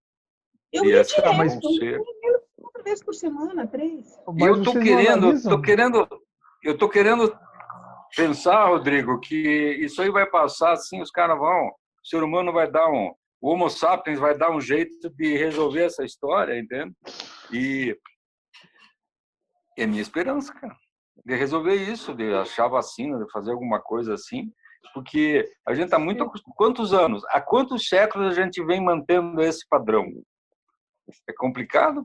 Eu 0.71 0.85
E 0.85 0.91
essa 0.93 1.15
direto, 1.15 1.61
concerto. 1.61 1.83
eu 1.83 2.31
ia 2.31 2.41
uma 2.57 2.83
vez 2.83 3.03
por 3.03 3.13
semana, 3.13 3.67
três. 3.67 4.07
E 4.37 4.43
eu 4.43 4.57
não 4.57 4.73
querendo, 4.73 5.41
tô 5.43 5.61
querendo, 5.61 6.07
eu 6.63 6.77
tô 6.77 6.87
querendo 6.89 7.37
pensar, 8.15 8.67
Rodrigo, 8.67 9.19
que 9.19 9.35
isso 9.81 10.01
aí 10.01 10.09
vai 10.09 10.29
passar 10.29 10.73
assim, 10.73 11.01
os 11.01 11.11
caras 11.11 11.37
vão, 11.37 11.67
o 11.67 11.73
ser 12.03 12.23
humano 12.23 12.53
vai 12.53 12.69
dar 12.69 12.89
um, 12.89 13.13
o 13.41 13.49
Homo 13.49 13.69
sapiens 13.69 14.19
vai 14.19 14.37
dar 14.37 14.51
um 14.51 14.61
jeito 14.61 15.09
de 15.11 15.37
resolver 15.37 15.83
essa 15.83 16.03
história, 16.03 16.57
entende? 16.59 16.93
E 17.51 17.97
é 19.77 19.85
minha 19.85 20.01
esperança, 20.01 20.53
cara, 20.53 20.75
de 21.29 21.35
resolver 21.35 21.75
isso, 21.75 22.15
de 22.15 22.33
achar 22.33 22.67
vacina, 22.67 23.23
de 23.23 23.31
fazer 23.31 23.51
alguma 23.51 23.79
coisa 23.79 24.15
assim, 24.15 24.51
porque 24.95 25.47
a 25.63 25.75
gente 25.75 25.85
está 25.85 25.99
muito 25.99 26.23
acostumado. 26.23 26.55
Quantos 26.57 26.91
anos? 26.91 27.23
Há 27.29 27.39
quantos 27.39 27.87
séculos 27.87 28.31
a 28.31 28.41
gente 28.41 28.63
vem 28.65 28.81
mantendo 28.81 29.39
esse 29.39 29.63
padrão? 29.69 30.07
É 31.29 31.33
complicado. 31.33 32.03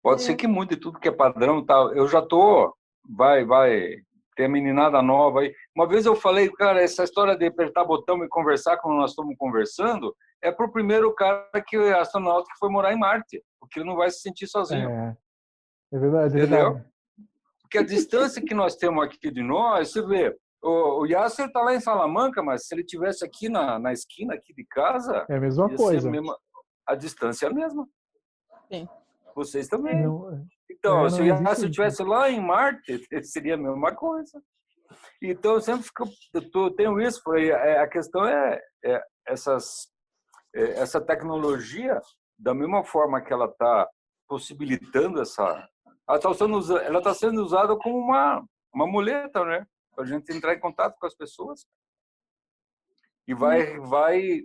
Pode 0.00 0.22
É. 0.22 0.24
ser 0.24 0.36
que 0.36 0.46
mude 0.46 0.76
tudo 0.76 1.00
que 1.00 1.08
é 1.08 1.12
padrão 1.12 1.66
tal. 1.66 1.92
Eu 1.92 2.06
já 2.06 2.22
tô, 2.22 2.72
vai, 3.04 3.44
vai 3.44 3.96
ter 4.36 4.46
meninada 4.46 5.02
nova 5.02 5.40
aí. 5.40 5.52
Uma 5.74 5.88
vez 5.88 6.06
eu 6.06 6.14
falei, 6.14 6.48
cara, 6.52 6.80
essa 6.80 7.02
história 7.02 7.36
de 7.36 7.44
apertar 7.46 7.84
botão 7.84 8.22
e 8.24 8.28
conversar 8.28 8.76
como 8.76 8.94
nós 8.94 9.10
estamos 9.10 9.34
conversando 9.36 10.14
é 10.40 10.52
pro 10.52 10.70
primeiro 10.70 11.12
cara 11.12 11.50
que 11.66 11.76
astronauta 11.76 12.46
que 12.52 12.58
foi 12.60 12.70
morar 12.70 12.92
em 12.92 12.98
Marte, 12.98 13.42
porque 13.58 13.80
ele 13.80 13.88
não 13.88 13.96
vai 13.96 14.10
se 14.12 14.20
sentir 14.20 14.46
sozinho. 14.46 14.88
É, 14.88 15.16
é 15.92 15.98
verdade, 15.98 16.38
é 16.38 16.44
Entendeu? 16.44 16.72
verdade. 16.74 16.89
Porque 17.70 17.78
a 17.78 17.82
distância 17.86 18.42
que 18.42 18.52
nós 18.52 18.74
temos 18.74 19.04
aqui 19.04 19.30
de 19.30 19.44
nós, 19.44 19.92
você 19.92 20.04
vê, 20.04 20.36
o, 20.60 21.02
o 21.02 21.06
Yasser 21.06 21.46
está 21.46 21.60
lá 21.62 21.72
em 21.72 21.78
Salamanca, 21.78 22.42
mas 22.42 22.66
se 22.66 22.74
ele 22.74 22.82
tivesse 22.82 23.24
aqui 23.24 23.48
na, 23.48 23.78
na 23.78 23.92
esquina 23.92 24.34
aqui 24.34 24.52
de 24.52 24.64
casa, 24.66 25.24
É 25.30 25.36
a 25.36 25.40
mesma 25.40 25.72
coisa. 25.76 26.08
a, 26.08 26.10
mesma, 26.10 26.36
a 26.84 26.96
distância 26.96 27.46
é 27.46 27.48
a 27.48 27.54
mesma. 27.54 27.86
Sim. 28.72 28.88
Vocês 29.36 29.68
também. 29.68 30.02
Não- 30.02 30.44
Então, 30.68 31.06
É, 31.06 31.10
se 31.10 31.22
o 31.22 31.24
Yasser 31.24 31.66
estivesse 31.68 32.02
lá 32.02 32.28
em 32.28 32.40
Marte, 32.44 33.00
seria 33.24 33.54
a 33.54 33.56
mesma 33.56 33.94
coisa. 33.94 34.42
Então, 35.22 35.52
eu 35.52 35.60
sempre 35.60 35.84
fico, 35.84 36.08
eu 36.34 36.50
tô- 36.50 36.72
tenho 36.74 37.00
isso. 37.00 37.22
Foi, 37.22 37.50
é, 37.50 37.78
a 37.78 37.86
questão 37.86 38.24
é, 38.26 38.60
é 38.84 39.00
essas, 39.28 39.86
é, 40.56 40.70
essa 40.80 41.00
tecnologia, 41.00 42.00
da 42.36 42.52
mesma 42.52 42.82
forma 42.82 43.20
que 43.20 43.32
ela 43.32 43.44
está 43.46 43.88
possibilitando 44.28 45.20
essa. 45.22 45.68
Ela 46.10 46.16
está 46.16 46.34
sendo, 46.34 46.56
usa- 46.58 46.82
ela 46.82 47.00
tá 47.00 47.14
sendo 47.14 47.40
usada 47.40 47.76
como 47.76 47.96
uma, 47.96 48.44
uma 48.74 48.84
muleta, 48.84 49.44
né? 49.44 49.64
Para 49.94 50.02
a 50.02 50.06
gente 50.08 50.34
entrar 50.36 50.54
em 50.54 50.58
contato 50.58 50.96
com 50.98 51.06
as 51.06 51.14
pessoas. 51.14 51.64
E 53.28 53.32
vai, 53.32 53.78
vai, 53.78 54.40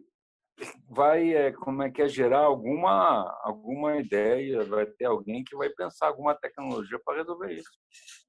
vai 0.87 1.33
é, 1.33 1.51
como 1.51 1.81
é 1.81 1.89
que 1.89 2.03
é, 2.03 2.07
gerar 2.07 2.41
alguma, 2.41 3.35
alguma 3.41 3.97
ideia, 3.97 4.63
vai 4.63 4.85
ter 4.85 5.05
alguém 5.05 5.43
que 5.43 5.55
vai 5.55 5.67
pensar 5.69 6.05
alguma 6.07 6.35
tecnologia 6.35 6.99
para 7.03 7.17
resolver 7.17 7.51
isso. 7.51 7.71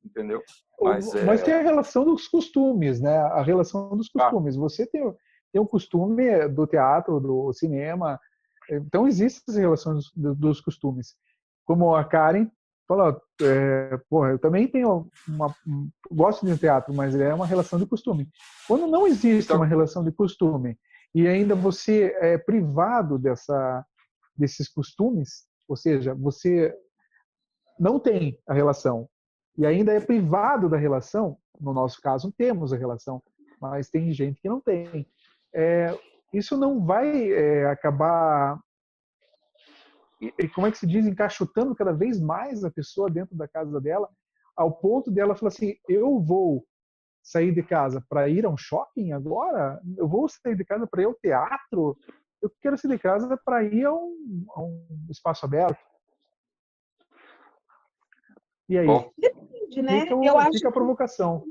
Entendeu? 0.03 0.43
Mas, 0.81 1.13
Mas, 1.25 1.43
é- 1.43 1.45
tem 1.45 1.55
a 1.55 1.61
relação 1.61 2.07
dos 2.07 2.27
costumes, 2.29 3.03
né? 3.03 3.19
A 3.19 3.43
relação 3.43 3.95
dos 3.95 4.09
Ah. 4.17 4.23
costumes. 4.31 4.57
Você 4.57 4.87
tem, 4.87 5.15
tem 5.53 5.61
o 5.61 5.67
costume 5.67 6.49
do 6.49 6.67
teatro, 6.67 7.21
do 7.21 7.53
cinema. 7.53 8.19
Então, 8.71 9.07
existem 9.07 9.55
as 9.55 9.59
relações 9.61 10.11
dos, 10.17 10.39
dos 10.39 10.61
costumes. 10.63 11.15
Como 11.67 11.95
a 11.95 12.03
Karen 12.03 12.51
falou, 12.87 13.21
é, 13.43 13.97
porra, 14.09 14.31
eu 14.31 14.39
também 14.39 14.69
tenho 14.69 15.09
uma. 15.29 15.55
um- 15.67 15.89
Gosto 16.11 16.47
de 16.47 16.57
teatro, 16.57 16.95
mas 16.95 17.15
é 17.15 17.35
uma 17.35 17.47
relação 17.47 17.79
de 17.79 17.87
costume. 17.87 18.29
Quando 18.69 18.87
não 18.87 19.07
existe 19.07 19.47
Então- 19.49 19.57
uma 19.57 19.67
relação 19.67 20.05
de 20.05 20.13
costume 20.13 20.79
e 21.15 21.27
ainda 21.27 21.55
você 21.55 22.17
é 22.21 22.39
privado 22.39 23.19
dessa, 23.19 23.85
desses 24.37 24.69
costumes, 24.69 25.47
ou 25.69 25.77
seja, 25.77 26.15
você 26.15 26.75
não 27.79 27.99
tem 27.99 28.39
a 28.49 28.55
relação 28.55 29.09
e 29.59 29.67
ainda 29.67 29.93
é 29.93 30.01
privado 30.01 30.69
da 30.69 30.77
relação, 30.77 31.37
no 31.61 31.73
nosso 31.73 32.01
caso 32.01 32.33
temos 32.37 32.73
a 32.73 32.77
relação, 32.77 33.23
mas 33.61 33.89
tem 33.91 34.13
gente 34.13 34.41
que 34.41 34.49
não 34.49 34.61
tem. 34.61 35.07
É, 35.55 35.99
isso 36.33 36.57
não 36.57 36.85
vai 36.85 37.33
é, 37.33 37.67
acabar, 37.67 38.61
e- 40.21 40.33
e 40.39 40.49
como 40.49 40.67
é 40.67 40.71
que 40.73 40.79
se 40.79 40.87
diz, 40.87 41.07
encaixotando 41.07 41.75
cada 41.75 41.93
vez 41.93 42.21
mais 42.21 42.65
a 42.65 42.71
pessoa 42.71 43.11
dentro 43.11 43.37
da 43.37 43.47
casa 43.49 43.81
dela, 43.81 44.09
ao 44.57 44.73
ponto 44.73 45.11
dela 45.11 45.35
falar 45.35 45.49
assim, 45.49 45.77
eu 45.89 46.19
vou 46.21 46.67
sair 47.23 47.53
de 47.53 47.63
casa 47.63 48.05
para 48.09 48.29
ir 48.29 48.47
a 48.47 48.49
um 48.51 48.57
shopping 48.57 49.13
agora? 49.13 49.81
Eu 49.97 50.09
vou 50.09 50.29
sair 50.29 50.57
de 50.57 50.65
casa 50.65 50.87
para 50.87 51.03
ir 51.03 51.07
ao 51.07 51.15
teatro? 51.15 51.97
Eu 52.41 52.51
quero 52.61 52.79
sair 52.79 52.93
de 52.93 52.99
casa 52.99 53.37
para 53.45 53.65
ir 53.65 53.85
a 53.85 53.93
um, 53.93 54.45
a 54.51 54.63
um 54.63 54.87
espaço 55.11 55.45
aberto. 55.45 55.79
E 58.69 58.79
aí? 58.79 58.87
Bom, 58.87 59.13
Depende, 59.19 59.83
né? 59.83 60.01
Fica, 60.03 60.15
eu 60.15 60.39
acho 60.39 60.53
fica 60.53 60.69
a 60.69 60.73
provocação. 60.73 61.45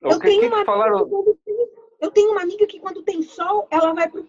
Eu 0.00 0.18
que, 0.20 0.26
tenho 0.26 0.40
que, 0.42 0.46
uma 0.48 0.64
falaram? 0.64 0.98
amiga 0.98 1.04
que 1.04 1.10
quando 1.10 1.34
tem- 1.44 1.68
Eu 2.00 2.10
tenho 2.12 2.30
uma 2.30 2.42
amiga 2.42 2.66
que 2.66 2.80
quando 2.80 3.02
tem 3.02 3.22
sol, 3.22 3.66
ela 3.70 3.92
vai 3.92 4.08
para 4.08 4.20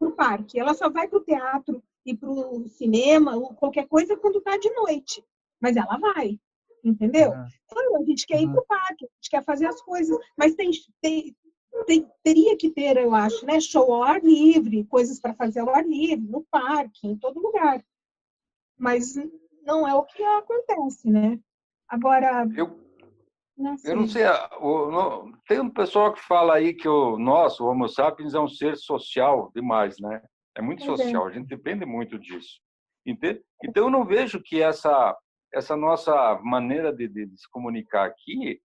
o 0.00 0.10
parque. 0.12 0.58
Ela 0.58 0.74
só 0.74 0.90
vai 0.90 1.06
para 1.08 1.18
o 1.18 1.24
teatro 1.24 1.82
e 2.04 2.16
para 2.16 2.28
o 2.30 2.68
cinema 2.68 3.36
ou 3.36 3.54
qualquer 3.54 3.86
coisa 3.88 4.16
quando 4.16 4.38
está 4.38 4.56
de 4.56 4.70
noite. 4.70 5.24
Mas 5.60 5.76
ela 5.76 5.96
vai, 5.98 6.38
entendeu? 6.84 7.32
Ah, 7.32 7.46
Claro, 7.68 7.96
a 7.96 8.04
gente 8.04 8.26
quer 8.26 8.40
ir 8.42 8.48
para 8.50 8.60
o 8.60 8.66
parque, 8.66 9.04
a 9.06 9.08
gente 9.16 9.30
quer 9.30 9.42
fazer 9.44 9.66
as 9.66 9.80
coisas, 9.80 10.16
mas 10.36 10.54
tem, 10.54 10.70
tem- 11.00 11.34
tem- 11.86 12.08
teria 12.22 12.56
que 12.56 12.70
ter, 12.70 12.96
eu 12.96 13.14
acho, 13.14 13.44
né? 13.46 13.58
Show 13.60 13.92
ao 13.94 14.02
ar 14.02 14.22
livre, 14.22 14.84
coisas 14.84 15.18
para 15.18 15.34
fazer 15.34 15.60
ao 15.60 15.70
ar 15.74 15.84
livre, 15.86 16.24
no 16.26 16.44
parque, 16.50 17.06
em 17.06 17.16
todo 17.16 17.40
lugar. 17.40 17.84
Mas 18.78 19.14
não 19.62 19.86
é 19.88 19.94
o 19.94 20.04
que 20.04 20.22
acontece, 20.22 21.08
né? 21.10 21.38
Agora, 21.88 22.46
Eu, 22.54 22.78
não 23.56 23.76
sei. 23.76 23.92
eu 23.92 23.96
não 23.96 24.06
sei, 24.06 24.24
a- 24.24 24.50
o- 24.60 25.32
tem 25.48 25.60
um 25.60 25.70
pessoal 25.70 26.12
que 26.12 26.20
fala 26.22 26.54
aí 26.54 26.74
que 26.74 26.88
o 26.88 27.18
nosso, 27.18 27.64
o 27.64 27.68
Homo 27.68 27.88
sapiens, 27.88 28.34
é 28.34 28.40
um 28.40 28.48
ser 28.48 28.76
social 28.76 29.50
demais, 29.54 29.96
né? 29.98 30.22
É 30.56 30.62
muito 30.62 30.82
é. 30.82 30.86
social, 30.86 31.26
a 31.26 31.30
gente 31.30 31.48
depende 31.48 31.84
muito 31.84 32.18
disso. 32.18 32.60
Entende? 33.06 33.42
Então, 33.62 33.84
eu 33.84 33.90
não 33.90 34.04
vejo 34.04 34.40
que 34.42 34.62
essa, 34.62 35.16
essa 35.52 35.76
nossa 35.76 36.38
maneira 36.42 36.92
de, 36.92 37.06
de- 37.08 37.26
de 37.26 37.38
se 37.38 37.48
comunicar 37.50 38.06
aqui 38.06 38.60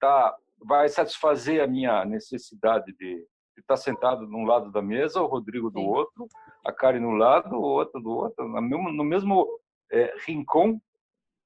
tá, 0.00 0.34
vai 0.64 0.88
satisfazer 0.88 1.62
a 1.62 1.66
minha 1.66 2.04
necessidade 2.04 2.92
de, 2.96 3.16
de 3.16 3.60
estar 3.60 3.76
sentado 3.76 4.26
num 4.26 4.44
lado 4.44 4.72
da 4.72 4.80
mesa, 4.80 5.20
o 5.20 5.26
Rodrigo 5.26 5.70
do 5.70 5.80
Sim. 5.80 5.86
outro, 5.86 6.26
a 6.64 6.72
Karen 6.72 7.00
no 7.00 7.12
lado, 7.12 7.56
o 7.56 7.62
outro 7.62 8.00
do 8.00 8.10
outro, 8.10 8.48
no 8.48 8.62
mesmo, 8.62 8.92
no 8.92 9.04
mesmo 9.04 9.46
é, 9.92 10.14
rincão. 10.26 10.80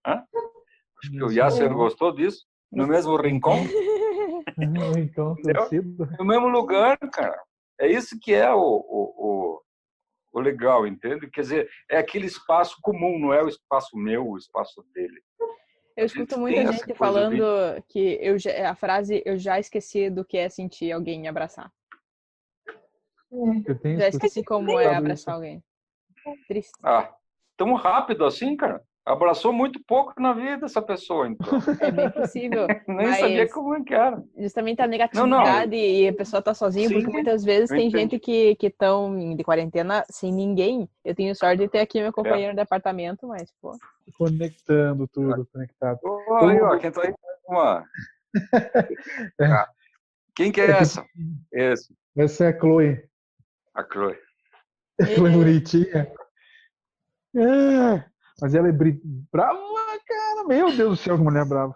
Hã? 0.07 0.25
Acho 1.03 1.11
que 1.11 1.25
o. 1.25 1.33
Yasser 1.33 1.73
gostou 1.75 2.13
disso. 2.13 2.47
No 2.71 2.87
mesmo 2.87 3.17
rincão, 3.17 3.57
no 6.19 6.25
mesmo 6.25 6.49
lugar, 6.49 6.99
cara. 7.13 7.41
É 7.79 7.91
isso 7.91 8.19
que 8.21 8.33
é 8.33 8.51
o, 8.53 8.59
o, 8.59 9.15
o, 9.17 9.63
legal, 10.41 10.87
entende? 10.87 11.29
Quer 11.31 11.41
dizer, 11.43 11.71
é 11.91 11.97
aquele 11.99 12.27
espaço 12.27 12.77
comum, 12.83 13.19
não 13.19 13.33
é 13.33 13.43
o 13.43 13.49
espaço 13.49 13.97
meu, 13.97 14.27
o 14.29 14.37
espaço 14.39 14.85
dele. 14.95 15.21
Eu 15.97 16.07
gente 16.09 16.19
escuto 16.23 16.39
muita 16.41 16.73
gente 16.73 16.95
falando 16.95 17.31
bem- 17.73 17.83
que 17.89 18.19
eu 18.21 18.39
já- 18.39 18.71
a 18.71 18.75
frase 18.75 19.23
eu 19.25 19.39
já 19.39 19.59
esqueci 19.59 20.11
do 20.11 20.25
que 20.25 20.37
é 20.37 20.49
sentir 20.49 20.93
alguém 20.93 21.19
me 21.21 21.27
abraçar. 21.29 21.73
É. 23.33 23.71
Eu 23.71 23.79
tenho 23.79 23.99
Já 23.99 24.09
esqueci 24.09 24.45
como 24.45 24.79
é 24.79 24.85
isso. 24.85 24.95
abraçar 24.95 25.35
alguém. 25.35 25.63
Triste. 26.49 26.73
Ah, 26.83 27.15
tão 27.57 27.73
rápido 27.75 28.25
assim, 28.25 28.57
cara? 28.57 28.83
Abraçou 29.07 29.53
muito 29.53 29.79
pouco 29.87 30.21
na 30.21 30.33
vida 30.33 30.67
essa 30.67 30.83
pessoa, 30.83 31.29
então. 31.29 31.47
É 31.81 31.93
bem 31.93 32.11
possível. 32.11 32.67
Nem 32.89 33.07
mas 33.07 33.21
sabia 33.21 33.49
como 33.49 33.75
é 33.77 33.85
que 33.85 33.95
era. 33.95 34.21
Justamente 34.37 34.83
a 34.83 34.87
negatividade 34.89 35.77
e 35.77 36.09
a 36.09 36.13
pessoa 36.13 36.43
tá 36.43 36.53
sozinha, 36.53 36.89
Sim, 36.89 36.95
porque 36.95 37.13
muitas 37.13 37.45
vezes 37.45 37.71
tem 37.71 37.87
entendo. 37.87 38.01
gente 38.01 38.19
que 38.19 38.57
que 38.57 38.67
estão 38.67 39.37
de 39.37 39.45
quarentena 39.45 40.05
sem 40.11 40.33
ninguém. 40.33 40.89
Eu 41.05 41.15
tenho 41.15 41.37
sorte 41.37 41.59
de 41.59 41.69
ter 41.69 41.79
aqui 41.79 42.01
meu 42.01 42.13
companheiro 42.13 42.53
de 42.53 42.61
apartamento, 42.61 43.29
mas, 43.29 43.49
pô. 43.63 43.79
Conectando 44.19 45.07
tudo, 45.07 45.47
conectado. 45.53 46.01
Ô, 46.03 46.35
aí, 46.45 46.61
ó, 46.61 46.77
quem 46.77 46.91
tá 46.91 47.03
aí 47.03 47.15
uma. 47.49 47.85
Ah, 49.41 49.69
Quem 50.35 50.51
que 50.51 50.61
é 50.61 50.71
essa? 50.71 51.07
Esse, 51.53 51.95
Essa 52.17 52.47
é 52.47 52.49
a 52.49 52.59
Chloe. 52.59 53.03
a 53.73 53.85
Chloe. 53.85 54.19
A 55.01 55.07
Chloe 55.07 55.31
bonitinha. 55.31 56.13
É, 57.37 58.05
mas 58.41 58.55
ela 58.55 58.69
é 58.69 58.73
bri- 58.73 59.01
brava, 59.33 59.59
cara. 60.07 60.45
Meu 60.47 60.67
Deus 60.75 60.91
do 60.91 60.97
céu, 60.97 61.17
que 61.17 61.23
mulher 61.25 61.45
brava. 61.45 61.75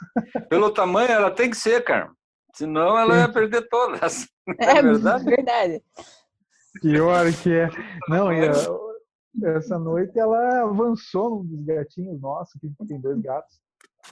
Pelo 0.48 0.70
tamanho, 0.72 1.10
ela 1.10 1.30
tem 1.30 1.50
que 1.50 1.56
ser, 1.56 1.82
cara. 1.84 2.10
Senão 2.54 2.98
ela 2.98 3.16
ia 3.18 3.32
perder 3.32 3.68
todas. 3.68 4.26
É, 4.58 4.78
É 4.78 4.82
verdade? 4.82 5.24
verdade. 5.24 5.82
Pior 6.80 7.26
que 7.42 7.52
é. 7.52 7.68
Não, 8.08 8.32
e 8.32 8.44
a- 8.48 9.50
essa 9.56 9.78
noite 9.78 10.18
ela 10.18 10.62
avançou 10.62 11.30
num 11.30 11.44
dos 11.44 11.64
gatinhos 11.64 12.20
nossos, 12.20 12.60
que 12.60 12.68
tem 12.88 13.00
dois 13.00 13.20
gatos, 13.20 13.60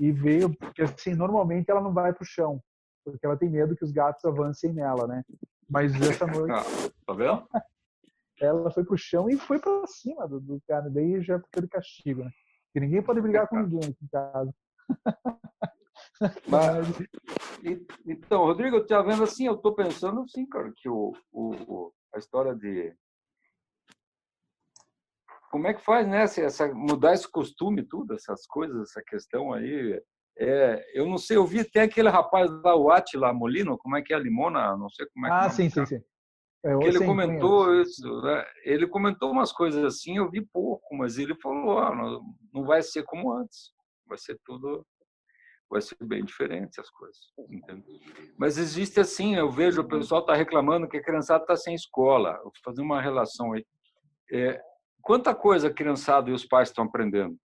e 0.00 0.12
veio, 0.12 0.54
porque 0.56 0.82
assim, 0.82 1.14
normalmente 1.14 1.68
ela 1.68 1.80
não 1.80 1.92
vai 1.92 2.12
pro 2.12 2.24
chão, 2.24 2.62
porque 3.04 3.26
ela 3.26 3.36
tem 3.36 3.50
medo 3.50 3.74
que 3.76 3.84
os 3.84 3.90
gatos 3.90 4.24
avancem 4.24 4.72
nela, 4.72 5.06
né? 5.08 5.22
Mas 5.68 5.92
essa 6.00 6.26
noite 6.26 6.52
Ah, 6.52 6.62
tá 7.04 7.12
vendo? 7.12 7.44
Ela 8.40 8.70
foi 8.70 8.84
pro 8.84 8.96
chão 8.96 9.28
e 9.28 9.36
foi 9.36 9.58
pra 9.58 9.86
cima 9.86 10.26
do, 10.26 10.40
do 10.40 10.60
cara, 10.66 10.88
daí 10.88 11.22
já 11.22 11.38
ficou 11.38 11.62
de 11.62 11.68
castigo, 11.68 12.24
né? 12.24 12.30
Porque 12.66 12.80
ninguém 12.80 13.02
pode 13.02 13.20
brigar 13.20 13.48
com 13.48 13.56
ninguém 13.60 13.80
aqui 13.80 14.04
em 14.04 14.08
casa. 14.08 14.54
Mas, 16.46 16.86
então, 18.06 18.44
Rodrigo, 18.44 18.76
eu 18.76 18.82
estava 18.82 19.10
vendo 19.10 19.24
assim, 19.24 19.46
eu 19.46 19.54
estou 19.54 19.74
pensando 19.74 20.20
assim, 20.22 20.46
cara, 20.46 20.72
que 20.76 20.88
o, 20.88 21.12
o, 21.32 21.92
a 22.14 22.18
história 22.18 22.54
de. 22.54 22.94
Como 25.50 25.66
é 25.66 25.74
que 25.74 25.84
faz, 25.84 26.06
né? 26.06 26.26
se 26.28 26.40
Essa, 26.42 26.72
mudar 26.72 27.12
esse 27.12 27.28
costume, 27.28 27.82
tudo, 27.82 28.14
essas 28.14 28.46
coisas, 28.46 28.90
essa 28.90 29.02
questão 29.02 29.52
aí. 29.52 30.00
É, 30.38 30.82
eu 30.94 31.06
não 31.06 31.18
sei, 31.18 31.36
eu 31.36 31.44
vi 31.44 31.60
até 31.60 31.82
aquele 31.82 32.08
rapaz 32.08 32.50
lá, 32.62 32.74
o 32.74 32.90
Atila 32.90 33.32
Molino, 33.32 33.76
como 33.76 33.96
é 33.96 34.02
que 34.02 34.12
é 34.12 34.16
a 34.16 34.18
Limona? 34.18 34.76
Não 34.76 34.88
sei 34.88 35.06
como 35.12 35.26
é 35.26 35.28
que 35.28 35.34
é 35.34 35.38
Ah, 35.38 35.42
nome 35.42 35.54
sim, 35.54 35.68
sim, 35.68 35.84
sim. 35.84 36.02
É, 36.64 36.72
ele 36.74 36.98
sim, 36.98 37.06
comentou 37.06 37.64
conheço. 37.64 37.90
isso, 37.90 38.20
né? 38.22 38.44
ele 38.64 38.86
comentou 38.86 39.30
umas 39.30 39.50
coisas 39.50 39.82
assim, 39.82 40.18
eu 40.18 40.30
vi 40.30 40.42
pouco, 40.42 40.94
mas 40.94 41.16
ele 41.16 41.34
falou, 41.36 41.78
ah, 41.78 41.94
não, 41.94 42.22
não 42.52 42.64
vai 42.64 42.82
ser 42.82 43.02
como 43.04 43.32
antes, 43.32 43.70
vai 44.06 44.18
ser 44.18 44.38
tudo, 44.44 44.86
vai 45.70 45.80
ser 45.80 45.96
bem 46.02 46.22
diferente 46.22 46.78
as 46.78 46.90
coisas, 46.90 47.18
entende? 47.48 48.00
Mas 48.36 48.58
existe 48.58 49.00
assim, 49.00 49.36
eu 49.36 49.50
vejo 49.50 49.80
o 49.80 49.88
pessoal 49.88 50.20
está 50.20 50.34
reclamando 50.34 50.86
que 50.86 50.98
a 50.98 51.02
criançada 51.02 51.44
está 51.44 51.56
sem 51.56 51.74
escola, 51.74 52.38
vou 52.42 52.52
fazer 52.62 52.82
uma 52.82 53.00
relação 53.00 53.54
aí. 53.54 53.64
É, 54.30 54.60
quanta 55.00 55.34
coisa 55.34 55.68
a 55.68 55.74
criançada 55.74 56.28
e 56.28 56.32
os 56.34 56.44
pais 56.44 56.68
estão 56.68 56.84
aprendendo 56.84 57.38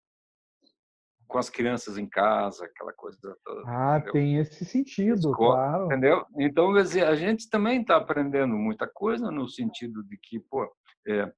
com 1.26 1.38
as 1.38 1.50
crianças 1.50 1.98
em 1.98 2.08
casa, 2.08 2.64
aquela 2.64 2.92
coisa 2.92 3.18
toda. 3.44 3.62
Ah, 3.66 3.96
entendeu? 3.98 4.12
tem 4.12 4.38
esse 4.38 4.64
sentido, 4.64 5.30
Escola, 5.30 5.36
claro. 5.36 5.86
Entendeu? 5.86 6.24
Então, 6.38 6.72
quer 6.72 6.82
dizer, 6.82 7.04
a 7.06 7.14
gente 7.14 7.48
também 7.50 7.80
está 7.80 7.96
aprendendo 7.96 8.54
muita 8.54 8.86
coisa 8.86 9.30
no 9.30 9.48
sentido 9.48 10.02
de 10.04 10.16
que, 10.18 10.38
pô, 10.40 10.70
é, 11.06 11.32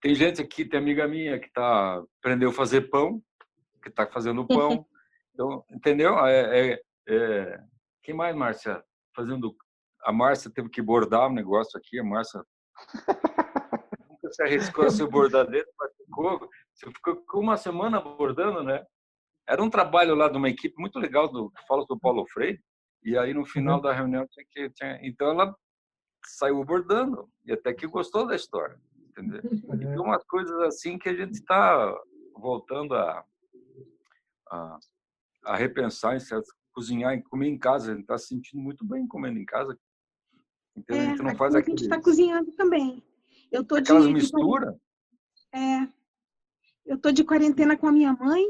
tem 0.00 0.14
gente 0.14 0.40
aqui, 0.42 0.64
tem 0.64 0.78
amiga 0.78 1.08
minha 1.08 1.38
que 1.38 1.50
tá, 1.52 2.02
aprendeu 2.18 2.50
a 2.50 2.52
fazer 2.52 2.90
pão, 2.90 3.22
que 3.82 3.88
está 3.88 4.06
fazendo 4.06 4.46
pão. 4.48 4.86
Então, 5.32 5.64
entendeu? 5.70 6.18
É, 6.26 6.72
é, 6.72 6.80
é, 7.08 7.60
quem 8.02 8.14
mais, 8.14 8.34
Márcia? 8.36 8.82
Fazendo. 9.14 9.54
A 10.04 10.12
Márcia 10.12 10.50
teve 10.50 10.68
que 10.68 10.82
bordar 10.82 11.28
um 11.28 11.32
negócio 11.32 11.78
aqui, 11.78 11.98
a 11.98 12.04
Márcia 12.04 12.42
nunca 14.10 14.30
se 14.30 14.42
arriscou 14.42 14.84
a 14.84 14.90
ser 14.90 15.06
bordadeira, 15.06 15.66
mas 15.78 15.90
ficou, 15.96 16.48
você 16.74 16.90
ficou 16.90 17.16
com 17.26 17.40
uma 17.40 17.56
semana 17.56 18.00
bordando, 18.00 18.62
né? 18.62 18.84
Era 19.46 19.62
um 19.62 19.70
trabalho 19.70 20.14
lá 20.14 20.28
de 20.28 20.36
uma 20.36 20.48
equipe 20.48 20.74
muito 20.78 20.98
legal 20.98 21.30
do 21.30 21.50
que 21.50 21.66
fala 21.66 21.84
do 21.86 21.98
Paulo 21.98 22.26
Freire. 22.26 22.60
E 23.02 23.16
aí 23.18 23.34
no 23.34 23.44
final 23.44 23.80
da 23.80 23.92
reunião 23.92 24.26
tinha 24.28 24.46
que 24.50 24.70
tinha, 24.70 24.98
então 25.02 25.28
ela 25.28 25.54
saiu 26.26 26.64
bordando 26.64 27.28
e 27.44 27.52
até 27.52 27.74
que 27.74 27.86
gostou 27.86 28.26
da 28.26 28.34
história, 28.34 28.78
entendeu? 29.08 29.42
E 29.74 29.78
tem 29.78 29.98
umas 30.00 30.24
coisas 30.24 30.58
assim 30.62 30.98
que 30.98 31.08
a 31.08 31.14
gente 31.14 31.34
está 31.34 31.94
voltando 32.34 32.94
a, 32.94 33.24
a 34.50 34.78
a 35.44 35.56
repensar 35.56 36.16
em 36.16 36.20
cozinhar 36.72 37.14
e 37.14 37.22
comer 37.22 37.48
em 37.48 37.58
casa. 37.58 37.90
A 37.90 37.94
gente 37.94 38.02
está 38.02 38.18
se 38.18 38.28
sentindo 38.28 38.62
muito 38.62 38.84
bem 38.84 39.06
comendo 39.06 39.38
em 39.38 39.44
casa. 39.44 39.78
Então 40.76 40.96
a 40.96 41.00
É, 41.00 41.06
gente 41.10 41.22
não 41.22 41.28
aqui 41.30 41.38
faz 41.38 41.54
a 41.54 41.58
aquele, 41.58 41.76
gente 41.76 41.84
está 41.84 42.00
cozinhando 42.02 42.50
também. 42.52 43.02
Eu 43.52 43.64
tô 43.64 43.76
aquelas 43.76 44.06
de 44.06 44.12
misturas. 44.12 44.74
É, 45.54 45.86
eu 46.86 46.98
tô 46.98 47.10
de 47.10 47.24
quarentena 47.24 47.76
com 47.76 47.86
a 47.86 47.92
minha 47.92 48.12
mãe 48.12 48.44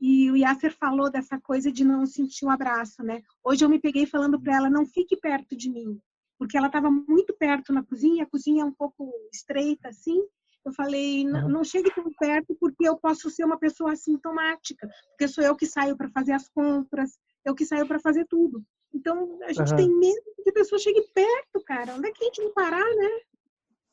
e 0.00 0.30
o 0.30 0.36
Yasser 0.36 0.76
falou 0.76 1.10
dessa 1.10 1.40
coisa 1.40 1.72
de 1.72 1.84
não 1.84 2.06
sentir 2.06 2.44
o 2.44 2.50
abraço, 2.50 3.02
né? 3.02 3.22
Hoje 3.42 3.64
eu 3.64 3.68
me 3.68 3.80
peguei 3.80 4.06
falando 4.06 4.40
para 4.40 4.56
ela 4.56 4.70
não 4.70 4.86
fique 4.86 5.16
perto 5.16 5.56
de 5.56 5.70
mim, 5.70 6.00
porque 6.38 6.56
ela 6.56 6.68
estava 6.68 6.90
muito 6.90 7.34
perto 7.34 7.72
na 7.72 7.82
cozinha, 7.82 8.24
a 8.24 8.28
cozinha 8.28 8.62
é 8.62 8.64
um 8.66 8.72
pouco 8.72 9.12
estreita 9.32 9.88
assim. 9.88 10.22
Eu 10.64 10.72
falei 10.72 11.24
"Não- 11.24 11.44
Uhum. 11.44 11.48
não 11.48 11.64
chegue 11.64 11.90
tão 11.94 12.10
perto 12.18 12.54
porque 12.60 12.86
eu 12.86 12.96
posso 12.98 13.30
ser 13.30 13.44
uma 13.44 13.58
pessoa 13.58 13.92
assintomática, 13.92 14.88
porque 15.10 15.26
sou 15.28 15.42
eu 15.42 15.56
que 15.56 15.66
saio 15.66 15.96
para 15.96 16.10
fazer 16.10 16.32
as 16.32 16.48
compras, 16.48 17.18
eu 17.44 17.54
que 17.54 17.64
saio 17.64 17.86
para 17.86 17.98
fazer 17.98 18.26
tudo. 18.26 18.62
Então 18.94 19.38
a 19.42 19.52
gente 19.52 19.68
Aham. 19.68 19.76
tem 19.76 19.90
medo 19.98 20.22
que 20.44 20.50
a 20.50 20.52
pessoa 20.52 20.78
chegue 20.78 21.02
perto, 21.14 21.60
cara. 21.64 21.94
Onde 21.96 22.08
é 22.08 22.12
que 22.12 22.22
a 22.22 22.26
gente 22.26 22.42
vai 22.42 22.52
parar, 22.52 22.84
né? 22.96 23.20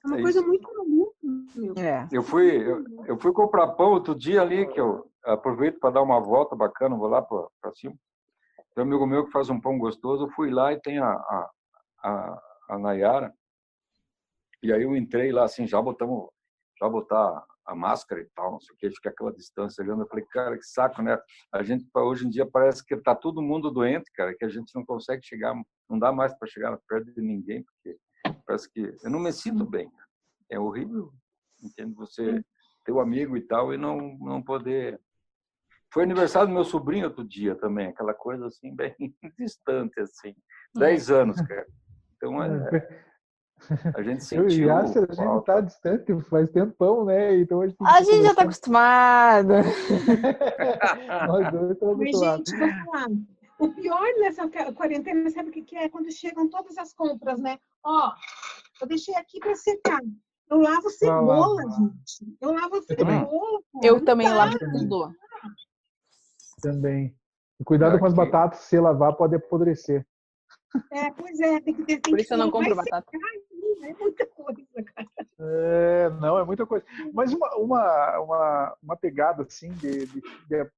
É 0.05 0.07
uma 0.07 0.19
É 0.19 0.21
coisa 0.21 0.39
isso. 0.39 0.47
muito 0.47 0.69
maluca, 0.73 1.15
meu. 1.55 1.73
É. 1.77 2.07
Eu 2.11 2.21
fui, 2.23 2.55
eu, 2.55 2.83
eu 3.07 3.17
fui 3.17 3.33
comprar 3.33 3.67
pão 3.73 3.91
outro 3.91 4.15
dia 4.15 4.41
ali, 4.41 4.67
que 4.67 4.79
eu 4.79 5.09
aproveito 5.23 5.79
para 5.79 5.91
dar 5.91 6.03
uma 6.03 6.19
volta 6.19 6.55
bacana, 6.55 6.95
vou 6.95 7.07
lá 7.07 7.21
para 7.21 7.73
cima. 7.73 7.95
Tem 8.75 8.83
um 8.83 8.87
amigo 8.87 9.05
meu 9.07 9.25
que 9.25 9.31
faz 9.31 9.49
um 9.49 9.59
pão 9.59 9.77
gostoso, 9.79 10.25
eu 10.25 10.29
fui 10.31 10.51
lá 10.51 10.71
e 10.73 10.79
tem 10.81 10.99
a, 10.99 11.07
a, 11.09 11.51
a, 12.03 12.41
a 12.69 12.79
Nayara. 12.79 13.33
E 14.61 14.71
aí 14.71 14.83
eu 14.83 14.95
entrei 14.95 15.31
lá, 15.31 15.45
assim, 15.45 15.65
já 15.65 15.81
botamos, 15.81 16.29
já 16.79 16.87
botar 16.89 17.43
a 17.65 17.73
máscara 17.75 18.21
e 18.21 18.27
tal, 18.35 18.51
não 18.51 18.59
sei 18.59 18.75
o 18.75 18.77
que, 18.77 18.91
fica 18.91 19.09
aquela 19.09 19.33
distância 19.33 19.83
olhando. 19.83 20.03
Eu 20.03 20.07
falei, 20.07 20.25
cara, 20.25 20.55
que 20.57 20.65
saco, 20.65 21.01
né? 21.01 21.17
A 21.51 21.63
gente, 21.63 21.87
hoje 21.95 22.27
em 22.27 22.29
dia, 22.29 22.45
parece 22.45 22.85
que 22.85 22.95
tá 22.97 23.15
todo 23.15 23.41
mundo 23.41 23.71
doente, 23.71 24.11
cara, 24.13 24.35
que 24.37 24.45
a 24.45 24.49
gente 24.49 24.73
não 24.75 24.85
consegue 24.85 25.23
chegar, 25.25 25.55
não 25.89 25.97
dá 25.97 26.11
mais 26.11 26.37
para 26.37 26.47
chegar 26.47 26.77
perto 26.87 27.11
de 27.13 27.21
ninguém, 27.21 27.63
porque 27.63 27.97
parece 28.45 28.69
que 28.71 28.95
eu 29.03 29.09
não 29.09 29.19
me 29.19 29.31
sinto 29.33 29.65
bem. 29.65 29.91
É 30.49 30.59
horrível, 30.59 31.11
entende? 31.61 31.93
Você 31.95 32.43
ter 32.85 32.91
um 32.91 32.99
amigo 32.99 33.35
e 33.35 33.41
tal 33.41 33.73
e 33.73 33.77
não 33.77 34.17
não 34.19 34.41
poder. 34.41 34.99
Foi 35.93 36.03
aniversário 36.03 36.49
do 36.49 36.53
meu 36.53 36.65
sobrinho 36.65 37.07
outro 37.07 37.23
dia 37.27 37.55
também, 37.55 37.87
aquela 37.87 38.13
coisa 38.13 38.47
assim 38.47 38.75
bem 38.75 38.93
distante 39.39 39.99
assim, 39.99 40.35
dez 40.75 41.09
anos, 41.09 41.39
cara. 41.41 41.65
Então 42.17 42.41
é, 42.43 43.05
a 43.95 44.03
gente 44.03 44.35
Eu 44.35 44.49
sentiu. 44.49 44.67
Yasser, 44.67 45.03
a 45.09 45.13
gente 45.13 45.15
falta. 45.15 45.53
tá 45.53 45.61
distante 45.61 46.21
faz 46.29 46.49
tempão, 46.51 47.05
né? 47.05 47.37
Então 47.37 47.61
a 47.61 47.67
gente, 47.67 47.77
A 47.81 48.01
gente 48.03 48.23
já 48.23 48.35
tá 48.35 48.43
conversando. 48.43 48.43
acostumado. 48.43 49.53
Nós 51.27 51.51
dois 51.51 51.71
estamos 51.71 51.97
Mas, 51.97 52.11
O 53.59 53.69
pior 53.73 54.05
nessa 54.19 54.49
quarentena, 54.73 55.29
sabe 55.29 55.49
o 55.49 55.51
que 55.53 55.61
que 55.61 55.75
é? 55.77 55.87
Quando 55.89 56.11
chegam 56.11 56.49
todas 56.49 56.77
as 56.77 56.93
compras, 56.93 57.39
né? 57.39 57.57
Ó, 57.83 58.11
eu 58.81 58.87
deixei 58.87 59.15
aqui 59.15 59.39
para 59.39 59.55
secar. 59.55 60.01
Eu 60.49 60.57
lavo 60.57 60.89
cebola, 60.89 61.63
lavar. 61.63 61.79
gente. 61.79 62.37
Eu 62.41 62.51
lavo 62.51 62.81
também. 62.85 63.19
cebola. 63.19 63.61
Eu 63.83 63.95
Não 63.97 64.05
também 64.05 64.27
dá. 64.27 64.35
lavo 64.35 64.59
tudo. 64.59 65.11
Também. 66.61 67.15
E 67.59 67.63
cuidado 67.63 67.97
com 67.99 68.05
as 68.05 68.13
batatas, 68.13 68.59
se 68.59 68.79
lavar 68.79 69.15
pode 69.15 69.35
apodrecer. 69.35 70.05
É, 70.91 71.09
pois 71.11 71.39
é, 71.39 71.61
tem 71.61 71.73
que 71.73 71.83
ter. 71.83 71.99
Tem 72.01 72.11
Por 72.11 72.17
que 72.17 72.23
isso 72.23 72.33
eu 72.33 72.37
não 72.37 72.51
compro 72.51 72.75
batata. 72.75 73.07
secar 73.09 73.27
ainda, 73.29 73.87
É 73.87 73.93
muita 73.93 74.25
coisa, 74.27 74.83
cara. 74.93 75.07
É, 75.39 76.09
não, 76.21 76.37
é 76.37 76.43
muita 76.43 76.65
coisa. 76.65 76.85
Mas 77.13 77.33
uma, 77.33 77.55
uma, 77.55 78.19
uma, 78.19 78.77
uma 78.83 78.97
pegada 78.97 79.43
assim 79.43 79.71
de, 79.73 80.05
de, 80.05 80.21
de, 80.21 80.71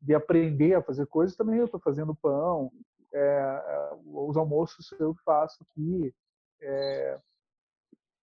de 0.00 0.14
aprender 0.14 0.74
a 0.74 0.82
fazer 0.82 1.06
coisas 1.06 1.36
também 1.36 1.58
eu 1.58 1.64
estou 1.64 1.80
fazendo 1.80 2.14
pão, 2.14 2.70
é, 3.12 3.18
é, 3.18 3.90
os 4.06 4.36
almoços 4.36 4.92
eu 4.98 5.14
faço 5.24 5.62
aqui. 5.62 6.14
é, 6.62 7.18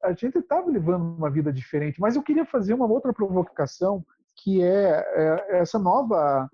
a 0.04 0.14
gente 0.14 0.38
estava 0.38 0.70
levando 0.70 1.02
uma 1.02 1.30
vida 1.32 1.52
diferente, 1.52 2.00
mas 2.00 2.16
eu 2.16 2.22
queria 2.22 2.46
fazer 2.46 2.74
uma 2.74 2.86
outra 2.86 3.12
provocação 3.12 4.06
que 4.36 4.62
é, 4.62 5.04
é 5.50 5.58
essa 5.60 5.80
nova 5.80 6.50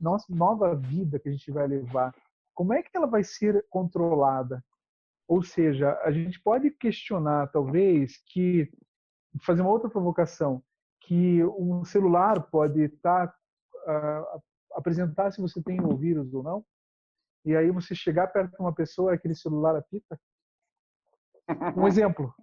nossa 0.00 0.26
nova 0.28 0.74
vida 0.74 1.18
que 1.18 1.28
a 1.28 1.32
gente 1.32 1.50
vai 1.50 1.66
levar. 1.66 2.14
Como 2.54 2.72
é 2.72 2.82
que 2.82 2.90
ela 2.94 3.06
vai 3.06 3.22
ser 3.24 3.64
controlada? 3.70 4.62
Ou 5.26 5.42
seja, 5.42 5.98
a 6.02 6.10
gente 6.10 6.40
pode 6.40 6.70
questionar, 6.70 7.48
talvez, 7.48 8.16
que 8.26 8.70
fazer 9.42 9.60
uma 9.62 9.70
outra 9.70 9.88
provocação, 9.88 10.62
que 11.00 11.44
um 11.44 11.84
celular 11.84 12.42
pode 12.50 12.80
estar 12.82 13.28
uh, 13.28 14.42
apresentar 14.78 15.32
se 15.32 15.40
você 15.40 15.62
tem 15.62 15.80
o 15.80 15.96
vírus 15.96 16.32
ou 16.32 16.42
não. 16.42 16.64
E 17.44 17.56
aí 17.56 17.70
você 17.70 17.94
chegar 17.94 18.28
perto 18.28 18.52
de 18.52 18.60
uma 18.60 18.74
pessoa, 18.74 19.14
aquele 19.14 19.34
celular 19.34 19.76
apita. 19.76 20.18
Um 21.76 21.86
exemplo. 21.88 22.34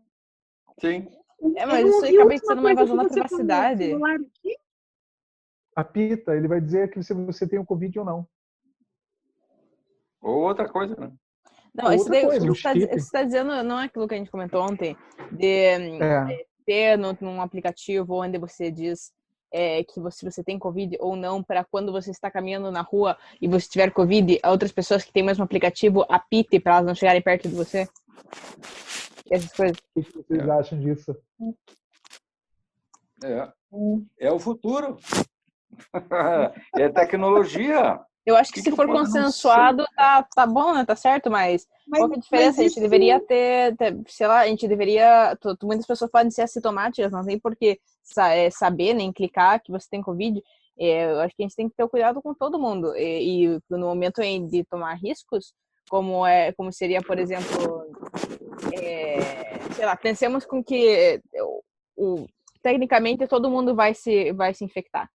Sim. 0.80 1.07
É, 1.56 1.66
mas 1.66 1.88
isso 1.88 2.06
aí 2.06 2.16
acaba 2.16 2.38
sendo 2.38 2.60
uma 2.60 2.72
invasão 2.72 2.98
da 2.98 3.06
privacidade. 3.06 3.91
Apita, 5.76 6.36
ele 6.36 6.48
vai 6.48 6.62
dizer 6.62 6.90
que 6.90 7.03
se 7.03 7.14
você 7.14 7.48
tem 7.48 7.60
o 7.60 7.66
Covid 7.66 7.99
ou 7.99 8.06
não. 8.06 8.28
Ou 10.22 10.44
outra 10.44 10.68
coisa, 10.68 10.95
né? 10.95 11.14
Não, 11.74 11.91
isso 11.91 12.10
daí, 12.10 12.26
coisa, 12.26 12.48
você 12.48 12.70
está 12.86 13.20
tá 13.20 13.24
dizendo 13.26 13.64
não 13.64 13.80
é 13.80 13.86
aquilo 13.86 14.07
que 14.07 14.16
a 14.16 14.18
gente 14.18 14.32
comentou 14.32 14.64
ontem, 14.64 14.98
de 15.34 16.02
é. 16.02 16.45
ter 16.66 16.98
no, 16.98 17.16
num 17.20 17.41
aplicativo 17.41 18.24
onde 18.24 18.40
você 18.40 18.72
diz 18.72 19.14
é, 19.57 19.86
que 19.86 20.02
você, 20.02 20.30
você 20.30 20.44
tem 20.44 20.60
Covid 20.60 20.98
ou 20.99 21.15
não, 21.15 21.41
para 21.41 21.64
quando 21.64 21.90
você 21.90 22.11
está 22.11 22.30
caminhando 22.30 22.69
na 22.69 22.82
rua 22.82 23.18
e 23.41 23.48
você 23.48 23.69
tiver 23.69 23.90
Covid, 23.90 24.38
outras 24.44 24.73
pessoas 24.73 25.02
que 25.02 25.14
têm 25.14 25.23
o 25.23 25.26
mesmo 25.26 25.45
aplicativo 25.45 26.06
apite 26.10 26.60
para 26.60 26.73
elas 26.73 26.86
não 26.88 26.94
chegarem 26.94 27.22
perto 27.22 27.48
de 27.48 27.56
você? 27.56 27.88
Essas 29.32 29.53
coisas. 29.53 29.77
O 29.95 30.03
que 30.03 30.11
vocês 30.11 30.45
é. 30.45 30.52
acham 30.52 30.77
disso? 30.77 31.15
É, 33.23 33.49
é 34.19 34.32
o 34.32 34.40
futuro. 34.40 34.98
é 36.76 36.90
tecnologia. 36.90 38.02
Eu 38.26 38.36
acho 38.36 38.52
que, 38.52 38.56
que 38.56 38.64
se 38.64 38.72
que 38.72 38.76
for 38.76 38.88
consensuado, 38.88 39.86
tá, 39.95 40.27
tá 40.36 40.45
bom, 40.45 40.73
né? 40.73 40.84
Tá 40.84 40.98
certo, 40.98 41.32
mas, 41.32 41.65
mas 41.88 41.99
qual 42.02 42.10
que 42.10 42.15
é 42.15 42.18
a 42.18 42.22
diferença? 42.22 42.60
A 42.60 42.64
gente 42.64 42.80
deveria 42.80 43.19
ter, 43.22 43.77
ter, 43.77 43.98
sei 44.07 44.27
lá, 44.27 44.40
a 44.40 44.48
gente 44.48 44.68
deveria. 44.68 45.38
Muitas 45.64 45.86
pessoas 45.86 46.11
podem 46.11 46.32
ser 46.32 46.41
assintomáticas, 46.41 47.11
não 47.11 47.23
tem 47.23 47.40
por 47.40 47.56
que 47.56 47.69
é, 47.69 47.77
saber, 48.52 48.94
nem 48.94 49.11
clicar 49.11 49.61
que 49.61 49.72
você 49.72 49.88
tem 49.90 50.02
Covid. 50.02 50.41
É, 50.77 51.11
eu 51.11 51.19
acho 51.22 51.36
que 51.36 51.44
a 51.44 51.45
gente 51.45 51.56
tem 51.56 51.69
que 51.69 51.76
ter 51.76 51.88
cuidado 51.88 52.22
com 52.22 52.34
todo 52.34 52.60
mundo. 52.60 52.95
E, 52.95 53.45
e 53.45 53.60
no 53.69 53.80
momento 53.80 54.22
de 54.22 54.64
tomar 54.65 54.94
riscos, 54.95 55.53
como 55.90 56.26
é 56.26 56.52
como 56.53 56.72
seria, 56.72 57.02
por 57.02 57.19
exemplo, 57.19 57.86
é, 58.73 59.60
sei 59.73 59.86
lá, 59.86 59.95
pensemos 59.95 60.45
com 60.45 60.64
que 60.64 61.22
o, 61.36 61.64
o, 61.95 62.27
tecnicamente 62.61 63.27
todo 63.27 63.49
mundo 63.49 63.76
vai 63.76 63.94
se, 63.94 64.32
vai 64.34 64.53
se 64.53 64.64
infectar. 64.64 65.10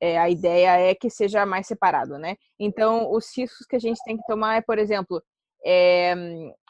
É, 0.00 0.18
a 0.18 0.28
ideia 0.28 0.90
é 0.90 0.94
que 0.94 1.08
seja 1.08 1.46
mais 1.46 1.66
separado, 1.66 2.18
né? 2.18 2.36
Então, 2.58 3.10
os 3.12 3.26
riscos 3.36 3.66
que 3.66 3.76
a 3.76 3.78
gente 3.78 4.02
tem 4.04 4.16
que 4.16 4.26
tomar 4.26 4.56
é, 4.56 4.60
por 4.60 4.78
exemplo, 4.78 5.22
é, 5.64 6.14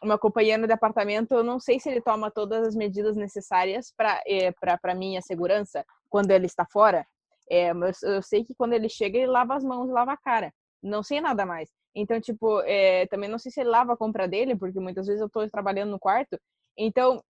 uma 0.03 0.17
companheira 0.17 0.67
de 0.67 0.73
apartamento, 0.73 1.33
eu 1.35 1.43
não 1.43 1.59
sei 1.59 1.81
se 1.81 1.89
ele 1.89 2.01
toma 2.01 2.31
todas 2.31 2.69
as 2.69 2.77
medidas 2.77 3.17
necessárias 3.17 3.93
para 3.97 4.23
é, 4.27 4.53
para 4.53 4.95
minha 4.95 5.21
segurança 5.21 5.85
quando 6.09 6.31
ele 6.31 6.47
está 6.47 6.65
fora. 6.65 7.05
É, 7.51 7.75
mas 7.75 8.03
eu 8.03 8.23
sei 8.23 8.45
que 8.45 8.55
quando 8.55 8.73
ele 8.73 8.89
chega, 8.89 9.19
ele 9.19 9.27
lava 9.27 9.55
as 9.55 9.65
mãos 9.65 9.91
lava 9.91 10.13
a 10.13 10.17
cara. 10.17 10.53
Não 10.83 11.03
sei 11.03 11.21
nada 11.21 11.45
mais. 11.45 11.69
Então, 11.95 12.21
tipo, 12.21 12.61
é, 12.63 13.07
também 13.07 13.29
não 13.29 13.39
sei 13.39 13.51
se 13.53 13.61
ele 13.61 13.71
lava 13.71 13.93
a 13.93 13.97
compra 13.97 14.27
dele, 14.29 14.57
porque 14.57 14.81
muitas 14.81 15.07
vezes 15.07 15.21
eu 15.21 15.27
estou 15.27 15.49
trabalhando 15.51 15.91
no 15.91 15.99
quarto. 15.99 16.39
Então, 16.77 17.23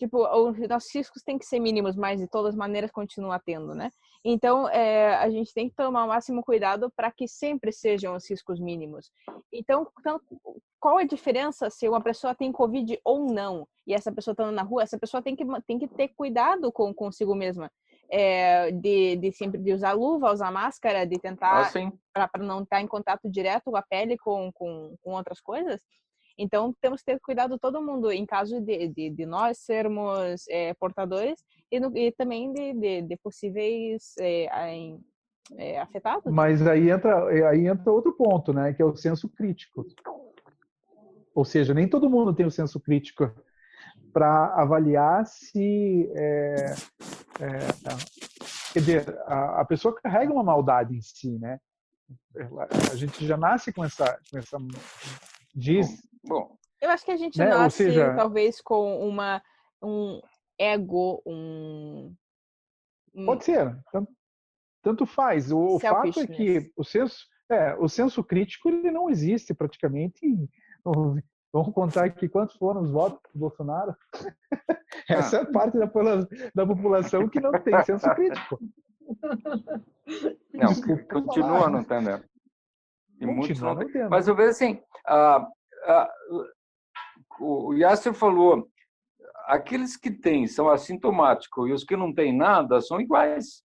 tipo, 0.00 0.26
os 0.26 0.58
nossos 0.66 0.94
riscos 0.94 1.22
têm 1.22 1.38
que 1.38 1.44
ser 1.44 1.60
mínimos, 1.60 1.94
mas 1.94 2.18
de 2.18 2.26
todas 2.26 2.56
maneiras 2.56 2.90
continua 2.90 3.38
tendo, 3.38 3.74
né? 3.74 3.90
Então, 4.24 4.66
é, 4.68 5.14
a 5.16 5.28
gente 5.28 5.52
tem 5.52 5.68
que 5.68 5.76
tomar 5.76 6.04
o 6.04 6.08
máximo 6.08 6.42
cuidado 6.42 6.90
para 6.96 7.10
que 7.10 7.28
sempre 7.28 7.70
sejam 7.70 8.16
os 8.16 8.28
riscos 8.28 8.58
mínimos. 8.58 9.10
Então, 9.52 9.86
então, 9.98 10.18
qual 10.80 10.98
é 10.98 11.02
a 11.02 11.06
diferença 11.06 11.68
se 11.68 11.86
uma 11.86 12.00
pessoa 12.00 12.34
tem 12.34 12.50
Covid 12.50 12.98
ou 13.04 13.26
não? 13.26 13.68
E 13.86 13.92
essa 13.92 14.10
pessoa 14.10 14.32
está 14.32 14.50
na 14.50 14.62
rua, 14.62 14.82
essa 14.82 14.98
pessoa 14.98 15.22
tem 15.22 15.36
que, 15.36 15.44
tem 15.66 15.78
que 15.78 15.86
ter 15.86 16.08
cuidado 16.08 16.72
com 16.72 16.94
consigo 16.94 17.34
mesma. 17.34 17.70
É, 18.12 18.72
de, 18.72 19.16
de 19.16 19.32
sempre 19.32 19.60
de 19.60 19.72
usar 19.72 19.92
luva, 19.92 20.32
usar 20.32 20.50
máscara, 20.50 21.06
de 21.06 21.16
tentar 21.16 21.70
ah, 22.14 22.26
para 22.26 22.42
não 22.42 22.62
estar 22.62 22.80
em 22.80 22.86
contato 22.88 23.30
direto 23.30 23.70
com 23.70 23.76
a 23.76 23.82
pele 23.82 24.18
com, 24.18 24.50
com, 24.52 24.96
com 25.00 25.12
outras 25.12 25.40
coisas. 25.40 25.80
Então, 26.40 26.74
temos 26.80 27.02
que 27.02 27.12
ter 27.12 27.20
cuidado 27.20 27.58
todo 27.58 27.82
mundo 27.82 28.10
em 28.10 28.24
caso 28.24 28.62
de, 28.62 28.88
de, 28.88 29.10
de 29.10 29.26
nós 29.26 29.58
sermos 29.58 30.48
é, 30.48 30.72
portadores 30.72 31.44
e, 31.70 31.78
no, 31.78 31.94
e, 31.94 32.10
também 32.12 32.50
de, 32.50 32.72
de, 32.72 33.02
de 33.02 33.16
possíveis 33.18 34.14
é, 34.18 34.46
é, 35.58 35.78
afetados. 35.78 36.32
Mas 36.32 36.66
aí 36.66 36.88
entra, 36.88 37.26
aí 37.50 37.66
entra 37.66 37.92
outro 37.92 38.12
ponto, 38.14 38.54
né? 38.54 38.72
Que 38.72 38.80
é 38.80 38.84
o 38.84 38.96
senso 38.96 39.28
crítico. 39.28 39.84
Ou 41.34 41.44
seja, 41.44 41.74
nem 41.74 41.86
todo 41.86 42.08
mundo 42.08 42.34
tem 42.34 42.46
o 42.46 42.50
senso 42.50 42.80
crítico 42.80 43.30
para 44.10 44.54
avaliar 44.54 45.26
se 45.26 46.10
é, 46.16 46.74
quer 48.72 48.80
dizer 48.80 49.18
a, 49.26 49.60
a, 49.60 49.64
pessoa 49.66 49.94
carrega 49.94 50.32
uma 50.32 50.42
maldade 50.42 50.96
em 50.96 51.02
si, 51.02 51.38
né? 51.38 51.60
A 52.90 52.96
gente 52.96 53.26
já 53.26 53.36
nasce 53.36 53.72
com 53.72 53.84
essa, 53.84 54.18
com 54.30 54.38
essa 54.38 54.58
diz 55.54 56.09
Bom, 56.24 56.56
eu 56.80 56.90
acho 56.90 57.04
que 57.04 57.10
a 57.10 57.16
gente 57.16 57.38
né? 57.38 57.48
nasce 57.48 57.84
seja... 57.84 58.14
talvez 58.14 58.60
com 58.60 59.06
uma 59.06 59.42
um 59.82 60.20
ego, 60.58 61.22
um, 61.24 62.14
pode 63.24 63.44
ser, 63.44 63.76
tanto, 63.90 64.12
tanto 64.82 65.06
faz. 65.06 65.50
O, 65.50 65.76
o 65.76 65.80
fato 65.80 66.20
é 66.20 66.26
que 66.26 66.70
o 66.76 66.84
senso, 66.84 67.26
é, 67.50 67.74
o 67.76 67.88
senso 67.88 68.22
crítico 68.22 68.68
ele 68.68 68.90
não 68.90 69.08
existe 69.08 69.54
praticamente. 69.54 70.20
Vamos 71.52 71.74
contar 71.74 72.04
aqui 72.04 72.28
quantos 72.28 72.56
foram 72.56 72.82
os 72.82 72.90
votos 72.90 73.20
do 73.32 73.40
Bolsonaro. 73.40 73.96
Essa 75.08 75.38
ah. 75.38 75.42
é 75.42 75.44
parte 75.46 75.78
da, 75.78 75.86
da 76.54 76.66
população 76.66 77.28
que 77.28 77.40
não 77.40 77.52
tem 77.52 77.82
senso 77.84 78.08
crítico. 78.14 78.58
Não, 80.52 80.68
Desculpa, 80.68 81.02
continua 81.04 81.68
não 81.68 81.82
tendo. 81.82 82.22
E 83.20 83.26
muitos 83.26 83.60
não 83.60 83.76
têm. 83.76 84.08
Mas 84.08 84.28
eu 84.28 84.36
vejo 84.36 84.50
assim, 84.50 84.80
ah, 85.06 85.46
o 87.40 87.74
Yasser 87.74 88.12
falou, 88.12 88.68
aqueles 89.46 89.96
que 89.96 90.10
têm 90.10 90.46
são 90.46 90.68
assintomáticos 90.68 91.68
e 91.68 91.72
os 91.72 91.84
que 91.84 91.96
não 91.96 92.14
têm 92.14 92.36
nada 92.36 92.80
são 92.80 93.00
iguais. 93.00 93.62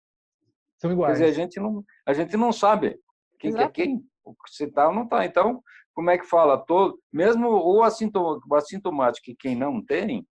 São 0.78 0.92
iguais. 0.92 1.18
Quer 1.18 1.26
dizer, 1.26 1.32
a 1.32 1.44
gente 1.44 1.60
não, 1.60 1.84
a 2.06 2.14
gente 2.14 2.38
não 2.38 2.52
sabe 2.52 3.00
quem 3.40 3.50
Exato. 3.50 3.72
que 3.72 3.82
é 3.82 3.86
quem, 3.86 4.06
se 4.48 4.66
está 4.66 4.88
ou 4.88 4.94
não 4.94 5.04
está. 5.04 5.26
Então, 5.26 5.62
como 5.94 6.10
é 6.10 6.18
que 6.18 6.26
fala? 6.26 6.58
Todo, 6.58 7.00
mesmo 7.12 7.48
o 7.50 7.84
assintomático 7.84 9.30
e 9.30 9.36
quem 9.36 9.56
não 9.56 9.84
tem, 9.84 10.28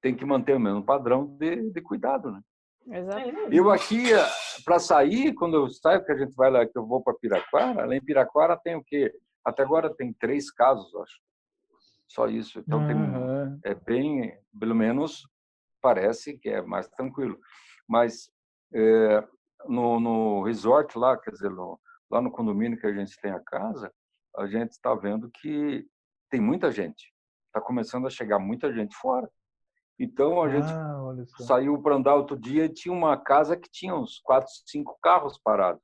tem 0.00 0.14
que 0.14 0.24
manter 0.24 0.56
o 0.56 0.60
mesmo 0.60 0.84
padrão 0.84 1.26
de, 1.38 1.70
de 1.70 1.80
cuidado, 1.80 2.30
né? 2.30 2.40
Exato. 2.86 3.30
Eu 3.50 3.70
aqui, 3.70 4.10
para 4.64 4.78
sair, 4.78 5.32
quando 5.34 5.56
eu 5.56 5.70
saio, 5.70 6.04
que 6.04 6.12
a 6.12 6.18
gente 6.18 6.34
vai 6.34 6.50
lá, 6.50 6.66
que 6.66 6.76
eu 6.76 6.86
vou 6.86 7.02
para 7.02 7.14
Piraquara, 7.14 7.86
lá 7.86 7.96
em 7.96 8.04
Piraquara 8.04 8.58
tem 8.62 8.76
o 8.76 8.84
quê? 8.84 9.10
Até 9.44 9.62
agora 9.62 9.94
tem 9.94 10.12
três 10.12 10.50
casos, 10.50 10.94
acho. 10.96 11.20
Só 12.08 12.28
isso. 12.28 12.60
Então 12.60 12.80
uhum. 12.80 13.60
tem, 13.60 13.72
é 13.72 13.74
bem, 13.74 14.38
pelo 14.58 14.74
menos 14.74 15.28
parece 15.80 16.38
que 16.38 16.48
é 16.48 16.62
mais 16.62 16.88
tranquilo. 16.88 17.38
Mas 17.88 18.30
é, 18.72 19.26
no, 19.66 20.00
no 20.00 20.42
resort 20.42 20.96
lá, 20.98 21.18
quer 21.18 21.30
dizer, 21.30 21.50
no, 21.50 21.78
lá 22.10 22.20
no 22.20 22.30
condomínio 22.30 22.78
que 22.78 22.86
a 22.86 22.92
gente 22.92 23.20
tem 23.20 23.30
a 23.30 23.40
casa, 23.40 23.92
a 24.36 24.46
gente 24.46 24.72
está 24.72 24.94
vendo 24.94 25.30
que 25.30 25.86
tem 26.30 26.40
muita 26.40 26.70
gente. 26.70 27.12
Está 27.46 27.60
começando 27.60 28.06
a 28.06 28.10
chegar 28.10 28.38
muita 28.38 28.72
gente 28.72 28.94
fora. 28.96 29.28
Então 29.98 30.42
a 30.42 30.48
gente 30.48 30.66
ah, 30.66 31.44
saiu 31.44 31.80
para 31.80 31.94
andar 31.94 32.16
outro 32.16 32.36
dia 32.36 32.64
e 32.64 32.72
tinha 32.72 32.92
uma 32.92 33.16
casa 33.16 33.56
que 33.56 33.68
tinha 33.70 33.94
uns 33.94 34.18
quatro, 34.18 34.50
cinco 34.66 34.98
carros 35.00 35.38
parados. 35.38 35.82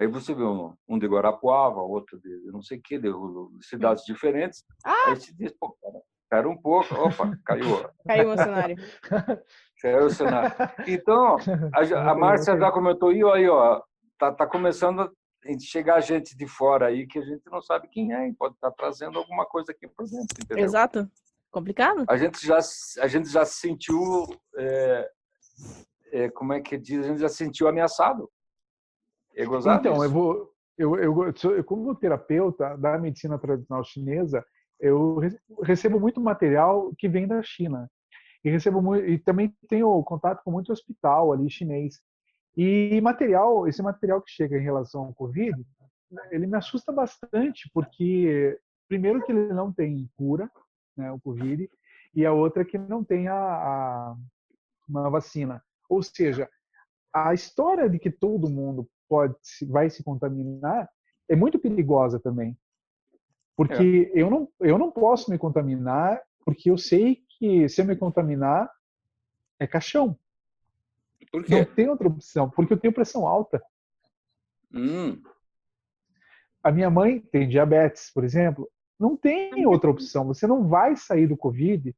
Aí 0.00 0.06
você 0.06 0.32
vê 0.32 0.44
um, 0.44 0.74
um 0.88 0.98
de 0.98 1.06
Guarapuava, 1.06 1.80
outro 1.80 2.18
de 2.20 2.50
não 2.52 2.62
sei 2.62 2.78
o 2.78 2.82
que, 2.82 2.98
de, 2.98 3.08
de 3.10 3.66
cidades 3.66 4.04
diferentes. 4.04 4.64
Ah! 4.84 5.08
Aí 5.08 5.16
você 5.16 5.32
diz, 5.32 5.52
pô, 5.58 5.76
espera 6.22 6.48
um 6.48 6.56
pouco. 6.56 6.94
Opa, 6.94 7.36
caiu. 7.44 7.64
Caiu 8.06 8.30
o 8.30 8.36
cenário. 8.36 8.76
Caiu 9.82 10.06
o 10.06 10.10
cenário. 10.10 10.54
Então, 10.86 11.36
a, 11.74 11.80
a 12.12 12.14
Márcia 12.14 12.56
já 12.56 12.70
comentou 12.70 13.10
ó, 13.24 13.32
aí, 13.32 13.48
ó, 13.48 13.82
tá, 14.18 14.32
tá 14.32 14.46
começando 14.46 15.00
a 15.00 15.58
chegar 15.60 16.00
gente 16.00 16.36
de 16.36 16.46
fora 16.46 16.86
aí 16.86 17.06
que 17.06 17.18
a 17.18 17.22
gente 17.22 17.42
não 17.50 17.62
sabe 17.62 17.88
quem 17.88 18.12
é 18.12 18.28
e 18.28 18.34
pode 18.34 18.54
estar 18.54 18.70
tá 18.70 18.76
trazendo 18.76 19.18
alguma 19.18 19.46
coisa 19.46 19.72
aqui 19.72 19.88
para 19.88 20.04
dentro, 20.04 20.36
entendeu? 20.42 20.64
Exato. 20.64 21.10
Complicado. 21.50 22.04
A 22.08 22.16
gente 22.16 22.46
já, 22.46 22.58
a 23.00 23.06
gente 23.06 23.28
já 23.30 23.44
se 23.44 23.54
sentiu, 23.54 24.26
é, 24.56 25.10
é, 26.12 26.30
como 26.30 26.52
é 26.52 26.60
que 26.60 26.76
diz, 26.76 27.04
a 27.04 27.08
gente 27.08 27.20
já 27.20 27.28
se 27.28 27.36
sentiu 27.36 27.66
ameaçado. 27.66 28.30
É 29.38 29.44
então, 29.44 30.02
eu 30.02 30.10
vou, 30.10 30.52
eu, 30.76 30.96
eu, 30.96 31.32
eu, 31.52 31.64
como 31.64 31.94
terapeuta 31.94 32.76
da 32.76 32.98
medicina 32.98 33.38
tradicional 33.38 33.84
chinesa, 33.84 34.44
eu 34.80 35.20
recebo 35.62 36.00
muito 36.00 36.20
material 36.20 36.92
que 36.98 37.08
vem 37.08 37.26
da 37.26 37.40
China. 37.42 37.88
E 38.44 38.50
recebo 38.50 38.82
muito, 38.82 39.06
e 39.06 39.18
também 39.18 39.54
tenho 39.68 40.02
contato 40.02 40.42
com 40.42 40.50
muito 40.50 40.72
hospital 40.72 41.32
ali 41.32 41.48
chinês. 41.48 42.00
E 42.56 43.00
material, 43.00 43.68
esse 43.68 43.80
material 43.80 44.20
que 44.20 44.30
chega 44.30 44.58
em 44.58 44.62
relação 44.62 45.02
ao 45.04 45.14
COVID, 45.14 45.64
ele 46.32 46.46
me 46.46 46.56
assusta 46.56 46.90
bastante, 46.92 47.70
porque 47.72 48.58
primeiro 48.88 49.22
que 49.24 49.30
ele 49.30 49.52
não 49.52 49.72
tem 49.72 50.08
cura, 50.16 50.50
né, 50.96 51.12
o 51.12 51.20
COVID, 51.20 51.70
e 52.14 52.26
a 52.26 52.32
outra 52.32 52.64
que 52.64 52.78
não 52.78 53.04
tem 53.04 53.28
a, 53.28 53.34
a 53.36 54.16
uma 54.88 55.10
vacina. 55.10 55.62
Ou 55.88 56.02
seja, 56.02 56.48
a 57.12 57.32
história 57.34 57.88
de 57.88 57.98
que 57.98 58.10
todo 58.10 58.50
mundo 58.50 58.88
pode 59.08 59.36
vai 59.68 59.88
se 59.90 60.02
contaminar 60.02 60.88
é 61.28 61.36
muito 61.36 61.58
perigosa 61.58 62.18
também. 62.18 62.56
Porque 63.56 64.10
é. 64.14 64.22
eu, 64.22 64.30
não, 64.30 64.48
eu 64.60 64.78
não 64.78 64.90
posso 64.90 65.30
me 65.30 65.38
contaminar, 65.38 66.20
porque 66.44 66.70
eu 66.70 66.78
sei 66.78 67.22
que 67.28 67.68
se 67.68 67.80
eu 67.80 67.84
me 67.84 67.96
contaminar, 67.96 68.70
é 69.58 69.66
caixão. 69.66 70.18
Por 71.30 71.44
quê? 71.44 71.56
Não 71.56 71.64
tem 71.64 71.88
outra 71.88 72.08
opção, 72.08 72.48
porque 72.48 72.72
eu 72.72 72.78
tenho 72.78 72.94
pressão 72.94 73.26
alta. 73.26 73.62
Hum. 74.72 75.20
A 76.62 76.70
minha 76.72 76.88
mãe 76.88 77.20
tem 77.20 77.48
diabetes, 77.48 78.10
por 78.12 78.24
exemplo. 78.24 78.68
Não 78.98 79.16
tem 79.16 79.66
outra 79.66 79.90
opção. 79.90 80.26
Você 80.26 80.46
não 80.46 80.68
vai 80.68 80.96
sair 80.96 81.26
do 81.26 81.36
Covid 81.36 81.94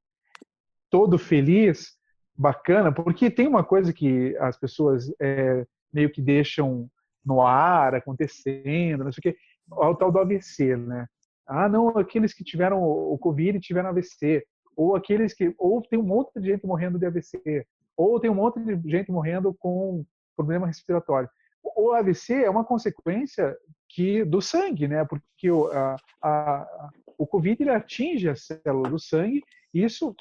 todo 0.88 1.18
feliz, 1.18 1.96
bacana, 2.36 2.90
porque 2.90 3.30
tem 3.30 3.46
uma 3.46 3.62
coisa 3.62 3.92
que 3.92 4.36
as 4.38 4.58
pessoas 4.58 5.12
é, 5.20 5.66
meio 5.92 6.10
que 6.10 6.20
deixam 6.20 6.90
no 7.24 7.42
ar, 7.42 7.94
acontecendo, 7.94 9.04
não 9.04 9.12
sei 9.12 9.18
o 9.18 9.22
quê, 9.22 9.36
o 9.70 9.94
tal 9.94 10.10
do 10.10 10.18
AVC, 10.18 10.76
né? 10.76 11.06
Ah, 11.46 11.68
não, 11.68 11.88
aqueles 11.90 12.32
que 12.32 12.44
tiveram 12.44 12.82
o 12.82 13.18
Covid 13.18 13.58
tiveram 13.60 13.88
AVC, 13.88 14.44
ou 14.76 14.94
aqueles 14.94 15.34
que, 15.34 15.54
ou 15.58 15.82
tem 15.82 15.98
um 15.98 16.04
monte 16.04 16.40
de 16.40 16.48
gente 16.48 16.66
morrendo 16.66 16.98
de 16.98 17.06
AVC, 17.06 17.66
ou 17.96 18.20
tem 18.20 18.30
um 18.30 18.34
monte 18.34 18.60
de 18.60 18.90
gente 18.90 19.10
morrendo 19.10 19.54
com 19.58 20.04
problema 20.36 20.66
respiratório. 20.66 21.28
O 21.76 21.92
AVC 21.92 22.44
é 22.44 22.50
uma 22.50 22.64
consequência 22.64 23.56
que 23.88 24.24
do 24.24 24.40
sangue, 24.40 24.88
né? 24.88 25.04
Porque 25.04 25.50
o, 25.50 25.66
a, 25.66 25.96
a, 26.22 26.90
o 27.18 27.26
Covid 27.26 27.62
ele 27.62 27.70
atinge 27.70 28.28
a 28.28 28.36
célula 28.36 28.88
do 28.88 28.98
sangue, 28.98 29.42
e 29.74 29.84
isso 29.84 30.14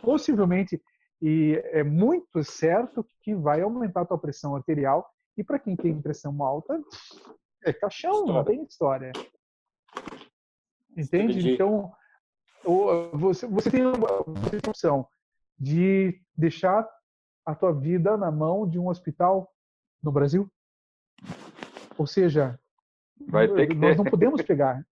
possivelmente 0.00 0.80
e 1.20 1.58
é 1.72 1.82
muito 1.82 2.44
certo 2.44 3.02
que 3.22 3.34
vai 3.34 3.62
aumentar 3.62 4.02
a 4.02 4.04
tua 4.04 4.18
pressão 4.18 4.54
arterial 4.54 5.08
e 5.36 5.44
para 5.44 5.58
quem 5.58 5.76
tem 5.76 6.00
pressão 6.00 6.42
alta 6.42 6.80
é 7.64 7.72
caixão, 7.72 8.12
história. 8.12 8.34
não 8.34 8.44
tem 8.44 8.62
história. 8.64 9.12
Entende? 10.96 11.32
Entendi. 11.32 11.52
Então 11.52 11.92
você, 13.12 13.46
você, 13.46 13.70
tem, 13.70 13.82
você 13.84 14.50
tem 14.50 14.66
a 14.66 14.70
opção 14.70 15.06
de 15.58 16.20
deixar 16.36 16.88
a 17.44 17.54
tua 17.54 17.72
vida 17.72 18.16
na 18.16 18.30
mão 18.30 18.68
de 18.68 18.78
um 18.78 18.88
hospital 18.88 19.52
no 20.02 20.10
Brasil. 20.10 20.50
Ou 21.98 22.06
seja, 22.06 22.58
Vai 23.28 23.48
ter 23.48 23.68
que 23.68 23.74
nós 23.74 23.96
não 23.96 24.04
podemos 24.04 24.42
pegar. 24.42 24.84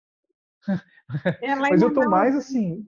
É, 1.43 1.55
Mas 1.57 1.83
eu 1.83 1.89
estou 1.89 2.09
mais 2.09 2.35
assim, 2.37 2.87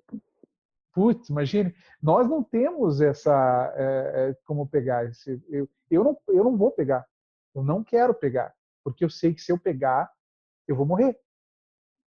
putz, 0.93 1.29
imagine, 1.29 1.75
nós 2.03 2.29
não 2.29 2.43
temos 2.43 3.01
essa 3.01 3.73
é, 3.77 4.31
é, 4.31 4.37
como 4.47 4.67
pegar 4.67 5.05
esse, 5.05 5.43
eu, 5.49 5.69
eu 5.91 6.05
não 6.05 6.19
eu 6.29 6.45
não 6.45 6.57
vou 6.57 6.71
pegar, 6.71 7.05
eu 7.55 7.63
não 7.63 7.85
quero 7.85 8.15
pegar, 8.15 8.53
porque 8.83 9.05
eu 9.05 9.11
sei 9.11 9.35
que 9.35 9.41
se 9.41 9.53
eu 9.53 9.59
pegar 9.59 10.11
eu 10.67 10.77
vou 10.77 10.87
morrer. 10.87 11.17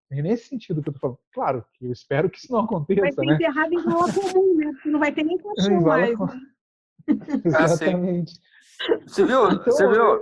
É 0.10 0.22
nesse 0.22 0.48
sentido 0.48 0.82
que 0.82 0.90
eu 0.90 0.94
tô 0.94 1.00
falando. 1.00 1.20
Claro, 1.34 1.66
que 1.74 1.86
eu 1.86 1.92
espero 1.92 2.30
que 2.30 2.38
isso 2.38 2.52
não 2.52 2.62
aconteça, 2.62 3.02
vai 3.02 3.12
ser 3.12 3.26
né? 3.26 3.34
enterrado 3.34 3.74
em 3.74 3.84
vala 3.84 4.14
comum, 4.14 4.56
né? 4.56 4.72
Não 4.86 5.00
vai 5.00 5.12
ter 5.12 5.24
nem 5.24 5.38
caixão 5.56 5.82
mais. 5.82 6.18
Né? 6.18 6.42
Exatamente. 7.46 8.34
Ah, 8.90 9.00
você 9.06 9.26
viu? 9.26 9.52
Então, 9.52 9.64
você 9.66 9.88
viu? 9.88 10.22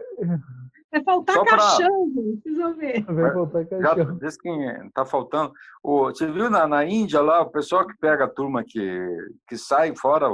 Vai 0.92 1.04
faltar 1.04 1.36
Só 1.36 1.46
caixão, 1.46 2.12
pra... 2.14 2.24
precisa 2.24 2.74
ver. 2.74 3.04
Vai 3.06 3.34
faltar 3.34 3.66
caixão. 3.68 4.20
Já, 4.20 4.32
que 4.42 4.90
tá 4.94 5.06
faltando. 5.06 5.54
O, 5.84 6.06
você 6.06 6.32
viu 6.32 6.50
na, 6.50 6.66
na 6.66 6.86
Índia 6.86 7.22
lá, 7.22 7.42
o 7.42 7.52
pessoal 7.52 7.86
que 7.86 7.98
pega 7.98 8.24
a 8.24 8.30
turma 8.30 8.64
que, 8.64 9.08
que 9.48 9.58
sai 9.58 9.94
fora, 9.96 10.28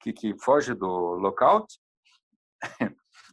que, 0.00 0.12
que 0.12 0.34
foge 0.40 0.74
do 0.74 0.86
lockout, 0.86 1.66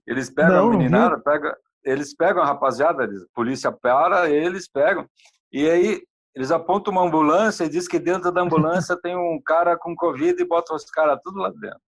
eles 0.10 0.30
pegam 0.30 0.56
não, 0.56 0.68
a 0.68 0.78
meninada, 0.78 1.20
pega, 1.20 1.56
eles 1.84 2.16
pegam 2.16 2.42
a 2.42 2.46
rapaziada, 2.46 3.06
a 3.06 3.08
polícia 3.34 3.72
para, 3.72 4.30
eles 4.30 4.68
pegam, 4.68 5.08
e 5.52 5.70
aí 5.70 6.02
eles 6.36 6.52
apontam 6.52 6.92
uma 6.92 7.04
ambulância 7.04 7.64
e 7.64 7.70
diz 7.70 7.88
que 7.88 8.00
dentro 8.00 8.32
da 8.32 8.42
ambulância 8.42 8.98
tem 9.02 9.16
um 9.16 9.40
cara 9.46 9.78
com 9.78 9.96
Covid 9.96 10.42
e 10.42 10.48
botam 10.48 10.76
os 10.76 10.86
caras 10.86 11.20
tudo 11.24 11.40
lá 11.40 11.50
dentro. 11.50 11.80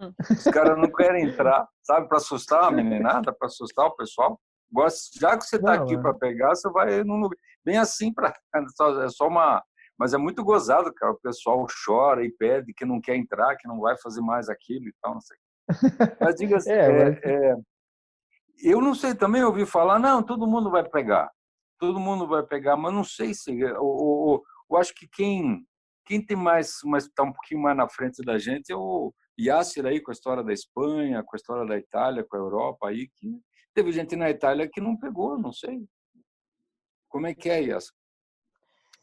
Hum. 0.00 0.12
Os 0.30 0.44
caras 0.44 0.78
não 0.78 0.90
querem 0.92 1.26
entrar, 1.26 1.66
sabe, 1.82 2.08
para 2.08 2.18
assustar 2.18 2.64
a 2.64 2.70
meninada, 2.70 3.32
para 3.32 3.46
assustar 3.46 3.86
o 3.86 3.96
pessoal. 3.96 4.40
Já 5.18 5.36
que 5.36 5.44
você 5.44 5.56
está 5.56 5.74
aqui 5.74 5.94
é. 5.94 5.98
para 5.98 6.14
pegar, 6.14 6.54
você 6.54 6.68
vai 6.70 7.02
num 7.02 7.20
lugar 7.20 7.36
bem 7.64 7.78
assim 7.78 8.12
para 8.12 8.32
é 8.54 9.08
só 9.08 9.28
uma, 9.28 9.62
mas 9.98 10.14
é 10.14 10.16
muito 10.16 10.44
gozado, 10.44 10.92
cara. 10.94 11.12
O 11.12 11.20
pessoal 11.20 11.66
chora 11.84 12.24
e 12.24 12.30
pede 12.30 12.72
que 12.72 12.84
não 12.84 13.00
quer 13.00 13.16
entrar, 13.16 13.56
que 13.56 13.68
não 13.68 13.80
vai 13.80 13.96
fazer 13.98 14.20
mais 14.20 14.48
aquilo 14.48 14.88
e 14.88 14.94
tal, 15.02 15.14
não 15.14 15.20
sei. 15.20 15.36
Mas 16.20 16.34
diga 16.36 16.56
assim, 16.56 16.70
é, 16.70 16.76
é, 16.76 17.20
é, 17.24 17.56
eu 18.62 18.80
não 18.80 18.94
sei, 18.94 19.14
também 19.14 19.42
ouvi 19.42 19.64
falar, 19.66 19.98
não, 19.98 20.22
todo 20.22 20.46
mundo 20.46 20.70
vai 20.70 20.88
pegar, 20.88 21.30
todo 21.78 22.00
mundo 22.00 22.26
vai 22.26 22.42
pegar, 22.42 22.76
mas 22.76 22.92
não 22.92 23.04
sei 23.04 23.34
se, 23.34 23.58
eu, 23.58 23.68
eu, 23.68 24.42
eu 24.70 24.76
acho 24.76 24.94
que 24.94 25.08
quem 25.08 25.66
quem 26.08 26.24
tem 26.24 26.36
mais, 26.36 26.78
mas 26.84 27.04
está 27.04 27.22
um 27.22 27.32
pouquinho 27.32 27.60
mais 27.60 27.76
na 27.76 27.86
frente 27.86 28.24
da 28.24 28.38
gente 28.38 28.72
é 28.72 28.74
o 28.74 29.12
Yasser 29.38 29.84
aí 29.84 30.00
com 30.00 30.10
a 30.10 30.14
história 30.14 30.42
da 30.42 30.54
Espanha, 30.54 31.22
com 31.22 31.36
a 31.36 31.36
história 31.36 31.66
da 31.66 31.76
Itália, 31.76 32.24
com 32.24 32.34
a 32.34 32.40
Europa 32.40 32.88
aí, 32.88 33.08
que 33.08 33.38
teve 33.74 33.92
gente 33.92 34.16
na 34.16 34.30
Itália 34.30 34.68
que 34.72 34.80
não 34.80 34.96
pegou, 34.96 35.38
não 35.38 35.52
sei. 35.52 35.86
Como 37.08 37.26
é 37.26 37.34
que 37.34 37.50
é, 37.50 37.60
Yasser? 37.60 37.92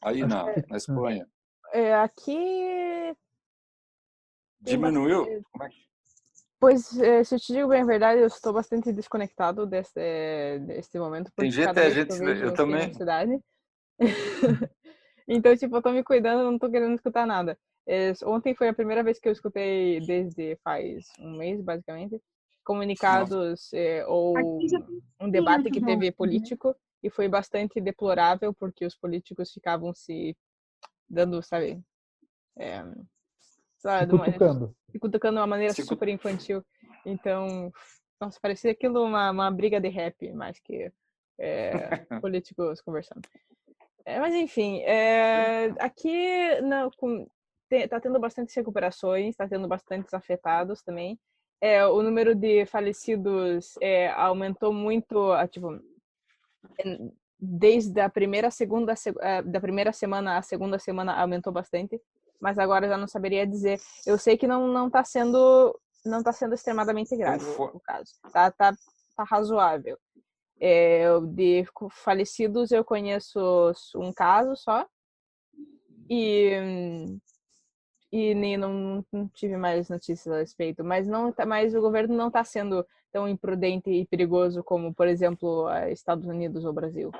Aí 0.04 0.26
na, 0.26 0.46
na 0.68 0.78
Espanha. 0.78 1.28
É, 1.72 1.94
aqui. 1.94 3.16
Diminuiu? 4.60 5.44
Como 5.52 5.64
é 5.64 5.70
que... 5.70 5.85
Pois, 6.66 6.98
é, 6.98 7.24
se 7.24 7.36
eu 7.36 7.40
te 7.40 7.54
digo 7.54 7.68
bem 7.68 7.84
a 7.84 7.86
verdade, 7.86 8.22
eu 8.22 8.26
estou 8.26 8.52
bastante 8.52 8.92
desconectado 8.92 9.68
desse, 9.68 10.58
desse 10.66 10.98
momento. 10.98 11.32
Tem 11.36 11.52
gente, 11.52 11.70
a 11.70 11.90
gente, 11.92 12.10
eu, 12.10 12.48
eu 12.48 12.54
também. 12.56 12.92
então, 15.28 15.56
tipo, 15.56 15.76
eu 15.76 15.82
tô 15.84 15.92
me 15.92 16.04
cuidando, 16.04 16.44
não 16.44 16.58
tô 16.58 16.68
querendo 16.68 16.96
escutar 16.96 17.28
nada. 17.28 17.56
Ontem 18.24 18.56
foi 18.56 18.68
a 18.68 18.74
primeira 18.74 19.04
vez 19.04 19.20
que 19.20 19.28
eu 19.28 19.32
escutei, 19.32 20.00
desde 20.08 20.58
faz 20.64 21.06
um 21.20 21.38
mês, 21.38 21.62
basicamente, 21.62 22.20
comunicados 22.64 23.72
é, 23.72 24.04
ou 24.08 24.60
um 25.22 25.30
debate 25.30 25.70
que 25.70 25.80
teve 25.80 26.12
político 26.12 26.76
e 27.04 27.12
foi 27.12 27.28
bastante 27.28 27.80
deplorável 27.80 28.52
porque 28.56 28.88
os 28.88 28.96
políticos 28.96 29.52
ficavam 29.52 29.94
se 29.94 30.36
dando, 31.08 31.44
sabe, 31.44 31.80
é, 32.58 32.84
sabe 33.86 34.12
se 34.12 34.18
cutucando. 34.18 34.76
se 34.92 35.00
cutucando 35.00 35.36
de 35.36 35.42
uma 35.42 35.48
maneira 35.48 35.74
se 35.74 35.84
super 35.84 36.08
infantil. 36.08 36.64
Então, 37.06 37.72
nossa, 38.20 38.40
parecia 38.42 38.72
aquilo 38.72 39.04
uma, 39.04 39.30
uma 39.32 39.52
briga 39.52 39.80
de 39.80 39.90
rap, 39.90 40.32
mais 40.34 40.60
que 40.60 40.92
é, 41.40 41.72
políticos 42.22 42.82
conversando. 42.82 43.22
É, 44.06 44.20
mas 44.20 44.34
enfim, 44.34 44.82
é, 44.82 45.74
aqui 45.80 46.62
não, 46.62 46.90
com, 46.98 47.28
está 47.72 48.00
tendo 48.00 48.20
bastante 48.20 48.56
recuperações, 48.56 49.30
está 49.30 49.48
tendo 49.48 49.68
bastantes 49.68 50.14
afetados 50.14 50.82
também. 50.82 51.20
É, 51.62 51.86
o 51.86 52.02
número 52.04 52.36
de 52.36 52.66
falecidos 52.66 53.76
é, 53.82 54.10
aumentou 54.10 54.72
muito, 54.74 55.32
tipo, 55.50 55.80
desde 57.40 58.00
a 58.00 58.10
primeira 58.10 58.52
segunda 58.52 58.94
é, 59.22 59.42
da 59.42 59.60
primeira 59.60 59.92
semana 59.92 60.38
à 60.38 60.42
segunda 60.42 60.78
semana 60.78 61.14
aumentou 61.20 61.52
bastante, 61.52 62.00
mas 62.40 62.58
agora 62.58 62.88
já 62.88 62.98
não 62.98 63.08
saberia 63.08 63.46
dizer. 63.46 63.80
Eu 64.06 64.18
sei 64.18 64.38
que 64.38 64.48
não 64.48 64.68
não 64.68 64.88
está 64.88 65.04
sendo 65.04 65.78
não 66.06 66.20
está 66.20 66.32
sendo 66.32 66.54
extremadamente 66.54 67.16
grave 67.16 67.44
o 67.58 67.80
caso. 67.80 68.12
Tá 68.32 68.52
tá, 68.52 68.74
tá 69.16 69.24
razoável. 69.24 69.98
É, 70.60 71.06
de 71.34 71.66
falecidos 71.92 72.72
eu 72.72 72.84
conheço 72.84 73.74
um 73.96 74.14
caso 74.14 74.56
só 74.56 74.88
e 76.10 77.20
e 78.12 78.34
nem 78.34 78.56
não, 78.56 79.04
não, 79.12 79.28
tive 79.28 79.58
mais 79.58 79.90
notícias 79.90 80.34
a 80.34 80.40
respeito. 80.40 80.84
Mas 80.86 81.06
não, 81.06 81.34
tá, 81.34 81.46
mas 81.46 81.76
o 81.76 81.82
governo 81.82 82.16
não 82.16 82.28
está 82.28 82.44
sendo 82.46 82.86
tão 83.12 83.28
imprudente 83.28 83.90
e 83.90 84.06
perigoso 84.06 84.64
como, 84.64 84.94
por 84.94 85.08
exemplo, 85.08 85.68
Estados 85.90 86.26
Unidos 86.26 86.64
ou 86.64 86.72
Brasil. 86.72 87.12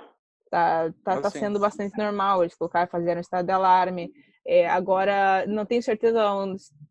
Tá, 0.50 0.94
tá, 1.04 1.20
tá 1.22 1.30
sendo 1.30 1.60
bastante 1.60 1.98
normal. 1.98 2.44
Eles 2.44 2.56
colocaram, 2.56 2.90
fizeram 2.90 3.20
estado 3.20 3.46
de 3.46 3.52
alarme. 3.52 4.14
É, 4.48 4.68
agora, 4.70 5.46
não 5.48 5.66
tenho 5.66 5.82
certeza 5.82 6.24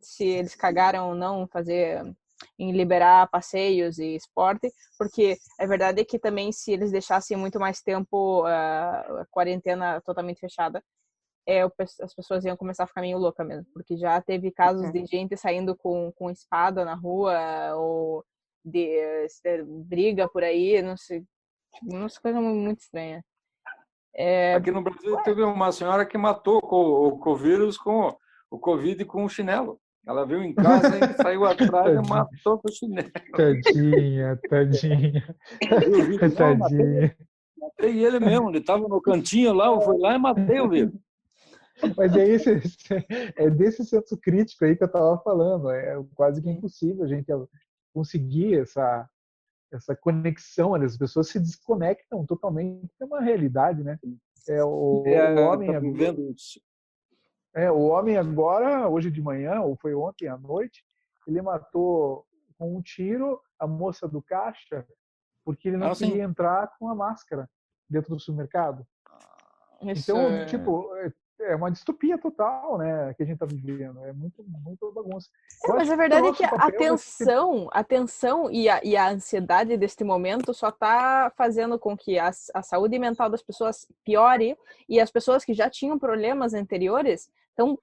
se 0.00 0.24
eles 0.24 0.54
cagaram 0.54 1.10
ou 1.10 1.14
não 1.14 1.46
fazer 1.46 2.02
em 2.58 2.72
liberar 2.72 3.28
passeios 3.30 3.98
e 3.98 4.16
esporte, 4.16 4.72
porque 4.98 5.36
a 5.58 5.66
verdade 5.66 6.00
é 6.00 6.04
que 6.04 6.18
também 6.18 6.52
se 6.52 6.72
eles 6.72 6.90
deixassem 6.90 7.36
muito 7.36 7.60
mais 7.60 7.80
tempo 7.80 8.42
uh, 8.42 8.46
a 8.46 9.26
quarentena 9.30 10.00
totalmente 10.00 10.40
fechada, 10.40 10.82
é, 11.46 11.62
as 12.02 12.14
pessoas 12.14 12.44
iam 12.44 12.56
começar 12.56 12.84
a 12.84 12.86
ficar 12.86 13.02
meio 13.02 13.18
louca 13.18 13.44
mesmo, 13.44 13.66
porque 13.72 13.96
já 13.96 14.20
teve 14.20 14.50
casos 14.50 14.90
de 14.90 15.04
gente 15.04 15.36
saindo 15.36 15.76
com, 15.76 16.10
com 16.12 16.30
espada 16.30 16.84
na 16.84 16.94
rua 16.94 17.74
ou 17.76 18.24
de, 18.64 18.98
de 19.44 19.62
briga 19.62 20.28
por 20.28 20.42
aí, 20.42 20.80
não 20.80 20.96
sei, 20.96 21.20
tipo, 21.74 21.94
uma 21.94 22.08
coisa 22.08 22.40
muito 22.40 22.80
estranha. 22.80 23.22
É... 24.16 24.54
Aqui 24.54 24.70
no 24.70 24.82
Brasil 24.82 25.16
teve 25.18 25.42
uma 25.42 25.72
senhora 25.72 26.06
que 26.06 26.16
matou 26.16 26.60
o, 26.62 27.08
o, 27.08 27.30
o 27.30 27.36
vírus 27.36 27.76
com 27.76 28.16
o 28.50 28.58
Covid 28.58 29.04
com 29.04 29.24
um 29.24 29.28
chinelo. 29.28 29.80
Ela 30.06 30.26
viu 30.26 30.42
em 30.42 30.54
casa 30.54 30.98
e 30.98 31.14
saiu 31.14 31.44
atrás 31.46 31.92
e 31.92 32.08
matou 32.08 32.58
com 32.58 32.68
o 32.68 32.72
chinelo. 32.72 33.10
Tadinha, 33.32 34.38
tadinha. 34.48 35.36
tadinha. 36.36 37.16
Matei 37.58 38.04
ele 38.04 38.20
mesmo, 38.20 38.50
ele 38.50 38.58
estava 38.58 38.86
no 38.86 39.00
cantinho 39.00 39.54
lá, 39.54 39.66
eu 39.66 39.80
fui 39.80 39.98
lá 39.98 40.14
e 40.14 40.18
matei 40.18 40.60
o 40.60 40.68
Vitor. 40.68 41.00
Mas 41.96 42.14
é, 42.14 42.28
esse, 42.28 42.60
é 43.36 43.50
desse 43.50 43.84
senso 43.84 44.16
crítico 44.16 44.64
aí 44.64 44.76
que 44.76 44.84
eu 44.84 44.86
estava 44.86 45.18
falando. 45.18 45.70
É 45.70 45.96
quase 46.14 46.40
que 46.40 46.48
impossível 46.48 47.04
a 47.04 47.08
gente 47.08 47.26
conseguir 47.92 48.60
essa, 48.60 49.08
essa 49.76 49.94
conexão. 49.94 50.74
As 50.74 50.96
pessoas 50.96 51.28
se 51.28 51.38
desconectam 51.40 52.24
totalmente 52.26 52.90
de 52.98 53.04
uma 53.04 53.20
realidade, 53.20 53.82
né? 53.82 53.98
É, 54.48 54.62
o, 54.62 55.02
é, 55.06 55.34
o 55.34 55.48
homem 55.48 55.70
isso. 56.32 56.60
É, 57.54 57.70
o 57.70 57.88
homem 57.88 58.16
agora, 58.16 58.88
hoje 58.88 59.10
de 59.10 59.22
manhã, 59.22 59.60
ou 59.60 59.76
foi 59.76 59.94
ontem 59.94 60.28
à 60.28 60.36
noite, 60.36 60.84
ele 61.26 61.40
matou 61.40 62.26
com 62.58 62.76
um 62.76 62.82
tiro 62.82 63.40
a 63.58 63.66
moça 63.66 64.08
do 64.08 64.20
caixa 64.20 64.86
porque 65.44 65.68
ele 65.68 65.76
não 65.76 65.92
ah, 65.92 65.96
queria 65.96 66.14
sim. 66.14 66.20
entrar 66.22 66.72
com 66.78 66.88
a 66.88 66.94
máscara 66.94 67.48
dentro 67.88 68.14
do 68.14 68.20
supermercado. 68.20 68.86
Isso 69.82 70.10
então, 70.10 70.32
é... 70.32 70.46
tipo, 70.46 70.88
é, 71.40 71.54
uma 71.56 71.70
distopia 71.70 72.16
total, 72.16 72.78
né, 72.78 73.12
que 73.14 73.22
a 73.22 73.26
gente 73.26 73.34
está 73.34 73.46
vivendo. 73.46 74.04
É 74.04 74.12
muito, 74.12 74.44
muito 74.44 74.90
bagunça. 74.92 75.28
É, 75.64 75.72
mas 75.72 75.90
a 75.90 75.96
verdade 75.96 76.28
é 76.28 76.32
que 76.32 76.44
a 76.44 76.70
tensão, 76.70 77.68
a 77.72 77.82
tensão 77.82 78.50
e 78.50 78.68
a, 78.68 78.80
e 78.84 78.96
a 78.96 79.10
ansiedade 79.10 79.76
deste 79.76 80.04
momento 80.04 80.54
só 80.54 80.68
está 80.68 81.32
fazendo 81.36 81.78
com 81.78 81.96
que 81.96 82.18
a, 82.18 82.30
a 82.54 82.62
saúde 82.62 82.98
mental 82.98 83.28
das 83.28 83.42
pessoas 83.42 83.86
piore 84.04 84.56
e 84.88 85.00
as 85.00 85.10
pessoas 85.10 85.44
que 85.44 85.54
já 85.54 85.68
tinham 85.68 85.98
problemas 85.98 86.54
anteriores 86.54 87.28
estão 87.50 87.78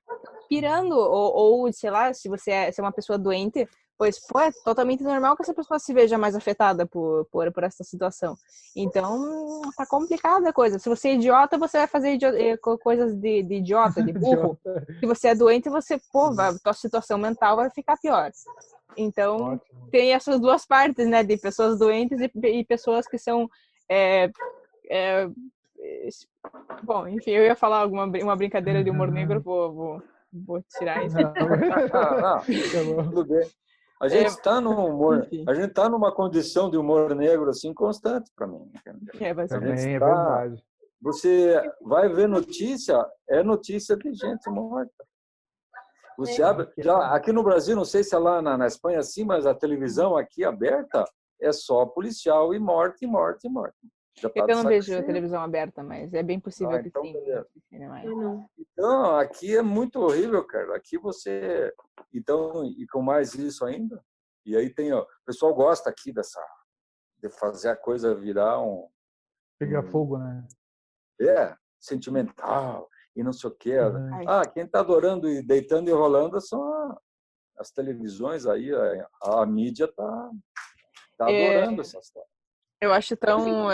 pirando 0.50 0.98
ou, 0.98 1.64
ou, 1.64 1.74
sei 1.74 1.90
lá, 1.90 2.14
se 2.14 2.28
você 2.28 2.52
é, 2.52 2.72
se 2.72 2.82
é 2.82 2.84
uma 2.84 2.92
pessoa 2.92 3.18
doente, 3.18 3.68
pois 3.98 4.20
pô, 4.20 4.40
é 4.40 4.52
totalmente 4.64 5.04
normal 5.04 5.36
que 5.36 5.44
essa 5.44 5.54
pessoa 5.54 5.80
se 5.80 5.94
veja 5.94 6.18
mais 6.18 6.36
afetada 6.36 6.86
por, 6.86 7.26
por, 7.26 7.52
por 7.52 7.64
essa 7.64 7.84
situação. 7.84 8.36
Então, 8.76 9.62
tá 9.76 9.86
complicada 9.86 10.50
a 10.50 10.54
coisa. 10.54 10.80
Se 10.80 10.90
você 10.90 11.10
é 11.10 11.14
idiota, 11.16 11.58
você 11.58 11.80
vai 11.80 11.88
fazer 11.88 12.18
eh, 12.24 12.58
coisas 12.58 13.16
de, 13.16 13.44
de, 13.44 13.56
idiota, 13.56 14.04
de 14.04 14.12
burro. 14.18 14.58
se 15.00 15.06
você 15.06 15.30
é 15.30 15.36
doente, 15.36 15.70
você, 15.70 16.00
pô, 16.12 16.34
vai, 16.34 16.58
tua 16.60 16.74
situação 16.74 17.18
mental 17.18 17.56
vai 17.56 17.70
ficar 17.70 17.98
pior. 17.98 18.32
Então, 18.98 19.54
Ótimo. 19.54 19.90
tem 19.92 20.14
essas 20.14 20.40
duas 20.40 20.66
partes, 20.66 21.08
né, 21.08 21.24
de 21.24 21.38
pessoas 21.38 21.80
doentes 21.80 22.20
e, 22.20 22.32
e 22.48 22.66
pessoas 22.66 23.08
que 23.08 23.18
são 23.18 23.50
é, 23.90 24.30
é, 24.90 25.30
Bom, 26.84 27.08
enfim, 27.08 27.32
eu 27.32 27.44
ia 27.44 27.56
falar 27.56 27.80
alguma 27.80 28.06
uma 28.06 28.36
brincadeira 28.36 28.84
de 28.84 28.90
humor 28.90 29.12
negro, 29.12 29.42
vou, 29.42 29.74
vou, 29.74 30.04
vou 30.32 30.64
tirar 30.78 31.06
isso. 31.06 31.16
Não, 31.16 31.34
não, 32.96 33.10
tudo 33.10 33.26
bem. 33.26 33.48
A 34.02 34.08
gente 34.08 34.30
está 34.30 34.58
é, 34.58 34.60
no 34.60 34.72
humor, 34.72 35.20
enfim. 35.20 35.46
a 35.48 35.54
gente 35.54 35.70
está 35.70 35.88
numa 35.88 36.12
condição 36.12 36.72
de 36.72 36.78
humor 36.78 37.14
negro 37.14 37.48
assim 37.52 37.72
constante 37.72 38.32
para 38.36 38.48
mim. 38.48 38.72
É, 39.20 39.34
Também 39.46 39.96
é 39.96 40.00
tá, 40.00 40.06
verdade. 40.08 40.64
Você 41.00 41.62
vai 41.84 42.10
ver 42.10 42.28
notícia, 42.28 43.06
é 43.30 43.44
notícia 43.44 43.96
de 43.96 44.12
gente 44.14 44.50
morta. 44.50 44.92
Você 46.18 46.42
é. 46.42 46.46
abre, 46.46 46.68
já, 46.80 47.14
aqui 47.14 47.32
no 47.32 47.44
Brasil, 47.44 47.76
não 47.76 47.86
sei 47.86 48.04
se 48.04 48.16
é 48.16 48.18
lá 48.18 48.42
na, 48.42 48.58
na 48.58 48.66
Espanha 48.66 49.00
assim, 49.00 49.24
mas 49.24 49.46
a 49.46 49.54
televisão 49.54 50.18
aqui 50.18 50.44
aberta 50.44 51.06
é 51.40 51.52
só 51.52 51.86
policial 51.86 52.56
e 52.56 52.60
morte, 52.60 53.06
morte, 53.06 53.48
morte. 53.48 53.78
Já 54.22 54.30
tá 54.30 54.46
eu 54.48 54.56
não 54.56 54.64
vejo 54.64 54.96
a 54.96 55.02
televisão 55.02 55.42
aberta, 55.42 55.84
mas 55.84 56.14
é 56.14 56.22
bem 56.22 56.40
possível 56.40 56.76
ah, 56.76 56.82
que 56.82 56.90
então, 56.90 57.04
sim. 57.04 57.16
Então, 58.58 59.16
aqui 59.18 59.58
é 59.58 59.62
muito 59.64 60.00
horrível, 60.00 60.46
cara. 60.46 60.76
Aqui 60.76 60.98
você. 60.98 61.74
Então, 62.14 62.64
e 62.64 62.86
com 62.88 63.02
mais 63.02 63.34
isso 63.34 63.66
ainda. 63.66 64.04
E 64.46 64.56
aí 64.56 64.70
tem, 64.70 64.94
ó, 64.94 65.02
o 65.02 65.26
pessoal 65.26 65.54
gosta 65.56 65.90
aqui 65.90 66.14
dessa. 66.14 66.40
de 67.22 67.30
fazer 67.30 67.70
a 67.70 67.76
coisa 67.76 68.14
virar 68.14 68.62
um. 68.62 68.88
Pegar 69.58 69.84
fogo, 69.84 70.20
né? 70.20 70.48
É, 71.20 71.56
sentimental 71.80 72.88
e 73.16 73.24
não 73.24 73.34
sei 73.34 73.50
o 73.50 73.56
quê. 73.56 73.80
Uhum. 73.80 74.30
Ah, 74.30 74.48
quem 74.48 74.64
está 74.64 74.80
adorando 74.82 75.28
e 75.28 75.42
deitando 75.42 75.90
e 75.90 75.94
rolando 75.94 76.40
são 76.40 76.64
a, 76.64 77.02
as 77.58 77.72
televisões 77.72 78.46
aí, 78.46 78.72
a, 78.74 79.42
a 79.42 79.46
mídia 79.46 79.86
está 79.86 80.30
tá 81.18 81.32
é. 81.32 81.58
adorando 81.58 81.82
é... 81.82 81.86
essa 81.86 82.00
história. 82.00 82.30
Eu 82.82 82.92
acho 82.94 83.16
tão 83.16 83.70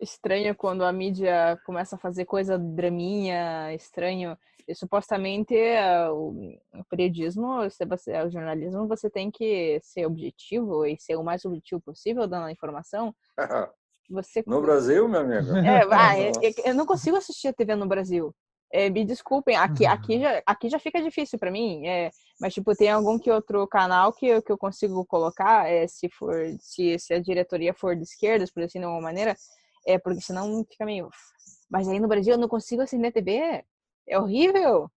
estranho 0.00 0.54
quando 0.54 0.84
a 0.84 0.92
mídia 0.92 1.58
começa 1.64 1.96
a 1.96 1.98
fazer 1.98 2.24
coisa 2.24 2.58
draminha, 2.58 3.72
estranho. 3.74 4.36
E, 4.66 4.74
supostamente, 4.74 5.56
eh, 5.56 6.10
o, 6.10 6.58
o 6.74 6.84
periodismo, 6.90 7.60
o 7.60 8.30
jornalismo, 8.30 8.86
você 8.86 9.08
tem 9.08 9.30
que 9.30 9.80
ser 9.82 10.04
objetivo 10.06 10.84
e 10.84 10.98
ser 10.98 11.16
o 11.16 11.24
mais 11.24 11.44
objetivo 11.44 11.80
possível 11.80 12.26
dando 12.26 12.46
a 12.46 12.52
informação. 12.52 13.14
Você... 14.10 14.42
No 14.46 14.62
Brasil, 14.62 15.06
meu 15.06 15.20
amigo? 15.20 15.54
É, 15.56 15.82
ah, 15.92 16.18
eu, 16.18 16.32
eu 16.64 16.74
não 16.74 16.86
consigo 16.86 17.16
assistir 17.16 17.48
a 17.48 17.52
TV 17.52 17.76
no 17.76 17.86
Brasil. 17.86 18.34
É, 18.70 18.90
me 18.90 19.04
desculpem, 19.04 19.56
aqui, 19.56 19.86
aqui, 19.86 20.20
já, 20.20 20.42
aqui 20.44 20.68
já 20.68 20.78
fica 20.78 21.02
difícil 21.02 21.38
para 21.38 21.50
mim, 21.50 21.86
é, 21.86 22.10
mas 22.38 22.52
tipo, 22.52 22.74
tem 22.74 22.90
algum 22.90 23.18
que 23.18 23.30
outro 23.30 23.66
canal 23.66 24.12
que, 24.12 24.26
eu, 24.26 24.42
que 24.42 24.52
eu 24.52 24.58
consigo 24.58 25.06
colocar, 25.06 25.66
é, 25.70 25.86
se 25.86 26.10
for, 26.10 26.34
se, 26.60 26.98
se 26.98 27.14
a 27.14 27.18
diretoria 27.18 27.72
for 27.72 27.96
de 27.96 28.02
esquerda, 28.02 28.44
por 28.52 28.62
assim 28.62 28.78
de 28.78 28.84
uma 28.84 29.00
maneira, 29.00 29.34
é, 29.88 29.98
porque 29.98 30.20
senão 30.20 30.62
fica 30.70 30.84
meio. 30.84 31.08
Mas 31.70 31.88
aí 31.88 31.98
no 31.98 32.08
Brasil 32.08 32.34
eu 32.34 32.38
não 32.38 32.48
consigo 32.48 32.82
acender 32.82 33.10
TV. 33.10 33.64
É 34.06 34.18
horrível. 34.18 34.90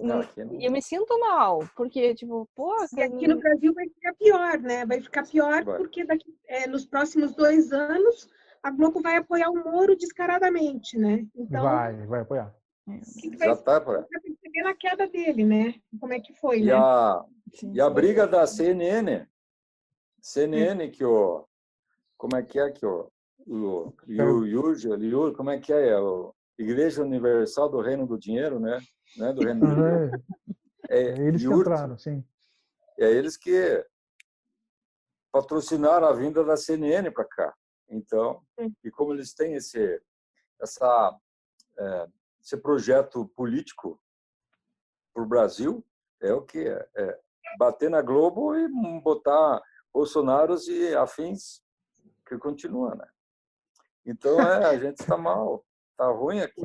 Não, 0.00 0.18
não, 0.20 0.60
eu 0.60 0.72
me 0.72 0.82
sinto 0.82 1.18
mal, 1.20 1.60
porque, 1.76 2.14
tipo, 2.16 2.48
pô. 2.56 2.74
aqui 2.74 3.28
no 3.28 3.38
Brasil 3.38 3.72
vai 3.72 3.88
ficar 3.88 4.14
pior, 4.14 4.58
né? 4.58 4.84
Vai 4.84 5.00
ficar 5.00 5.24
pior 5.24 5.64
vai. 5.64 5.76
porque 5.76 6.04
daqui, 6.04 6.36
é, 6.48 6.66
nos 6.66 6.84
próximos 6.84 7.32
dois 7.36 7.72
anos 7.72 8.28
a 8.60 8.70
Globo 8.70 9.00
vai 9.00 9.16
apoiar 9.16 9.50
o 9.50 9.62
Moro 9.62 9.96
descaradamente, 9.96 10.98
né? 10.98 11.24
Então, 11.36 11.62
vai, 11.62 12.06
vai 12.06 12.20
apoiar. 12.22 12.52
Que 13.20 13.36
vai, 13.36 13.48
Já 13.48 13.56
tá, 13.56 13.78
vai 13.78 14.02
perceber 14.02 14.62
na 14.64 14.74
queda 14.74 15.06
dele, 15.06 15.44
né? 15.44 15.74
Como 16.00 16.12
é 16.12 16.18
que 16.18 16.34
foi, 16.34 16.60
e 16.60 16.64
né? 16.64 16.72
A, 16.72 17.24
e 17.72 17.80
a 17.80 17.88
briga 17.88 18.26
da 18.26 18.44
CNN, 18.46 19.26
CNN 20.20 20.90
que 20.90 21.04
o... 21.04 21.46
Como 22.16 22.36
é 22.36 22.42
que 22.42 22.58
é 22.58 22.70
que 22.70 22.86
o 22.86 23.12
o 23.46 23.94
Yurja, 24.46 25.34
como 25.36 25.50
é 25.50 25.58
que 25.58 25.72
é? 25.72 25.88
é? 25.88 26.00
O 26.00 26.34
Igreja 26.58 27.02
Universal 27.02 27.68
do 27.68 27.80
Reino 27.80 28.06
do 28.06 28.18
Dinheiro, 28.18 28.58
né? 28.58 28.80
né? 29.16 29.32
Do 29.32 29.44
Reino 29.44 29.60
do 29.60 29.74
Dinheiro. 29.74 30.24
É, 30.88 31.02
é 31.02 31.18
eles 31.18 31.42
que 31.42 31.52
entraram, 31.52 31.96
sim. 31.96 32.24
É 32.98 33.10
eles 33.10 33.36
que 33.36 33.84
patrocinaram 35.32 36.06
a 36.06 36.12
vinda 36.12 36.44
da 36.44 36.56
CNN 36.56 37.10
para 37.10 37.24
cá. 37.24 37.54
Então, 37.88 38.42
e 38.82 38.90
como 38.90 39.12
eles 39.12 39.34
têm 39.34 39.54
esse, 39.54 40.00
essa, 40.60 41.18
é, 41.78 42.06
esse 42.42 42.56
projeto 42.56 43.26
político 43.36 44.00
para 45.12 45.22
o 45.22 45.26
Brasil, 45.26 45.84
é 46.20 46.32
o 46.32 46.42
que 46.42 46.68
é, 46.68 46.88
é 46.96 47.20
bater 47.58 47.90
na 47.90 48.00
Globo 48.00 48.56
e 48.56 48.68
botar 49.00 49.60
Bolsonaros 49.92 50.66
e 50.68 50.94
afins 50.94 51.62
que 52.26 52.38
continua, 52.38 52.94
né? 52.94 53.06
Então, 54.06 54.40
é, 54.40 54.66
a 54.66 54.78
gente 54.78 55.00
está 55.00 55.16
mal, 55.16 55.64
está 55.92 56.10
ruim 56.10 56.40
aqui. 56.40 56.62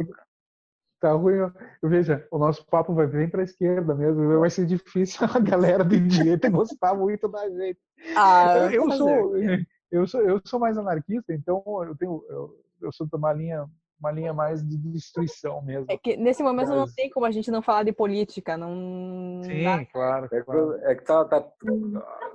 Tá 0.99 1.13
ruim. 1.13 1.35
Veja, 1.81 2.27
o 2.29 2.37
nosso 2.37 2.65
papo 2.65 2.93
vai 2.93 3.07
bem 3.07 3.29
para 3.29 3.41
a 3.41 3.45
esquerda 3.45 3.95
mesmo. 3.95 4.39
Vai 4.39 4.49
ser 4.49 4.65
difícil 4.65 5.19
a 5.33 5.39
galera 5.39 5.83
de 5.83 5.99
direita 5.99 6.49
gostar 6.51 6.93
muito 6.93 7.27
da 7.27 7.49
gente. 7.49 7.79
Ah, 8.15 8.69
eu, 8.71 8.91
sou, 8.91 9.35
eu 9.91 10.07
sou, 10.07 10.21
eu 10.21 10.41
sou 10.43 10.59
mais 10.59 10.77
anarquista, 10.77 11.33
então 11.33 11.63
eu 11.87 11.95
tenho, 11.95 12.23
eu, 12.29 12.59
eu 12.81 12.91
sou 12.91 13.07
de 13.07 13.15
uma 13.15 13.31
linha 13.31 13.67
uma 13.99 14.11
linha 14.11 14.33
mais 14.33 14.65
de 14.65 14.77
destruição 14.77 15.61
mesmo. 15.61 15.85
É 15.89 15.97
que 15.97 16.15
nesse 16.15 16.41
momento 16.41 16.69
Mas... 16.69 16.77
não 16.77 16.87
tem 16.87 17.09
como 17.09 17.25
a 17.25 17.31
gente 17.31 17.51
não 17.51 17.61
falar 17.61 17.83
de 17.83 17.91
política, 17.91 18.55
não. 18.55 19.41
Sim, 19.43 19.63
dá. 19.63 19.85
claro. 19.85 20.29
É, 20.31 20.41
claro. 20.41 20.73
é 20.83 20.95
que 20.95 21.03
tá, 21.03 21.25
tá, 21.25 21.41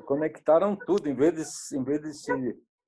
conectaram 0.04 0.76
tudo, 0.76 1.08
em 1.08 1.14
vez 1.14 1.34
de, 1.34 1.78
em 1.78 1.82
vez 1.82 2.02
de 2.02 2.12
se 2.12 2.32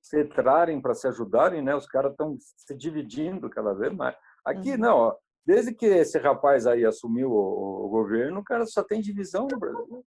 se 0.07 0.21
entrarem 0.21 0.81
para 0.81 0.93
se 0.93 1.07
ajudarem, 1.07 1.61
né? 1.61 1.75
Os 1.75 1.85
caras 1.85 2.11
estão 2.11 2.37
se 2.39 2.75
dividindo 2.75 3.49
cada 3.49 3.73
vez 3.73 3.93
mais. 3.93 4.15
Aqui 4.45 4.71
uhum. 4.71 4.77
não, 4.77 4.97
ó, 4.97 5.15
desde 5.45 5.73
que 5.73 5.85
esse 5.85 6.17
rapaz 6.17 6.65
aí 6.65 6.85
assumiu 6.85 7.31
o, 7.31 7.85
o, 7.85 7.89
governo, 7.89 8.39
o 8.39 8.43
cara 8.43 8.65
só 8.65 8.83
tem 8.83 9.01
divisão 9.01 9.47
no 9.51 9.59
Brasil. 9.59 10.05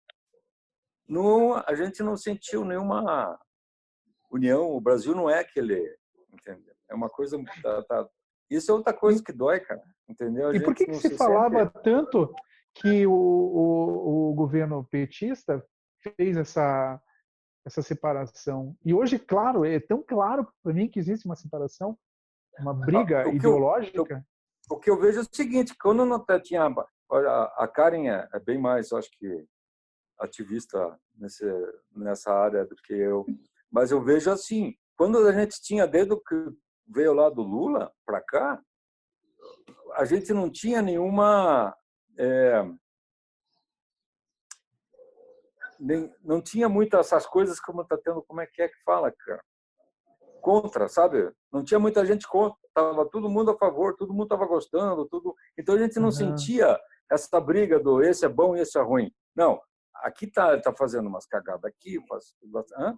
Não, 1.08 1.56
a 1.56 1.74
gente 1.76 2.02
não 2.04 2.16
sentiu 2.16 2.64
nenhuma 2.64 3.38
união. 4.32 4.72
O 4.72 4.80
Brasil 4.80 5.16
não 5.16 5.30
é 5.30 5.40
aquele, 5.40 5.96
entendeu? 6.32 6.76
É 6.90 6.96
uma 6.96 7.10
coisa 7.10 7.38
tá, 7.62 7.84
tá, 7.84 8.10
isso 8.50 8.72
é 8.72 8.74
outra 8.74 8.94
coisa 8.94 9.24
que 9.24 9.34
dói, 9.34 9.60
cara. 9.60 9.84
Entendeu? 10.08 10.50
A 10.50 10.56
e 10.56 10.64
por 10.64 10.74
que, 10.74 10.86
que 10.86 10.96
se, 10.96 11.10
se 11.10 11.18
falava 11.18 11.70
tanto 11.84 12.34
que 12.74 13.06
o, 13.06 13.12
o, 13.12 14.32
o 14.32 14.34
governo 14.34 14.88
petista 14.90 15.64
fez 16.02 16.38
essa 16.38 17.00
essa 17.66 17.82
separação. 17.82 18.76
E 18.84 18.94
hoje, 18.94 19.20
claro, 19.20 19.66
é 19.66 19.80
tão 19.80 20.02
claro 20.02 20.48
para 20.64 20.74
mim 20.74 20.90
que 20.90 21.00
existe 21.00 21.26
uma 21.26 21.36
separação, 21.36 21.98
uma 22.60 22.74
briga 22.74 23.28
o 23.28 23.34
ideológica. 23.34 24.26
Eu, 24.70 24.76
o 24.76 24.80
que 24.80 24.90
eu 24.90 25.00
vejo 25.00 25.20
é 25.20 25.22
o 25.22 25.28
seguinte, 25.32 25.76
quando 25.80 26.06
não 26.06 26.24
tinha 26.42 26.68
a 27.58 27.68
Karen 27.68 28.08
é, 28.08 28.28
é 28.34 28.40
bem 28.40 28.60
mais, 28.60 28.92
acho 28.92 29.10
que 29.18 29.46
ativista 30.20 31.00
nesse, 31.16 31.46
nessa 31.96 32.32
área 32.32 32.66
do 32.66 32.76
que 32.76 32.94
eu. 32.94 33.26
Mas 33.72 33.92
eu 33.92 34.04
vejo 34.04 34.30
assim, 34.30 34.76
quando 34.98 35.18
a 35.20 35.32
gente 35.32 35.62
tinha, 35.62 35.88
desde 35.88 36.16
que 36.16 36.36
veio 36.88 37.14
lá 37.14 37.30
do 37.30 37.42
Lula 37.42 37.92
para 38.06 38.22
cá, 38.22 38.62
a 39.96 40.06
gente 40.06 40.34
não 40.34 40.50
tinha 40.50 40.82
nenhuma. 40.82 41.76
É, 42.18 42.64
nem, 45.80 46.14
não 46.24 46.42
tinha 46.42 46.68
muitas 46.68 47.08
essas 47.08 47.26
coisas 47.26 47.60
como 47.60 47.82
está 47.82 47.98
tendo, 47.98 48.22
como 48.24 48.42
é 48.42 48.48
que 48.48 48.62
é 48.62 48.68
que 48.68 48.84
fala, 48.84 49.12
cara? 49.12 49.44
Contra, 50.42 50.88
sabe? 50.88 51.32
Não 51.52 51.64
tinha 51.64 51.80
muita 51.80 52.06
gente 52.06 52.28
contra, 52.28 52.58
tava 52.74 53.06
todo 53.10 53.30
mundo 53.30 53.52
a 53.52 53.58
favor, 53.58 53.96
todo 53.96 54.14
mundo 54.14 54.24
estava 54.24 54.46
gostando, 54.46 55.08
tudo. 55.08 55.34
Então 55.58 55.76
a 55.76 55.80
gente 55.80 55.98
não 55.98 56.06
uhum. 56.06 56.12
sentia 56.12 56.80
essa 57.10 57.40
briga 57.40 57.80
do 57.80 58.02
esse 58.02 58.26
é 58.26 58.30
bom 58.30 58.56
e 58.56 58.62
esse 58.62 58.78
é 58.78 58.82
ruim. 58.82 59.12
Não, 59.36 59.60
aqui 59.96 60.28
tá 60.28 60.60
tá 60.60 60.74
fazendo 60.74 61.08
umas 61.08 61.26
cagadas 61.26 61.66
aqui, 61.66 62.00
faz, 62.08 62.36
hã? 62.78 62.98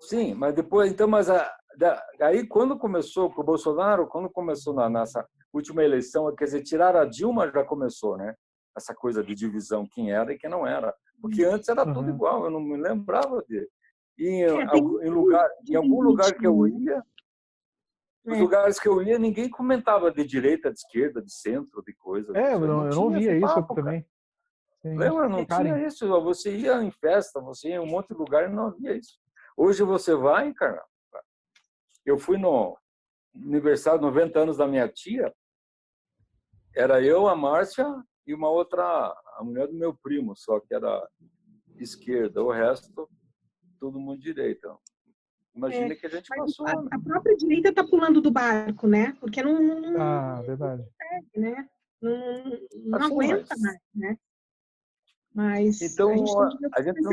Sim, 0.00 0.34
mas 0.34 0.54
depois 0.54 0.92
então, 0.92 1.08
mas 1.08 1.30
a, 1.30 1.50
da, 1.78 2.02
aí 2.20 2.46
quando 2.46 2.78
começou 2.78 3.30
com 3.30 3.40
o 3.40 3.44
Bolsonaro, 3.44 4.06
quando 4.06 4.30
começou 4.30 4.74
na 4.74 4.88
nossa 4.88 5.26
última 5.52 5.82
eleição, 5.82 6.34
quer 6.34 6.44
dizer, 6.44 6.62
tirar 6.62 6.96
a 6.96 7.04
Dilma 7.04 7.50
já 7.50 7.64
começou, 7.64 8.16
né? 8.16 8.34
Essa 8.76 8.94
coisa 8.94 9.22
de 9.22 9.34
divisão, 9.34 9.86
quem 9.86 10.12
era 10.12 10.32
e 10.32 10.38
quem 10.38 10.50
não 10.50 10.66
era. 10.66 10.94
Porque 11.20 11.44
uhum. 11.44 11.54
antes 11.54 11.68
era 11.68 11.84
tudo 11.84 12.08
uhum. 12.08 12.14
igual, 12.14 12.44
eu 12.44 12.50
não 12.50 12.60
me 12.60 12.76
lembrava 12.76 13.44
de. 13.48 13.68
E 14.16 14.28
em, 14.28 14.42
é, 14.44 14.48
em, 14.48 15.10
lugar, 15.10 15.48
em 15.68 15.74
algum 15.74 16.00
lugar 16.00 16.32
que 16.34 16.46
eu 16.46 16.66
ia, 16.66 17.02
nos 18.24 18.38
é. 18.38 18.40
lugares 18.40 18.78
que 18.78 18.88
eu 18.88 19.02
ia, 19.02 19.18
ninguém 19.18 19.50
comentava 19.50 20.10
de 20.10 20.24
direita, 20.24 20.72
de 20.72 20.78
esquerda, 20.78 21.20
de 21.20 21.32
centro, 21.32 21.82
de 21.82 21.92
coisa. 21.94 22.36
É, 22.36 22.54
eu 22.54 22.60
não, 22.60 22.86
eu 22.86 22.94
não 22.94 23.10
via 23.10 23.36
isso 23.36 23.54
papo, 23.54 23.74
também. 23.74 24.06
Sim. 24.82 24.96
Lembra? 24.96 25.28
Não 25.28 25.44
tinha 25.44 25.86
isso. 25.86 26.06
Você 26.22 26.56
ia 26.56 26.82
em 26.82 26.90
festa, 26.90 27.40
você 27.40 27.68
ia 27.68 27.76
em 27.76 27.80
um 27.80 27.86
monte 27.86 28.08
de 28.08 28.14
lugar 28.14 28.48
e 28.48 28.52
não 28.52 28.68
havia 28.68 28.96
isso. 28.96 29.18
Hoje 29.56 29.82
você 29.82 30.14
vai, 30.14 30.52
cara. 30.52 30.82
Eu 32.04 32.18
fui 32.18 32.38
no 32.38 32.76
aniversário, 33.34 34.00
90 34.00 34.38
anos 34.38 34.56
da 34.56 34.66
minha 34.66 34.88
tia. 34.88 35.34
Era 36.74 37.02
eu, 37.02 37.28
a 37.28 37.36
Márcia 37.36 37.86
e 38.26 38.34
uma 38.34 38.48
outra, 38.48 38.82
a 39.36 39.44
mulher 39.44 39.68
do 39.68 39.74
meu 39.74 39.94
primo, 39.94 40.34
só 40.36 40.60
que 40.60 40.74
era 40.74 41.08
esquerda, 41.78 42.42
o 42.42 42.50
resto, 42.50 43.08
todo 43.78 44.00
mundo 44.00 44.20
direita. 44.20 44.74
Imagina 45.54 45.92
é, 45.92 45.94
que 45.94 46.06
a 46.06 46.10
gente 46.10 46.28
passou. 46.28 46.66
A, 46.66 46.82
né? 46.82 46.88
a 46.92 46.98
própria 46.98 47.36
direita 47.36 47.68
está 47.68 47.84
pulando 47.84 48.20
do 48.20 48.30
barco, 48.30 48.88
né? 48.88 49.16
Porque 49.20 49.42
não. 49.42 49.60
não 49.60 50.00
ah, 50.02 50.42
verdade. 50.42 50.82
Não 50.82 50.88
consegue, 50.88 51.40
né? 51.40 51.68
Não, 52.02 52.60
não 52.86 52.98
assim, 52.98 53.12
aguenta 53.12 53.46
mas... 53.50 53.60
mais, 53.60 53.80
né? 53.94 54.18
Mas. 55.32 55.82
Então, 55.82 56.10
a 56.74 56.82
gente 56.82 57.00
não 57.00 57.12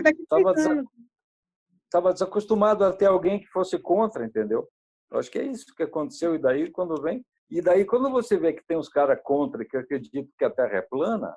estava 1.86 2.14
desacostumado 2.14 2.84
a 2.84 2.94
ter 2.94 3.06
alguém 3.06 3.40
que 3.40 3.48
fosse 3.48 3.78
contra, 3.78 4.26
entendeu? 4.26 4.68
Eu 5.12 5.20
acho 5.20 5.30
que 5.30 5.38
é 5.38 5.44
isso 5.44 5.76
que 5.76 5.84
aconteceu. 5.84 6.34
E 6.34 6.40
daí, 6.40 6.72
quando 6.72 7.00
vem, 7.02 7.24
e 7.52 7.61
daí, 7.61 7.86
quando 7.86 8.10
você 8.10 8.38
vê 8.38 8.53
que 8.53 8.65
tem 8.65 8.78
uns 8.78 8.88
caras 8.88 9.19
contra 9.22 9.65
que 9.65 9.76
acreditam 9.76 10.32
que 10.38 10.45
a 10.45 10.49
Terra 10.49 10.78
é 10.78 10.82
plana, 10.82 11.36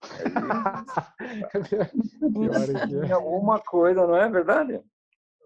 tem 3.02 3.12
alguma 3.12 3.60
coisa, 3.60 4.06
não 4.06 4.16
é 4.16 4.30
verdade? 4.30 4.82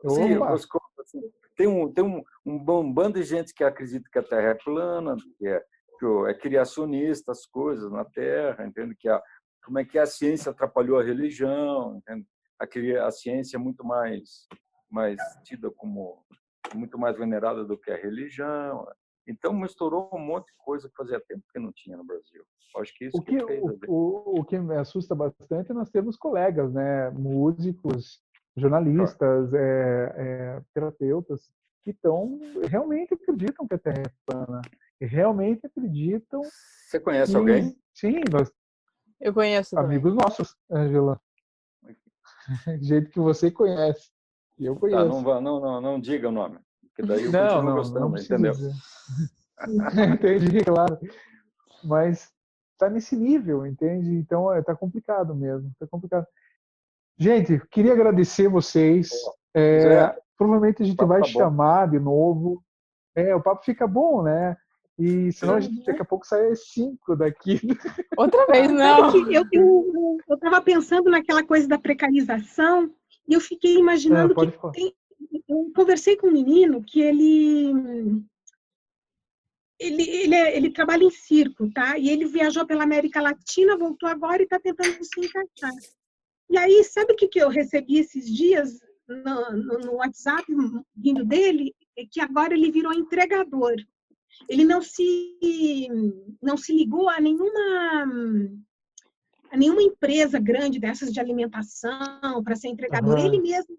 Sim, 0.09 0.40
assim, 0.44 1.20
tem 1.56 1.66
um, 1.66 1.92
tem 1.92 2.05
um, 2.05 2.22
um 2.46 2.92
bando 2.92 3.18
de 3.18 3.24
gente 3.24 3.52
que 3.52 3.64
acredita 3.64 4.09
que 4.12 4.18
a 4.18 4.22
Terra 4.22 4.51
é 4.51 4.55
plana, 4.55 5.16
que 5.38 5.46
é, 5.46 5.60
que 5.98 6.06
é 6.28 6.34
criacionista 6.34 7.32
as 7.32 7.44
coisas 7.44 7.90
na 7.90 8.05
Terra, 8.05 8.64
entende 8.64 8.94
que 8.94 9.09
a, 9.09 9.20
como 9.64 9.80
é 9.80 9.84
que 9.84 9.98
a 9.98 10.06
ciência 10.06 10.52
atrapalhou 10.52 11.01
a 11.01 11.02
religião, 11.02 11.96
entende? 11.96 12.24
A, 12.60 13.06
a 13.06 13.10
ciência 13.10 13.56
é 13.56 13.59
muito 13.59 13.84
mais 13.84 14.46
mais 14.90 15.18
tida 15.42 15.70
como 15.72 16.24
muito 16.72 16.96
mais 16.96 17.18
venerada 17.18 17.64
do 17.64 17.76
que 17.76 17.90
a 17.90 17.96
religião. 17.96 18.86
Então, 19.26 19.52
misturou 19.52 20.10
um 20.12 20.18
monte 20.18 20.46
de 20.46 20.56
coisa 20.59 20.88
que 20.88 20.94
fazia 20.96 21.20
tempo 21.20 21.42
que 21.52 21.59
não 21.59 21.72
tinha 21.72 21.96
no 21.96 22.05
Brasil. 22.05 22.44
Acho 22.76 22.94
que 22.94 23.06
isso 23.06 23.16
o 23.16 23.22
que, 23.22 23.36
que 23.36 23.46
fez, 23.46 23.62
o, 23.62 23.78
o, 23.86 24.40
o, 24.40 24.44
que 24.44 24.59
me 24.59 24.76
assusta 24.76 25.14
bastante 25.14 25.70
é 25.70 25.74
nós 25.74 25.90
temos 25.90 26.16
colegas, 26.16 26.72
né, 26.72 27.09
músicos, 27.10 28.20
jornalistas, 28.56 29.51
claro. 29.51 29.56
é, 29.56 30.14
é, 30.16 30.62
terapeutas, 30.74 31.51
que 31.84 31.90
estão 31.90 32.40
realmente 32.68 33.14
acreditam 33.14 33.66
que 33.66 33.74
a 33.74 33.78
Terra 33.78 34.02
é 34.06 34.12
plana, 34.26 34.62
e 35.01 35.06
realmente 35.06 35.66
acreditam. 35.66 36.42
Você 36.42 36.98
conhece 36.98 37.32
que, 37.32 37.38
alguém? 37.38 37.76
Sim, 37.94 38.20
nós. 38.30 38.51
Eu 39.20 39.32
conheço. 39.32 39.78
Amigos 39.78 40.12
também. 40.12 40.24
nossos, 40.24 40.56
Angela. 40.70 41.20
jeito 42.82 43.10
que 43.10 43.20
você 43.20 43.51
conhece. 43.51 44.10
Eu 44.59 44.76
conheço. 44.76 44.98
Tá, 44.98 45.40
não, 45.40 45.40
não, 45.40 45.60
não, 45.60 45.80
não 45.80 46.01
diga 46.01 46.28
o 46.28 46.32
nome. 46.32 46.59
Porque 46.94 47.02
daí 47.02 47.24
eu 47.24 47.32
não, 47.32 47.40
continuo 47.40 47.64
não, 47.64 47.74
gostando, 47.74 48.08
não 48.08 48.18
entendeu? 48.18 48.52
Entendi, 50.14 50.64
claro. 50.64 50.98
Mas 51.82 52.32
está 52.72 52.88
nesse 52.88 53.16
nível, 53.16 53.66
entende? 53.66 54.14
Então 54.14 54.56
está 54.56 54.72
é, 54.72 54.76
complicado 54.76 55.34
mesmo. 55.34 55.70
Tá 55.78 55.86
complicado. 55.86 56.26
Gente, 57.18 57.60
queria 57.70 57.92
agradecer 57.92 58.48
vocês. 58.48 59.10
É, 59.54 60.14
provavelmente 60.36 60.82
a 60.82 60.86
gente 60.86 61.04
vai 61.04 61.20
tá 61.20 61.26
chamar 61.26 61.90
de 61.90 61.98
novo. 61.98 62.62
É, 63.14 63.34
o 63.34 63.42
papo 63.42 63.64
fica 63.64 63.86
bom, 63.86 64.22
né? 64.22 64.56
E 64.98 65.32
senão 65.32 65.54
a 65.54 65.60
gente 65.60 65.84
daqui 65.84 66.02
a 66.02 66.04
pouco 66.04 66.26
sai 66.26 66.54
cinco 66.54 67.16
daqui. 67.16 67.60
Outra 68.16 68.46
vez, 68.46 68.70
não. 68.70 69.12
Eu 69.16 70.34
estava 70.34 70.60
pensando 70.60 71.10
naquela 71.10 71.44
coisa 71.44 71.66
da 71.66 71.78
precarização 71.78 72.90
e 73.26 73.34
eu 73.34 73.40
fiquei 73.40 73.76
imaginando 73.76 74.34
é, 74.40 74.46
que 74.46 74.72
tem, 74.72 74.94
eu 75.48 75.72
conversei 75.74 76.16
com 76.16 76.28
um 76.28 76.32
menino 76.32 76.82
que 76.82 77.01
ele 77.01 77.72
ele, 79.78 80.02
ele, 80.02 80.34
é, 80.34 80.56
ele, 80.56 80.70
trabalha 80.70 81.05
em 81.05 81.10
circo, 81.10 81.70
tá? 81.72 81.98
E 81.98 82.09
ele 82.09 82.26
viajou 82.26 82.66
pela 82.66 82.84
América 82.84 83.20
Latina, 83.20 83.76
voltou 83.76 84.09
agora 84.09 84.40
e 84.40 84.44
está 84.44 84.59
tentando 84.59 85.02
se 85.05 85.20
encaixar. 85.20 85.72
E 86.48 86.56
aí, 86.56 86.84
sabe 86.84 87.12
o 87.12 87.16
que, 87.16 87.28
que 87.28 87.40
eu 87.40 87.48
recebi 87.48 87.98
esses 87.98 88.32
dias 88.32 88.78
no, 89.09 89.52
no, 89.52 89.78
no 89.78 89.92
WhatsApp 89.94 90.44
vindo 90.96 91.24
dele? 91.24 91.74
É 91.98 92.05
que 92.10 92.20
agora 92.20 92.55
ele 92.55 92.70
virou 92.70 92.92
entregador. 92.92 93.74
Ele 94.48 94.64
não 94.64 94.82
se 94.82 95.88
não 96.42 96.56
se 96.56 96.72
ligou 96.72 97.09
a 97.09 97.20
nenhuma 97.20 98.06
a 99.51 99.56
nenhuma 99.56 99.82
empresa 99.82 100.40
grande 100.40 100.80
dessas 100.80 101.12
de 101.12 101.20
alimentação 101.20 102.42
para 102.42 102.56
ser 102.56 102.68
entregador. 102.68 103.18
Uhum. 103.18 103.26
Ele 103.26 103.40
mesmo 103.40 103.76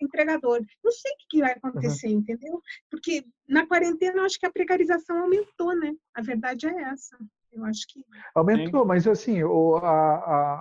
entregador. 0.00 0.60
Não 0.82 0.92
sei 0.92 1.12
o 1.12 1.16
que 1.28 1.40
vai 1.40 1.52
acontecer, 1.52 2.08
uhum. 2.08 2.18
entendeu? 2.18 2.60
Porque 2.90 3.24
na 3.48 3.66
quarentena 3.66 4.18
eu 4.18 4.24
acho 4.24 4.38
que 4.38 4.46
a 4.46 4.52
precarização 4.52 5.20
aumentou, 5.20 5.74
né? 5.76 5.94
A 6.14 6.22
verdade 6.22 6.66
é 6.66 6.82
essa. 6.82 7.16
Eu 7.52 7.64
acho 7.64 7.86
que. 7.88 8.04
Aumentou, 8.34 8.82
Sim. 8.82 8.88
mas 8.88 9.06
assim, 9.06 9.42
o, 9.42 9.76
a, 9.76 9.88
a, 9.88 10.54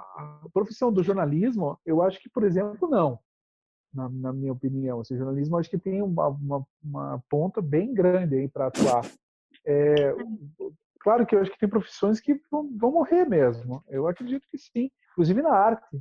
a, 0.44 0.50
profissão 0.54 0.92
do 0.92 1.04
jornalismo, 1.04 1.80
eu 1.86 2.02
acho 2.02 2.20
que, 2.20 2.30
por 2.30 2.44
exemplo, 2.44 2.90
não. 2.90 3.20
Na, 3.94 4.10
na 4.10 4.34
minha 4.34 4.54
opinião. 4.54 5.00
O 5.00 5.04
jornalismo 5.04 5.58
acho 5.58 5.70
que 5.70 5.78
tem 5.78 6.02
uma, 6.02 6.28
uma, 6.28 6.66
uma 6.84 7.24
ponta 7.30 7.62
bem 7.62 7.94
grande 7.94 8.36
aí 8.36 8.48
para 8.48 8.68
atuar. 8.68 9.06
É, 9.66 10.14
claro 11.00 11.26
que 11.26 11.36
eu 11.36 11.42
acho 11.42 11.52
que 11.52 11.60
tem 11.60 11.70
profissões 11.70 12.20
que 12.20 12.40
vão, 12.50 12.70
vão 12.78 12.92
morrer 12.92 13.26
mesmo. 13.26 13.84
Eu 13.88 14.08
acredito 14.08 14.48
que 14.50 14.58
sim. 14.58 14.90
Inclusive 15.12 15.42
na 15.42 15.52
arte 15.52 16.00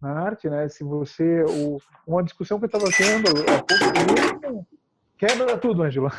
na 0.00 0.12
arte, 0.12 0.48
né? 0.48 0.68
Se 0.68 0.82
você 0.82 1.44
o, 1.44 1.78
uma 2.06 2.22
discussão 2.22 2.58
que 2.58 2.64
eu 2.64 2.66
estava 2.66 2.86
tendo 2.96 3.28
há 3.50 3.62
pouco 3.62 4.66
quebra 5.20 5.58
tudo, 5.58 5.82
Angela. 5.82 6.10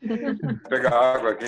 Pegar 0.68 1.16
água 1.16 1.32
aqui. 1.32 1.46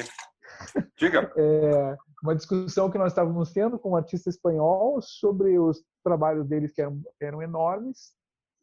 Diga. 0.97 1.33
É, 1.37 1.97
uma 2.23 2.35
discussão 2.35 2.91
que 2.91 2.99
nós 2.99 3.13
estávamos 3.13 3.53
tendo 3.53 3.79
com 3.79 3.93
um 3.93 3.97
artista 3.97 4.29
espanhol 4.29 5.01
sobre 5.01 5.59
os 5.59 5.83
trabalhos 6.03 6.47
deles 6.47 6.73
que 6.73 6.83
eram, 6.83 7.03
eram 7.19 7.43
enormes 7.43 8.13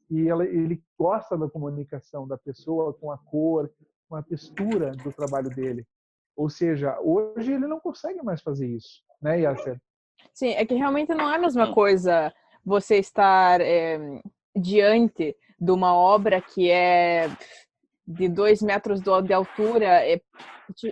e 0.10 0.28
ela, 0.28 0.46
ele 0.46 0.84
gosta 1.00 1.36
da 1.36 1.50
comunicação 1.50 2.28
da 2.28 2.38
pessoa 2.38 2.94
com 2.94 3.12
a 3.12 3.18
cor, 3.18 3.72
com 4.08 4.16
a 4.16 4.22
textura 4.22 4.92
do 4.92 5.12
trabalho 5.12 5.50
dele. 5.50 5.88
Ou 6.36 6.50
seja, 6.50 7.00
hoje 7.02 7.54
ele 7.54 7.66
não 7.66 7.80
consegue 7.80 8.22
mais 8.24 8.42
fazer 8.42 8.68
isso, 8.68 9.02
né, 9.22 9.42
Yasser? 9.42 9.82
Sim, 10.34 10.50
é 10.50 10.66
que 10.66 10.76
realmente 10.76 11.14
não 11.14 11.30
é 11.30 11.36
a 11.36 11.40
mesma 11.40 11.74
coisa 11.74 12.32
você 12.66 12.98
estar 12.98 13.62
é, 13.62 14.00
diante 14.56 15.36
de 15.60 15.72
uma 15.72 15.96
obra 15.96 16.42
que 16.42 16.70
é 16.70 17.30
de 18.06 18.28
dois 18.28 18.62
metros 18.62 19.02
de 19.02 19.34
altura, 19.34 20.06
é, 20.06 20.22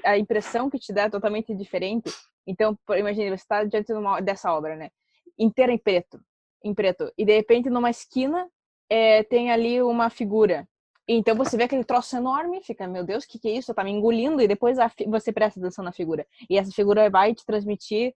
a 0.05 0.17
impressão 0.17 0.69
que 0.69 0.79
te 0.79 0.93
dá 0.93 1.03
é 1.03 1.09
totalmente 1.09 1.53
diferente. 1.55 2.09
Então, 2.45 2.77
imagine, 2.97 3.29
você 3.29 3.35
está 3.35 3.63
diante 3.63 3.87
de 3.87 3.93
uma, 3.93 4.19
dessa 4.21 4.53
obra, 4.53 4.75
né? 4.75 4.89
Inteira 5.37 5.71
em 5.71 5.77
preto, 5.77 6.19
em 6.63 6.73
preto. 6.73 7.11
E 7.17 7.25
de 7.25 7.35
repente, 7.35 7.69
numa 7.69 7.89
esquina, 7.89 8.49
é, 8.89 9.23
tem 9.23 9.51
ali 9.51 9.81
uma 9.81 10.09
figura. 10.09 10.67
Então 11.07 11.35
você 11.35 11.57
vê 11.57 11.63
aquele 11.63 11.83
troço 11.83 12.15
enorme, 12.15 12.61
fica, 12.61 12.87
meu 12.87 13.03
Deus, 13.03 13.23
o 13.23 13.27
que, 13.27 13.39
que 13.39 13.47
é 13.49 13.53
isso? 13.53 13.73
Tá 13.73 13.83
me 13.83 13.89
engolindo, 13.89 14.41
e 14.41 14.47
depois 14.47 14.77
você 15.07 15.33
presta 15.33 15.59
atenção 15.59 15.83
na 15.83 15.91
figura. 15.91 16.25
E 16.47 16.57
essa 16.57 16.71
figura 16.71 17.09
vai 17.09 17.33
te 17.33 17.43
transmitir 17.43 18.13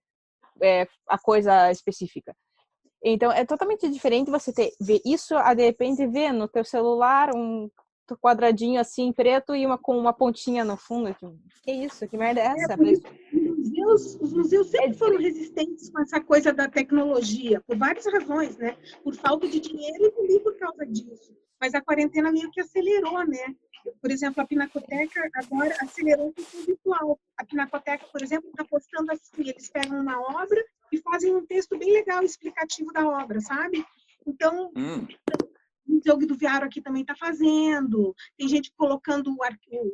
é, 0.61 0.88
a 1.07 1.17
coisa 1.17 1.71
específica. 1.71 2.35
Então 3.03 3.31
é 3.31 3.45
totalmente 3.45 3.89
diferente 3.89 4.31
você 4.31 4.53
ter 4.53 4.71
ver 4.80 5.01
isso 5.05 5.35
a 5.35 5.53
de 5.53 5.63
repente 5.63 6.07
ver 6.07 6.31
no 6.31 6.47
teu 6.47 6.63
celular 6.63 7.35
um 7.35 7.69
quadradinho 8.21 8.80
assim 8.80 9.11
preto 9.11 9.55
e 9.55 9.65
uma 9.65 9.77
com 9.77 9.97
uma 9.97 10.13
pontinha 10.13 10.63
no 10.63 10.77
fundo. 10.77 11.11
Tipo, 11.13 11.35
que 11.63 11.71
isso? 11.71 12.07
Que 12.07 12.17
merda 12.17 12.41
é 12.41 12.45
essa? 12.45 12.73
É, 12.73 12.77
museus, 13.63 14.15
os 14.21 14.34
museus 14.34 14.67
sempre 14.69 14.93
foram 14.93 15.17
resistentes 15.17 15.89
com 15.89 16.01
essa 16.01 16.21
coisa 16.21 16.53
da 16.53 16.67
tecnologia, 16.67 17.61
por 17.61 17.77
várias 17.77 18.05
razões, 18.05 18.57
né? 18.57 18.77
Por 19.03 19.15
falta 19.15 19.47
de 19.47 19.59
dinheiro 19.59 20.05
e 20.05 20.11
também 20.11 20.39
por 20.39 20.55
causa 20.57 20.85
disso. 20.85 21.35
Mas 21.59 21.73
a 21.73 21.81
quarentena 21.81 22.31
meio 22.31 22.51
que 22.51 22.61
acelerou, 22.61 23.25
né? 23.25 23.55
Por 24.01 24.11
exemplo, 24.11 24.41
a 24.41 24.47
Pinacoteca 24.47 25.30
agora 25.35 25.75
acelerou 25.81 26.34
o 26.38 26.65
virtual. 26.65 27.19
A 27.38 27.45
Pinacoteca, 27.45 28.05
por 28.11 28.21
exemplo, 28.21 28.49
está 28.49 28.63
postando 28.63 29.11
assim, 29.11 29.49
eles 29.49 29.69
pegam 29.69 29.99
uma 29.99 30.19
obra 30.21 30.63
e 30.94 31.02
fazem 31.02 31.36
um 31.36 31.45
texto 31.45 31.76
bem 31.78 31.91
legal, 31.91 32.24
explicativo 32.24 32.94
da 32.94 33.07
obra, 33.07 33.41
sabe? 33.41 33.84
Então, 34.28 34.72
hum. 34.76 35.07
o 35.88 35.94
Museu 35.95 36.18
do 36.18 36.36
Viário 36.36 36.68
aqui 36.68 36.82
também 36.82 37.02
está 37.02 37.15
fazendo. 37.15 38.15
Tem 38.38 38.48
gente 38.48 38.72
colocando 38.78 39.36
o, 39.36 39.44
arquivo, 39.44 39.91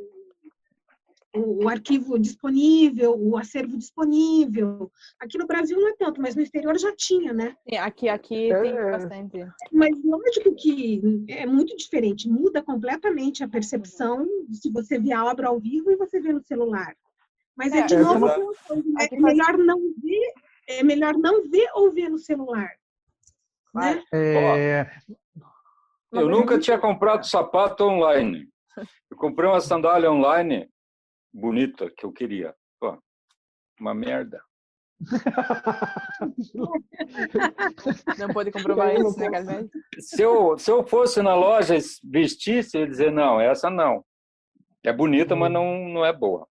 o, 1.33 1.63
o, 1.63 1.69
arquivo 1.69 2.19
disponível, 2.19 3.17
o 3.17 3.37
acervo 3.37 3.77
disponível. 3.77 4.91
Aqui 5.17 5.37
no 5.37 5.47
Brasil 5.47 5.79
não 5.79 5.87
é 5.87 5.95
tanto, 5.97 6.21
mas 6.21 6.35
no 6.35 6.41
exterior 6.41 6.77
já 6.77 6.93
tinha, 6.93 7.31
né? 7.31 7.55
aqui 7.79 8.09
aqui 8.09 8.51
é, 8.51 8.61
tem 8.61 8.77
é. 8.77 8.91
bastante. 8.91 9.47
Mas 9.71 10.03
lógico 10.03 10.53
que 10.53 11.25
é 11.29 11.45
muito 11.45 11.77
diferente, 11.77 12.27
muda 12.27 12.61
completamente 12.61 13.41
a 13.41 13.47
percepção 13.47 14.27
se 14.51 14.69
você 14.69 14.99
vê 14.99 15.13
a 15.13 15.23
obra 15.23 15.47
ao 15.47 15.59
vivo 15.61 15.91
e 15.91 15.95
você 15.95 16.19
vê 16.19 16.33
no 16.33 16.43
celular. 16.43 16.93
Mas 17.55 17.71
é, 17.71 17.79
é 17.79 17.85
de 17.85 17.95
novo, 17.95 18.27
é, 18.27 19.15
é 19.15 19.19
melhor 19.19 19.57
não 19.57 19.79
ver 19.97 20.33
é 20.69 20.83
melhor 20.83 21.15
não 21.15 21.49
ver 21.49 21.67
ou 21.73 21.91
ver 21.91 22.09
no 22.09 22.19
celular. 22.19 22.69
Né? 23.73 24.03
É... 24.13 24.89
Eu 26.11 26.29
nunca 26.29 26.59
tinha 26.59 26.79
comprado 26.79 27.25
sapato 27.25 27.83
online. 27.83 28.47
Eu 29.09 29.17
comprei 29.17 29.49
uma 29.49 29.59
sandália 29.59 30.11
online 30.11 30.69
bonita 31.33 31.91
que 31.95 32.05
eu 32.05 32.11
queria. 32.11 32.53
Pô, 32.79 32.97
uma 33.79 33.93
merda. 33.93 34.41
Não 38.17 38.27
pode 38.33 38.51
comprovar 38.51 38.93
isso, 38.95 39.17
né, 39.17 39.29
Carmen? 39.29 39.69
Se 39.97 40.21
eu, 40.21 40.57
se 40.57 40.69
eu 40.69 40.85
fosse 40.85 41.21
na 41.21 41.33
loja 41.33 41.75
vestisse, 42.03 42.75
eu 42.75 42.81
ia 42.81 42.87
dizer, 42.87 43.09
não, 43.09 43.39
essa 43.39 43.69
não. 43.69 44.03
É 44.83 44.91
bonita, 44.91 45.37
mas 45.37 45.49
não, 45.49 45.87
não 45.87 46.05
é 46.05 46.11
boa. 46.11 46.48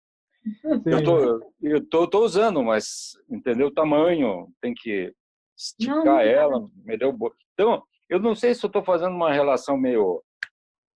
Eu 0.87 1.05
tô, 1.05 1.53
eu 1.62 1.89
tô, 1.89 2.09
tô, 2.09 2.25
usando, 2.25 2.62
mas 2.62 3.12
entendeu 3.31 3.69
o 3.69 3.75
tamanho, 3.75 4.49
tem 4.61 4.75
que 4.75 5.12
esticar 5.57 6.05
não, 6.05 6.05
não 6.05 6.20
ela, 6.20 6.69
me 6.85 6.97
deu 6.97 7.16
Então, 7.55 7.83
eu 8.09 8.20
não 8.20 8.35
sei 8.35 8.55
se 8.55 8.65
eu 8.65 8.69
estou 8.69 8.83
fazendo 8.83 9.15
uma 9.15 9.33
relação 9.33 9.77
meio 9.77 10.23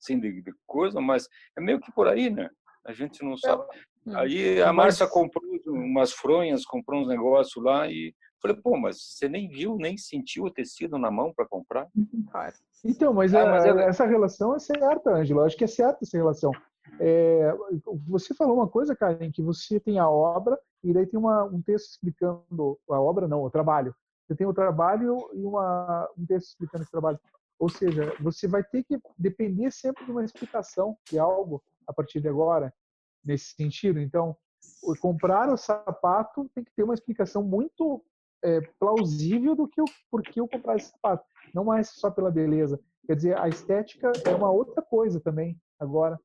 assim 0.01 0.19
de, 0.19 0.43
de, 0.43 0.53
coisa, 0.67 1.01
mas 1.01 1.29
é 1.57 1.61
meio 1.61 1.81
que 1.81 1.93
por 1.93 2.09
aí, 2.09 2.31
né? 2.31 2.51
A 2.85 2.93
gente 2.93 3.25
não 3.25 3.37
sabe. 3.37 3.63
Hum. 4.07 4.17
Aí 4.17 4.61
a 4.61 4.73
Márcia 4.73 5.07
comprou 5.07 5.45
umas 5.67 6.13
fronhas, 6.13 6.65
comprou 6.65 7.03
uns 7.03 7.09
negócios 7.09 7.63
lá 7.63 7.89
e 7.89 8.13
falei, 8.41 8.57
pô, 8.57 8.77
mas 8.77 8.97
você 9.01 9.29
nem 9.29 9.49
viu, 9.49 9.77
nem 9.77 9.97
sentiu 9.97 10.45
o 10.45 10.51
tecido 10.51 10.99
na 10.99 11.11
mão 11.11 11.33
para 11.33 11.47
comprar? 11.47 11.87
Então, 12.85 13.15
mas, 13.15 13.33
ah, 13.33 13.47
mas 13.47 13.65
é, 13.65 13.89
essa 13.89 14.05
relação 14.05 14.57
é 14.57 14.59
certa, 14.59 15.11
Ângela. 15.11 15.47
Acho 15.47 15.57
que 15.57 15.63
é 15.63 15.69
certa 15.69 16.01
essa 16.03 16.17
relação. 16.17 16.51
É, 16.99 17.53
você 18.07 18.35
falou 18.35 18.57
uma 18.57 18.69
coisa, 18.69 18.95
Karen, 18.95 19.31
que 19.31 19.43
você 19.43 19.81
tem 19.81 19.99
a 19.99 20.09
obra 20.09 20.59
e 20.83 20.93
daí 20.93 21.07
tem 21.07 21.19
uma, 21.19 21.45
um 21.45 21.63
texto 21.63 21.91
explicando 21.91 22.79
a 22.91 23.01
obra, 23.01 23.29
não, 23.29 23.43
o 23.43 23.51
trabalho. 23.51 23.95
Você 24.27 24.35
tem 24.35 24.47
o 24.47 24.55
trabalho 24.55 25.19
e 25.33 25.45
uma, 25.45 26.09
um 26.17 26.27
texto 26.27 26.49
explicando 26.49 26.83
esse 26.83 26.91
trabalho. 26.91 27.19
Ou 27.59 27.69
seja, 27.69 28.15
você 28.21 28.49
vai 28.49 28.65
ter 28.65 28.83
que 28.83 28.99
depender 29.19 29.71
sempre 29.71 30.05
de 30.05 30.11
uma 30.11 30.25
explicação 30.25 30.97
de 31.09 31.19
algo 31.19 31.63
a 31.87 31.93
partir 31.93 32.21
de 32.21 32.29
agora, 32.29 32.73
nesse 33.25 33.55
sentido. 33.55 34.01
Então, 34.01 34.37
comprar 35.01 35.49
o 35.49 35.57
sapato 35.57 36.51
tem 36.55 36.65
que 36.65 36.73
ter 36.75 36.83
uma 36.83 36.95
explicação 36.95 37.43
muito 37.43 38.05
é, 38.43 38.61
plausível 38.79 39.55
do 39.55 39.69
que 39.69 39.81
porquê 40.11 40.41
eu 40.41 40.49
comprar 40.49 40.77
esse 40.77 40.91
sapato. 40.91 41.25
Não 41.55 41.65
mais 41.65 41.91
só 41.91 42.11
pela 42.11 42.31
beleza. 42.31 42.81
Quer 43.07 43.17
dizer, 43.17 43.39
a 43.39 43.49
estética 43.49 44.13
é 44.25 44.35
uma 44.35 44.51
outra 44.51 44.83
coisa 44.83 45.21
também 45.21 45.61
agora. 45.79 46.19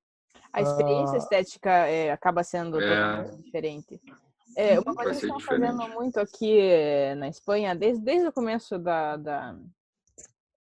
A 0.51 0.61
experiência 0.61 1.15
ah. 1.15 1.17
estética 1.17 1.69
é, 1.69 2.11
acaba 2.11 2.43
sendo 2.43 2.81
é. 2.81 3.23
diferente. 3.43 4.01
É, 4.55 4.79
uma 4.79 4.95
coisa 4.95 5.11
que 5.11 5.25
estão 5.25 5.39
fazendo 5.39 5.87
muito 5.89 6.19
aqui 6.19 6.59
eh, 6.59 7.13
na 7.15 7.27
Espanha, 7.27 7.75
desde, 7.75 8.03
desde 8.03 8.27
o 8.27 8.33
começo 8.33 8.79
da. 8.79 9.15
da... 9.15 9.55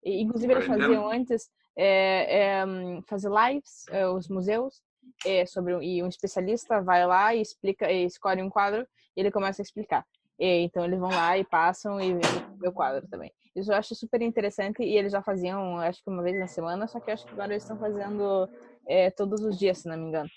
Inclusive, 0.04 0.52
eles 0.52 0.66
faziam 0.66 1.10
antes 1.10 1.48
é, 1.74 2.40
é, 2.40 2.64
fazer 3.06 3.30
lives, 3.30 3.86
é, 3.90 4.06
os 4.06 4.28
museus, 4.28 4.82
é, 5.24 5.46
sobre 5.46 5.72
e 5.82 6.02
um 6.02 6.08
especialista 6.08 6.80
vai 6.82 7.06
lá 7.06 7.34
e 7.34 7.40
explica, 7.40 7.90
e 7.90 8.04
escolhe 8.04 8.42
um 8.42 8.50
quadro 8.50 8.86
e 9.16 9.20
ele 9.20 9.30
começa 9.30 9.62
a 9.62 9.64
explicar. 9.64 10.04
E, 10.38 10.64
então, 10.64 10.84
eles 10.84 10.98
vão 10.98 11.10
lá 11.10 11.38
e 11.38 11.44
passam 11.44 12.00
e 12.00 12.14
vê 12.58 12.68
o 12.68 12.72
quadro 12.72 13.08
também. 13.08 13.32
Isso 13.54 13.72
eu 13.72 13.76
acho 13.76 13.94
super 13.94 14.20
interessante 14.20 14.82
e 14.82 14.96
eles 14.96 15.12
já 15.12 15.22
faziam, 15.22 15.78
acho 15.78 16.04
que 16.04 16.10
uma 16.10 16.22
vez 16.22 16.38
na 16.38 16.46
semana, 16.46 16.86
só 16.86 17.00
que 17.00 17.10
acho 17.10 17.24
que 17.24 17.32
agora 17.32 17.52
eles 17.52 17.62
estão 17.62 17.78
fazendo 17.78 18.46
é, 18.86 19.10
todos 19.10 19.42
os 19.42 19.58
dias, 19.58 19.78
se 19.78 19.88
não 19.88 19.96
me 19.96 20.08
engano. 20.08 20.28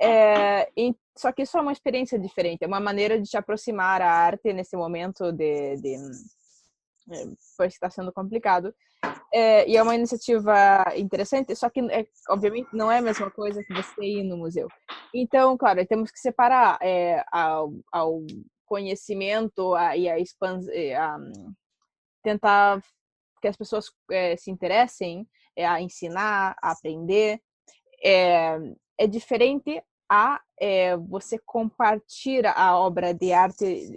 É, 0.00 0.70
e, 0.76 0.94
só 1.16 1.32
que 1.32 1.42
isso 1.42 1.58
é 1.58 1.60
uma 1.60 1.72
experiência 1.72 2.18
diferente, 2.18 2.62
é 2.62 2.66
uma 2.66 2.80
maneira 2.80 3.20
de 3.20 3.28
te 3.28 3.36
aproximar 3.36 4.00
à 4.00 4.10
arte 4.10 4.52
nesse 4.52 4.76
momento 4.76 5.32
de, 5.32 5.76
de 5.76 5.96
é, 7.10 7.24
pois 7.56 7.72
está 7.72 7.90
sendo 7.90 8.12
complicado. 8.12 8.74
É, 9.32 9.68
e 9.68 9.76
é 9.76 9.82
uma 9.82 9.94
iniciativa 9.94 10.84
interessante, 10.96 11.54
só 11.54 11.68
que, 11.68 11.80
é, 11.80 12.06
obviamente, 12.30 12.68
não 12.72 12.90
é 12.90 12.98
a 12.98 13.02
mesma 13.02 13.30
coisa 13.30 13.62
que 13.62 13.74
você 13.74 14.02
ir 14.02 14.24
no 14.24 14.36
museu. 14.36 14.68
Então, 15.14 15.56
claro, 15.56 15.84
temos 15.86 16.10
que 16.10 16.18
separar 16.18 16.78
é, 16.80 17.24
ao, 17.32 17.72
ao, 17.92 18.22
conhecimento 18.66 19.74
a, 19.74 19.96
e 19.96 20.08
a, 20.10 20.18
expans, 20.18 20.66
a, 20.68 21.18
tentar 22.22 22.82
que 23.40 23.48
as 23.48 23.56
pessoas 23.56 23.90
é, 24.10 24.36
se 24.36 24.50
interessem 24.50 25.26
é, 25.56 25.66
a 25.66 25.80
ensinar, 25.80 26.54
a 26.62 26.72
aprender, 26.72 27.40
é, 28.02 28.58
é 28.96 29.06
diferente 29.06 29.82
a 30.08 30.40
é, 30.58 30.96
você 30.96 31.38
compartilhar 31.38 32.52
a 32.52 32.78
obra 32.78 33.12
de 33.12 33.32
arte 33.32 33.88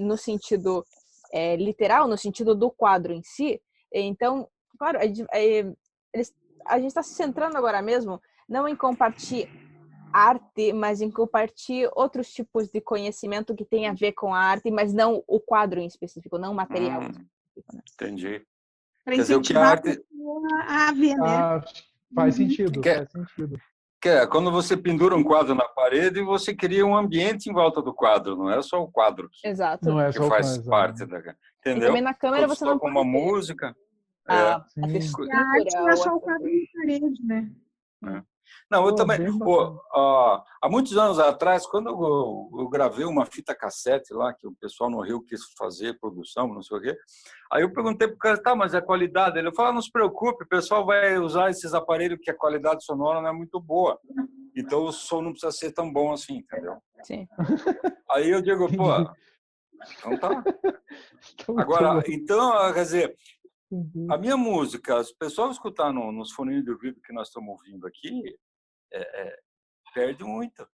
no 0.00 0.16
sentido 0.16 0.84
é, 1.32 1.56
literal, 1.56 2.06
no 2.06 2.16
sentido 2.16 2.54
do 2.54 2.70
quadro 2.70 3.12
em 3.12 3.22
si. 3.22 3.60
Então, 3.92 4.48
claro, 4.78 4.98
a 4.98 5.06
gente 6.78 6.88
está 6.88 7.02
se 7.02 7.14
centrando 7.14 7.56
agora 7.56 7.82
mesmo 7.82 8.20
não 8.48 8.66
em 8.66 8.76
compartilhar 8.76 9.50
arte, 10.12 10.72
mas 10.72 11.00
em 11.00 11.10
compartilhar 11.10 11.90
outros 11.94 12.32
tipos 12.32 12.68
de 12.68 12.80
conhecimento 12.80 13.54
que 13.54 13.64
tem 13.64 13.86
a 13.86 13.92
ver 13.92 14.12
com 14.12 14.34
a 14.34 14.40
arte, 14.40 14.70
mas 14.70 14.92
não 14.92 15.22
o 15.26 15.38
quadro 15.38 15.80
em 15.80 15.86
específico, 15.86 16.38
não 16.38 16.52
o 16.52 16.54
material. 16.54 17.02
Hum, 17.02 17.12
né? 17.72 17.82
Entendi. 17.92 18.46
Para 19.04 19.16
incentivar 19.16 19.64
a, 19.64 19.70
arte... 19.70 20.04
a 20.66 20.92
ver, 20.92 21.16
né? 21.16 21.26
Ah, 21.26 21.64
Faz 22.14 22.38
uhum. 22.38 22.48
sentido, 22.48 22.80
que, 22.80 22.94
faz 22.94 23.10
sentido. 23.10 23.60
Que 24.00 24.08
é, 24.08 24.26
quando 24.26 24.50
você 24.50 24.76
pendura 24.76 25.16
um 25.16 25.24
quadro 25.24 25.54
na 25.54 25.66
parede, 25.68 26.22
você 26.22 26.54
cria 26.54 26.86
um 26.86 26.96
ambiente 26.96 27.50
em 27.50 27.52
volta 27.52 27.82
do 27.82 27.92
quadro, 27.92 28.36
não 28.36 28.50
é 28.50 28.62
só 28.62 28.82
o 28.82 28.90
quadro. 28.90 29.28
Exato. 29.44 29.88
Não 29.88 30.00
é 30.00 30.12
só 30.12 30.22
que 30.22 30.28
faz 30.28 30.58
parte 30.58 31.04
da. 31.04 31.18
Entendeu? 31.18 31.84
E 31.84 31.86
também 31.88 32.02
na 32.02 32.14
câmera 32.14 32.46
quando 32.46 32.56
você 32.56 32.64
não 32.64 32.78
com 32.78 32.88
uma 32.88 33.04
música. 33.04 33.76
A, 34.26 34.34
é. 34.34 34.40
a. 34.40 34.54
A 34.54 35.52
arte 35.52 35.74
não 35.74 35.88
é 35.88 35.96
só 35.96 36.14
o 36.14 36.20
quadro 36.20 36.46
na 36.46 36.80
parede, 36.80 37.24
né? 37.24 37.50
É. 38.06 38.22
Não, 38.70 38.86
eu 38.86 38.94
também. 38.94 39.18
há 39.20 40.68
muitos 40.68 40.96
anos 40.96 41.18
atrás, 41.18 41.66
quando 41.66 41.88
eu, 41.88 42.60
eu, 42.60 42.68
gravei 42.68 43.04
uma 43.04 43.24
fita 43.24 43.54
cassete 43.54 44.12
lá, 44.12 44.32
que 44.32 44.46
o 44.46 44.54
pessoal 44.60 44.90
no 44.90 45.00
Rio 45.00 45.22
quis 45.22 45.40
fazer 45.56 45.98
produção, 45.98 46.48
não 46.48 46.62
sei 46.62 46.76
o 46.76 46.80
quê, 46.80 46.96
aí 47.52 47.62
eu 47.62 47.72
perguntei 47.72 48.08
para 48.08 48.16
o 48.16 48.18
cara, 48.18 48.42
tá, 48.42 48.54
mas 48.54 48.74
a 48.74 48.82
qualidade? 48.82 49.38
Ele 49.38 49.54
falou, 49.54 49.70
ah, 49.70 49.74
não 49.74 49.82
se 49.82 49.90
preocupe, 49.90 50.44
o 50.44 50.48
pessoal 50.48 50.84
vai 50.84 51.18
usar 51.18 51.50
esses 51.50 51.72
aparelhos 51.74 52.18
que 52.22 52.30
a 52.30 52.36
qualidade 52.36 52.84
sonora 52.84 53.22
não 53.22 53.28
é 53.28 53.32
muito 53.32 53.60
boa. 53.60 53.98
Então 54.56 54.84
o 54.84 54.92
som 54.92 55.22
não 55.22 55.32
precisa 55.32 55.52
ser 55.52 55.72
tão 55.72 55.92
bom 55.92 56.12
assim, 56.12 56.38
entendeu? 56.38 56.76
Sim. 57.02 57.26
Aí 58.10 58.30
eu 58.30 58.42
digo, 58.42 58.68
pô, 58.76 58.90
então 59.98 60.18
tá. 60.18 60.44
Agora, 61.56 62.02
então, 62.08 62.72
quer 62.72 62.82
dizer, 62.82 63.16
a 64.10 64.16
minha 64.16 64.36
música, 64.36 65.00
o 65.00 65.16
pessoal 65.18 65.50
escutar 65.50 65.92
no, 65.92 66.10
nos 66.10 66.32
fones 66.32 66.64
de 66.64 66.70
ouvido 66.70 67.00
que 67.02 67.12
nós 67.12 67.28
estamos 67.28 67.50
ouvindo 67.50 67.86
aqui, 67.86 68.38
é, 68.92 69.22
é, 69.22 69.38
perde 69.92 70.24
muito, 70.24 70.66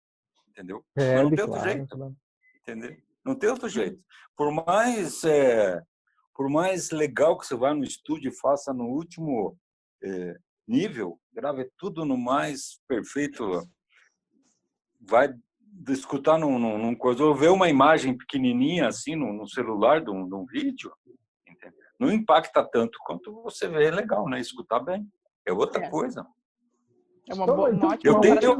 entendeu? 0.48 0.84
Perde, 0.94 1.22
não 1.22 1.30
tem 1.30 1.40
outro 1.40 1.60
claro, 1.60 1.70
jeito, 1.70 1.96
claro. 1.96 2.16
entendeu? 2.60 2.96
Não 3.24 3.34
tem 3.34 3.50
outro 3.50 3.68
jeito. 3.68 4.04
Por 4.36 4.52
mais, 4.52 5.24
é, 5.24 5.82
por 6.34 6.50
mais 6.50 6.90
legal 6.90 7.38
que 7.38 7.46
você 7.46 7.54
vá 7.54 7.72
no 7.74 7.84
estúdio 7.84 8.30
e 8.30 8.38
faça 8.38 8.74
no 8.74 8.84
último 8.84 9.56
é, 10.02 10.36
nível, 10.66 11.18
grave 11.32 11.70
tudo 11.78 12.04
no 12.04 12.18
mais 12.18 12.80
perfeito, 12.86 13.66
vai 15.00 15.34
escutar 15.88 16.38
num, 16.38 16.58
num, 16.58 16.78
num 16.78 16.94
coisa, 16.94 17.24
ou 17.24 17.34
ver 17.34 17.48
uma 17.48 17.70
imagem 17.70 18.16
pequenininha 18.16 18.88
assim 18.88 19.16
no, 19.16 19.32
no 19.32 19.48
celular 19.48 20.04
de 20.04 20.10
um, 20.10 20.28
de 20.28 20.34
um 20.34 20.44
vídeo? 20.44 20.92
Não 22.02 22.12
impacta 22.12 22.64
tanto 22.64 22.98
quanto 23.04 23.42
você 23.42 23.68
vê 23.68 23.90
legal, 23.90 24.28
né? 24.28 24.40
Escutar 24.40 24.80
bem. 24.80 25.06
É 25.46 25.52
outra 25.52 25.84
É. 25.84 25.88
coisa. 25.90 26.26
É 27.28 27.34
uma, 27.34 27.44
Então, 27.44 27.56
boa, 27.56 27.68
uma 27.68 27.76
então, 27.76 27.90
ótima 27.90 28.12
Eu 28.12 28.20
tenho, 28.20 28.58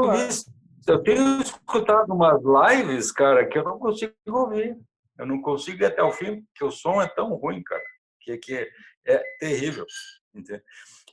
eu 0.89 1.03
tenho 1.03 1.41
escutado 1.43 2.13
umas 2.13 2.41
lives, 2.43 3.11
cara, 3.13 3.47
que 3.47 3.59
eu 3.59 3.65
não 3.65 3.79
consigo 3.79 4.15
ouvir. 4.27 4.79
Eu 5.19 5.27
não 5.27 5.41
consigo 5.43 5.83
ir 5.83 5.87
até 5.87 6.03
o 6.03 6.13
fim, 6.13 6.43
porque 6.43 6.65
o 6.65 6.71
som 6.71 7.01
é 7.03 7.09
tão 7.09 7.35
ruim, 7.35 7.63
cara, 7.63 7.83
que, 8.21 8.37
que 8.39 8.55
é, 8.55 8.69
é 9.07 9.23
terrível. 9.39 9.85
entende? 10.35 10.63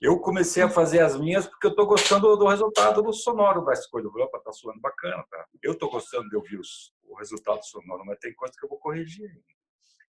Eu 0.01 0.19
comecei 0.19 0.63
a 0.63 0.69
fazer 0.69 1.01
as 1.01 1.19
minhas 1.19 1.45
porque 1.45 1.67
eu 1.67 1.71
estou 1.71 1.85
gostando 1.85 2.35
do 2.37 2.47
resultado 2.47 3.01
do 3.03 3.11
sonoro 3.11 3.65
das 3.65 3.85
coisas. 3.87 4.09
Opa, 4.15 4.39
tá 4.39 4.51
soando 4.53 4.79
bacana, 4.79 5.23
tá? 5.29 5.45
Eu 5.61 5.73
estou 5.73 5.89
gostando 5.91 6.29
de 6.29 6.37
ouvir 6.37 6.57
os, 6.57 6.93
o 7.03 7.15
resultado 7.15 7.61
sonoro, 7.65 8.05
mas 8.05 8.17
tem 8.19 8.33
coisa 8.33 8.53
que 8.57 8.63
eu 8.65 8.69
vou 8.69 8.79
corrigir. 8.79 9.29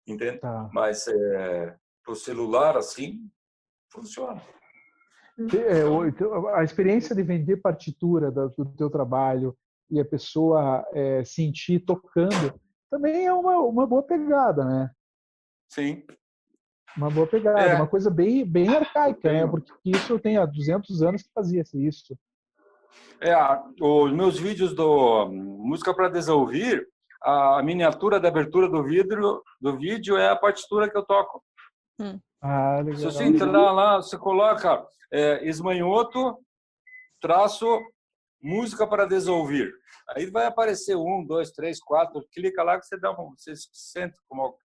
Entende? 0.05 0.37
Tá. 0.37 0.69
Mas 0.71 1.07
é, 1.07 1.75
pro 2.09 2.15
celular, 2.15 2.75
assim, 2.75 3.29
funciona. 3.93 4.41
É, 5.67 5.85
o- 5.85 6.07
então, 6.07 6.47
a 6.47 6.63
experiência 6.63 7.15
de 7.15 7.21
vender 7.21 7.57
partitura 7.57 8.31
do, 8.31 8.49
teu 8.75 8.89
trabalho 8.89 9.55
e 9.91 9.99
a 9.99 10.05
pessoa 10.05 10.83
é, 10.91 11.23
sentir 11.23 11.79
tocando 11.81 12.59
também 12.89 13.27
é 13.27 13.31
uma, 13.33 13.57
uma 13.59 13.85
boa 13.85 14.01
pegada, 14.01 14.65
né? 14.65 14.89
Sim. 15.69 16.03
Uma 16.97 17.11
boa 17.11 17.27
pegada, 17.27 17.59
É. 17.61 17.75
uma 17.75 17.87
coisa 17.87 18.09
bem, 18.09 18.43
bem 18.43 18.67
arcaica, 18.75 19.31
né? 19.31 19.45
Porque 19.47 19.71
isso 19.85 20.17
tem 20.19 20.37
há 20.37 20.45
200 20.47 21.03
anos 21.03 21.21
que 21.21 21.29
fazia-se 21.31 21.77
isso. 21.85 22.17
É, 23.21 23.33
os 23.79 24.11
meus 24.11 24.39
vídeos 24.39 24.73
do 24.73 25.27
Música 25.29 25.93
para 25.93 26.09
Desouvir, 26.09 26.87
a 27.21 27.61
miniatura 27.63 28.19
da 28.19 28.29
abertura 28.29 28.67
do 28.67 28.83
vidro 28.83 29.43
do 29.61 29.77
vídeo 29.77 30.17
é 30.17 30.29
a 30.29 30.35
partitura 30.35 30.89
que 30.89 30.97
eu 30.97 31.05
toco. 31.05 31.43
Ah, 32.41 32.77
Se 32.77 32.83
legal. 32.83 33.11
você 33.11 33.23
entrar 33.23 33.71
lá, 33.71 33.97
você 33.97 34.17
coloca 34.17 34.85
é, 35.11 35.45
esmanhoto, 35.47 36.37
traço, 37.21 37.67
música 38.41 38.87
para 38.87 39.05
desouvir. 39.05 39.71
Aí 40.09 40.29
vai 40.29 40.45
aparecer 40.45 40.95
um, 40.95 41.25
dois, 41.25 41.51
três, 41.51 41.79
quatro. 41.79 42.25
Clica 42.31 42.63
lá 42.63 42.79
que 42.79 42.85
você 42.85 42.97
dá 42.97 43.11
um, 43.11 43.33
você 43.37 43.53
sente 43.73 44.17
como 44.27 44.57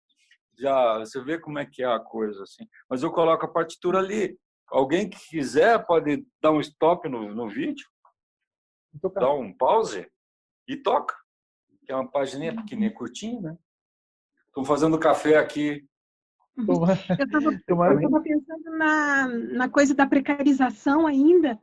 já 0.59 0.99
você 0.99 1.21
vê 1.23 1.39
como 1.39 1.59
é 1.59 1.67
que 1.67 1.83
é 1.83 1.87
a 1.87 1.99
coisa 1.99 2.43
assim. 2.43 2.67
Mas 2.89 3.03
eu 3.03 3.11
coloco 3.11 3.45
a 3.45 3.53
partitura 3.53 3.99
ali. 3.99 4.39
Alguém 4.69 5.11
que 5.11 5.19
quiser 5.29 5.85
pode 5.85 6.27
dar 6.41 6.53
um 6.53 6.61
stop 6.61 7.09
no, 7.09 7.35
no 7.35 7.49
vídeo, 7.49 7.87
dar 9.15 9.33
um 9.33 9.53
pause 9.53 10.09
e 10.67 10.77
toca. 10.77 11.15
Que 11.85 11.93
é 11.93 11.97
uma 11.97 12.11
página 12.11 12.55
pequenininha, 12.63 12.95
curtinha, 12.95 13.41
né? 13.41 13.59
Estou 14.47 14.65
fazendo 14.65 14.99
café 14.99 15.37
aqui. 15.37 15.87
Toma- 16.57 16.99
Eu 17.19 17.25
estava 17.27 17.61
Tomara 17.67 17.95
Eu 17.95 17.99
estava 17.99 18.21
pensando 18.23 18.79
na, 18.79 19.29
na 19.29 19.69
coisa 19.69 19.95
da 19.95 20.07
precarização 20.07 21.07
ainda, 21.07 21.59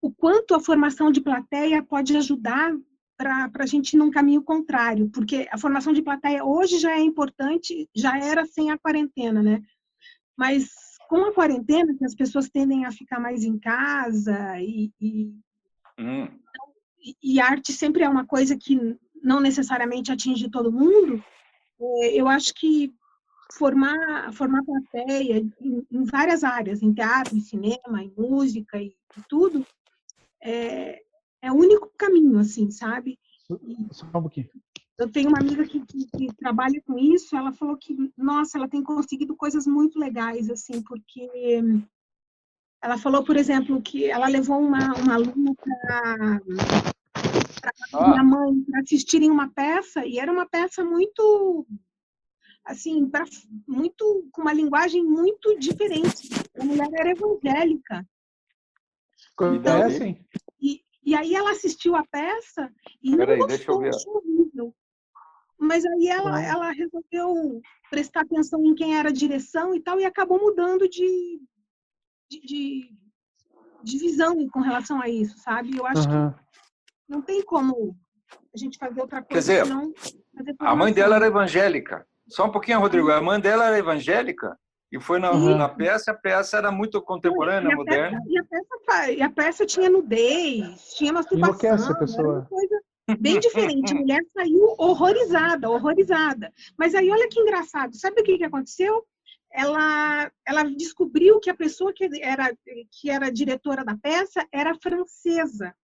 o 0.00 0.10
quanto 0.10 0.54
a 0.54 0.60
formação 0.60 1.10
de 1.10 1.20
plateia 1.20 1.82
pode 1.82 2.16
ajudar 2.16 2.72
para 3.18 3.50
a 3.58 3.66
gente 3.66 3.92
ir 3.92 3.98
num 3.98 4.10
caminho 4.10 4.42
contrário, 4.42 5.10
porque 5.10 5.46
a 5.52 5.58
formação 5.58 5.92
de 5.92 6.00
plateia 6.00 6.42
hoje 6.42 6.78
já 6.78 6.92
é 6.92 7.00
importante, 7.00 7.86
já 7.94 8.18
era 8.18 8.46
sem 8.46 8.70
a 8.70 8.78
quarentena, 8.78 9.42
né? 9.42 9.60
Mas 10.34 10.70
com 11.06 11.24
a 11.26 11.34
quarentena, 11.34 11.94
que 11.94 12.04
as 12.04 12.14
pessoas 12.14 12.48
tendem 12.48 12.86
a 12.86 12.92
ficar 12.92 13.20
mais 13.20 13.44
em 13.44 13.58
casa 13.58 14.58
e, 14.58 14.90
e, 14.98 15.34
Hum. 15.98 16.28
e- 17.04 17.16
e 17.34 17.40
arte 17.40 17.72
sempre 17.74 18.04
é 18.04 18.08
uma 18.08 18.24
coisa 18.24 18.56
que 18.56 18.96
não 19.22 19.38
necessariamente 19.38 20.10
atinge 20.10 20.48
todo 20.48 20.72
mundo, 20.72 21.22
eh, 21.78 22.14
eu 22.18 22.26
acho 22.26 22.54
que 22.54 22.90
formar 23.52 24.32
formar 24.32 24.62
plateia 24.64 25.38
em, 25.38 25.86
em 25.90 26.04
várias 26.04 26.44
áreas, 26.44 26.82
em 26.82 26.92
teatro, 26.92 27.36
em 27.36 27.40
cinema, 27.40 28.02
em 28.02 28.12
música 28.16 28.80
e, 28.80 28.94
tudo, 29.28 29.66
é, 30.42 31.02
é 31.42 31.52
o 31.52 31.56
único 31.56 31.90
caminho, 31.96 32.38
assim, 32.38 32.70
sabe? 32.70 33.18
Só 33.90 34.06
um 34.06 34.22
pouquinho. 34.22 34.48
Eu 34.98 35.10
tenho 35.10 35.30
uma 35.30 35.38
amiga 35.38 35.64
que, 35.66 35.80
que, 35.86 36.06
que 36.06 36.36
trabalha 36.36 36.80
com 36.86 36.98
isso, 36.98 37.34
ela 37.34 37.52
falou 37.52 37.76
que, 37.76 37.96
nossa, 38.16 38.58
ela 38.58 38.68
tem 38.68 38.82
conseguido 38.82 39.34
coisas 39.34 39.66
muito 39.66 39.98
legais, 39.98 40.50
assim, 40.50 40.82
porque 40.82 41.62
ela 42.82 42.98
falou, 42.98 43.24
por 43.24 43.36
exemplo, 43.36 43.80
que 43.80 44.10
ela 44.10 44.28
levou 44.28 44.58
uma, 44.58 44.94
uma 44.94 45.14
aluna 45.14 45.54
para 45.54 46.40
minha 46.46 48.20
Ah, 48.20 48.24
mãe 48.24 48.60
para 48.62 48.80
assistirem 48.80 49.30
uma 49.30 49.48
peça 49.48 50.04
e 50.06 50.18
era 50.18 50.30
uma 50.30 50.46
peça 50.46 50.84
muito 50.84 51.66
assim 52.64 53.08
pra, 53.08 53.24
muito 53.66 54.28
com 54.32 54.42
uma 54.42 54.52
linguagem 54.52 55.02
muito 55.04 55.58
diferente 55.58 56.28
a 56.58 56.64
mulher 56.64 56.88
era 56.92 57.10
evangélica 57.10 58.06
Conhecem? 59.36 60.26
e, 60.60 60.82
e 61.04 61.14
aí 61.14 61.34
ela 61.34 61.50
assistiu 61.52 61.96
a 61.96 62.04
peça 62.06 62.70
e 63.02 63.10
não 63.10 63.18
Peraí, 63.18 63.38
gostou, 63.38 63.78
deixa 63.78 63.78
ver. 63.78 63.88
achou 63.96 64.16
horrível. 64.18 64.74
mas 65.58 65.84
aí 65.86 66.08
ela 66.08 66.36
Ah. 66.36 66.42
ela 66.42 66.70
resolveu 66.72 67.60
prestar 67.90 68.20
atenção 68.22 68.64
em 68.64 68.74
quem 68.74 68.96
era 68.96 69.08
a 69.08 69.12
direção 69.12 69.74
e 69.74 69.80
tal 69.80 69.98
e 70.00 70.04
acabou 70.04 70.38
mudando 70.40 70.88
de 70.88 71.40
de, 72.30 72.40
de, 72.40 72.94
de 73.82 73.98
visão 73.98 74.48
com 74.50 74.60
relação 74.60 75.00
a 75.00 75.08
isso 75.08 75.36
sabe 75.38 75.76
eu 75.76 75.86
acho 75.86 76.06
que 76.06 76.14
Aham. 76.14 76.34
não 77.08 77.22
tem 77.22 77.42
como 77.42 77.96
a 78.54 78.56
gente 78.56 78.78
fazer 78.78 79.00
outra 79.00 79.22
coisa 79.22 79.40
dizer, 79.40 79.64
senão 79.66 79.92
fazer 80.36 80.54
A 80.60 80.76
mãe 80.76 80.92
dela 80.92 81.16
era 81.16 81.26
evangélica. 81.26 82.06
Só 82.30 82.46
um 82.46 82.50
pouquinho, 82.52 82.80
Rodrigo. 82.80 83.10
A 83.10 83.20
mãe 83.20 83.40
dela 83.40 83.66
era 83.66 83.78
evangélica 83.78 84.56
e 84.92 85.00
foi 85.00 85.18
na, 85.18 85.32
Uhum. 85.32 85.56
na 85.56 85.68
peça. 85.68 86.12
A 86.12 86.14
peça 86.14 86.56
era 86.56 86.70
muito 86.70 87.00
contemporânea, 87.02 87.68
e 87.70 87.72
a 87.72 87.76
moderna. 87.76 88.18
Peça, 88.18 88.30
e, 88.30 88.38
a 88.38 88.44
peça, 88.44 89.12
e 89.12 89.22
a 89.22 89.30
peça 89.30 89.66
tinha 89.66 89.90
nudez, 89.90 90.94
tinha 90.96 91.12
masturbação. 91.12 91.54
Enlouquece 91.54 91.92
a 91.92 91.94
pessoa. 91.94 92.38
uma 92.38 92.44
coisa 92.46 92.80
bem 93.18 93.38
diferente. 93.40 93.92
A 93.92 93.96
mulher 93.96 94.22
saiu 94.32 94.74
horrorizada, 94.78 95.68
horrorizada. 95.68 96.52
Mas 96.78 96.94
aí, 96.94 97.10
olha 97.10 97.28
que 97.28 97.40
engraçado. 97.40 97.96
Sabe 97.96 98.20
o 98.20 98.24
que, 98.24 98.38
que 98.38 98.44
aconteceu? 98.44 99.04
Ela, 99.52 100.30
ela 100.46 100.62
descobriu 100.62 101.40
que 101.40 101.50
a 101.50 101.54
pessoa 101.54 101.92
que 101.92 102.08
era, 102.22 102.54
que 102.92 103.10
era 103.10 103.32
diretora 103.32 103.84
da 103.84 103.96
peça 103.96 104.46
era 104.52 104.76
francesa. 104.80 105.74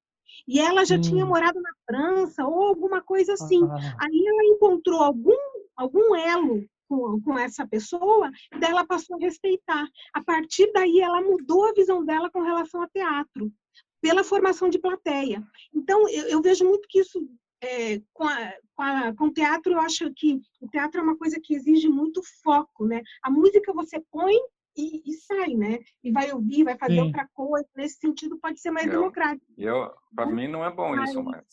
E 0.47 0.61
ela 0.61 0.85
já 0.85 0.99
tinha 0.99 1.25
Hum. 1.25 1.29
morado 1.29 1.61
na 1.61 1.71
França 1.85 2.45
ou 2.45 2.63
alguma 2.63 3.01
coisa 3.03 3.35
assim. 3.35 3.63
Ah, 3.65 3.97
Aí 4.01 4.25
ela 4.27 4.45
encontrou 4.45 5.01
algum, 5.01 5.37
algum 5.77 6.15
elo 6.15 6.65
com, 6.89 7.21
com 7.23 7.39
essa 7.39 7.67
pessoa, 7.67 8.31
e 8.55 8.59
daí 8.59 8.71
ela 8.71 8.87
passou 8.87 9.17
a 9.17 9.21
respeitar. 9.21 9.87
A 10.13 10.23
partir 10.23 10.71
daí, 10.73 11.01
ela 11.01 11.21
mudou 11.21 11.69
a 11.69 11.73
visão 11.73 12.05
dela 12.05 12.31
com 12.31 12.43
relação 12.43 12.83
ao 12.83 12.89
teatro, 12.89 13.53
pela 14.01 14.23
formação 14.25 14.69
de 14.69 14.79
plateia. 14.79 15.43
Então, 15.75 16.09
eu, 16.09 16.29
eu 16.29 16.43
vejo 16.43 16.65
muito 16.65 16.87
que 16.89 17.01
isso, 17.01 17.29
é, 17.61 18.01
com, 18.13 18.25
a, 18.25 18.53
com, 18.75 18.83
a, 18.83 19.15
com 19.17 19.25
o 19.27 19.33
teatro, 19.33 19.73
eu 19.73 19.81
acho 19.81 20.13
que 20.15 20.41
o 20.61 20.69
teatro 20.69 21.01
é 21.01 21.03
uma 21.03 21.17
coisa 21.17 21.41
que 21.43 21.55
exige 21.55 21.89
muito 21.89 22.23
foco, 22.43 22.87
né? 22.87 23.03
A 23.23 23.31
música 23.31 23.73
você 23.73 24.01
põe 24.13 24.35
e, 24.77 25.03
e 25.11 25.13
sai, 25.15 25.55
né? 25.55 25.79
E 26.05 26.13
vai 26.13 26.31
ouvir, 26.33 26.65
vai 26.65 26.77
fazer 26.77 26.95
Sim. 26.95 27.01
outra 27.03 27.29
coisa. 27.35 27.67
Nesse 27.77 27.97
sentido, 27.99 28.39
pode 28.39 28.61
ser 28.61 28.71
mais 28.71 28.87
Eu- 28.87 28.93
democrático. 28.93 29.47
Eu, 29.57 29.91
para 30.15 30.27
mim 30.27 30.49
não 30.49 30.65
é 30.65 30.71
bom 30.71 30.95
isso, 31.03 31.23
mas. 31.23 31.45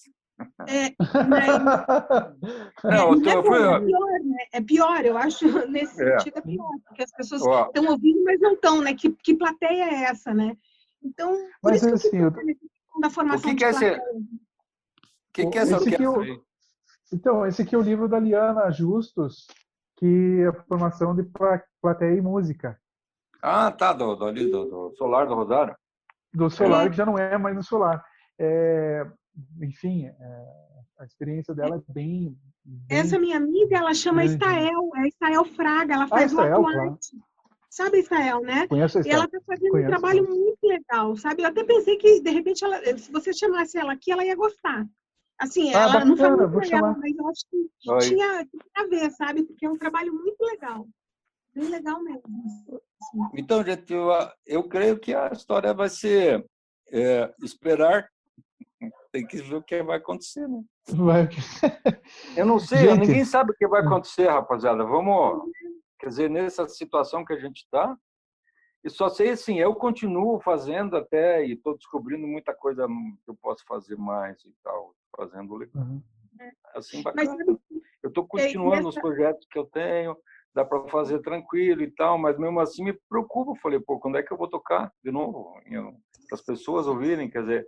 É, 0.68 0.94
mas, 1.30 1.48
Não, 2.84 2.90
É, 3.14 3.16
não 3.16 3.22
tô- 3.22 3.30
é, 3.30 3.36
bom, 3.36 3.44
fui- 3.44 3.62
é 3.62 3.80
pior, 3.80 4.20
né? 4.24 4.38
É 4.52 4.62
pior, 4.62 5.06
eu 5.06 5.18
acho, 5.18 5.46
nesse 5.70 6.02
É. 6.04 6.20
sentido 6.20 6.38
é 6.38 6.42
pior, 6.42 6.72
porque 6.88 7.04
as 7.04 7.12
pessoas 7.12 7.42
estão 7.42 7.86
ouvindo, 7.92 8.24
mas 8.24 8.40
não 8.42 8.54
estão, 8.54 8.82
né? 8.82 8.94
Que, 8.96 9.12
que 9.12 9.36
plateia 9.36 9.84
é 9.84 10.04
essa, 10.06 10.34
né? 10.34 10.58
Então, 11.04 11.32
por 11.62 11.72
Mas 11.72 11.84
isso 11.84 11.88
que 11.88 11.94
assim, 12.08 12.18
eu 12.18 12.32
eu- 12.32 13.02
da 13.02 13.10
formação 13.10 13.40
O 13.40 13.44
que 13.44 13.50
de 13.52 13.56
que 13.58 13.66
é 13.66 13.70
esse- 13.70 13.92
o 13.92 14.24
que, 15.34 15.46
que 15.48 15.58
é 15.58 15.62
essa 15.62 15.76
Esse 15.76 15.84
orquestra 15.90 16.04
eu- 16.06 16.20
aí? 16.22 16.42
Então, 17.12 17.46
esse 17.46 17.62
aqui 17.62 17.76
é 17.76 17.78
o 17.78 17.82
livro 17.82 18.08
da 18.08 18.20
Liana 18.20 18.72
Justus, 18.72 19.46
que 19.98 20.40
é 20.42 20.48
a 20.48 20.54
formação 20.64 21.16
de 21.16 21.24
pla- 21.24 21.64
plateia 21.82 22.18
e 22.18 22.22
música. 22.22 22.80
Ah, 23.46 23.70
tá, 23.70 23.92
do, 23.92 24.16
do, 24.16 24.26
ali, 24.26 24.50
do, 24.50 24.64
do 24.64 24.96
Solar 24.96 25.28
do 25.28 25.36
Rosário. 25.36 25.76
Do 26.34 26.50
Solar, 26.50 26.90
que 26.90 26.96
já 26.96 27.06
não 27.06 27.18
é 27.18 27.38
mais 27.38 27.54
no 27.54 27.62
Solar. 27.62 28.02
É, 28.40 29.06
enfim, 29.62 30.06
é, 30.08 30.46
a 31.00 31.04
experiência 31.04 31.54
dela 31.54 31.76
é 31.76 31.94
bem. 31.94 32.38
bem 32.64 32.98
Essa 32.98 33.20
minha 33.20 33.36
amiga, 33.36 33.78
ela 33.78 33.94
chama. 33.94 34.24
Estael, 34.24 34.90
é 34.96 35.08
Estael 35.10 35.44
Fraga, 35.44 35.94
ela 35.94 36.08
faz 36.08 36.32
Estael, 36.32 36.62
o 36.62 36.64
claro. 36.64 36.98
Sabe 37.70 37.98
a 37.98 38.00
Estael, 38.00 38.42
né? 38.42 38.68
Conheço 38.68 39.00
a 39.00 39.02
E 39.02 39.10
ela 39.10 39.26
está 39.26 39.40
fazendo 39.46 39.72
Conheço, 39.72 39.88
um 39.88 39.92
trabalho 39.92 40.24
muito 40.24 40.64
legal, 40.64 41.16
sabe? 41.18 41.42
Eu 41.44 41.48
até 41.48 41.66
pensei 41.66 41.98
que, 41.98 42.22
de 42.22 42.30
repente, 42.30 42.64
ela, 42.64 42.80
se 42.98 43.12
você 43.12 43.34
chamasse 43.34 43.78
ela 43.78 43.92
aqui, 43.92 44.10
ela 44.12 44.24
ia 44.24 44.36
gostar. 44.36 44.88
Assim, 45.38 45.74
Ah, 45.74 45.82
ela 45.82 46.06
não 46.06 46.16
bacana, 46.16 46.38
falou 46.38 46.50
vou 46.50 46.60
pra 46.60 46.70
chamar. 46.70 46.88
ela, 46.90 46.98
mas 46.98 47.18
eu 47.18 47.28
acho 47.28 47.46
que 47.50 47.92
Oi. 47.92 48.00
tinha 48.00 48.48
a 48.76 48.84
ver, 48.86 49.12
sabe? 49.12 49.44
Porque 49.44 49.66
é 49.66 49.70
um 49.70 49.78
trabalho 49.78 50.14
muito 50.14 50.40
legal. 50.42 50.88
Bem 51.56 51.70
legal 51.70 52.02
mesmo. 52.02 52.82
Então, 53.34 53.64
gente, 53.64 53.92
eu, 53.94 54.10
eu 54.46 54.68
creio 54.68 55.00
que 55.00 55.14
a 55.14 55.30
história 55.32 55.74
vai 55.74 55.90
ser 55.90 56.46
é, 56.92 57.34
esperar 57.42 58.08
Tem 59.12 59.26
que 59.26 59.38
ver 59.38 59.56
o 59.56 59.64
que 59.64 59.82
vai 59.84 59.98
acontecer, 59.98 60.48
né? 60.48 60.62
Vai- 60.90 61.30
Eu 62.36 62.46
não 62.46 62.60
sei, 62.60 62.80
Gente. 62.90 63.00
ninguém 63.00 63.24
sabe 63.26 63.52
o 63.52 63.56
que 63.56 63.68
vai 63.68 63.82
acontecer, 63.82 64.28
rapaziada. 64.28 64.84
Vamos, 64.84 65.44
quer 66.00 66.08
dizer, 66.10 66.30
nessa 66.30 66.68
situação 66.68 67.24
que 67.24 67.34
a 67.34 67.40
gente 67.40 67.58
está, 67.60 67.96
e 68.84 68.90
só 68.90 69.08
sei 69.08 69.30
assim, 69.30 69.60
eu 69.60 69.74
continuo 69.76 70.42
fazendo 70.42 70.98
até 70.98 71.46
e 71.46 71.54
estou 71.54 71.78
descobrindo 71.78 72.28
muita 72.28 72.54
coisa 72.54 72.86
que 72.88 73.30
eu 73.32 73.36
posso 73.36 73.64
fazer 73.66 73.96
mais 73.98 74.44
e 74.44 74.54
tal, 74.64 74.94
fazendo 75.16 75.56
legal. 75.56 75.84
Uhum. 75.84 76.02
assim 76.76 77.02
Mas 77.04 77.16
bacana. 77.16 77.38
sabe, 77.46 77.60
Eu 78.04 78.10
estou 78.10 78.28
continuando 78.28 78.90
os 78.90 78.96
nessa- 78.96 79.02
projetos 79.02 79.48
que 79.50 79.58
eu 79.58 79.66
tenho, 79.68 80.18
dá 80.54 80.64
para 80.64 80.88
fazer 80.88 81.20
tranquilo 81.20 81.82
e 81.82 81.92
tal, 81.92 82.18
mas 82.18 82.38
mesmo 82.38 82.60
assim 82.60 82.84
me 82.84 82.94
preocupo. 83.10 83.56
Falei, 83.56 83.80
pô, 83.80 84.00
quando 84.00 84.18
é 84.18 84.24
que 84.24 84.32
eu 84.32 84.38
vou 84.38 84.50
tocar 84.50 84.92
de 85.04 85.12
novo? 85.12 85.60
Para 86.28 86.36
as 86.36 86.42
pessoas 86.42 86.88
ouvirem, 86.88 87.30
quer 87.30 87.42
dizer, 87.42 87.68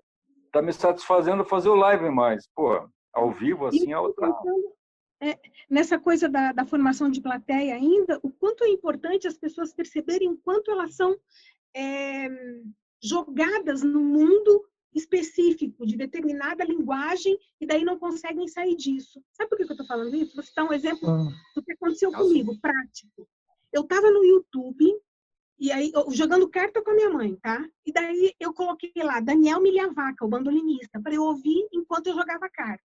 tá 0.51 0.61
me 0.61 0.71
satisfazendo 0.71 1.43
fazer 1.43 1.69
o 1.69 1.75
live 1.75 2.09
mais. 2.09 2.47
Pô, 2.55 2.87
ao 3.13 3.31
vivo 3.31 3.65
assim 3.65 3.91
é 3.91 3.99
outra. 3.99 4.27
pensando, 4.27 4.75
é, 5.21 5.39
nessa 5.69 5.97
coisa 5.97 6.29
da, 6.29 6.51
da 6.51 6.65
formação 6.65 7.09
de 7.09 7.21
plateia 7.21 7.75
ainda, 7.75 8.19
o 8.21 8.29
quanto 8.29 8.63
é 8.63 8.69
importante 8.69 9.27
as 9.27 9.37
pessoas 9.37 9.73
perceberem 9.73 10.29
o 10.29 10.37
quanto 10.37 10.69
elas 10.69 10.95
são 10.95 11.15
é, 11.75 12.27
jogadas 13.01 13.81
no 13.83 14.01
mundo 14.01 14.65
específico, 14.95 15.85
de 15.85 15.97
determinada 15.97 16.63
linguagem, 16.63 17.37
e 17.59 17.65
daí 17.67 17.83
não 17.83 17.99
conseguem 17.99 18.47
sair 18.47 18.75
disso. 18.75 19.21
Sabe 19.33 19.49
por 19.49 19.57
que 19.57 19.63
eu 19.65 19.69
estou 19.71 19.85
falando 19.85 20.15
isso? 20.15 20.33
Vou 20.33 20.43
citar 20.43 20.65
um 20.65 20.73
exemplo 20.73 21.07
Uhum. 21.09 21.31
do 21.55 21.61
que 21.63 21.73
aconteceu 21.73 22.11
comigo, 22.11 22.57
prático. 22.61 23.27
Eu 23.73 23.81
estava 23.81 24.09
no 24.09 24.23
YouTube, 24.23 24.85
e 25.59 25.71
aí, 25.71 25.91
jogando 26.11 26.49
carta 26.49 26.81
com 26.81 26.91
a 26.91 26.93
minha 26.95 27.09
mãe, 27.09 27.35
tá? 27.35 27.65
E 27.85 27.91
daí 27.91 28.33
eu 28.39 28.53
coloquei 28.53 28.91
lá, 29.03 29.19
Daniel 29.19 29.61
Milhavaca, 29.61 30.25
o 30.25 30.29
bandolinista, 30.29 31.01
para 31.01 31.13
eu 31.13 31.23
ouvir 31.23 31.67
enquanto 31.73 32.07
eu 32.07 32.15
jogava 32.15 32.49
carta. 32.49 32.83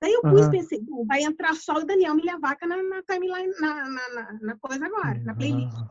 Daí 0.00 0.12
eu 0.12 0.20
pus, 0.20 0.42
Aham. 0.42 0.50
pensei, 0.50 0.80
bom, 0.82 1.06
vai 1.06 1.22
entrar 1.22 1.54
só 1.54 1.74
o 1.76 1.84
Daniel 1.84 2.14
Milhavaca 2.14 2.66
na, 2.66 2.82
na 2.82 3.02
timeline, 3.02 3.52
na, 3.58 3.88
na, 3.88 4.08
na, 4.10 4.32
na 4.40 4.56
coisa 4.58 4.84
agora, 4.84 5.18
na 5.24 5.34
playlist. 5.34 5.74
Uhum. 5.74 5.88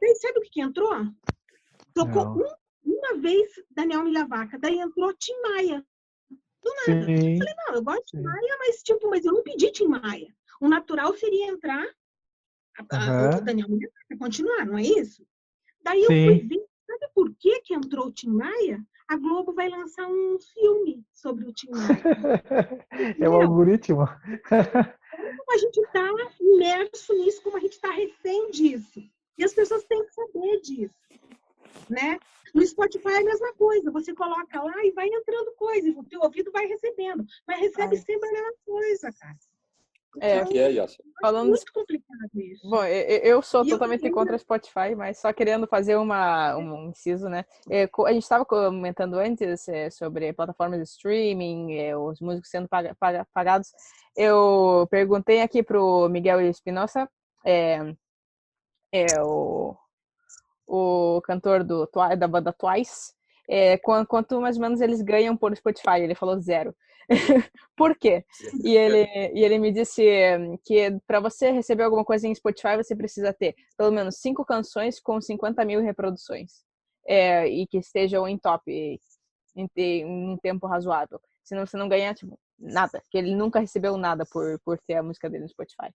Daí 0.00 0.14
sabe 0.16 0.38
o 0.38 0.42
que, 0.42 0.50
que 0.50 0.60
entrou? 0.62 0.90
Tocou 1.94 2.24
Não. 2.24 2.36
um- 2.38 2.61
uma 2.84 3.18
vez 3.18 3.50
Daniel 3.70 4.04
Milhavaca, 4.04 4.58
daí 4.58 4.78
entrou 4.78 5.14
Tim 5.14 5.40
Maia. 5.42 5.84
Sim. 6.84 7.38
Não, 7.38 7.74
eu 7.74 7.82
gosto 7.82 8.16
de. 8.16 8.22
Maia, 8.22 8.56
mas 8.58 8.82
tipo, 8.82 9.10
mas 9.10 9.24
eu 9.24 9.32
não 9.32 9.42
pedi 9.42 9.70
Tim 9.72 9.86
Maia. 9.86 10.34
O 10.60 10.68
natural 10.68 11.12
seria 11.16 11.48
entrar 11.48 11.86
a, 12.78 12.96
a, 12.96 13.38
o 13.38 13.40
Daniel 13.40 13.68
Milhavaca, 13.68 14.18
continuar, 14.18 14.64
não 14.66 14.78
é 14.78 14.82
isso? 14.82 15.26
Daí 15.82 16.00
eu 16.02 16.08
Sim. 16.08 16.26
fui 16.26 16.38
ver, 16.46 16.66
sabe 16.86 17.12
por 17.14 17.34
que 17.34 17.60
que 17.60 17.74
entrou 17.74 18.06
o 18.06 18.12
Tim 18.12 18.30
Maia? 18.30 18.84
A 19.08 19.16
Globo 19.16 19.52
vai 19.52 19.68
lançar 19.68 20.06
um 20.06 20.38
filme 20.38 21.04
sobre 21.12 21.46
o 21.46 21.52
Tim 21.52 21.70
Maia. 21.70 22.86
É 23.20 23.28
o 23.28 23.34
algoritmo. 23.34 24.06
Como 24.48 25.52
a 25.52 25.58
gente 25.58 25.80
está 25.80 26.08
imerso 26.40 27.12
nisso, 27.14 27.42
como 27.42 27.56
a 27.56 27.60
gente 27.60 27.72
está 27.72 27.90
refém 27.90 28.50
disso. 28.50 29.02
E 29.36 29.44
as 29.44 29.52
pessoas 29.52 29.84
têm 29.84 30.04
que 30.04 30.14
saber 30.14 30.60
disso. 30.60 30.94
Né? 31.88 32.18
No 32.54 32.66
Spotify 32.66 33.08
é 33.08 33.18
a 33.18 33.24
mesma 33.24 33.52
coisa. 33.54 33.90
Você 33.90 34.14
coloca 34.14 34.62
lá 34.62 34.74
e 34.84 34.90
vai 34.92 35.06
entrando 35.08 35.52
coisa, 35.56 35.90
o 35.98 36.04
teu 36.04 36.20
ouvido 36.20 36.50
vai 36.52 36.66
recebendo. 36.66 37.24
Mas 37.46 37.60
recebe 37.60 37.96
sempre 37.96 38.28
a 38.28 38.32
mesma 38.32 38.52
coisa, 38.64 39.12
cara. 39.12 39.36
É. 40.20 40.40
Então, 40.40 40.52
é, 40.58 40.76
é 40.76 40.86
Falando 41.22 41.48
muito 41.48 41.72
complicado 41.72 42.28
isso. 42.34 42.68
Bom, 42.68 42.84
eu, 42.84 43.18
eu 43.20 43.42
sou 43.42 43.64
E 43.64 43.70
eu 43.70 43.76
totalmente 43.76 44.04
ainda- 44.04 44.14
contra 44.14 44.36
Spotify, 44.36 44.94
mas 44.94 45.18
só 45.18 45.32
querendo 45.32 45.66
fazer 45.66 45.96
uma, 45.96 46.54
um 46.58 46.90
inciso, 46.90 47.30
né? 47.30 47.46
É, 47.70 47.88
A 48.04 48.12
gente 48.12 48.22
estava 48.22 48.44
comentando 48.44 49.14
antes 49.14 49.66
é, 49.68 49.88
sobre 49.88 50.30
plataformas 50.34 50.78
de 50.80 50.84
streaming, 50.84 51.76
é, 51.78 51.96
os 51.96 52.20
músicos 52.20 52.50
sendo 52.50 52.68
paga- 52.68 52.94
paga- 53.00 53.26
pagados. 53.32 53.72
Eu 54.14 54.86
perguntei 54.90 55.40
aqui 55.40 55.62
pro 55.62 56.06
Miguel 56.10 56.42
Espinosa, 56.42 57.08
é, 57.46 57.78
é 58.92 59.06
o, 59.22 59.74
o 60.72 61.20
cantor 61.22 61.62
do, 61.64 61.86
da 62.18 62.26
banda 62.26 62.52
Twice, 62.52 63.12
é, 63.48 63.76
quan- 63.78 64.06
quanto 64.06 64.40
mais 64.40 64.56
ou 64.56 64.62
menos 64.62 64.80
eles 64.80 65.02
ganham 65.02 65.36
por 65.36 65.54
Spotify. 65.56 66.00
Ele 66.00 66.14
falou 66.14 66.40
zero. 66.40 66.74
Por 67.76 67.96
quê? 67.96 68.24
E 68.64 68.76
ele, 68.76 69.04
e 69.34 69.44
ele 69.44 69.58
me 69.58 69.72
disse 69.72 70.02
que 70.64 70.98
para 71.06 71.20
você 71.20 71.50
receber 71.50 71.82
alguma 71.82 72.04
coisa 72.04 72.26
em 72.26 72.34
Spotify, 72.34 72.76
você 72.76 72.94
precisa 72.96 73.32
ter 73.34 73.54
pelo 73.76 73.90
menos 73.90 74.16
cinco 74.16 74.44
canções 74.44 75.00
com 75.00 75.20
50 75.20 75.64
mil 75.64 75.80
reproduções. 75.82 76.62
É, 77.06 77.48
e 77.48 77.66
que 77.66 77.78
estejam 77.78 78.28
em 78.28 78.38
top 78.38 78.70
em, 79.56 79.68
em 79.76 80.04
um 80.06 80.36
tempo 80.38 80.66
razoável. 80.66 81.20
Senão 81.42 81.66
você 81.66 81.76
não 81.76 81.88
ganha 81.88 82.14
tipo, 82.14 82.38
nada. 82.58 83.00
Porque 83.00 83.18
ele 83.18 83.34
nunca 83.34 83.58
recebeu 83.60 83.96
nada 83.96 84.24
por, 84.24 84.58
por 84.64 84.78
ter 84.86 84.94
a 84.94 85.02
música 85.02 85.28
dele 85.28 85.42
no 85.42 85.48
Spotify. 85.50 85.92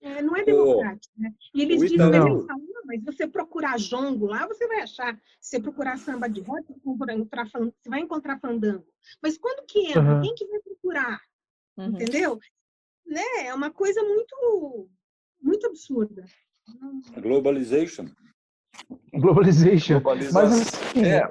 É, 0.00 0.22
não 0.22 0.36
é 0.36 0.44
democrático, 0.44 1.12
né? 1.18 1.32
E 1.54 1.62
eles 1.62 1.80
o 1.82 1.86
dizem, 1.88 2.06
Ítalo- 2.06 2.28
eles 2.36 2.46
falam, 2.46 2.64
"Não, 2.68 2.82
mas 2.86 3.02
você 3.04 3.26
procurar 3.26 3.78
jongo 3.78 4.26
lá, 4.26 4.46
você 4.46 4.66
vai 4.68 4.80
achar. 4.80 5.14
Se 5.40 5.50
você 5.50 5.60
procurar 5.60 5.98
samba 5.98 6.28
de 6.28 6.40
roda, 6.40 6.64
você 6.68 6.96
vai 6.96 7.14
encontrar 7.16 7.46
fan- 7.50 7.72
você 7.76 7.88
vai 7.88 8.00
encontrar 8.00 8.38
fandango. 8.40 8.86
Mas 9.22 9.36
quando 9.36 9.66
que 9.66 9.86
entra? 9.86 10.00
Aham. 10.00 10.20
Quem 10.22 10.34
que 10.34 10.46
vai 10.46 10.60
procurar? 10.60 11.20
Uhum. 11.76 11.86
Entendeu? 11.88 12.38
Né? 13.06 13.46
É 13.46 13.54
uma 13.54 13.70
coisa 13.70 14.02
muito, 14.02 14.88
muito 15.42 15.66
absurda. 15.66 16.24
Globalization. 17.20 18.06
Globalization. 19.14 19.94
Mas 19.94 20.02
Globalização. 20.02 20.60
assim, 20.60 21.04
É. 21.04 21.28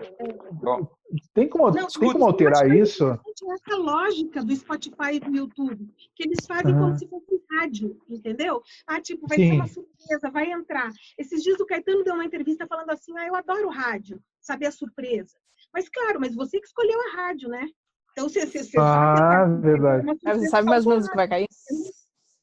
Tem 1.34 1.48
como, 1.48 1.72
Não, 1.72 1.88
tem 1.88 2.11
como 2.11 2.26
alterar 2.26 2.69
isso? 2.69 3.06
é 3.06 3.53
Essa 3.53 3.78
lógica 3.78 4.44
do 4.44 4.53
Spotify 4.56 5.14
e 5.14 5.19
do 5.22 5.36
YouTube, 5.36 5.88
que 6.14 6.24
eles 6.24 6.45
fazem 6.45 6.74
Aham. 6.74 6.88
como 6.88 6.99
se 6.99 7.07
fosse 7.07 7.41
rádio, 7.52 7.98
entendeu? 8.10 8.61
Ah, 8.86 8.99
tipo, 8.99 9.26
vai 9.26 9.38
Sim. 9.38 9.48
ser 9.48 9.56
uma 9.56 9.68
surpresa, 9.68 10.32
vai 10.32 10.52
entrar. 10.52 10.91
Esses 11.18 11.41
dias 11.41 11.60
o 11.61 11.65
Caetano 11.65 12.03
deu 12.03 12.14
uma 12.14 12.26
entrevista 12.26 12.68
falando 12.68 12.90
assim, 12.90 13.18
ah, 13.18 13.26
eu 13.26 13.36
adoro 13.36 13.69
rádio, 13.69 14.22
saber 14.41 14.65
a 14.65 14.72
surpresa. 14.72 15.38
Mas 15.74 15.88
claro, 15.88 16.19
mas 16.19 16.36
você 16.36 16.60
que 16.60 16.68
escolheu 16.68 16.99
a 16.99 17.15
rádio, 17.15 17.48
né? 17.49 17.69
Então 18.11 18.28
você, 18.28 18.45
você, 18.45 18.64
você 18.64 18.78
Ah, 18.78 19.45
sabe, 19.45 19.61
verdade. 19.61 20.03
uma 20.03 20.18
Aí 20.26 20.38
você 20.40 20.49
sabe 20.49 20.68
mais 20.68 20.86
ou 20.86 20.91
menos 20.91 21.06
o 21.06 21.10
que 21.10 21.15
vai 21.15 21.28
cair? 21.28 21.48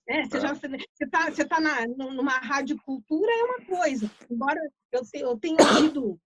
Né? 0.08 0.24
Você 0.24 0.36
está 0.36 0.54
você 0.54 1.06
tá, 1.08 1.30
você 1.30 1.44
tá 1.44 1.60
na, 1.60 1.86
numa 1.86 2.38
rádio 2.38 2.76
cultura, 2.84 3.30
é 3.30 3.44
uma 3.44 3.78
coisa. 3.78 4.10
Embora 4.30 4.60
eu, 4.92 5.02
eu 5.14 5.38
tenha 5.38 5.56
ouvido, 5.60 6.20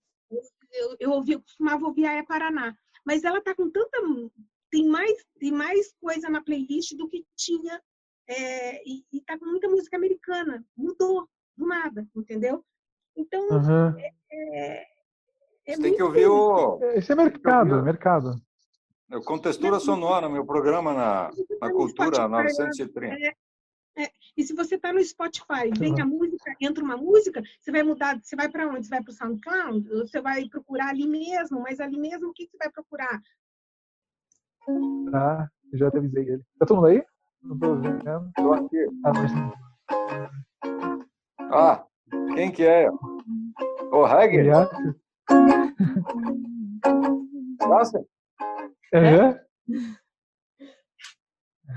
eu, 0.72 0.96
eu, 0.98 1.10
ouvi, 1.10 1.32
eu 1.32 1.40
costumava 1.40 1.86
ouvir 1.86 2.06
a 2.06 2.12
É 2.12 2.22
Paraná, 2.22 2.74
mas 3.04 3.24
ela 3.24 3.38
está 3.38 3.54
com 3.54 3.70
tanta. 3.70 3.98
Tem 4.70 4.86
mais, 4.86 5.24
tem 5.38 5.52
mais 5.52 5.92
coisa 6.00 6.28
na 6.28 6.42
playlist 6.42 6.94
do 6.94 7.08
que 7.08 7.24
tinha, 7.36 7.80
é, 8.28 8.82
e 8.86 9.04
está 9.12 9.38
com 9.38 9.46
muita 9.46 9.68
música 9.68 9.96
americana. 9.96 10.64
Mudou 10.76 11.28
do 11.56 11.66
nada, 11.66 12.06
entendeu? 12.14 12.64
Então, 13.16 13.48
uhum. 13.48 13.98
é, 13.98 14.12
é, 14.30 14.86
é 15.66 15.76
tem 15.76 15.94
que 15.94 16.02
ouvir 16.02 16.26
o. 16.26 16.78
Esse 16.94 17.12
é 17.12 17.14
mercado, 17.14 17.82
mercado. 17.82 18.34
Eu 19.10 19.22
contextura 19.22 19.80
sonora, 19.80 20.28
meu 20.28 20.44
programa 20.44 20.92
na, 20.92 21.30
na 21.60 21.72
Cultura 21.72 22.28
930. 22.28 23.16
É, 23.96 24.10
e 24.36 24.44
se 24.44 24.54
você 24.54 24.76
está 24.76 24.92
no 24.92 25.02
Spotify, 25.02 25.70
vem 25.76 26.00
a 26.00 26.06
música, 26.06 26.54
entra 26.60 26.84
uma 26.84 26.96
música, 26.96 27.42
você 27.60 27.72
vai 27.72 27.82
mudar, 27.82 28.20
você 28.22 28.36
vai 28.36 28.48
para 28.48 28.68
onde? 28.68 28.86
Você 28.86 28.90
vai 28.90 29.02
para 29.02 29.10
o 29.10 29.14
SoundCloud? 29.14 29.88
Você 29.88 30.20
vai 30.20 30.48
procurar 30.48 30.88
ali 30.88 31.06
mesmo, 31.06 31.60
mas 31.60 31.80
ali 31.80 31.98
mesmo 31.98 32.28
o 32.28 32.32
que 32.32 32.46
você 32.46 32.56
vai 32.56 32.70
procurar? 32.70 33.20
Ah, 35.14 35.48
já 35.72 35.90
te 35.90 35.98
avisei 35.98 36.28
ele. 36.28 36.42
Está 36.52 36.66
todo 36.66 36.76
mundo 36.76 36.86
aí? 36.88 37.04
Não 37.42 37.58
tô 37.58 37.74
vendo. 37.76 38.32
Tô 38.36 38.52
aqui. 38.52 38.86
Tá 39.02 39.12
ah, 41.50 41.86
quem 42.34 42.52
que 42.52 42.64
é? 42.64 42.90
O 43.90 44.04
Hagger? 44.04 44.46
Nossa. 47.60 48.04
É? 48.92 49.46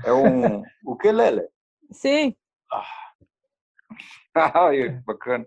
É 0.04 0.12
um 0.12 0.62
ukelele. 0.84 1.48
Sim. 1.92 2.34
Ai, 4.34 4.90
bacana. 5.04 5.46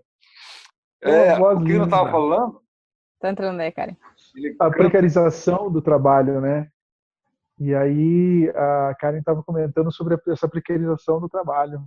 Uma 1.04 1.12
É, 1.14 1.38
voz 1.38 1.60
o 1.60 1.64
que 1.64 1.72
eu 1.72 1.84
estava 1.84 2.02
linda. 2.04 2.12
falando? 2.12 2.62
Tá 3.18 3.30
entrando 3.30 3.60
aí, 3.60 3.72
Karen. 3.72 3.96
Ele 4.34 4.56
A 4.60 4.70
precarização 4.70 5.70
do 5.70 5.82
trabalho, 5.82 6.40
né? 6.40 6.70
E 7.58 7.74
aí 7.74 8.52
a 8.54 8.94
Karen 8.98 9.18
estava 9.18 9.42
comentando 9.42 9.90
sobre 9.90 10.16
essa 10.28 10.48
precarização 10.48 11.18
do 11.20 11.28
trabalho. 11.28 11.84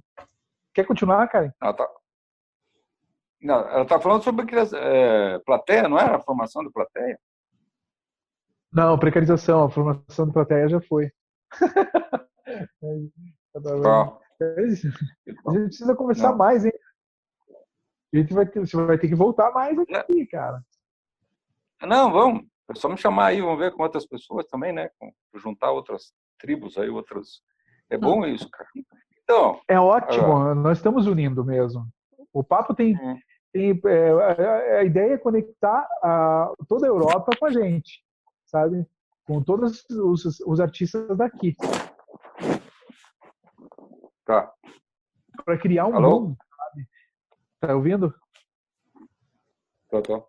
Quer 0.73 0.86
continuar, 0.86 1.27
Karen? 1.27 1.52
Ah, 1.61 1.73
tá. 1.73 1.88
Não, 3.41 3.60
ela 3.60 3.84
está 3.84 3.99
falando 3.99 4.23
sobre 4.23 4.45
é, 4.76 5.40
plateia, 5.40 5.88
não 5.88 5.98
era? 5.98 6.18
A 6.18 6.22
formação 6.22 6.64
de 6.64 6.72
plateia? 6.72 7.18
Não, 8.72 8.98
precarização, 8.99 9.64
a 9.64 9.69
formação 9.69 10.27
de 10.27 10.34
plateia 10.34 10.68
já 10.68 10.81
foi. 10.81 11.10
Tá. 13.84 14.18
É. 14.41 14.61
A 14.61 15.52
gente 15.52 15.66
precisa 15.66 15.95
conversar 15.95 16.32
Não. 16.32 16.38
mais, 16.38 16.66
hein? 16.66 16.74
A 18.14 18.18
gente 18.18 18.34
vai 18.34 18.45
ter, 18.45 18.60
você 18.60 18.76
vai 18.78 18.98
ter 18.98 19.07
que 19.07 19.16
voltar 19.16 19.52
mais 19.52 19.78
aqui, 19.78 20.26
cara. 20.26 20.64
Não, 21.82 22.11
vamos. 22.11 22.45
É 22.70 22.76
só 22.76 22.88
me 22.90 22.98
chamar 22.98 23.28
aí, 23.28 23.41
vamos 23.41 23.60
ver 23.60 23.72
com 23.72 23.84
outras 23.84 24.06
pessoas 24.06 24.45
também, 24.48 24.72
né? 24.72 24.90
Com, 24.99 25.11
juntar 25.36 25.72
outras 25.72 26.14
tribos 26.38 26.78
aí, 26.78 26.90
outras. 26.90 27.41
É 27.90 27.98
bom 27.98 28.26
isso, 28.26 28.49
cara. 28.49 28.70
Então. 29.24 29.60
É 29.68 29.80
ótimo, 29.80 30.52
uh, 30.52 30.56
nós 30.56 30.78
estamos 30.78 31.07
unindo 31.07 31.44
mesmo. 31.44 31.88
O 32.34 32.44
papo 32.44 32.74
tem. 32.74 32.95
Hum. 32.95 33.18
tem 33.52 33.80
é, 33.86 34.80
a 34.80 34.84
ideia 34.84 35.14
é 35.14 35.18
conectar 35.18 35.88
a, 36.03 36.52
toda 36.68 36.86
a 36.86 36.90
Europa 36.90 37.32
com 37.40 37.45
a 37.45 37.52
gente, 37.52 38.03
sabe? 38.45 38.86
Com 39.26 39.41
todos 39.41 39.84
os, 39.90 40.40
os 40.41 40.60
artistas 40.60 41.16
daqui. 41.18 41.56
Tá. 44.30 44.54
Para 45.44 45.58
criar 45.58 45.88
um 45.88 45.96
Alô? 45.96 46.22
mundo, 46.22 46.38
sabe? 46.56 46.88
Tá 47.60 47.76
ouvindo? 47.76 48.14
Tô, 49.90 50.04
tô. 50.04 50.28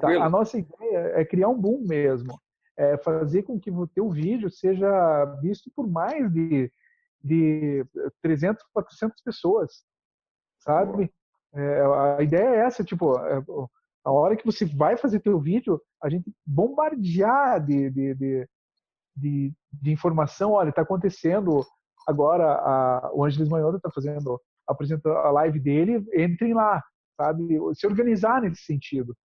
Tá, 0.00 0.08
a 0.08 0.30
nossa 0.30 0.56
ideia 0.56 1.12
é 1.20 1.22
criar 1.22 1.50
um 1.50 1.60
boom 1.60 1.84
mesmo. 1.86 2.40
É 2.74 2.96
fazer 2.96 3.42
com 3.42 3.60
que 3.60 3.70
o 3.70 3.86
teu 3.86 4.08
vídeo 4.08 4.50
seja 4.50 5.26
visto 5.42 5.70
por 5.76 5.86
mais 5.86 6.32
de, 6.32 6.72
de 7.22 7.84
300, 8.22 8.64
400 8.72 9.20
pessoas, 9.20 9.84
sabe? 10.60 11.12
É, 11.52 11.82
a 12.16 12.22
ideia 12.22 12.54
é 12.54 12.58
essa, 12.60 12.82
tipo, 12.82 13.18
é, 13.18 13.44
a 14.02 14.10
hora 14.10 14.34
que 14.34 14.46
você 14.46 14.64
vai 14.64 14.96
fazer 14.96 15.20
teu 15.20 15.38
vídeo, 15.38 15.78
a 16.02 16.08
gente 16.08 16.34
bombardear 16.46 17.62
de, 17.62 17.90
de, 17.90 18.14
de, 18.14 18.48
de, 19.14 19.54
de 19.70 19.92
informação, 19.92 20.52
olha, 20.52 20.70
está 20.70 20.80
acontecendo 20.80 21.66
agora, 22.06 22.54
a, 22.54 23.10
o 23.12 23.24
Ângeles 23.24 23.48
Manhoro 23.48 23.76
está 23.76 23.90
fazendo, 23.90 24.40
apresentando 24.66 25.16
a 25.16 25.30
live 25.30 25.60
dele, 25.60 26.04
entrem 26.14 26.54
lá, 26.54 26.82
sabe? 27.16 27.58
Se 27.74 27.86
organizar 27.86 28.42
nesse 28.42 28.62
sentido. 28.62 29.16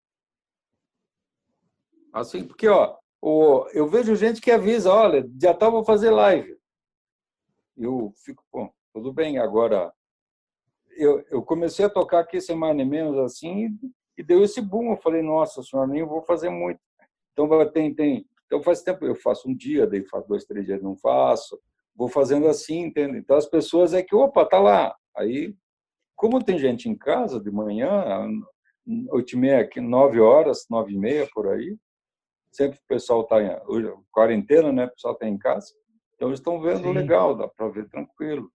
Assim, 2.14 2.44
porque, 2.44 2.68
ó, 2.68 2.98
o, 3.22 3.68
eu 3.74 3.88
vejo 3.88 4.16
gente 4.16 4.42
que 4.42 4.52
avisa, 4.52 4.92
olha, 4.92 5.30
já 5.42 5.54
tá, 5.54 5.70
vou 5.70 5.84
fazer 5.84 6.10
live. 6.10 6.58
Eu 7.78 8.14
fico, 8.26 8.44
bom, 8.52 8.72
tudo 8.94 9.14
bem, 9.14 9.38
agora 9.38 9.94
eu, 11.00 11.24
eu 11.30 11.42
comecei 11.42 11.86
a 11.86 11.90
tocar 11.90 12.20
aqui 12.20 12.42
semana 12.42 12.82
e 12.82 12.86
menos 12.86 13.18
assim 13.18 13.70
e, 14.18 14.24
deu 14.24 14.44
esse 14.44 14.62
boom. 14.62 14.92
Eu 14.92 14.98
falei, 14.98 15.22
nossa 15.22 15.64
senhora, 15.64 15.88
nem 15.88 16.04
vou 16.04 16.22
fazer 16.22 16.50
muito. 16.50 16.80
Então 17.32 17.48
tem, 17.72 17.96
tem. 17.96 18.26
Então 18.46 18.62
faz 18.62 18.82
tempo, 18.82 19.06
eu 19.06 19.16
faço 19.16 19.48
um 19.48 19.56
dia, 19.56 19.88
daí 19.88 20.04
faço 20.04 20.28
dois, 20.28 20.44
três 20.44 20.66
dias, 20.66 20.82
não 20.82 20.98
faço. 20.98 21.58
Vou 22.00 22.08
fazendo 22.08 22.48
assim, 22.48 22.86
entende? 22.86 23.18
Então 23.18 23.36
as 23.36 23.46
pessoas 23.46 23.94
é 23.94 24.02
que, 24.02 24.16
opa, 24.16 24.46
tá 24.46 24.58
lá. 24.58 24.96
Aí, 25.18 25.54
como 26.16 26.42
tem 26.42 26.58
gente 26.58 26.88
em 26.88 26.96
casa 26.96 27.42
de 27.42 27.52
manhã, 27.52 28.26
oito 29.12 29.34
e 29.34 29.38
meia, 29.38 29.70
nove 29.82 30.18
horas, 30.18 30.66
nove 30.70 30.94
e 30.94 30.98
meia 30.98 31.28
por 31.34 31.50
aí, 31.50 31.78
sempre 32.54 32.80
o 32.80 32.88
pessoal 32.88 33.24
está 33.24 33.44
em 33.44 33.52
quarentena, 34.14 34.72
né? 34.72 34.86
O 34.86 34.92
pessoal 34.92 35.14
está 35.14 35.28
em 35.28 35.38
casa. 35.38 35.74
Então 36.16 36.30
eles 36.30 36.40
estão 36.40 36.62
vendo 36.62 36.84
Sim. 36.84 36.94
legal, 36.94 37.36
dá 37.36 37.50
para 37.50 37.68
ver 37.68 37.90
tranquilo. 37.90 38.50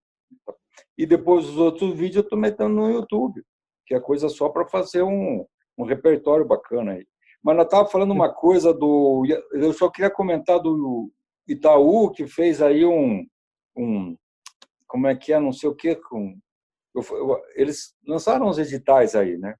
E 0.97 1.05
depois 1.05 1.47
os 1.47 1.57
outros 1.57 1.93
vídeos 1.93 2.15
eu 2.15 2.21
estou 2.21 2.39
metendo 2.39 2.73
no 2.73 2.89
YouTube, 2.89 3.43
que 3.85 3.93
é 3.93 3.99
coisa 3.99 4.27
só 4.27 4.49
para 4.49 4.65
fazer 4.65 5.03
um, 5.03 5.45
um 5.77 5.83
repertório 5.83 6.45
bacana 6.45 6.93
aí. 6.93 7.05
Mas 7.43 7.57
eu 7.57 7.63
estava 7.63 7.87
falando 7.87 8.09
uma 8.09 8.33
coisa 8.33 8.73
do. 8.73 9.23
Eu 9.53 9.71
só 9.71 9.87
queria 9.87 10.09
comentar 10.09 10.59
do 10.59 11.11
Itaú, 11.47 12.09
que 12.09 12.25
fez 12.25 12.59
aí 12.59 12.83
um. 12.83 13.23
Um 13.75 14.17
como 14.87 15.07
é 15.07 15.15
que 15.15 15.33
é? 15.33 15.39
Não 15.39 15.51
sei 15.51 15.69
o 15.69 15.75
quê. 15.75 15.95
Com, 15.95 16.39
eu, 16.95 17.03
eu, 17.11 17.41
eles 17.55 17.93
lançaram 18.07 18.47
uns 18.47 18.57
editais 18.57 19.15
aí, 19.15 19.37
né? 19.37 19.55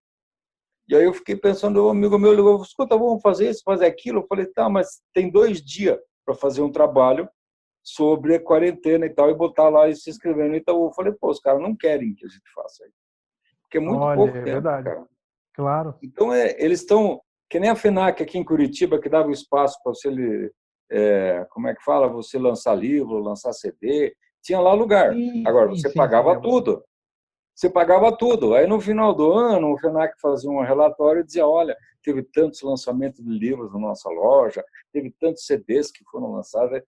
E 0.88 0.96
aí 0.96 1.04
eu 1.04 1.14
fiquei 1.14 1.36
pensando, 1.36 1.86
um 1.86 1.90
amigo 1.90 2.18
meu 2.18 2.34
ligou, 2.34 2.62
escuta, 2.62 2.96
vamos 2.96 3.22
fazer 3.22 3.50
isso, 3.50 3.64
fazer 3.66 3.86
aquilo. 3.86 4.20
Eu 4.20 4.28
falei, 4.28 4.46
tá, 4.46 4.70
mas 4.70 5.02
tem 5.14 5.32
dois 5.32 5.62
dias 5.62 6.00
para 6.24 6.36
fazer 6.36 6.62
um 6.62 6.72
trabalho 6.72 7.28
sobre 7.84 8.36
a 8.36 8.40
quarentena 8.40 9.06
e 9.06 9.10
tal, 9.10 9.30
e 9.30 9.36
botar 9.36 9.70
lá 9.70 9.88
e 9.88 9.96
se 9.96 10.10
inscrever 10.10 10.50
no 10.50 10.56
Itaú. 10.56 10.88
Eu 10.88 10.94
falei, 10.94 11.14
pô, 11.14 11.30
os 11.30 11.40
caras 11.40 11.62
não 11.62 11.76
querem 11.76 12.14
que 12.14 12.26
a 12.26 12.30
gente 12.30 12.50
faça 12.54 12.86
isso. 12.86 12.96
Porque 13.62 13.78
é 13.78 13.82
muito 13.82 14.02
Olha, 14.02 14.16
pouco 14.16 14.32
é 14.32 14.34
tempo, 14.34 14.46
verdade. 14.46 14.86
Cara. 14.86 15.08
Claro. 15.54 15.96
Então, 16.04 16.34
é, 16.34 16.56
eles 16.64 16.82
estão, 16.82 17.22
que 17.50 17.60
nem 17.60 17.70
a 17.70 17.76
FENAC 17.76 18.22
aqui 18.22 18.38
em 18.38 18.44
Curitiba, 18.44 19.00
que 19.00 19.10
dava 19.10 19.32
espaço 19.32 19.78
para 19.84 19.94
você, 19.94 20.10
é, 20.92 21.46
como 21.50 21.68
é 21.68 21.76
que 21.76 21.84
fala, 21.84 22.08
você 22.08 22.38
lançar 22.38 22.76
livro, 22.76 23.20
lançar 23.20 23.54
CD, 23.54 24.16
tinha 24.42 24.60
lá 24.60 24.74
lugar. 24.74 25.14
Sim, 25.14 25.44
Agora, 25.48 25.70
você 25.70 25.90
sim, 25.90 25.96
pagava 25.96 26.36
sim, 26.36 26.42
tudo 26.42 26.84
você 27.56 27.70
pagava 27.70 28.16
tudo. 28.16 28.54
Aí 28.54 28.68
no 28.68 28.82
final 28.82 29.16
do 29.16 29.32
ano, 29.32 29.72
o 29.72 29.78
FENAC 29.78 30.20
fazia 30.20 30.50
um 30.52 30.62
relatório 30.62 31.22
e 31.22 31.26
dizia: 31.26 31.48
olha, 31.48 31.76
teve 32.04 32.22
tantos 32.22 32.62
lançamentos 32.62 33.24
de 33.24 33.32
livros 33.32 33.72
na 33.72 33.80
nossa 33.80 34.10
loja, 34.10 34.64
teve 34.92 35.10
tantos 35.18 35.46
CDs 35.46 35.90
que 35.90 36.04
foram 36.12 36.34
lançados. 36.34 36.82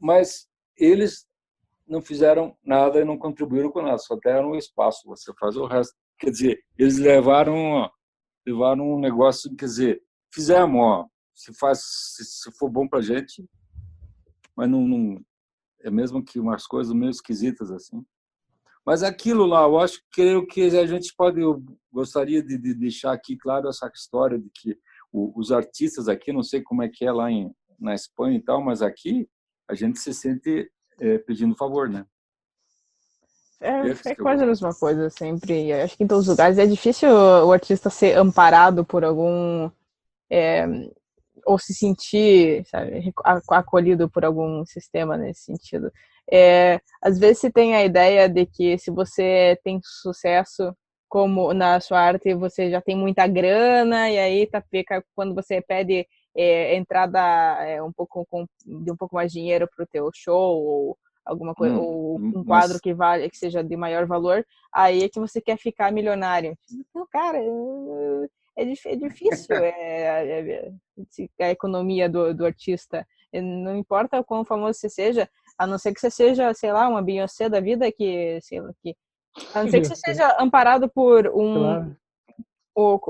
Mas 0.00 0.48
eles 0.76 1.26
não 1.86 2.02
fizeram 2.02 2.56
nada 2.62 3.00
e 3.00 3.04
não 3.04 3.16
contribuíram 3.16 3.70
com 3.70 3.80
nada, 3.80 3.98
só 3.98 4.16
deram 4.16 4.50
um 4.50 4.56
espaço, 4.56 5.06
você 5.06 5.32
faz 5.38 5.56
o 5.56 5.64
resto. 5.64 5.94
Quer 6.18 6.30
dizer, 6.30 6.60
eles 6.76 6.98
levaram, 6.98 7.88
levaram 8.46 8.94
um 8.94 8.98
negócio, 8.98 9.54
quer 9.56 9.64
dizer, 9.64 10.02
fizemos, 10.34 10.80
ó, 10.80 11.06
se, 11.38 11.54
faz, 11.54 11.80
se, 12.18 12.50
for 12.58 12.68
bom 12.68 12.88
para 12.88 13.00
gente, 13.00 13.48
mas 14.56 14.68
não, 14.68 14.86
não, 14.86 15.24
é 15.80 15.90
mesmo 15.90 16.22
que 16.22 16.40
umas 16.40 16.66
coisas 16.66 16.92
meio 16.92 17.10
esquisitas 17.10 17.70
assim. 17.70 18.04
Mas 18.84 19.04
aquilo 19.04 19.46
lá, 19.46 19.62
eu 19.62 19.78
acho 19.78 20.02
creio 20.10 20.44
que 20.46 20.62
a 20.62 20.86
gente 20.86 21.14
pode, 21.16 21.40
eu 21.40 21.62
gostaria 21.92 22.42
de, 22.42 22.58
de 22.58 22.74
deixar 22.74 23.12
aqui 23.12 23.36
claro 23.36 23.68
essa 23.68 23.88
história 23.94 24.36
de 24.36 24.50
que 24.52 24.76
o, 25.12 25.38
os 25.38 25.52
artistas 25.52 26.08
aqui, 26.08 26.32
não 26.32 26.42
sei 26.42 26.60
como 26.60 26.82
é 26.82 26.88
que 26.88 27.04
é 27.04 27.12
lá 27.12 27.30
em, 27.30 27.54
na 27.78 27.94
Espanha 27.94 28.36
e 28.36 28.42
tal, 28.42 28.60
mas 28.60 28.82
aqui 28.82 29.28
a 29.68 29.74
gente 29.74 30.00
se 30.00 30.12
sente 30.12 30.68
é, 30.98 31.18
pedindo 31.18 31.54
favor, 31.54 31.88
né? 31.88 32.04
É, 33.60 34.10
é 34.10 34.14
quase 34.14 34.42
a 34.42 34.46
mesma 34.46 34.74
coisa 34.74 35.10
sempre. 35.10 35.72
Acho 35.72 35.96
que 35.96 36.04
em 36.04 36.06
todos 36.06 36.24
os 36.24 36.30
lugares 36.30 36.58
é 36.58 36.66
difícil 36.66 37.10
o 37.10 37.52
artista 37.52 37.90
ser 37.90 38.16
amparado 38.16 38.84
por 38.84 39.04
algum 39.04 39.70
é, 40.30 40.66
ou 41.48 41.58
se 41.58 41.72
sentir 41.72 42.62
sabe, 42.66 43.12
acolhido 43.48 44.08
por 44.10 44.22
algum 44.22 44.66
sistema 44.66 45.16
nesse 45.16 45.44
sentido. 45.44 45.90
É, 46.30 46.78
às 47.00 47.18
vezes 47.18 47.38
se 47.38 47.50
tem 47.50 47.74
a 47.74 47.82
ideia 47.82 48.28
de 48.28 48.44
que 48.44 48.76
se 48.76 48.90
você 48.90 49.58
tem 49.64 49.80
sucesso 49.82 50.74
como 51.08 51.54
na 51.54 51.80
sua 51.80 52.00
arte, 52.00 52.34
você 52.34 52.70
já 52.70 52.82
tem 52.82 52.94
muita 52.94 53.26
grana 53.26 54.10
e 54.10 54.18
aí 54.18 54.46
tá 54.46 54.60
fica 54.60 55.02
quando 55.14 55.34
você 55.34 55.62
pede 55.62 56.06
é, 56.36 56.76
entrada 56.76 57.18
é, 57.64 57.82
um 57.82 57.92
pouco 57.92 58.26
com, 58.28 58.44
de 58.66 58.92
um 58.92 58.96
pouco 58.96 59.14
mais 59.14 59.32
dinheiro 59.32 59.66
para 59.74 59.84
o 59.84 59.88
teu 59.88 60.10
show 60.14 60.62
ou 60.62 60.98
alguma 61.24 61.54
coisa 61.54 61.76
hum, 61.76 61.80
ou 61.80 62.20
hum, 62.20 62.32
um 62.36 62.44
quadro 62.44 62.74
mas... 62.74 62.80
que 62.82 62.92
vale 62.92 63.30
que 63.30 63.38
seja 63.38 63.64
de 63.64 63.76
maior 63.76 64.06
valor, 64.06 64.44
aí 64.70 65.02
é 65.04 65.08
que 65.08 65.18
você 65.18 65.40
quer 65.40 65.56
ficar 65.56 65.90
milionário. 65.90 66.54
Então, 66.70 67.06
cara, 67.10 67.38
é, 68.58 68.92
é 68.92 68.96
difícil 68.96 69.56
é, 69.56 69.68
é, 69.68 70.72
é, 71.38 71.44
a 71.44 71.50
economia 71.50 72.08
do, 72.08 72.34
do 72.34 72.44
artista. 72.44 73.06
Não 73.32 73.76
importa 73.76 74.18
o 74.18 74.24
quão 74.24 74.44
famoso 74.44 74.78
você 74.80 74.88
seja, 74.88 75.28
a 75.56 75.66
não 75.66 75.78
ser 75.78 75.94
que 75.94 76.00
você 76.00 76.10
seja, 76.10 76.52
sei 76.54 76.72
lá, 76.72 76.88
uma 76.88 77.02
Beyoncé 77.02 77.48
da 77.48 77.60
vida 77.60 77.90
que, 77.92 78.40
sei 78.42 78.60
lá, 78.60 78.72
que 78.82 78.96
a 79.54 79.62
não 79.62 79.70
ser 79.70 79.80
que 79.80 79.86
você 79.86 79.96
seja 79.96 80.36
amparado 80.40 80.88
por 80.88 81.28
um 81.28 81.54
claro. 81.54 81.96
ou, 82.74 83.00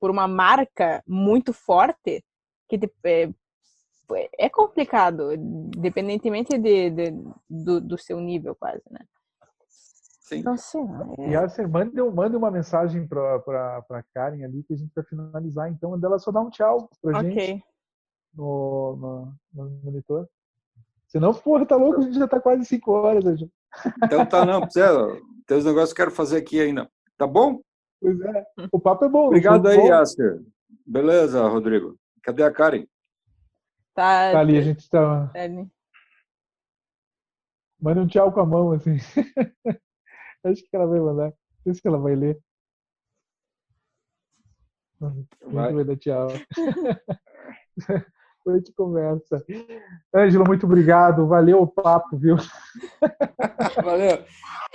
por 0.00 0.10
uma 0.10 0.26
marca 0.26 1.02
muito 1.06 1.52
forte 1.52 2.24
que 2.68 2.78
é, 3.04 3.28
é 4.38 4.48
complicado, 4.48 5.32
independentemente 5.34 6.56
de, 6.56 6.90
de 6.90 7.10
do, 7.48 7.80
do, 7.80 7.98
seu 7.98 8.20
nível 8.20 8.54
quase, 8.54 8.82
né? 8.90 9.00
Sim. 10.24 10.38
Então, 10.38 10.54
é... 11.18 11.30
E 11.30 11.36
assim, 11.36 11.66
mande, 11.66 12.00
mande 12.00 12.34
uma 12.34 12.50
mensagem 12.50 13.06
para 13.06 13.36
a 13.90 14.02
Karen 14.14 14.42
ali 14.42 14.62
que 14.62 14.72
a 14.72 14.76
gente 14.76 14.90
vai 14.94 15.04
finalizar. 15.04 15.70
Então, 15.70 15.98
ela 16.02 16.18
só 16.18 16.32
dá 16.32 16.40
um 16.40 16.48
tchau 16.48 16.88
para 17.02 17.18
okay. 17.18 17.30
gente 17.30 17.64
no, 18.34 18.96
no, 18.96 19.34
no 19.52 19.70
monitor. 19.84 20.26
Se 21.06 21.20
não 21.20 21.34
for, 21.34 21.66
tá 21.66 21.76
louco, 21.76 22.00
a 22.00 22.04
gente 22.04 22.18
já 22.18 22.26
tá 22.26 22.40
quase 22.40 22.64
cinco 22.64 22.92
horas. 22.92 23.22
Hoje. 23.24 23.50
Então 24.02 24.24
tá, 24.24 24.46
não, 24.46 24.62
precisa. 24.62 25.20
Tem 25.46 25.58
os 25.58 25.64
negócios 25.64 25.92
que 25.92 26.00
eu 26.00 26.06
quero 26.06 26.16
fazer 26.16 26.38
aqui 26.38 26.58
ainda. 26.58 26.90
Tá 27.18 27.26
bom? 27.26 27.60
Pois 28.00 28.18
é. 28.18 28.46
O 28.72 28.80
papo 28.80 29.04
é 29.04 29.08
bom. 29.10 29.26
Obrigado 29.26 29.68
aí, 29.68 29.90
Aster. 29.90 30.42
Beleza, 30.86 31.46
Rodrigo. 31.46 31.96
Cadê 32.22 32.42
a 32.42 32.50
Karen? 32.50 32.86
Tá, 33.94 34.32
tá 34.32 34.40
ali, 34.40 34.56
a 34.56 34.62
gente 34.62 34.88
tá. 34.88 35.30
Manda 37.78 38.00
um 38.00 38.06
tchau 38.06 38.32
com 38.32 38.40
a 38.40 38.46
mão, 38.46 38.72
assim. 38.72 38.96
Acho 40.44 40.62
que 40.62 40.76
ela 40.76 40.86
vai 40.86 41.00
mandar. 41.00 41.32
Acho 41.66 41.80
que 41.80 41.88
ela 41.88 41.98
vai 41.98 42.14
ler. 42.14 42.38
Vai. 45.00 45.72
Muito 45.72 45.86
bem, 45.86 45.96
tchau. 45.96 46.28
A 48.46 48.52
gente 48.56 48.72
conversa. 48.74 49.42
Ângelo, 50.14 50.44
muito 50.46 50.66
obrigado. 50.66 51.26
Valeu 51.26 51.62
o 51.62 51.66
papo, 51.66 52.16
viu? 52.16 52.36
Valeu. 53.82 54.22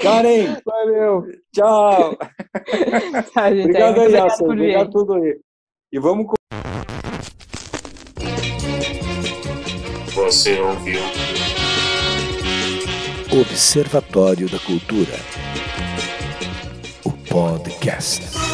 Karen. 0.01 0.57
Valeu. 0.65 1.25
Tchau. 1.53 2.17
Gente, 3.53 3.61
obrigado 3.61 3.99
aí, 3.99 4.07
Obrigado, 4.07 4.37
por 4.37 4.51
obrigado 4.51 4.89
tudo 4.89 5.13
aí. 5.13 5.39
E 5.91 5.99
vamos. 5.99 6.25
Você 10.15 10.59
ouviu? 10.59 11.01
Observatório 13.31 14.49
da 14.49 14.57
Cultura. 14.59 15.38
O 17.31 17.59
podcast. 17.59 18.48